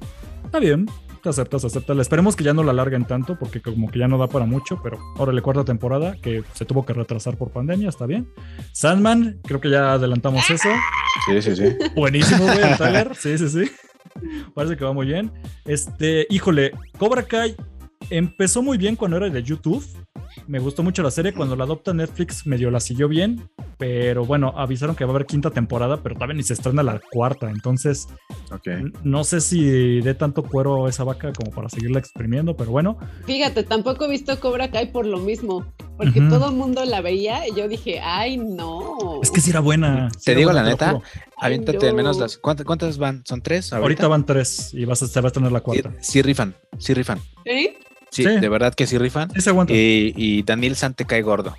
Está 0.44 0.58
bien, 0.60 0.86
aceptas, 1.28 1.64
aceptas. 1.64 1.98
Esperemos 1.98 2.36
que 2.36 2.44
ya 2.44 2.54
no 2.54 2.62
la 2.62 2.72
alarguen 2.72 3.04
tanto, 3.04 3.38
porque 3.38 3.60
como 3.60 3.90
que 3.90 3.98
ya 3.98 4.08
no 4.08 4.18
da 4.18 4.28
para 4.28 4.46
mucho, 4.46 4.80
pero 4.82 4.98
ahora 5.16 5.32
le 5.32 5.42
cuarta 5.42 5.64
temporada, 5.64 6.16
que 6.20 6.42
se 6.54 6.64
tuvo 6.64 6.84
que 6.86 6.92
retrasar 6.92 7.36
por 7.36 7.50
pandemia, 7.50 7.88
está 7.88 8.06
bien. 8.06 8.28
Sandman, 8.72 9.40
creo 9.44 9.60
que 9.60 9.70
ya 9.70 9.92
adelantamos 9.92 10.48
eso. 10.50 10.68
Sí, 11.26 11.42
sí, 11.42 11.56
sí. 11.56 11.76
Buenísimo, 11.94 12.44
güey, 12.44 12.58
el. 12.62 13.14
Sí, 13.18 13.36
sí, 13.38 13.48
sí. 13.48 13.70
Parece 14.54 14.76
que 14.76 14.84
va 14.84 14.92
muy 14.92 15.06
bien. 15.06 15.30
Este, 15.64 16.26
híjole, 16.30 16.72
Cobra 16.98 17.22
Kai 17.22 17.54
empezó 18.08 18.62
muy 18.62 18.78
bien 18.78 18.96
cuando 18.96 19.16
era 19.16 19.28
de 19.28 19.42
YouTube. 19.42 19.84
Me 20.46 20.58
gustó 20.58 20.82
mucho 20.82 21.02
la 21.02 21.10
serie. 21.10 21.32
Cuando 21.32 21.56
la 21.56 21.64
adopta 21.64 21.92
Netflix, 21.92 22.46
medio 22.46 22.70
la 22.70 22.80
siguió 22.80 23.08
bien. 23.08 23.48
Pero 23.78 24.24
bueno, 24.24 24.52
avisaron 24.56 24.94
que 24.96 25.04
va 25.04 25.10
a 25.12 25.14
haber 25.14 25.26
quinta 25.26 25.50
temporada, 25.50 26.02
pero 26.02 26.14
todavía 26.14 26.34
ni 26.36 26.42
se 26.42 26.52
estrena 26.54 26.82
la 26.82 27.00
cuarta. 27.10 27.50
Entonces, 27.50 28.08
Ok. 28.52 28.66
N- 28.66 28.92
No 29.04 29.22
sé 29.24 29.40
si 29.40 30.00
dé 30.00 30.14
tanto 30.14 30.42
cuero 30.42 30.86
a 30.86 30.90
esa 30.90 31.04
vaca 31.04 31.32
como 31.32 31.50
para 31.52 31.68
seguirla 31.68 31.98
exprimiendo, 32.00 32.56
pero 32.56 32.70
bueno. 32.70 32.98
Fíjate, 33.26 33.62
tampoco 33.62 34.04
he 34.06 34.10
visto 34.10 34.38
Cobra 34.40 34.70
Kai 34.70 34.90
por 34.92 35.06
lo 35.06 35.18
mismo. 35.18 35.64
Porque 35.96 36.20
Ujú. 36.20 36.30
todo 36.30 36.48
el 36.48 36.56
mundo 36.56 36.84
la 36.86 37.00
veía 37.02 37.46
y 37.46 37.54
yo 37.54 37.68
dije, 37.68 38.00
ay, 38.00 38.38
no. 38.38 39.20
Es 39.22 39.30
que 39.30 39.40
sí 39.40 39.50
era 39.50 39.60
buena. 39.60 40.10
sí 40.16 40.24
Te 40.26 40.32
era 40.32 40.38
digo 40.38 40.50
buena, 40.50 40.62
la 40.64 40.70
neta. 40.70 40.98
Aviéntate 41.38 41.78
no. 41.78 41.88
al 41.88 41.94
menos 41.94 42.18
las. 42.18 42.38
¿cuántas, 42.38 42.66
cuántas 42.66 42.98
van? 42.98 43.22
¿Son 43.26 43.40
tres? 43.42 43.72
Ahorita 43.72 44.08
van 44.08 44.24
tres 44.26 44.72
y 44.74 44.84
vas 44.84 45.02
a, 45.02 45.06
se 45.06 45.20
va 45.20 45.26
a 45.26 45.28
estrenar 45.28 45.52
la 45.52 45.58
Sí, 45.60 45.64
cuarta. 45.64 45.92
sí 46.00 46.22
rifan, 46.22 46.54
sí 46.78 46.94
rifan. 46.94 47.18
¿Sí? 47.44 47.74
Sí, 48.10 48.24
Sí. 48.24 48.38
de 48.40 48.48
verdad 48.48 48.74
que 48.74 48.86
sí 48.86 48.98
rifan. 48.98 49.30
Sí 49.32 49.40
se 49.40 49.50
aguanta. 49.50 49.72
Y, 49.72 50.12
y 50.16 50.42
Daniel 50.42 50.76
San 50.76 50.94
te 50.94 51.04
cae 51.04 51.22
gordo. 51.22 51.54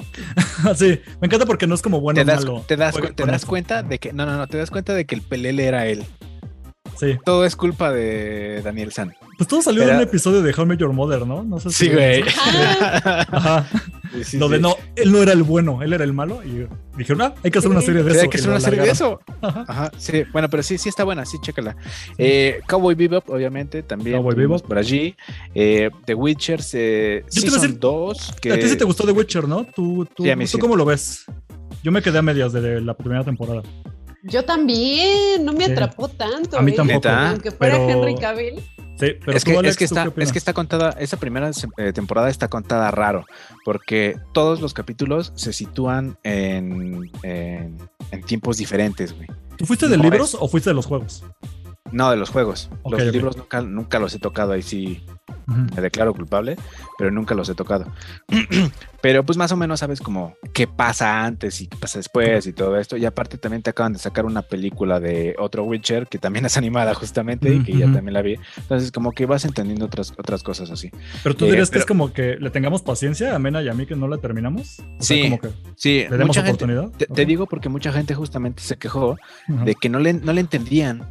sí, 0.76 1.00
me 1.20 1.26
encanta 1.26 1.46
porque 1.46 1.66
no 1.66 1.74
es 1.74 1.82
como 1.82 2.00
bueno 2.00 2.20
te 2.20 2.24
das, 2.24 2.44
malo. 2.44 2.64
te 2.66 2.76
das, 2.76 2.94
te 3.14 3.24
das 3.26 3.44
cuenta 3.44 3.82
de 3.82 3.98
que. 3.98 4.12
No, 4.12 4.26
no, 4.26 4.36
no, 4.36 4.46
te 4.46 4.58
das 4.58 4.70
cuenta 4.70 4.92
de 4.94 5.06
que 5.06 5.14
el 5.14 5.22
pelele 5.22 5.66
era 5.66 5.86
él. 5.86 6.04
Sí. 6.98 7.16
Todo 7.24 7.44
es 7.46 7.56
culpa 7.56 7.90
de 7.92 8.60
Daniel 8.62 8.92
San. 8.92 9.14
Pues 9.38 9.48
todo 9.48 9.62
salió 9.62 9.86
de 9.86 9.94
un 9.94 10.00
episodio 10.02 10.42
de 10.42 10.64
Met 10.66 10.78
Your 10.78 10.92
Mother, 10.92 11.26
¿no? 11.26 11.42
No 11.44 11.58
sé 11.60 11.70
si. 11.70 11.86
Sí, 11.86 11.90
güey. 11.90 12.22
Ajá. 13.04 13.66
Sí, 14.12 14.24
sí, 14.24 14.38
Lo 14.38 14.48
de 14.48 14.56
sí. 14.56 14.62
no, 14.62 14.76
él 14.96 15.12
no 15.12 15.22
era 15.22 15.32
el 15.32 15.42
bueno, 15.42 15.82
él 15.82 15.92
era 15.92 16.04
el 16.04 16.12
malo. 16.12 16.42
Y 16.44 16.66
dijeron, 16.98 17.22
ah, 17.22 17.34
hay 17.44 17.50
que 17.50 17.58
hacer 17.58 17.70
una 17.70 17.80
serie 17.80 18.02
de 18.02 18.10
Sí, 18.10 18.16
eso. 18.16 18.22
hay 18.24 18.28
que 18.30 18.38
hacer 18.38 18.50
una 18.50 18.60
serie 18.60 18.80
de 18.80 18.90
eso. 18.90 19.20
Ajá. 19.42 19.64
Ajá, 19.68 19.92
sí. 19.98 20.24
Bueno, 20.32 20.48
pero 20.50 20.62
sí, 20.62 20.78
sí 20.78 20.88
está 20.88 21.04
buena, 21.04 21.24
sí, 21.24 21.38
chécala. 21.40 21.76
Eh, 22.18 22.60
Cowboy 22.68 22.94
Bebop, 22.94 23.28
obviamente, 23.30 23.82
también. 23.82 24.16
Cowboy 24.18 24.34
Bebop. 24.34 24.62
Por 24.66 24.78
allí. 24.78 25.14
Eh, 25.54 25.90
The 26.06 26.14
Witcher, 26.14 26.60
eh, 26.72 27.22
Yo 27.24 27.42
te 27.42 27.46
iba 27.46 27.48
a 27.48 27.50
Season 27.50 27.62
decir, 27.62 27.78
2. 27.80 28.34
Que... 28.40 28.52
A 28.52 28.58
ti 28.58 28.68
sí 28.68 28.76
te 28.76 28.84
gustó 28.84 29.04
The 29.04 29.12
Witcher, 29.12 29.46
¿no? 29.46 29.64
¿Tú, 29.64 30.06
tú, 30.14 30.24
Sí, 30.24 30.30
a 30.30 30.36
mí 30.36 30.44
¿tú 30.44 30.50
sí. 30.52 30.58
cómo 30.58 30.76
lo 30.76 30.84
ves? 30.84 31.24
Yo 31.82 31.92
me 31.92 32.02
quedé 32.02 32.18
a 32.18 32.22
medias 32.22 32.52
de 32.52 32.80
la 32.80 32.94
primera 32.94 33.24
temporada. 33.24 33.62
yo 34.22 34.44
también, 34.44 35.44
no 35.44 35.52
me 35.52 35.64
Sí. 35.66 35.72
atrapó 35.72 36.08
tanto. 36.08 36.58
A 36.58 36.62
mí 36.62 36.72
¿eh? 36.72 36.74
tampoco. 36.74 37.08
Aunque 37.08 37.50
fuera 37.52 37.76
Pero- 37.78 37.88
Henry 37.90 38.16
Cavill. 38.16 38.54
Sí, 39.00 39.14
pero 39.24 39.36
es, 39.36 39.44
tú, 39.44 39.50
que, 39.50 39.56
Alex, 39.58 39.70
es, 39.72 39.76
que 39.78 39.88
¿tú 39.88 39.94
está, 39.98 40.22
es 40.22 40.32
que 40.32 40.38
está 40.38 40.52
contada, 40.52 40.90
esa 40.98 41.16
primera 41.16 41.50
eh, 41.78 41.92
temporada 41.92 42.28
está 42.28 42.48
contada 42.48 42.90
raro, 42.90 43.24
porque 43.64 44.16
todos 44.32 44.60
los 44.60 44.74
capítulos 44.74 45.32
se 45.34 45.52
sitúan 45.52 46.18
en, 46.22 47.10
en, 47.22 47.78
en 48.10 48.22
tiempos 48.24 48.58
diferentes, 48.58 49.14
güey. 49.16 49.28
¿Tú 49.56 49.66
fuiste 49.66 49.88
de 49.88 49.96
no 49.96 50.04
libros 50.04 50.34
es- 50.34 50.40
o 50.40 50.46
fuiste 50.48 50.70
de 50.70 50.74
los 50.74 50.86
juegos? 50.86 51.24
No, 51.92 52.10
de 52.10 52.16
los 52.16 52.30
juegos. 52.30 52.70
Los 52.84 53.02
libros 53.06 53.36
nunca, 53.36 53.62
nunca 53.62 53.98
los 53.98 54.14
he 54.14 54.18
tocado, 54.20 54.52
ahí 54.52 54.62
sí 54.62 55.02
Ujú. 55.50 55.74
me 55.76 55.82
declaro 55.82 56.14
culpable, 56.14 56.56
pero 56.98 57.10
nunca 57.10 57.34
los 57.34 57.48
he 57.48 57.54
tocado. 57.54 57.86
pero 59.02 59.24
pues 59.24 59.38
más 59.38 59.50
o 59.52 59.56
menos 59.56 59.80
sabes 59.80 60.00
como 60.00 60.34
qué 60.52 60.66
pasa 60.66 61.24
antes 61.24 61.60
y 61.60 61.66
qué 61.66 61.76
pasa 61.76 61.98
después 61.98 62.46
y 62.46 62.52
todo 62.52 62.76
esto. 62.78 62.96
Y 62.96 63.04
aparte 63.06 63.38
también 63.38 63.62
te 63.62 63.70
acaban 63.70 63.92
de 63.94 63.98
sacar 63.98 64.26
una 64.26 64.42
película 64.42 65.00
de 65.00 65.34
otro 65.38 65.64
Witcher 65.64 66.06
que 66.06 66.18
también 66.18 66.44
es 66.46 66.56
animada 66.56 66.94
justamente 66.94 67.52
y 67.54 67.62
que 67.62 67.72
ya 67.72 67.90
también 67.92 68.12
la 68.14 68.22
vi. 68.22 68.36
Entonces 68.56 68.92
como 68.92 69.12
que 69.12 69.26
vas 69.26 69.44
entendiendo 69.44 69.86
otras, 69.86 70.12
otras 70.18 70.42
cosas 70.42 70.70
así. 70.70 70.90
Pero 71.22 71.34
tú 71.34 71.46
Eh, 71.46 71.48
dirías 71.50 71.68
que 71.70 71.74
pero- 71.74 71.80
es 71.82 71.86
como 71.86 72.12
que 72.12 72.36
le 72.36 72.50
tengamos 72.50 72.82
paciencia 72.82 73.34
a 73.34 73.38
Mena 73.38 73.62
y 73.62 73.68
a 73.68 73.74
mí 73.74 73.86
que 73.86 73.96
no 73.96 74.08
la 74.08 74.18
terminamos. 74.18 74.78
O 74.80 75.02
sea, 75.02 75.16
Sí, 75.16 75.22
como 75.22 75.40
que 75.40 75.48
Sí, 75.76 76.04
le 76.08 76.10
demos 76.10 76.26
mucha 76.28 76.42
gente, 76.44 76.64
oportunidad. 76.64 76.90
Te, 76.96 77.06
te 77.06 77.24
digo 77.26 77.46
porque 77.46 77.68
mucha 77.68 77.92
gente 77.92 78.14
justamente 78.14 78.62
se 78.62 78.76
quejó 78.76 79.16
Ajá. 79.48 79.64
de 79.64 79.74
que 79.74 79.88
no 79.88 79.98
le, 79.98 80.12
no 80.12 80.32
le 80.32 80.40
entendían. 80.40 81.08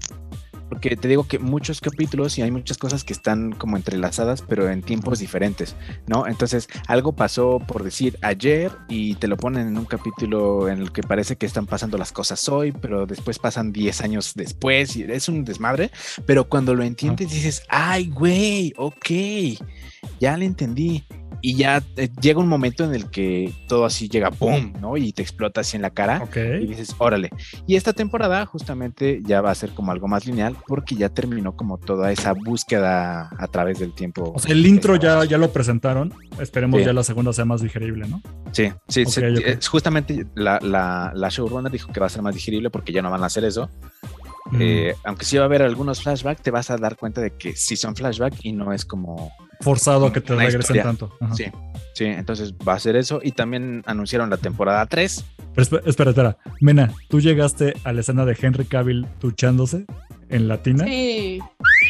Porque 0.69 0.95
te 0.95 1.07
digo 1.07 1.27
que 1.27 1.39
muchos 1.39 1.81
capítulos 1.81 2.37
y 2.37 2.43
hay 2.43 2.51
muchas 2.51 2.77
cosas 2.77 3.03
que 3.03 3.13
están 3.13 3.51
como 3.51 3.75
entrelazadas, 3.75 4.41
pero 4.41 4.69
en 4.69 4.81
tiempos 4.81 5.19
diferentes, 5.19 5.75
¿no? 6.07 6.27
Entonces, 6.27 6.69
algo 6.87 7.13
pasó 7.13 7.59
por 7.59 7.83
decir 7.83 8.17
ayer 8.21 8.71
y 8.87 9.15
te 9.15 9.27
lo 9.27 9.35
ponen 9.35 9.67
en 9.67 9.77
un 9.77 9.85
capítulo 9.85 10.69
en 10.69 10.79
el 10.79 10.91
que 10.91 11.01
parece 11.01 11.35
que 11.35 11.45
están 11.45 11.65
pasando 11.65 11.97
las 11.97 12.11
cosas 12.11 12.47
hoy, 12.49 12.71
pero 12.71 13.05
después 13.05 13.39
pasan 13.39 13.71
10 13.71 14.01
años 14.01 14.33
después 14.35 14.95
y 14.95 15.03
es 15.03 15.27
un 15.27 15.43
desmadre. 15.43 15.91
Pero 16.25 16.47
cuando 16.47 16.75
lo 16.75 16.83
entiendes, 16.83 17.31
dices, 17.31 17.63
ay, 17.67 18.09
güey, 18.09 18.73
ok, 18.77 19.09
ya 20.19 20.37
le 20.37 20.45
entendí. 20.45 21.03
Y 21.41 21.55
ya 21.55 21.81
eh, 21.95 22.09
llega 22.21 22.39
un 22.39 22.47
momento 22.47 22.83
en 22.83 22.93
el 22.93 23.09
que 23.09 23.53
todo 23.67 23.85
así 23.85 24.09
llega, 24.09 24.31
¡pum! 24.31 24.73
¿no? 24.81 24.97
Y 24.97 25.13
te 25.13 25.21
explota 25.21 25.61
así 25.61 25.75
en 25.77 25.81
la 25.83 25.89
cara 25.91 26.23
y 26.35 26.65
dices, 26.67 26.95
órale. 26.97 27.29
Y 27.65 27.75
esta 27.75 27.93
temporada 27.93 28.45
justamente 28.45 29.21
ya 29.23 29.41
va 29.41 29.51
a 29.51 29.55
ser 29.55 29.69
como 29.71 29.91
algo 29.91 30.07
más 30.07 30.25
lineal 30.25 30.55
porque 30.67 30.95
ya 30.95 31.09
terminó 31.09 31.55
como 31.55 31.77
toda 31.77 32.11
esa 32.11 32.33
búsqueda 32.33 33.29
a 33.37 33.47
través 33.47 33.79
del 33.79 33.93
tiempo. 33.93 34.33
O 34.35 34.39
sea, 34.39 34.51
el 34.51 34.65
intro 34.65 34.95
ya, 34.95 35.23
ya 35.25 35.37
lo 35.37 35.51
presentaron. 35.51 36.13
Esperemos 36.39 36.79
Sí. 36.79 36.85
ya 36.85 36.93
la 36.93 37.03
segunda 37.03 37.33
sea 37.33 37.45
más 37.45 37.61
digerible, 37.61 38.07
¿no? 38.07 38.21
Sí, 38.51 38.71
sí, 38.87 39.03
es 39.05 39.67
justamente 39.67 40.25
la, 40.35 40.59
la, 40.61 41.11
la 41.15 41.29
showrunner 41.29 41.71
dijo 41.71 41.91
que 41.91 41.99
va 41.99 42.05
a 42.05 42.09
ser 42.09 42.21
más 42.21 42.35
digerible 42.35 42.69
porque 42.69 42.91
ya 42.93 43.01
no 43.01 43.09
van 43.11 43.23
a 43.23 43.25
hacer 43.27 43.43
eso. 43.43 43.69
Eh, 44.59 44.95
aunque 45.03 45.25
sí 45.25 45.37
va 45.37 45.43
a 45.43 45.45
haber 45.45 45.61
algunos 45.61 46.01
flashbacks, 46.01 46.41
te 46.41 46.51
vas 46.51 46.69
a 46.71 46.77
dar 46.77 46.95
cuenta 46.95 47.21
de 47.21 47.31
que 47.31 47.55
sí 47.55 47.75
son 47.75 47.95
flashbacks 47.95 48.39
y 48.43 48.51
no 48.53 48.73
es 48.73 48.85
como... 48.85 49.31
Forzado 49.61 50.05
a 50.07 50.13
que 50.13 50.21
te 50.21 50.33
regresen 50.33 50.59
historia. 50.61 50.83
tanto. 50.83 51.11
Ajá. 51.19 51.35
Sí, 51.35 51.45
sí, 51.93 52.05
entonces 52.05 52.53
va 52.65 52.73
a 52.75 52.79
ser 52.79 52.95
eso. 52.95 53.19
Y 53.21 53.33
también 53.33 53.83
anunciaron 53.85 54.29
la 54.29 54.37
temporada 54.37 54.85
3. 54.85 55.25
Pero 55.53 55.67
espe- 55.67 55.81
espera, 55.85 56.11
espera. 56.11 56.37
Mena, 56.61 56.93
¿tú 57.09 57.19
llegaste 57.19 57.73
a 57.83 57.91
la 57.91 57.99
escena 57.99 58.23
de 58.25 58.37
Henry 58.41 58.63
Cavill 58.63 59.05
duchándose 59.19 59.85
en 60.29 60.47
latina? 60.47 60.85
Sí, 60.85 61.39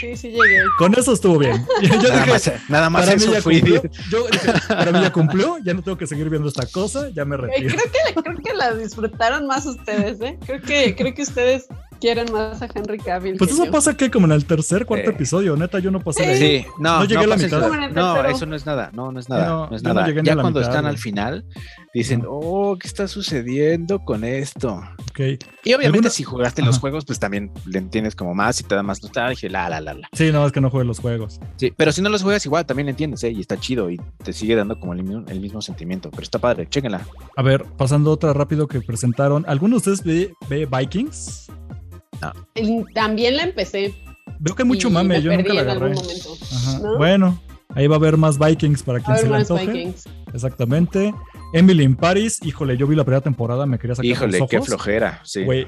sí, 0.02 0.16
sí 0.18 0.30
llegué. 0.32 0.62
Con 0.80 0.96
eso 0.98 1.14
estuvo 1.14 1.38
bien. 1.38 1.64
Yo 1.84 1.90
Nada 2.10 2.22
dije, 2.26 2.32
más, 2.32 2.52
nada 2.70 2.90
más 2.90 3.06
para 3.06 3.18
mí 3.18 3.24
eso 3.24 3.34
ya 3.34 3.42
fui. 3.44 3.60
cumplió. 3.62 3.82
Yo 4.10 4.28
dije, 4.32 4.52
para 4.68 4.92
mí 4.92 5.02
ya 5.02 5.14
cumplió, 5.14 5.58
ya 5.64 5.74
no 5.76 5.84
tengo 5.84 5.98
que 5.98 6.08
seguir 6.08 6.28
viendo 6.28 6.48
esta 6.50 6.66
cosa, 6.66 7.10
ya 7.10 7.24
me 7.24 7.38
retiro. 7.38 7.70
Creo 7.78 7.92
que, 8.16 8.22
creo 8.24 8.38
que 8.38 8.54
la 8.56 8.74
disfrutaron 8.74 9.46
más 9.46 9.68
ustedes, 9.68 10.20
¿eh? 10.22 10.40
Creo 10.44 10.60
que, 10.62 10.96
creo 10.96 11.14
que 11.14 11.22
ustedes 11.22 11.68
quieren 12.00 12.32
más 12.32 12.62
a 12.62 12.68
Henry 12.74 12.98
Cavill. 12.98 13.38
Pues 13.38 13.52
eso 13.52 13.66
yo. 13.66 13.72
pasa 13.72 13.96
que 13.96 14.10
como 14.10 14.26
en 14.26 14.32
el 14.34 14.46
tercer, 14.46 14.86
cuarto 14.86 15.10
Eh. 15.10 15.14
episodio, 15.14 15.56
neta, 15.56 15.80
yo 15.80 15.92
no 15.92 16.00
pasé 16.00 16.24
de 16.26 16.30
ahí. 16.34 16.38
Sí, 16.62 16.66
no, 16.80 17.00
No 17.00 17.06
llegué 17.06 17.24
a 17.24 17.28
la 17.28 17.38
mitad. 17.38 17.92
No, 17.92 18.24
eso 18.26 18.46
no 18.46 18.56
es 18.56 18.66
nada, 18.66 18.90
no, 18.94 19.12
no 19.12 19.20
es 19.20 19.30
nada, 19.30 19.46
No, 19.48 19.68
no, 19.70 19.76
es 19.76 19.82
ya 19.82 19.92
cuando 20.36 20.60
mitad, 20.60 20.62
están 20.62 20.86
al 20.86 20.98
final, 20.98 21.46
dicen, 21.94 22.24
oh, 22.28 22.78
¿qué 22.80 22.88
está 22.88 23.08
sucediendo 23.08 24.00
con 24.00 24.24
esto? 24.24 24.82
Y 25.18 25.74
obviamente 25.74 25.86
¿Alguna- 25.88 26.10
si 26.10 26.24
jugaste 26.24 26.62
los 26.62 26.80
juegos, 26.80 27.04
pues 27.04 27.20
también 27.20 27.52
le 27.66 27.78
entiendes 27.80 28.16
como 28.16 28.34
más 28.34 28.62
y 28.62 28.64
te 28.64 28.74
da 28.76 28.84
más 28.84 29.04
nostalgia, 29.04 29.50
la, 29.50 29.68
la, 29.70 29.82
la, 29.82 29.94
la. 29.94 30.08
Sí, 30.14 30.32
no, 30.32 30.46
es 30.46 30.54
que 30.54 30.62
no 30.62 30.70
juegue 30.70 30.86
los 30.88 31.00
juegos. 31.00 31.40
Sí, 31.58 31.74
pero 31.76 31.92
si 31.92 32.02
no 32.02 32.08
los 32.10 32.24
juegas 32.24 32.46
igual, 32.46 32.66
también 32.66 32.86
le 32.86 32.92
entiendes, 32.92 33.22
¿eh? 33.26 33.32
Y 33.32 33.42
está 33.42 33.58
chido 33.60 33.90
y 33.92 34.00
te 34.24 34.32
sigue 34.32 34.56
dando 34.56 34.80
como 34.80 34.94
el 34.94 35.04
mismo, 35.04 35.26
el 35.28 35.42
mismo 35.42 35.62
sentimiento, 35.62 36.10
pero 36.10 36.24
está 36.24 36.40
padre, 36.40 36.68
chéquenla. 36.70 37.02
A 37.36 37.42
ver, 37.42 37.66
pasando 37.78 38.12
otra 38.12 38.32
rápido 38.32 38.68
que 38.68 38.80
presentaron. 38.80 39.44
¿Alguno 39.48 39.74
de 39.74 39.78
ustedes 39.78 40.04
ve, 40.04 40.34
ve 40.48 40.66
Vikings? 40.66 41.48
Y 42.56 42.84
También 42.94 43.38
la 43.38 43.44
empecé. 43.44 43.94
Veo 44.40 44.56
que 44.56 44.64
mucho 44.64 44.90
mame, 44.90 45.16
me 45.16 45.22
yo 45.22 45.32
nunca 45.36 45.54
la 45.54 45.62
en 45.62 45.70
agarré. 45.70 45.86
algún 45.92 46.04
momento. 46.04 46.30
Ajá. 46.54 46.80
¿No? 46.80 46.98
Bueno, 46.98 47.42
ahí 47.76 47.88
va 47.88 47.96
a 47.96 48.00
haber 48.00 48.18
más 48.18 48.38
Vikings 48.38 48.84
para 48.84 49.00
quien 49.00 49.18
se 49.18 49.26
más 49.30 49.42
antoje. 49.52 49.66
Vikings. 49.68 50.04
Exactamente. 50.34 51.14
Emily 51.54 51.84
in 51.84 51.96
Paris, 51.96 52.40
híjole, 52.44 52.78
yo 52.78 52.86
vi 52.88 52.96
la 52.96 53.04
primera 53.04 53.22
temporada, 53.22 53.66
me 53.66 53.80
quería 53.80 53.96
sacar 53.96 54.06
Híjole, 54.06 54.38
los 54.40 54.50
qué 54.50 54.58
ojos. 54.58 54.68
flojera, 54.70 55.22
sí. 55.24 55.44
Güey, 55.44 55.66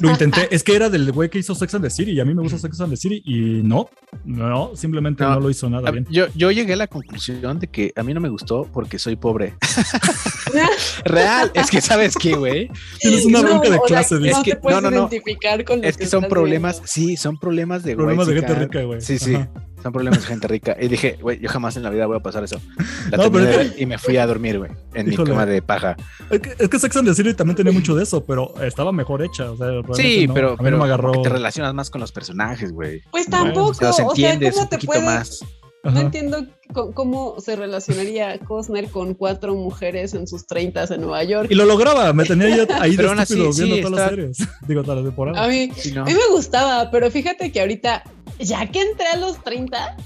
lo 0.00 0.10
intenté. 0.10 0.48
Es 0.50 0.64
que 0.64 0.74
era 0.74 0.88
del 0.90 1.12
güey 1.12 1.30
que 1.30 1.38
hizo 1.38 1.54
Sex 1.54 1.74
and 1.76 1.84
the 1.84 1.90
City 1.90 2.10
y 2.10 2.20
a 2.20 2.24
mí 2.24 2.34
me 2.34 2.42
gusta 2.42 2.58
Sex 2.58 2.80
and 2.80 2.90
the 2.90 2.96
City 2.96 3.22
y 3.24 3.62
no, 3.62 3.88
no, 4.24 4.72
simplemente 4.74 5.22
no, 5.22 5.34
No. 5.34 5.40
lo 5.40 5.50
hizo 5.50 5.70
nada 5.70 5.88
A- 5.88 5.92
bien. 5.92 6.06
Yo, 6.10 6.26
yo 6.34 6.50
llegué 6.50 6.72
a 6.72 6.76
la 6.76 6.88
conclusión 6.88 7.58
de 7.60 7.68
que 7.68 7.92
a 7.94 8.02
mí 8.02 8.12
no 8.14 8.20
me 8.20 8.28
gustó 8.28 8.64
porque 8.72 8.98
soy 8.98 9.14
pobre. 9.16 9.54
Real, 11.04 11.50
es 11.54 11.70
que 11.70 11.80
sabes 11.80 12.16
qué, 12.16 12.34
güey. 12.34 12.70
Tienes 13.00 13.24
una 13.24 13.42
No, 13.42 13.48
bronca 13.48 13.68
de 13.70 13.76
sea, 13.76 13.86
clase, 13.86 14.14
no 14.16 14.20
dice. 14.22 14.30
Es 14.38 14.42
que- 14.42 14.50
te 14.52 14.56
puedes 14.56 14.82
no, 14.82 14.90
no, 14.90 14.96
no. 14.96 15.02
identificar 15.08 15.64
con 15.64 15.84
Es 15.84 15.96
que 15.96 16.06
son 16.06 16.24
estás 16.24 16.30
problemas, 16.30 16.76
viendo. 16.76 16.88
sí, 16.88 17.16
son 17.16 17.38
problemas 17.38 17.82
de 17.84 17.94
Problemas 17.94 18.26
de 18.26 18.34
gente 18.34 18.54
rica, 18.54 18.82
güey. 18.82 19.00
Sí, 19.00 19.18
sí, 19.18 19.34
Ajá. 19.34 19.50
Son 19.82 19.92
problemas 19.92 20.20
de 20.20 20.26
gente 20.26 20.48
rica. 20.48 20.76
Y 20.80 20.88
dije, 20.88 21.18
güey, 21.20 21.38
yo 21.40 21.48
jamás 21.48 21.76
en 21.76 21.82
la 21.82 21.90
vida 21.90 22.06
voy 22.06 22.16
a 22.16 22.20
pasar 22.20 22.42
eso. 22.44 22.60
La 23.10 23.18
No, 23.18 23.30
pero 23.30 23.48
es 23.48 23.78
y 23.78 23.86
me 23.86 23.98
fui 23.98 24.16
a 24.16 24.26
dormir, 24.26 24.58
güey, 24.58 24.70
en 24.94 25.10
Híjole. 25.12 25.30
mi 25.30 25.36
cama 25.36 25.46
de 25.46 25.62
paja. 25.62 25.96
Es 26.30 26.40
que, 26.40 26.54
es 26.58 26.68
que 26.68 26.78
Sex 26.78 26.96
and 26.96 27.08
the 27.08 27.14
City 27.14 27.34
también 27.34 27.56
tenía 27.56 27.72
mucho 27.72 27.94
de 27.94 28.02
eso, 28.02 28.24
pero 28.24 28.54
estaba 28.62 28.92
mejor 28.92 29.22
hecha. 29.22 29.50
O 29.50 29.56
sea, 29.56 29.68
Sí, 29.94 30.26
no. 30.26 30.34
pero, 30.34 30.48
a 30.48 30.52
mí 30.52 30.58
pero 30.62 30.76
no 30.78 30.84
me 30.84 30.88
agarró. 30.88 31.12
te 31.22 31.28
relacionas 31.28 31.72
más 31.74 31.90
con 31.90 32.00
los 32.00 32.12
personajes, 32.12 32.72
güey. 32.72 33.02
Pues 33.10 33.26
Bueno, 33.28 33.44
tampoco, 33.44 33.68
O 33.70 33.74
sea, 33.74 33.88
los 33.88 33.94
o 33.94 33.96
sea, 33.98 34.04
entiendes 34.06 34.54
¿cómo 34.54 34.64
un 34.64 34.68
te 34.70 34.76
poquito 34.76 34.92
puedes...? 34.92 35.04
más. 35.04 35.44
No 35.90 36.00
entiendo 36.00 36.46
co- 36.72 36.92
cómo 36.92 37.40
se 37.40 37.56
relacionaría 37.56 38.38
Costner 38.40 38.90
con 38.90 39.14
cuatro 39.14 39.54
mujeres 39.54 40.14
en 40.14 40.26
sus 40.26 40.46
treintas 40.46 40.90
en 40.90 41.00
Nueva 41.02 41.22
York. 41.24 41.48
Y 41.50 41.54
lo 41.54 41.64
lograba, 41.64 42.12
me 42.12 42.24
tenía 42.24 42.48
ya 42.48 42.80
ahí 42.82 42.92
de 42.92 42.96
Pero 42.96 43.12
así, 43.12 43.22
estúpido 43.34 43.52
viendo 43.52 43.76
sí, 43.76 43.82
todas 43.82 43.92
las 43.98 44.10
series. 44.10 44.38
Digo, 44.68 44.82
todas 44.82 44.96
las 44.98 45.06
temporadas. 45.06 45.42
A 45.44 45.48
mí, 45.48 45.70
Sí, 45.76 45.92
¿no? 45.92 46.02
a 46.02 46.04
mí 46.04 46.14
me 46.14 46.28
gustaba, 46.34 46.90
pero 46.90 47.10
fíjate 47.10 47.52
que 47.52 47.60
ahorita, 47.60 48.02
ya 48.38 48.66
que 48.70 48.80
entré 48.82 49.06
a 49.06 49.16
los 49.16 49.42
30, 49.42 49.96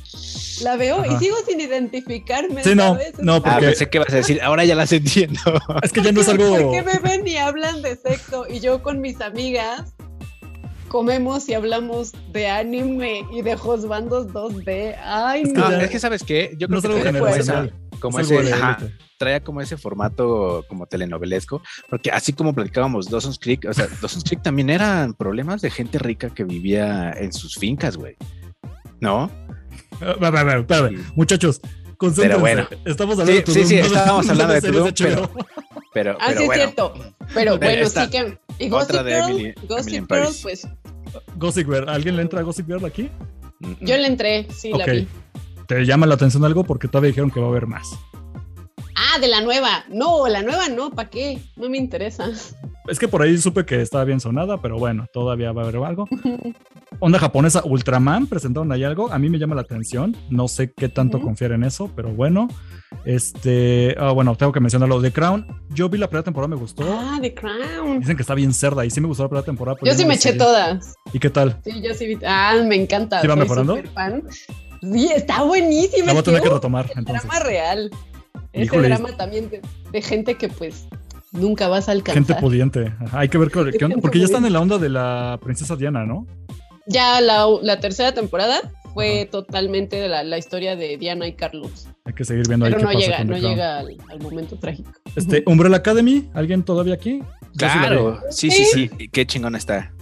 la 0.63 0.77
veo 0.77 0.99
Ajá. 1.01 1.07
y 1.15 1.19
sigo 1.19 1.37
sin 1.49 1.61
identificarme. 1.61 2.63
Sí, 2.63 2.75
no, 2.75 2.97
no, 3.21 3.35
Ah, 3.37 3.43
porque- 3.43 3.67
pensé 3.67 3.89
que 3.89 3.99
ibas 3.99 4.13
a 4.13 4.17
decir, 4.17 4.41
ahora 4.43 4.65
ya 4.65 4.75
las 4.75 4.93
entiendo. 4.93 5.41
Es 5.83 5.93
que 5.93 6.03
ya 6.03 6.13
no 6.13 6.21
es 6.21 6.29
algo. 6.29 6.51
¿Por 6.51 6.71
qué 6.73 6.83
me 6.83 6.99
ven 6.99 7.27
y 7.27 7.37
hablan 7.37 7.81
de 7.83 7.97
sexo? 7.97 8.45
Y 8.49 8.61
yo 8.61 8.83
con 8.83 9.01
mis 9.01 9.21
amigas 9.21 9.95
comemos 10.91 11.49
y 11.49 11.55
hablamos 11.55 12.13
de 12.33 12.49
anime 12.49 13.25
y 13.33 13.43
de 13.43 13.57
Josbandos 13.57 14.27
2D. 14.29 14.97
Ay, 15.03 15.45
no. 15.45 15.71
No, 15.71 15.77
es 15.81 15.89
que 15.89 15.99
sabes 16.01 16.23
qué, 16.25 16.55
yo 16.59 16.67
creo 16.69 16.83
que 16.83 16.89
traía 16.89 17.05
como 17.05 17.15
generacional. 17.27 17.67
esa- 17.69 17.99
como 18.01 18.19
Es 18.19 18.31
algo 18.31 18.43
ese, 18.43 18.53
ajá, 18.55 18.79
traía 19.19 19.41
como 19.45 19.61
ese 19.61 19.77
formato 19.77 20.65
como 20.69 20.87
telenovelesco, 20.87 21.63
porque 21.89 22.11
así 22.11 22.33
como 22.33 22.55
platicábamos 22.55 23.09
Dawson's 23.11 23.39
Creek, 23.39 23.67
o 23.69 23.73
sea, 23.73 23.87
Dawson's 24.03 24.25
Creek 24.25 24.43
también 24.43 24.69
eran 24.71 25.15
problemas 25.15 25.61
de 25.63 25.71
gente 25.71 25.99
rica 25.99 26.31
que 26.31 26.45
vivía 26.45 27.13
en 27.13 27.33
sus 27.33 27.55
fincas, 27.57 27.97
güey. 27.97 28.17
¿No? 29.01 29.31
A 30.01 30.15
ver, 30.15 30.37
a 30.37 30.45
ver, 30.45 30.67
a 30.73 30.81
ver, 30.83 30.93
Muchachos, 31.15 31.61
concéntrense. 31.99 32.29
Pero 32.29 32.41
bueno. 32.41 32.67
Estamos 32.85 33.19
hablando 33.19 33.33
Sí, 33.33 33.39
de 33.39 33.43
tu 33.45 33.53
sí, 33.53 33.65
sí, 33.67 33.79
estábamos 33.79 34.29
hablando 34.31 34.55
de 34.55 34.61
series 34.61 34.95
Tudum, 34.95 35.13
HBO. 35.13 35.31
Pero, 35.93 36.17
Ah, 36.21 36.25
pero 36.29 36.41
sí, 36.41 36.47
es 36.47 36.55
cierto. 36.55 36.95
Pero 37.35 37.59
bueno, 37.59 37.89
sí 37.89 38.11
que. 38.11 38.39
Y 38.61 38.69
Gossip 38.69 38.91
otra 38.91 39.03
de 39.03 39.15
Girl, 39.15 39.31
Emily- 39.31 39.55
Gossip 39.67 39.79
Emily 39.89 39.97
in 39.97 40.07
Girl, 40.07 40.07
Paris. 40.25 40.39
pues 40.43 40.69
Gossip 41.37 41.67
Girl. 41.69 41.89
¿Alguien 41.89 42.17
le 42.17 42.23
entra 42.23 42.41
a 42.41 42.43
Gossip 42.43 42.67
Girl 42.67 42.85
aquí? 42.85 43.09
Yo 43.81 43.97
le 43.97 44.07
entré, 44.07 44.47
sí, 44.53 44.73
Ok. 44.73 44.79
la 44.79 44.93
vi. 44.93 45.09
¿Te 45.67 45.85
llama 45.85 46.07
la 46.07 46.15
atención 46.15 46.45
algo? 46.45 46.65
Porque 46.65 46.89
todavía 46.89 47.09
dijeron 47.09 47.31
que 47.31 47.41
va 47.41 47.47
a 47.47 47.51
haber 47.51 47.67
más. 47.67 47.89
Ah, 48.97 49.19
de 49.19 49.29
la 49.29 49.41
nueva. 49.41 49.85
No, 49.89 50.27
la 50.29 50.43
nueva 50.43 50.69
no, 50.69 50.91
¿para 50.91 51.11
qué? 51.11 51.41
No 51.57 51.69
me 51.69 51.79
interesa. 51.79 52.29
Es 52.89 52.99
que 52.99 53.09
por 53.09 53.23
ahí 53.23 53.39
supe 53.39 53.65
que 53.65 53.81
estaba 53.81 54.05
bien 54.05 54.21
sonada, 54.21 54.61
pero 54.61 54.79
bueno, 54.79 55.07
todavía 55.13 55.53
va 55.53 55.63
a 55.63 55.69
haber 55.69 55.83
algo. 55.85 56.09
Onda 56.99 57.19
japonesa, 57.19 57.63
Ultraman, 57.65 58.27
presentaron 58.27 58.73
ahí 58.73 58.85
algo. 58.85 59.13
A 59.13 59.19
mí 59.19 59.31
me 59.31 59.39
llama 59.39 59.55
la 59.55 59.61
atención. 59.63 60.17
No 60.29 60.49
sé 60.49 60.73
qué 60.73 60.89
tanto 60.89 61.21
confiar 61.21 61.53
en 61.53 61.65
eso, 61.65 61.91
pero 61.95 62.11
bueno. 62.11 62.49
Este, 63.05 63.95
ah, 63.99 64.11
bueno, 64.13 64.35
tengo 64.37 64.53
que 64.53 64.61
mencionarlo. 64.61 65.01
The 65.01 65.13
Crown, 65.13 65.47
yo 65.71 65.89
vi 65.89 65.99
la 65.99 66.09
primera 66.09 66.25
temporada, 66.25 66.49
me 66.49 66.57
gustó. 66.61 66.83
Ah, 66.87 67.19
The 67.21 67.33
Crown. 67.33 68.01
Dicen 68.01 68.17
que 68.17 68.23
está 68.23 68.35
bien 68.35 68.53
cerda 68.53 68.85
y 68.85 68.91
sí 68.91 69.01
me 69.01 69.07
gustó 69.07 69.23
la 69.23 69.29
primera 69.29 69.45
temporada. 69.47 69.79
pero 69.81 69.93
Yo 69.93 69.97
sí 69.99 70.05
me 70.05 70.15
eché 70.15 70.33
todas. 70.33 70.95
¿Y 71.13 71.19
qué 71.19 71.31
tal? 71.31 71.61
Sí, 71.65 71.81
yo 71.83 71.95
sí 71.95 72.07
vi. 72.07 72.19
Ah, 72.27 72.57
me 72.67 72.77
encanta. 72.77 73.21
¿Sí 73.21 73.27
va 73.27 73.37
mejorando? 73.37 73.79
Sí, 74.83 75.11
está 75.15 75.43
buenísima. 75.43 76.07
La 76.07 76.13
voy 76.13 76.21
a 76.21 76.25
tener 76.25 76.43
que 76.43 76.49
retomar, 76.49 76.91
entonces. 76.97 77.23
drama 77.23 77.45
real. 77.45 77.91
Ese 78.53 78.65
Híjole. 78.65 78.89
drama 78.89 79.17
también 79.17 79.49
de, 79.51 79.61
de 79.93 80.03
gente 80.03 80.35
que 80.35 80.49
pues 80.49 80.87
nunca 81.33 81.69
vas 81.69 81.89
a 81.89 81.93
alcanzar. 81.93 82.25
Gente 82.25 82.35
pudiente. 82.41 82.93
Ajá, 83.01 83.21
Hay 83.21 83.29
que 83.29 83.39
ver 83.39 83.51
qué, 83.51 83.71
qué 83.79 83.85
onda, 83.85 83.97
porque 84.01 84.19
ya 84.19 84.25
están 84.25 84.45
en 84.47 84.53
la 84.53 84.61
onda 84.61 84.79
de 84.79 84.89
la 84.89 85.39
princesa 85.43 85.77
Diana, 85.77 86.05
¿no? 86.05 86.27
Ya 86.87 87.21
la, 87.21 87.47
la 87.63 87.79
tercera 87.79 88.13
temporada 88.13 88.61
fue 88.95 89.29
totalmente 89.31 89.97
de 89.97 90.09
la, 90.09 90.25
la 90.25 90.39
historia 90.39 90.75
de 90.75 90.97
Diana 90.97 91.29
y 91.29 91.35
Carlos. 91.35 91.87
Hay 92.05 92.13
que 92.15 92.25
seguir 92.25 92.49
viendo 92.49 92.67
ahí 92.67 92.73
Pero 92.73 92.81
qué 92.81 92.85
no 92.87 92.93
pasa 92.93 93.07
llega, 93.07 93.19
con 93.19 93.27
The 93.29 93.33
no 93.35 93.39
Crown. 93.39 93.53
llega 93.55 93.79
al, 93.79 93.97
al 94.09 94.21
momento 94.21 94.57
trágico. 94.59 94.91
Este, 95.15 95.45
Umbrella 95.47 95.77
Academy, 95.77 96.29
¿alguien 96.35 96.65
todavía 96.65 96.95
aquí? 96.95 97.23
Yo 97.55 97.69
sí. 97.69 97.79
Claro, 97.79 98.19
sí, 98.31 98.51
sí, 98.51 98.65
sí. 98.65 98.89
Qué 99.13 99.27
chingón 99.27 99.55
está. 99.55 99.93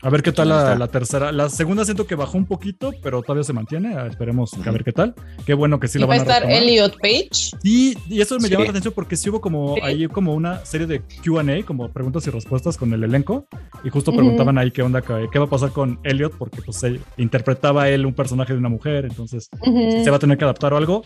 A 0.00 0.10
ver 0.10 0.22
qué 0.22 0.30
tal 0.30 0.48
la, 0.48 0.76
la 0.76 0.86
tercera. 0.88 1.32
La 1.32 1.48
segunda 1.48 1.84
siento 1.84 2.06
que 2.06 2.14
bajó 2.14 2.38
un 2.38 2.46
poquito, 2.46 2.92
pero 3.02 3.20
todavía 3.22 3.42
se 3.42 3.52
mantiene. 3.52 3.94
Ah, 3.96 4.06
Esperemos 4.06 4.54
a 4.54 4.58
Ujú. 4.60 4.70
ver 4.72 4.84
qué 4.84 4.92
tal. 4.92 5.14
Qué 5.44 5.54
bueno 5.54 5.80
que 5.80 5.88
sí 5.88 5.98
la 5.98 6.06
va 6.06 6.14
a 6.14 6.18
van 6.18 6.28
a 6.28 6.32
estar 6.32 6.48
retomar. 6.48 6.62
Elliot 6.62 6.96
Page. 7.00 7.56
Sí, 7.62 7.98
y 8.08 8.20
eso 8.20 8.36
me 8.36 8.42
Sí. 8.42 8.50
llama 8.50 8.64
la 8.64 8.70
atención 8.70 8.94
porque 8.94 9.16
sí 9.16 9.28
hubo 9.28 9.40
como 9.40 9.74
Sí. 9.74 9.80
ahí 9.82 10.06
como 10.06 10.34
una 10.34 10.64
serie 10.64 10.86
de 10.86 11.02
Q&A, 11.24 11.64
como 11.64 11.88
preguntas 11.92 12.24
y 12.28 12.30
respuestas 12.30 12.76
con 12.76 12.92
el 12.92 13.02
elenco 13.02 13.46
y 13.82 13.90
justo 13.90 14.12
preguntaban 14.12 14.56
ahí 14.58 14.70
qué 14.70 14.82
onda, 14.82 15.02
qué, 15.02 15.38
va 15.38 15.44
a 15.46 15.50
pasar 15.50 15.70
con 15.72 15.98
Elliot 16.04 16.32
porque 16.38 16.62
pues 16.62 16.80
él 16.84 17.00
interpretaba 17.16 17.88
él 17.88 18.06
un 18.06 18.14
personaje 18.14 18.52
de 18.52 18.58
una 18.60 18.68
mujer, 18.68 19.04
entonces 19.04 19.48
Ujú. 19.66 20.04
se 20.04 20.10
va 20.10 20.16
a 20.16 20.20
tener 20.20 20.38
que 20.38 20.44
adaptar 20.44 20.72
o 20.74 20.76
algo. 20.76 21.04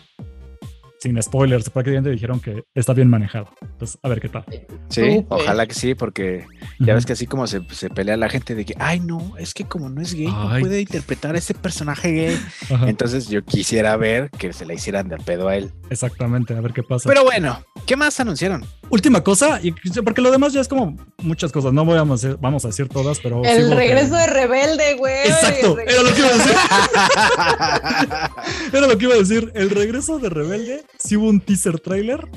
Sin 1.03 1.21
spoilers, 1.21 1.69
prácticamente 1.69 2.11
dijeron 2.11 2.39
que 2.39 2.63
está 2.73 2.93
bien 2.93 3.09
manejado. 3.09 3.49
Entonces, 3.61 3.99
a 4.01 4.07
ver 4.07 4.21
qué 4.21 4.29
tal. 4.29 4.45
Sí, 4.87 5.25
ojalá 5.27 5.67
que 5.67 5.73
sí, 5.73 5.95
porque 5.95 6.45
ya 6.79 6.93
ves 6.93 7.05
que 7.05 7.11
así 7.11 7.27
como 7.27 7.45
se, 7.45 7.59
se 7.71 7.89
pelea 7.89 8.15
la 8.15 8.29
gente 8.29 8.55
de 8.55 8.63
que, 8.63 8.73
ay, 8.79 9.01
no, 9.01 9.33
es 9.37 9.53
que 9.53 9.65
como 9.65 9.89
no 9.89 9.99
es 10.01 10.13
gay, 10.13 10.27
no 10.27 10.49
puede 10.61 10.79
interpretar 10.79 11.35
a 11.35 11.39
ese 11.39 11.55
personaje 11.55 12.09
gay. 12.13 12.39
Ajá, 12.73 12.87
Entonces 12.89 13.27
yo 13.27 13.43
quisiera 13.43 13.97
ver 13.97 14.29
que 14.31 14.53
se 14.53 14.65
la 14.65 14.75
hicieran 14.75 15.09
de 15.09 15.17
pedo 15.17 15.49
a 15.49 15.57
él. 15.57 15.71
exactamente, 15.89 16.55
a 16.55 16.61
ver 16.61 16.71
qué 16.71 16.83
pasa. 16.83 17.09
Pero 17.09 17.25
bueno, 17.25 17.61
¿qué 17.85 17.97
más 17.97 18.17
anunciaron? 18.21 18.63
Última 18.89 19.21
cosa, 19.25 19.59
y 19.61 19.71
porque 20.05 20.21
lo 20.21 20.31
demás 20.31 20.53
ya 20.53 20.61
es 20.61 20.69
como 20.69 20.95
muchas 21.21 21.51
cosas, 21.51 21.73
no 21.73 21.83
voy 21.83 21.97
a 21.97 22.05
decir, 22.05 22.37
vamos 22.39 22.63
a 22.63 22.69
decir 22.69 22.87
todas, 22.87 23.19
pero... 23.19 23.41
sí 23.43 23.49
El 23.49 23.67
que- 23.69 23.75
regreso 23.75 24.15
de 24.15 24.27
Rebelde, 24.27 24.93
güey. 24.95 25.27
Exacto, 25.27 25.79
era 25.79 26.01
lo 26.01 26.13
que 26.13 26.19
iba 26.19 26.29
a 26.29 26.37
decir. 26.37 26.53
Era 28.73 28.87
lo 28.87 28.97
que 28.97 29.05
iba 29.05 29.15
a 29.15 29.17
decir. 29.17 29.51
El 29.55 29.69
regreso 29.69 30.19
de 30.19 30.29
Rebelde, 30.29 30.83
sí 30.99 31.15
hubo 31.17 31.27
un 31.29 31.39
teaser 31.41 31.79
trailer. 31.79 32.27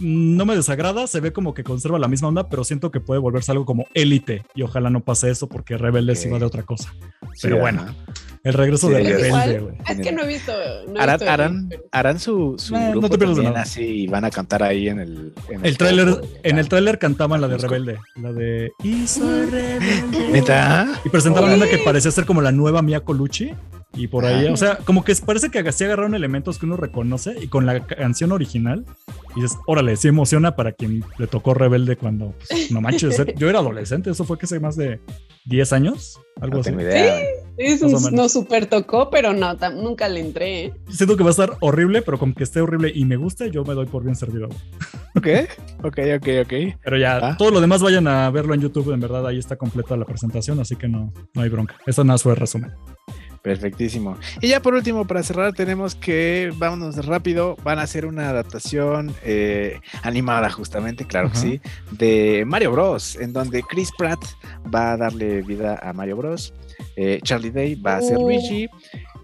No 0.00 0.46
me 0.46 0.54
desagrada, 0.54 1.08
se 1.08 1.18
ve 1.18 1.32
como 1.32 1.54
que 1.54 1.64
conserva 1.64 1.98
la 1.98 2.06
misma 2.06 2.28
onda, 2.28 2.48
pero 2.48 2.62
siento 2.62 2.92
que 2.92 3.00
puede 3.00 3.20
volverse 3.20 3.50
algo 3.50 3.64
como 3.64 3.86
élite. 3.94 4.44
Y 4.54 4.62
ojalá 4.62 4.90
no 4.90 5.00
pase 5.00 5.28
eso 5.28 5.48
porque 5.48 5.76
Rebelde 5.76 6.14
sí 6.14 6.28
va 6.28 6.38
de 6.38 6.44
otra 6.44 6.62
cosa. 6.62 6.94
Pero 7.42 7.58
bueno, 7.58 7.82
ajá. 7.82 7.94
el 8.44 8.54
regreso 8.54 8.86
Sí, 8.86 8.94
de 8.94 9.00
Rebelde, 9.02 9.58
güey. 9.58 9.74
Es 9.88 9.98
que 9.98 10.12
no 10.12 10.22
he 10.22 10.28
visto. 10.28 10.52
No 10.92 11.00
Harán, 11.00 11.16
visto 11.16 11.24
el- 11.24 11.28
harán, 11.30 11.70
harán 11.90 12.20
su, 12.20 12.54
su 12.58 12.76
Eh, 12.76 12.78
no 12.78 12.90
grupo 12.92 13.08
te 13.08 13.18
pierdas 13.18 13.38
nada. 13.38 13.62
así 13.62 13.82
y 13.82 14.06
van 14.06 14.24
a 14.24 14.30
cantar 14.30 14.62
ahí 14.62 14.88
en 14.88 15.00
el... 15.00 15.34
en 15.50 15.66
El 15.66 15.76
tráiler, 15.76 16.08
foco, 16.10 16.28
en 16.44 16.58
el 16.58 16.68
tráiler 16.68 16.98
cantaban 17.00 17.40
la 17.40 17.48
de. 17.48 17.58
Rebelde, 17.58 17.98
la 18.22 18.32
de 18.32 18.70
Y 18.84 19.04
soy 19.08 19.46
rebelde. 19.50 20.28
¿Neta? 20.30 20.92
Y 21.04 21.08
presentaban 21.08 21.52
una 21.54 21.66
que 21.66 21.78
parecía 21.78 22.12
ser 22.12 22.24
como 22.24 22.40
la 22.40 22.52
nueva 22.52 22.82
Mia 22.82 23.00
Colucci. 23.00 23.50
Y 23.94 24.06
por 24.06 24.24
ahí, 24.26 24.44
Ajá. 24.44 24.52
o 24.52 24.56
sea, 24.56 24.76
como 24.78 25.02
que 25.02 25.14
parece 25.24 25.50
que 25.50 25.58
así 25.60 25.84
agarraron 25.84 26.14
elementos 26.14 26.58
que 26.58 26.66
uno 26.66 26.76
reconoce 26.76 27.34
y 27.42 27.48
con 27.48 27.64
la 27.66 27.86
canción 27.86 28.32
original. 28.32 28.84
Y 29.34 29.40
dices, 29.40 29.58
órale, 29.66 29.96
sí 29.96 30.08
emociona 30.08 30.54
para 30.56 30.72
quien 30.72 31.04
le 31.18 31.26
tocó 31.26 31.54
Rebelde 31.54 31.96
cuando, 31.96 32.34
pues, 32.48 32.70
no 32.70 32.80
manches, 32.80 33.20
yo 33.36 33.48
era 33.48 33.58
adolescente, 33.60 34.10
eso 34.10 34.24
fue 34.24 34.38
que 34.38 34.44
hace 34.46 34.60
más 34.60 34.76
de 34.76 35.00
10 35.46 35.72
años, 35.72 36.20
algo 36.40 36.56
No 36.56 36.60
así. 36.60 36.70
tengo 36.70 36.82
idea. 36.82 37.14
Un- 37.60 37.78
menos. 37.90 38.12
no 38.12 38.28
super 38.28 38.66
tocó, 38.66 39.10
pero 39.10 39.32
no, 39.32 39.52
nunca 39.74 40.08
le 40.08 40.20
entré. 40.20 40.66
¿eh? 40.66 40.74
Siento 40.90 41.16
que 41.16 41.24
va 41.24 41.30
a 41.30 41.32
estar 41.32 41.56
horrible, 41.60 42.02
pero 42.02 42.16
con 42.18 42.32
que 42.34 42.44
esté 42.44 42.60
horrible 42.60 42.92
y 42.94 43.04
me 43.04 43.16
guste, 43.16 43.50
yo 43.50 43.64
me 43.64 43.74
doy 43.74 43.86
por 43.86 44.04
bien 44.04 44.14
servido. 44.14 44.48
Ok, 45.16 45.26
ok, 45.82 45.98
ok, 46.18 46.28
ok. 46.44 46.52
Pero 46.84 46.98
ya, 46.98 47.16
Ah. 47.20 47.36
todo 47.36 47.50
lo 47.50 47.60
demás 47.60 47.82
vayan 47.82 48.06
a 48.06 48.30
verlo 48.30 48.54
en 48.54 48.60
YouTube, 48.60 48.92
en 48.92 49.00
verdad, 49.00 49.26
ahí 49.26 49.38
está 49.38 49.56
completa 49.56 49.96
la 49.96 50.04
presentación, 50.04 50.60
así 50.60 50.76
que 50.76 50.86
no, 50.88 51.12
no 51.34 51.42
hay 51.42 51.48
bronca. 51.48 51.74
Eso 51.86 52.04
nada 52.04 52.18
fue 52.18 52.32
el 52.32 52.38
resumen. 52.38 52.70
Perfectísimo. 53.48 54.18
Y 54.42 54.48
ya 54.48 54.60
por 54.60 54.74
último, 54.74 55.06
para 55.06 55.22
cerrar, 55.22 55.54
tenemos 55.54 55.94
que, 55.94 56.52
vámonos 56.56 57.06
rápido, 57.06 57.56
van 57.64 57.78
a 57.78 57.82
hacer 57.82 58.04
una 58.04 58.28
adaptación 58.28 59.14
eh, 59.24 59.80
animada 60.02 60.50
justamente, 60.50 61.06
claro 61.06 61.30
que 61.32 61.38
sí, 61.38 61.60
de 61.92 62.44
Mario 62.46 62.72
Bros, 62.72 63.16
en 63.16 63.32
donde 63.32 63.62
Chris 63.62 63.88
Pratt 63.96 64.20
va 64.74 64.92
a 64.92 64.96
darle 64.98 65.40
vida 65.40 65.80
a 65.82 65.94
Mario 65.94 66.16
Bros. 66.18 66.52
eh, 66.96 67.20
Charlie 67.22 67.50
Day 67.50 67.74
va 67.74 67.96
a 67.96 68.02
ser 68.02 68.18
Oh. 68.18 68.22
Luigi. 68.28 68.68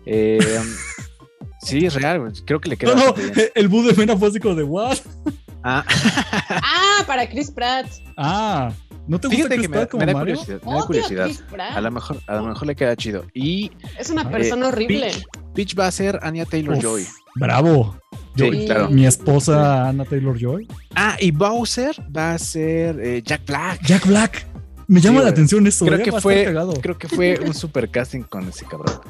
eh, 0.06 0.38
sí, 1.60 1.84
es 1.84 1.92
real, 1.94 2.32
creo 2.46 2.60
que 2.60 2.70
le 2.70 2.76
queda 2.78 2.94
No, 2.94 3.12
bien. 3.12 3.32
el 3.54 3.68
bus 3.68 3.86
de 3.86 3.92
Mena 3.92 4.16
fue 4.16 4.28
así 4.28 4.40
como 4.40 4.54
de, 4.54 4.62
¿what? 4.64 4.96
Ah, 5.62 5.84
Ah, 6.48 7.04
para 7.06 7.28
Chris 7.28 7.50
Pratt. 7.50 7.86
Ah, 8.16 8.70
¿no 9.06 9.20
te 9.20 9.28
gusta 9.28 9.36
fíjate 9.44 9.60
que 9.60 9.68
me, 9.68 9.76
da- 9.76 9.80
Pratt 9.82 9.90
como 9.90 10.00
me 10.00 10.06
da 10.12 10.18
Mario? 10.18 10.34
curiosidad. 10.36 10.62
Me 10.64 10.74
da 10.74 10.82
curiosidad. 10.86 11.30
A 11.76 11.80
lo 11.80 11.90
mejor, 11.90 12.20
a 12.26 12.34
lo 12.36 12.42
mejor 12.46 12.66
le 12.66 12.74
queda 12.76 12.96
chido. 12.96 13.24
Y 13.34 13.70
Es 13.98 14.10
una 14.10 14.22
Eh, 14.22 14.26
persona 14.26 14.68
horrible. 14.68 15.10
Peach, 15.10 15.24
Peach 15.54 15.78
va 15.78 15.86
a 15.86 15.90
ser 15.90 16.18
Anya 16.22 16.44
Taylor 16.46 16.76
Uf, 16.76 16.82
Joy. 16.82 17.06
Bravo. 17.36 17.96
Yo- 18.36 18.50
Sí, 18.52 18.64
claro. 18.66 18.88
Mi 18.90 19.06
esposa 19.06 19.88
Anna 19.88 20.04
Taylor 20.04 20.36
Joy. 20.38 20.66
Ah, 20.96 21.16
y 21.20 21.30
Bowser 21.30 21.94
va 22.16 22.34
a 22.34 22.38
ser 22.38 22.98
eh, 23.00 23.22
Jack 23.24 23.46
Black. 23.46 23.80
Jack 23.86 24.06
Black. 24.06 24.46
Me 24.86 25.00
llama 25.00 25.20
Sí, 25.20 25.24
la 25.24 25.30
atención 25.30 25.66
eso. 25.66 25.86
creo 25.86 25.98
eh, 25.98 26.02
que 26.02 26.12
fue 26.12 26.44
creo 26.82 26.98
que 26.98 27.08
fue 27.08 27.38
un 27.40 27.54
super 27.54 27.88
casting 27.90 28.20
con 28.22 28.46
ese 28.48 28.66
cabrón 28.66 29.00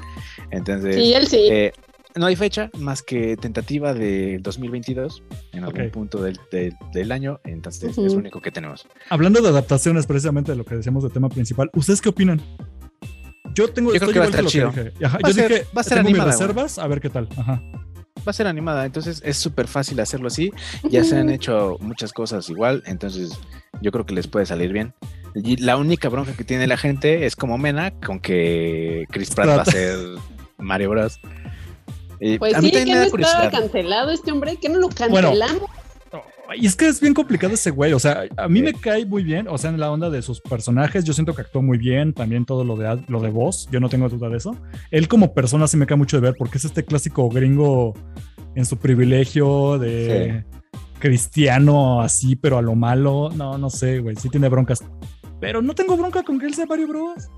entonces 0.52 0.94
Sí, 0.94 1.12
él 1.14 1.26
sí. 1.26 1.48
eh, 1.50 1.72
no 2.16 2.26
hay 2.26 2.36
fecha 2.36 2.70
más 2.78 3.02
que 3.02 3.36
tentativa 3.36 3.92
del 3.94 4.42
2022 4.42 5.22
en 5.52 5.64
algún 5.64 5.90
punto 5.90 6.22
del, 6.22 6.38
del- 6.52 6.74
del 6.92 7.12
año 7.12 7.40
entonces 7.44 7.90
es 7.90 7.96
lo 7.96 8.12
único 8.18 8.40
que 8.40 8.50
tenemos 8.50 8.86
Hablando 9.10 9.40
de 9.42 9.48
adaptaciones, 9.48 10.06
precisamente 10.06 10.52
de 10.52 10.58
lo 10.58 10.64
que 10.64 10.76
decíamos 10.76 11.02
de 11.02 11.10
tema 11.10 11.28
principal, 11.28 11.70
¿ustedes 11.74 12.00
qué 12.00 12.08
opinan? 12.10 12.40
Yo 13.54 13.68
tengo 13.72 13.92
Yo 13.92 14.00
creo 14.00 14.12
que 14.12 14.18
va 14.18 14.24
a 14.24 14.28
estar 14.28 14.44
chido. 14.46 14.68
dije. 14.70 14.92
Ajá, 15.04 15.18
Va 15.18 15.28
a 15.28 15.28
yo 15.28 15.34
ser- 15.34 15.48
dije, 15.50 15.66
va 15.76 15.80
a 15.80 15.84
ser 15.84 15.96
tengo 15.98 16.08
animada, 16.08 16.30
reservas, 16.32 16.78
a 16.78 16.86
ver 16.88 17.00
qué 17.00 17.10
tal. 17.10 17.28
Ajá. 17.36 17.62
va 18.26 18.30
a 18.30 18.32
ser 18.32 18.46
animada 18.46 18.86
entonces 18.86 19.20
es 19.24 19.36
súper 19.36 19.66
fácil 19.68 20.00
hacerlo 20.00 20.28
así 20.28 20.50
ya 20.88 21.04
se 21.04 21.16
han 21.18 21.28
hecho 21.30 21.76
muchas 21.80 22.12
cosas 22.12 22.48
igual 22.48 22.82
entonces 22.86 23.38
yo 23.82 23.92
creo 23.92 24.06
que 24.06 24.14
les 24.14 24.26
puede 24.28 24.46
salir 24.46 24.72
bien 24.72 24.94
y 25.34 25.56
la 25.58 25.76
única 25.76 26.08
bronca 26.08 26.32
que 26.32 26.42
tiene 26.44 26.66
la 26.66 26.76
gente 26.78 27.26
es 27.26 27.36
como 27.36 27.58
Mena 27.58 27.90
con 28.00 28.20
que 28.20 29.04
Chris 29.10 29.30
Pratt 29.34 29.48
va 29.48 29.62
a 29.62 29.64
ser 29.66 29.98
Mario 30.58 30.90
Bros 30.90 31.20
Y 32.20 32.38
Pues 32.38 32.54
a 32.54 32.60
mí 32.60 32.68
sí, 32.68 32.72
también 32.74 32.96
que 32.98 33.10
me 33.10 33.22
no 33.22 33.26
estaba 33.26 33.50
cancelado 33.50 34.10
este 34.10 34.32
hombre, 34.32 34.56
que 34.56 34.68
no 34.68 34.78
lo 34.78 34.88
cancelamos. 34.88 35.62
Y 36.56 36.66
es 36.66 36.76
que 36.76 36.86
es 36.86 37.00
bien 37.00 37.14
complicado 37.14 37.54
ese 37.54 37.70
güey. 37.70 37.94
O 37.94 37.98
sea, 37.98 38.24
a 38.36 38.48
mí 38.48 38.58
Sí. 38.58 38.64
me 38.66 38.74
cae 38.74 39.06
muy 39.06 39.24
bien. 39.24 39.48
O 39.48 39.56
sea, 39.56 39.70
en 39.70 39.80
la 39.80 39.90
onda 39.90 40.10
de 40.10 40.20
sus 40.20 40.40
personajes, 40.42 41.02
yo 41.04 41.12
siento 41.14 41.34
que 41.34 41.40
actuó 41.40 41.62
muy 41.62 41.78
bien. 41.78 42.12
También 42.12 42.44
todo 42.44 42.64
lo 42.64 42.76
de, 42.76 43.02
lo 43.08 43.20
de 43.20 43.30
voz, 43.30 43.66
yo 43.72 43.80
no 43.80 43.88
tengo 43.88 44.08
duda 44.10 44.28
de 44.28 44.36
eso. 44.36 44.54
Él 44.90 45.08
como 45.08 45.32
persona 45.32 45.66
sí 45.66 45.76
me 45.78 45.86
cae 45.86 45.96
mucho 45.96 46.18
de 46.18 46.20
ver 46.20 46.34
porque 46.38 46.58
es 46.58 46.64
este 46.66 46.84
clásico 46.84 47.28
gringo 47.30 47.94
en 48.54 48.66
su 48.66 48.76
privilegio 48.76 49.78
de 49.78 50.44
cristiano 50.98 52.00
así, 52.02 52.36
pero 52.36 52.58
a 52.58 52.62
lo 52.62 52.74
malo. 52.74 53.30
No, 53.34 53.56
no 53.58 53.70
sé, 53.70 54.00
güey. 54.00 54.14
Sí 54.16 54.28
tiene 54.28 54.48
broncas. 54.48 54.84
Pero 55.40 55.62
no 55.62 55.74
tengo 55.74 55.96
bronca 55.96 56.22
con 56.22 56.38
que 56.38 56.46
él 56.46 56.54
sea 56.54 56.66
Mario 56.66 56.88
Bros. 56.88 57.28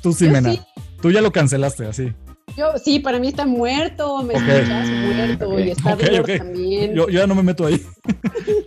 Tú 0.00 0.12
sí, 0.12 0.26
Yo 0.26 0.32
Mena. 0.32 0.52
sí. 0.52 0.60
Tú 1.02 1.10
ya 1.10 1.20
lo 1.20 1.32
cancelaste 1.32 1.86
así. 1.86 2.12
Yo, 2.56 2.72
sí, 2.82 2.98
para 2.98 3.18
mí 3.18 3.28
está 3.28 3.46
muerto, 3.46 4.22
me 4.22 4.34
Ok. 4.34 4.42
escuchas 4.42 4.88
muerto 4.88 5.48
Ok. 5.50 5.58
y 5.60 5.70
está 5.70 5.94
Ok, 5.94 6.02
Lord 6.10 6.38
también. 6.38 6.94
Yo, 6.94 7.08
yo 7.08 7.20
ya 7.20 7.26
no 7.26 7.34
me 7.34 7.42
meto 7.42 7.66
ahí. 7.66 7.80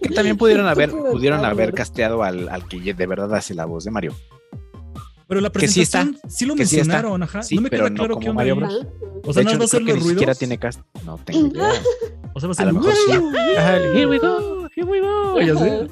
Que 0.02 0.10
también 0.10 0.38
pudieron 0.38 0.68
haber, 0.68 0.90
pudieron 0.92 1.40
Star 1.40 1.52
haber 1.52 1.74
casteado 1.74 2.24
al, 2.24 2.50
al 2.50 2.68
que 2.68 2.94
de 2.94 3.08
verdad 3.08 3.34
hace 3.36 3.54
la 3.54 3.66
voz 3.66 3.84
de 3.84 3.92
Mario. 3.92 4.16
Pero 5.28 5.42
la 5.42 5.50
Que 5.50 5.68
sí 5.68 5.82
está, 5.82 6.00
presentación 6.00 6.32
sí, 6.32 6.46
lo 6.46 6.56
que 6.56 6.66
sí 6.66 6.80
está. 6.80 6.94
mencionaron, 6.94 7.24
ajá. 7.24 7.42
Sí, 7.44 7.56
no 7.56 7.62
me 7.62 7.70
queda 7.70 7.90
no 7.90 7.96
claro 7.96 8.16
onda 8.16 8.34
Mario. 8.34 8.56
Bros. 8.58 8.86
O 9.26 9.34
sea, 9.34 9.42
de 9.44 9.50
hecho, 9.50 9.60
va 9.60 9.66
a 9.66 9.68
ser 9.68 9.80
que 9.84 9.94
los 9.94 9.96
ni 10.04 10.10
siquiera 10.10 10.26
ruidos. 10.34 10.38
tiene 10.40 10.58
cast. 10.58 10.82
No 11.06 11.18
tengo 11.24 11.48
idea. 11.56 11.70
O 12.34 12.40
sea, 12.40 12.48
va 12.50 12.52
a 12.52 12.52
A 12.52 12.56
ser 12.56 12.68
lo 12.68 12.74
mejor 12.74 12.94
sí. 12.94 13.12
Here 13.96 14.06
we 14.06 14.20
go, 14.20 14.68
here 14.76 14.86
we 14.88 15.00
go. 15.00 15.88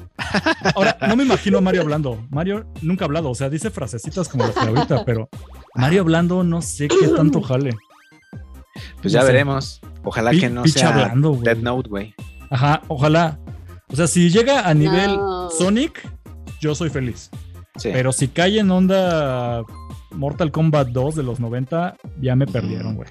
Ahora, 0.74 0.96
no 1.08 1.16
me 1.16 1.24
imagino 1.24 1.58
a 1.58 1.60
Mario 1.60 1.82
hablando. 1.82 2.24
Mario 2.30 2.66
nunca 2.82 3.04
ha 3.04 3.06
hablado, 3.06 3.30
o 3.30 3.34
sea, 3.34 3.48
dice 3.48 3.70
frasecitas 3.70 4.28
como 4.28 4.44
las 4.44 4.54
de 4.54 4.60
ahorita, 4.60 5.04
pero 5.04 5.28
Mario 5.74 6.02
hablando 6.02 6.42
no 6.44 6.60
sé 6.62 6.88
qué 6.88 7.08
tanto 7.08 7.40
jale. 7.42 7.74
Pues 9.00 9.12
ya 9.12 9.20
No 9.20 9.26
sé. 9.26 9.32
veremos. 9.32 9.80
Ojalá 10.04 10.30
que 10.32 10.48
no 10.50 10.66
sea 10.66 10.88
hablando, 10.90 11.30
güey. 11.30 11.42
Dead 11.42 11.56
Note, 11.58 11.88
güey. 11.88 12.14
Ajá, 12.50 12.82
ojalá. 12.88 13.38
O 13.92 13.96
sea, 13.96 14.06
si 14.06 14.30
llega 14.30 14.68
a 14.68 14.74
nivel 14.74 15.16
No. 15.16 15.50
Sonic, 15.50 16.08
yo 16.60 16.74
soy 16.74 16.90
feliz. 16.90 17.30
Sí. 17.76 17.90
Pero 17.92 18.12
si 18.12 18.28
cae 18.28 18.58
en 18.58 18.70
onda 18.70 19.62
Mortal 20.10 20.50
Kombat 20.50 20.88
2 20.88 21.14
de 21.16 21.22
los 21.22 21.40
90, 21.40 21.96
ya 22.20 22.36
me 22.36 22.46
perdieron, 22.46 22.96
güey. 22.96 23.08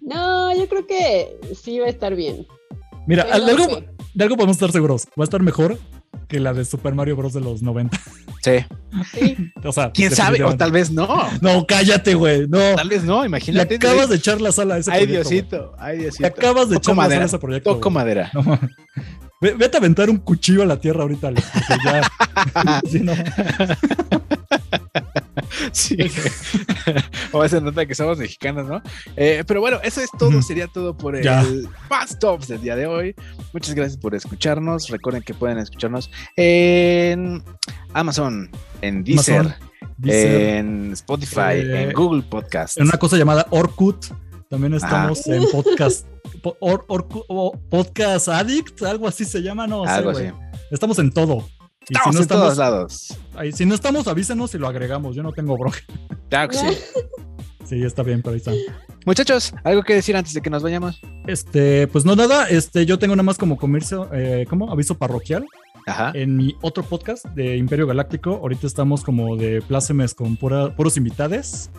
No, 0.00 0.54
yo 0.56 0.68
creo 0.68 0.86
que 0.86 1.38
sí 1.54 1.78
va 1.78 1.86
a 1.86 1.90
estar 1.90 2.14
bien. 2.16 2.46
Mira, 3.06 3.26
Pero 3.30 3.44
de 3.44 3.50
algo, 3.52 3.64
sí. 3.66 3.84
de 4.14 4.24
algo 4.24 4.36
podemos 4.36 4.56
estar 4.56 4.72
seguros. 4.72 5.06
Va 5.18 5.22
a 5.22 5.24
estar 5.24 5.42
mejor 5.42 5.78
que 6.28 6.40
la 6.40 6.52
de 6.52 6.64
Super 6.64 6.94
Mario 6.94 7.16
Bros. 7.16 7.32
de 7.32 7.40
los 7.40 7.62
90. 7.62 7.96
Sí. 8.42 8.52
Sí. 9.12 9.36
O 9.64 9.72
sea, 9.72 9.90
¿Quién 9.92 10.14
sabe? 10.14 10.42
O 10.42 10.56
tal 10.56 10.72
vez 10.72 10.90
no. 10.90 11.06
No, 11.40 11.66
cállate, 11.66 12.14
güey. 12.14 12.48
No. 12.48 12.58
Tal 12.76 12.88
vez 12.88 13.04
no, 13.04 13.20
Le 13.20 13.26
imagínate. 13.26 13.74
acabas 13.76 14.08
de 14.08 14.16
echar 14.16 14.40
la 14.40 14.52
sala 14.52 14.74
a 14.74 14.78
ese 14.78 14.90
Ay, 14.90 15.04
proyecto. 15.06 15.28
Diosito. 15.30 15.74
Ay, 15.78 15.98
Diosito. 15.98 16.22
Le 16.22 16.26
acabas 16.28 16.68
de 16.70 16.76
Toco 16.76 16.80
echar 16.80 16.96
la 16.96 17.02
sala 17.02 17.08
madera. 17.08 17.22
a 17.22 17.26
ese 17.26 17.38
proyecto. 17.38 17.70
Toco 17.74 17.90
güey. 17.90 17.94
madera. 17.94 18.30
No, 18.32 18.58
Vete 19.42 19.76
a 19.76 19.80
aventar 19.80 20.10
un 20.10 20.18
cuchillo 20.18 20.62
a 20.62 20.66
la 20.66 20.78
tierra 20.78 21.02
ahorita, 21.02 21.28
Alex, 21.28 21.46
porque 21.52 21.84
ya. 21.84 22.80
sí, 22.90 23.00
no. 23.00 23.14
Sí. 25.72 25.96
o 27.32 27.48
se 27.48 27.60
nota 27.60 27.86
que 27.86 27.94
somos 27.94 28.18
mexicanos, 28.18 28.66
¿no? 28.66 28.82
Eh, 29.16 29.44
pero 29.46 29.60
bueno, 29.60 29.78
eso 29.82 30.00
es 30.00 30.10
todo. 30.18 30.40
Sería 30.42 30.66
todo 30.66 30.96
por 30.96 31.16
el 31.16 31.22
Ya. 31.24 31.44
Fast 31.88 32.18
Tops 32.20 32.48
del 32.48 32.60
día 32.60 32.76
de 32.76 32.86
hoy. 32.86 33.14
Muchas 33.52 33.74
gracias 33.74 33.96
por 33.98 34.14
escucharnos. 34.14 34.88
Recuerden 34.88 35.22
que 35.22 35.34
pueden 35.34 35.58
escucharnos 35.58 36.10
en 36.36 37.42
Amazon, 37.92 38.50
en 38.82 39.04
Deezer, 39.04 39.40
Amazon, 39.40 39.56
Deezer, 39.98 40.42
en 40.56 40.92
Spotify, 40.92 41.40
Eh, 41.54 41.82
en 41.82 41.92
Google 41.92 42.22
Podcast. 42.22 42.78
en 42.78 42.84
una 42.84 42.98
cosa 42.98 43.16
llamada 43.16 43.46
Orkut. 43.50 44.06
También 44.48 44.74
estamos 44.74 45.26
en 45.28 45.44
podcast. 45.50 46.06
po- 46.42 46.56
Or- 46.60 46.84
podcast 47.68 48.28
Addict, 48.28 48.82
algo 48.82 49.06
así 49.06 49.24
se 49.24 49.40
llama, 49.42 49.66
no 49.66 49.84
Algo 49.84 50.10
así. 50.10 50.24
Estamos 50.72 50.98
en 50.98 51.12
todo. 51.12 51.48
Y 51.88 51.94
Estamos 51.96 52.14
si 52.14 52.16
no 52.16 52.22
en 52.22 52.28
todos 52.28 52.58
lados. 52.58 53.18
ahí, 53.34 53.52
si 53.52 53.64
no 53.66 53.74
estamos, 53.74 54.06
avísenos 54.06 54.54
y 54.54 54.58
lo 54.58 54.68
agregamos. 54.68 55.16
Yo 55.16 55.22
no 55.22 55.32
tengo 55.32 55.56
bronca. 55.56 55.78
Claro 56.28 56.48
que 56.50 56.56
sí. 56.56 56.66
Sí, 57.66 57.84
está 57.84 58.02
bien, 58.02 58.20
pero 58.20 58.32
ahí 58.32 58.38
está. 58.38 58.50
Muchachos, 59.06 59.54
¿algo 59.62 59.84
que 59.84 59.94
decir 59.94 60.16
antes 60.16 60.34
de 60.34 60.40
que 60.40 60.50
nos 60.50 60.60
vayamos? 60.60 61.00
Este, 61.28 61.86
pues 61.86 62.04
no 62.04 62.16
nada, 62.16 62.48
este, 62.48 62.84
yo 62.84 62.98
tengo 62.98 63.14
nada 63.14 63.22
más 63.22 63.38
como 63.38 63.56
comercio, 63.56 64.08
eh, 64.12 64.44
¿cómo? 64.50 64.72
Aviso 64.72 64.96
parroquial. 64.98 65.46
Ajá. 65.86 66.10
En 66.16 66.36
mi 66.36 66.56
otro 66.62 66.82
podcast 66.82 67.26
de 67.26 67.56
Imperio 67.56 67.86
Galáctico, 67.86 68.32
ahorita 68.42 68.66
estamos 68.66 69.04
como 69.04 69.36
de 69.36 69.62
plácemes 69.62 70.14
con 70.14 70.36
pura- 70.36 70.74
puros 70.74 70.96
invitades. 70.96 71.70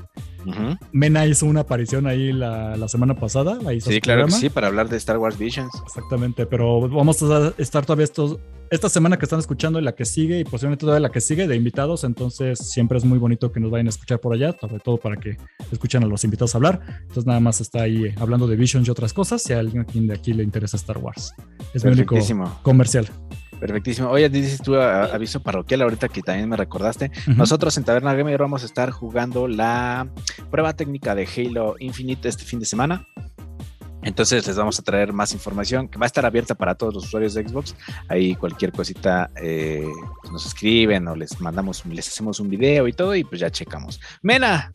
Ujú. 0.46 0.78
Mena 0.92 1.26
hizo 1.26 1.46
una 1.46 1.62
aparición 1.62 2.08
ahí 2.08 2.32
la, 2.32 2.76
la 2.76 2.88
semana 2.88 3.16
pasada. 3.16 3.58
Hizo 3.74 3.92
Sí, 3.92 4.02
claro 4.02 4.26
que 4.26 4.32
sí, 4.32 4.50
para 4.50 4.68
hablar 4.68 4.90
de 4.90 4.98
Star 4.98 5.18
Wars 5.18 5.38
Visions. 5.38 5.72
Exactamente, 5.86 6.46
pero 6.46 6.88
vamos 6.90 7.22
a 7.24 7.54
estar 7.58 7.86
todavía 7.86 8.06
estos, 8.06 8.38
esta 8.70 8.90
semana 8.90 9.18
que 9.18 9.26
están 9.26 9.40
escuchando 9.40 9.80
y 9.80 9.84
la 9.84 9.94
que 9.94 10.06
sigue 10.06 10.40
y 10.40 10.44
posiblemente 10.46 10.82
todavía 10.82 11.02
la 11.02 11.12
que 11.12 11.20
sigue 11.20 11.48
de 11.48 11.56
invitados, 11.56 12.04
entonces 12.06 12.58
siempre 12.58 12.98
es 12.98 13.04
muy 13.04 13.20
bonito 13.20 13.52
que 13.52 13.60
nos 13.60 13.70
vayan 13.70 13.88
a 13.88 13.90
escuchar 13.90 14.20
por 14.20 14.34
allá, 14.34 14.56
sobre 14.60 14.80
todo 14.80 14.98
para 14.98 15.18
que 15.18 15.38
escuchen 15.72 16.04
a 16.04 16.08
los 16.08 16.24
invitados 16.24 16.56
hablar. 16.56 16.80
Entonces 17.02 17.26
nada 17.26 17.40
más 17.42 17.60
está 17.60 17.82
ahí 17.82 18.14
hablando 18.18 18.48
de 18.48 18.56
Visions 18.56 18.88
y 18.88 18.92
otras 18.92 19.14
cosas, 19.14 19.44
si 19.44 19.54
a 19.54 19.60
alguien 19.60 19.86
de 20.08 20.14
aquí 20.14 20.34
le 20.34 20.44
interesa 20.44 20.78
Star 20.78 20.98
Wars. 20.98 21.34
Es 21.74 21.84
mi 21.84 21.92
único 21.92 22.16
comercial. 22.64 23.08
Perfectísimo. 23.62 24.10
Oye, 24.10 24.28
dices 24.28 24.60
tú 24.62 24.76
a- 24.76 25.04
aviso 25.06 25.40
parroquial 25.42 25.84
ahorita 25.84 26.10
que 26.10 26.22
también 26.24 26.50
me 26.50 26.58
recordaste. 26.58 27.12
Nosotros 27.28 27.78
en 27.78 27.84
Taberna 27.84 28.14
Gamer 28.16 28.40
vamos 28.40 28.64
a 28.64 28.66
estar 28.66 28.90
jugando 28.90 29.48
la 29.48 30.10
prueba 30.50 30.74
técnica 30.76 31.14
de 31.14 31.28
Halo 31.28 31.76
Infinite 31.80 32.28
este 32.28 32.44
fin 32.44 32.60
de 32.60 32.66
semana. 32.66 33.06
Entonces 34.04 34.48
les 34.48 34.58
vamos 34.58 34.80
a 34.80 34.82
traer 34.82 35.14
más 35.14 35.32
información 35.34 35.88
que 35.88 36.00
va 36.00 36.06
a 36.06 36.08
estar 36.08 36.26
abierta 36.26 36.56
para 36.56 36.74
todos 36.74 36.96
los 36.96 37.06
usuarios 37.06 37.36
de 37.36 37.48
Xbox. 37.48 37.76
Ahí 38.10 38.34
cualquier 38.36 38.72
cosita 38.72 39.30
eh, 39.40 39.86
pues 40.22 40.34
nos 40.34 40.44
escriben 40.48 41.08
o 41.08 41.16
les 41.16 41.40
mandamos, 41.40 41.86
les 41.86 42.08
hacemos 42.08 42.40
un 42.40 42.50
video 42.50 42.88
y 42.88 42.94
todo 42.94 43.16
y 43.16 43.24
pues 43.24 43.40
ya 43.42 43.52
checamos. 43.52 44.02
Mena, 44.24 44.72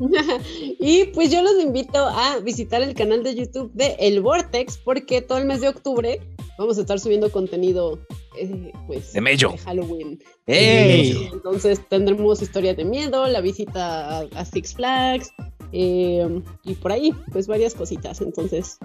y 0.80 1.04
pues 1.06 1.30
yo 1.30 1.42
los 1.42 1.60
invito 1.62 1.98
a 1.98 2.38
visitar 2.38 2.82
el 2.82 2.94
canal 2.94 3.22
de 3.22 3.34
YouTube 3.34 3.70
de 3.74 3.96
El 4.00 4.20
Vortex 4.20 4.78
porque 4.78 5.20
todo 5.20 5.38
el 5.38 5.44
mes 5.44 5.60
de 5.60 5.68
octubre 5.68 6.20
vamos 6.58 6.78
a 6.78 6.80
estar 6.80 6.98
subiendo 6.98 7.30
contenido 7.30 7.98
eh, 8.38 8.72
pues 8.86 9.12
De 9.12 9.20
mello. 9.20 9.54
Halloween. 9.64 10.18
¡Ey! 10.46 11.28
Entonces 11.32 11.80
tendremos 11.88 12.40
historias 12.40 12.76
de 12.76 12.84
miedo, 12.84 13.26
la 13.26 13.40
visita 13.40 14.20
a, 14.20 14.20
a 14.34 14.44
Six 14.44 14.74
Flags 14.74 15.30
eh, 15.72 16.42
y 16.64 16.74
por 16.74 16.92
ahí 16.92 17.14
pues 17.32 17.46
varias 17.46 17.74
cositas. 17.74 18.20
Entonces 18.20 18.78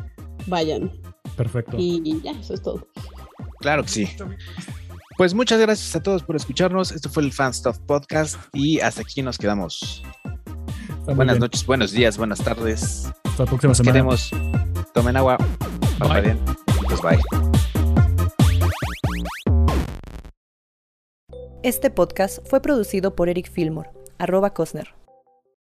vayan 0.48 0.92
Perfecto. 1.36 1.78
y 1.80 2.22
ya, 2.22 2.32
eso 2.32 2.54
es 2.54 2.62
todo. 2.62 2.88
claro 3.60 3.84
que 3.84 3.90
sí. 3.90 4.08
Pues 5.18 5.34
muchas 5.34 5.62
gracias 5.62 5.96
a 5.96 6.04
todos 6.04 6.24
por 6.24 6.36
escucharnos. 6.36 6.92
Esto 6.92 7.10
fue 7.10 7.24
el 7.24 7.32
Fan 7.32 7.54
Stuff 7.54 7.80
Podcast 7.80 8.38
y 8.54 8.82
hasta 8.82 9.02
aquí 9.02 9.22
nos 9.22 9.38
quedamos. 9.38 10.04
Está 11.06 11.14
Buenas 11.14 11.36
bien. 11.36 11.41
noches, 11.41 11.65
buenos 11.68 11.91
días, 11.91 12.18
buenas 12.18 12.40
tardes. 12.40 13.14
Hasta 13.26 13.44
la 13.44 13.49
próxima 13.49 13.69
Nos 13.69 13.77
semana. 13.77 13.94
queremos. 13.94 14.32
Tomen 14.91 15.15
agua. 15.18 15.38
Bye. 15.38 15.99
Paparen. 15.99 16.40
Pues 16.88 16.99
bye. 17.02 17.19
Este 21.61 21.91
podcast 21.91 22.40
fue 22.49 22.60
producido 22.60 23.15
por 23.15 23.30
Eric 23.30 23.52
Fillmore, 23.52 23.91
arroba 24.18 24.53
Cosner. 24.56 24.95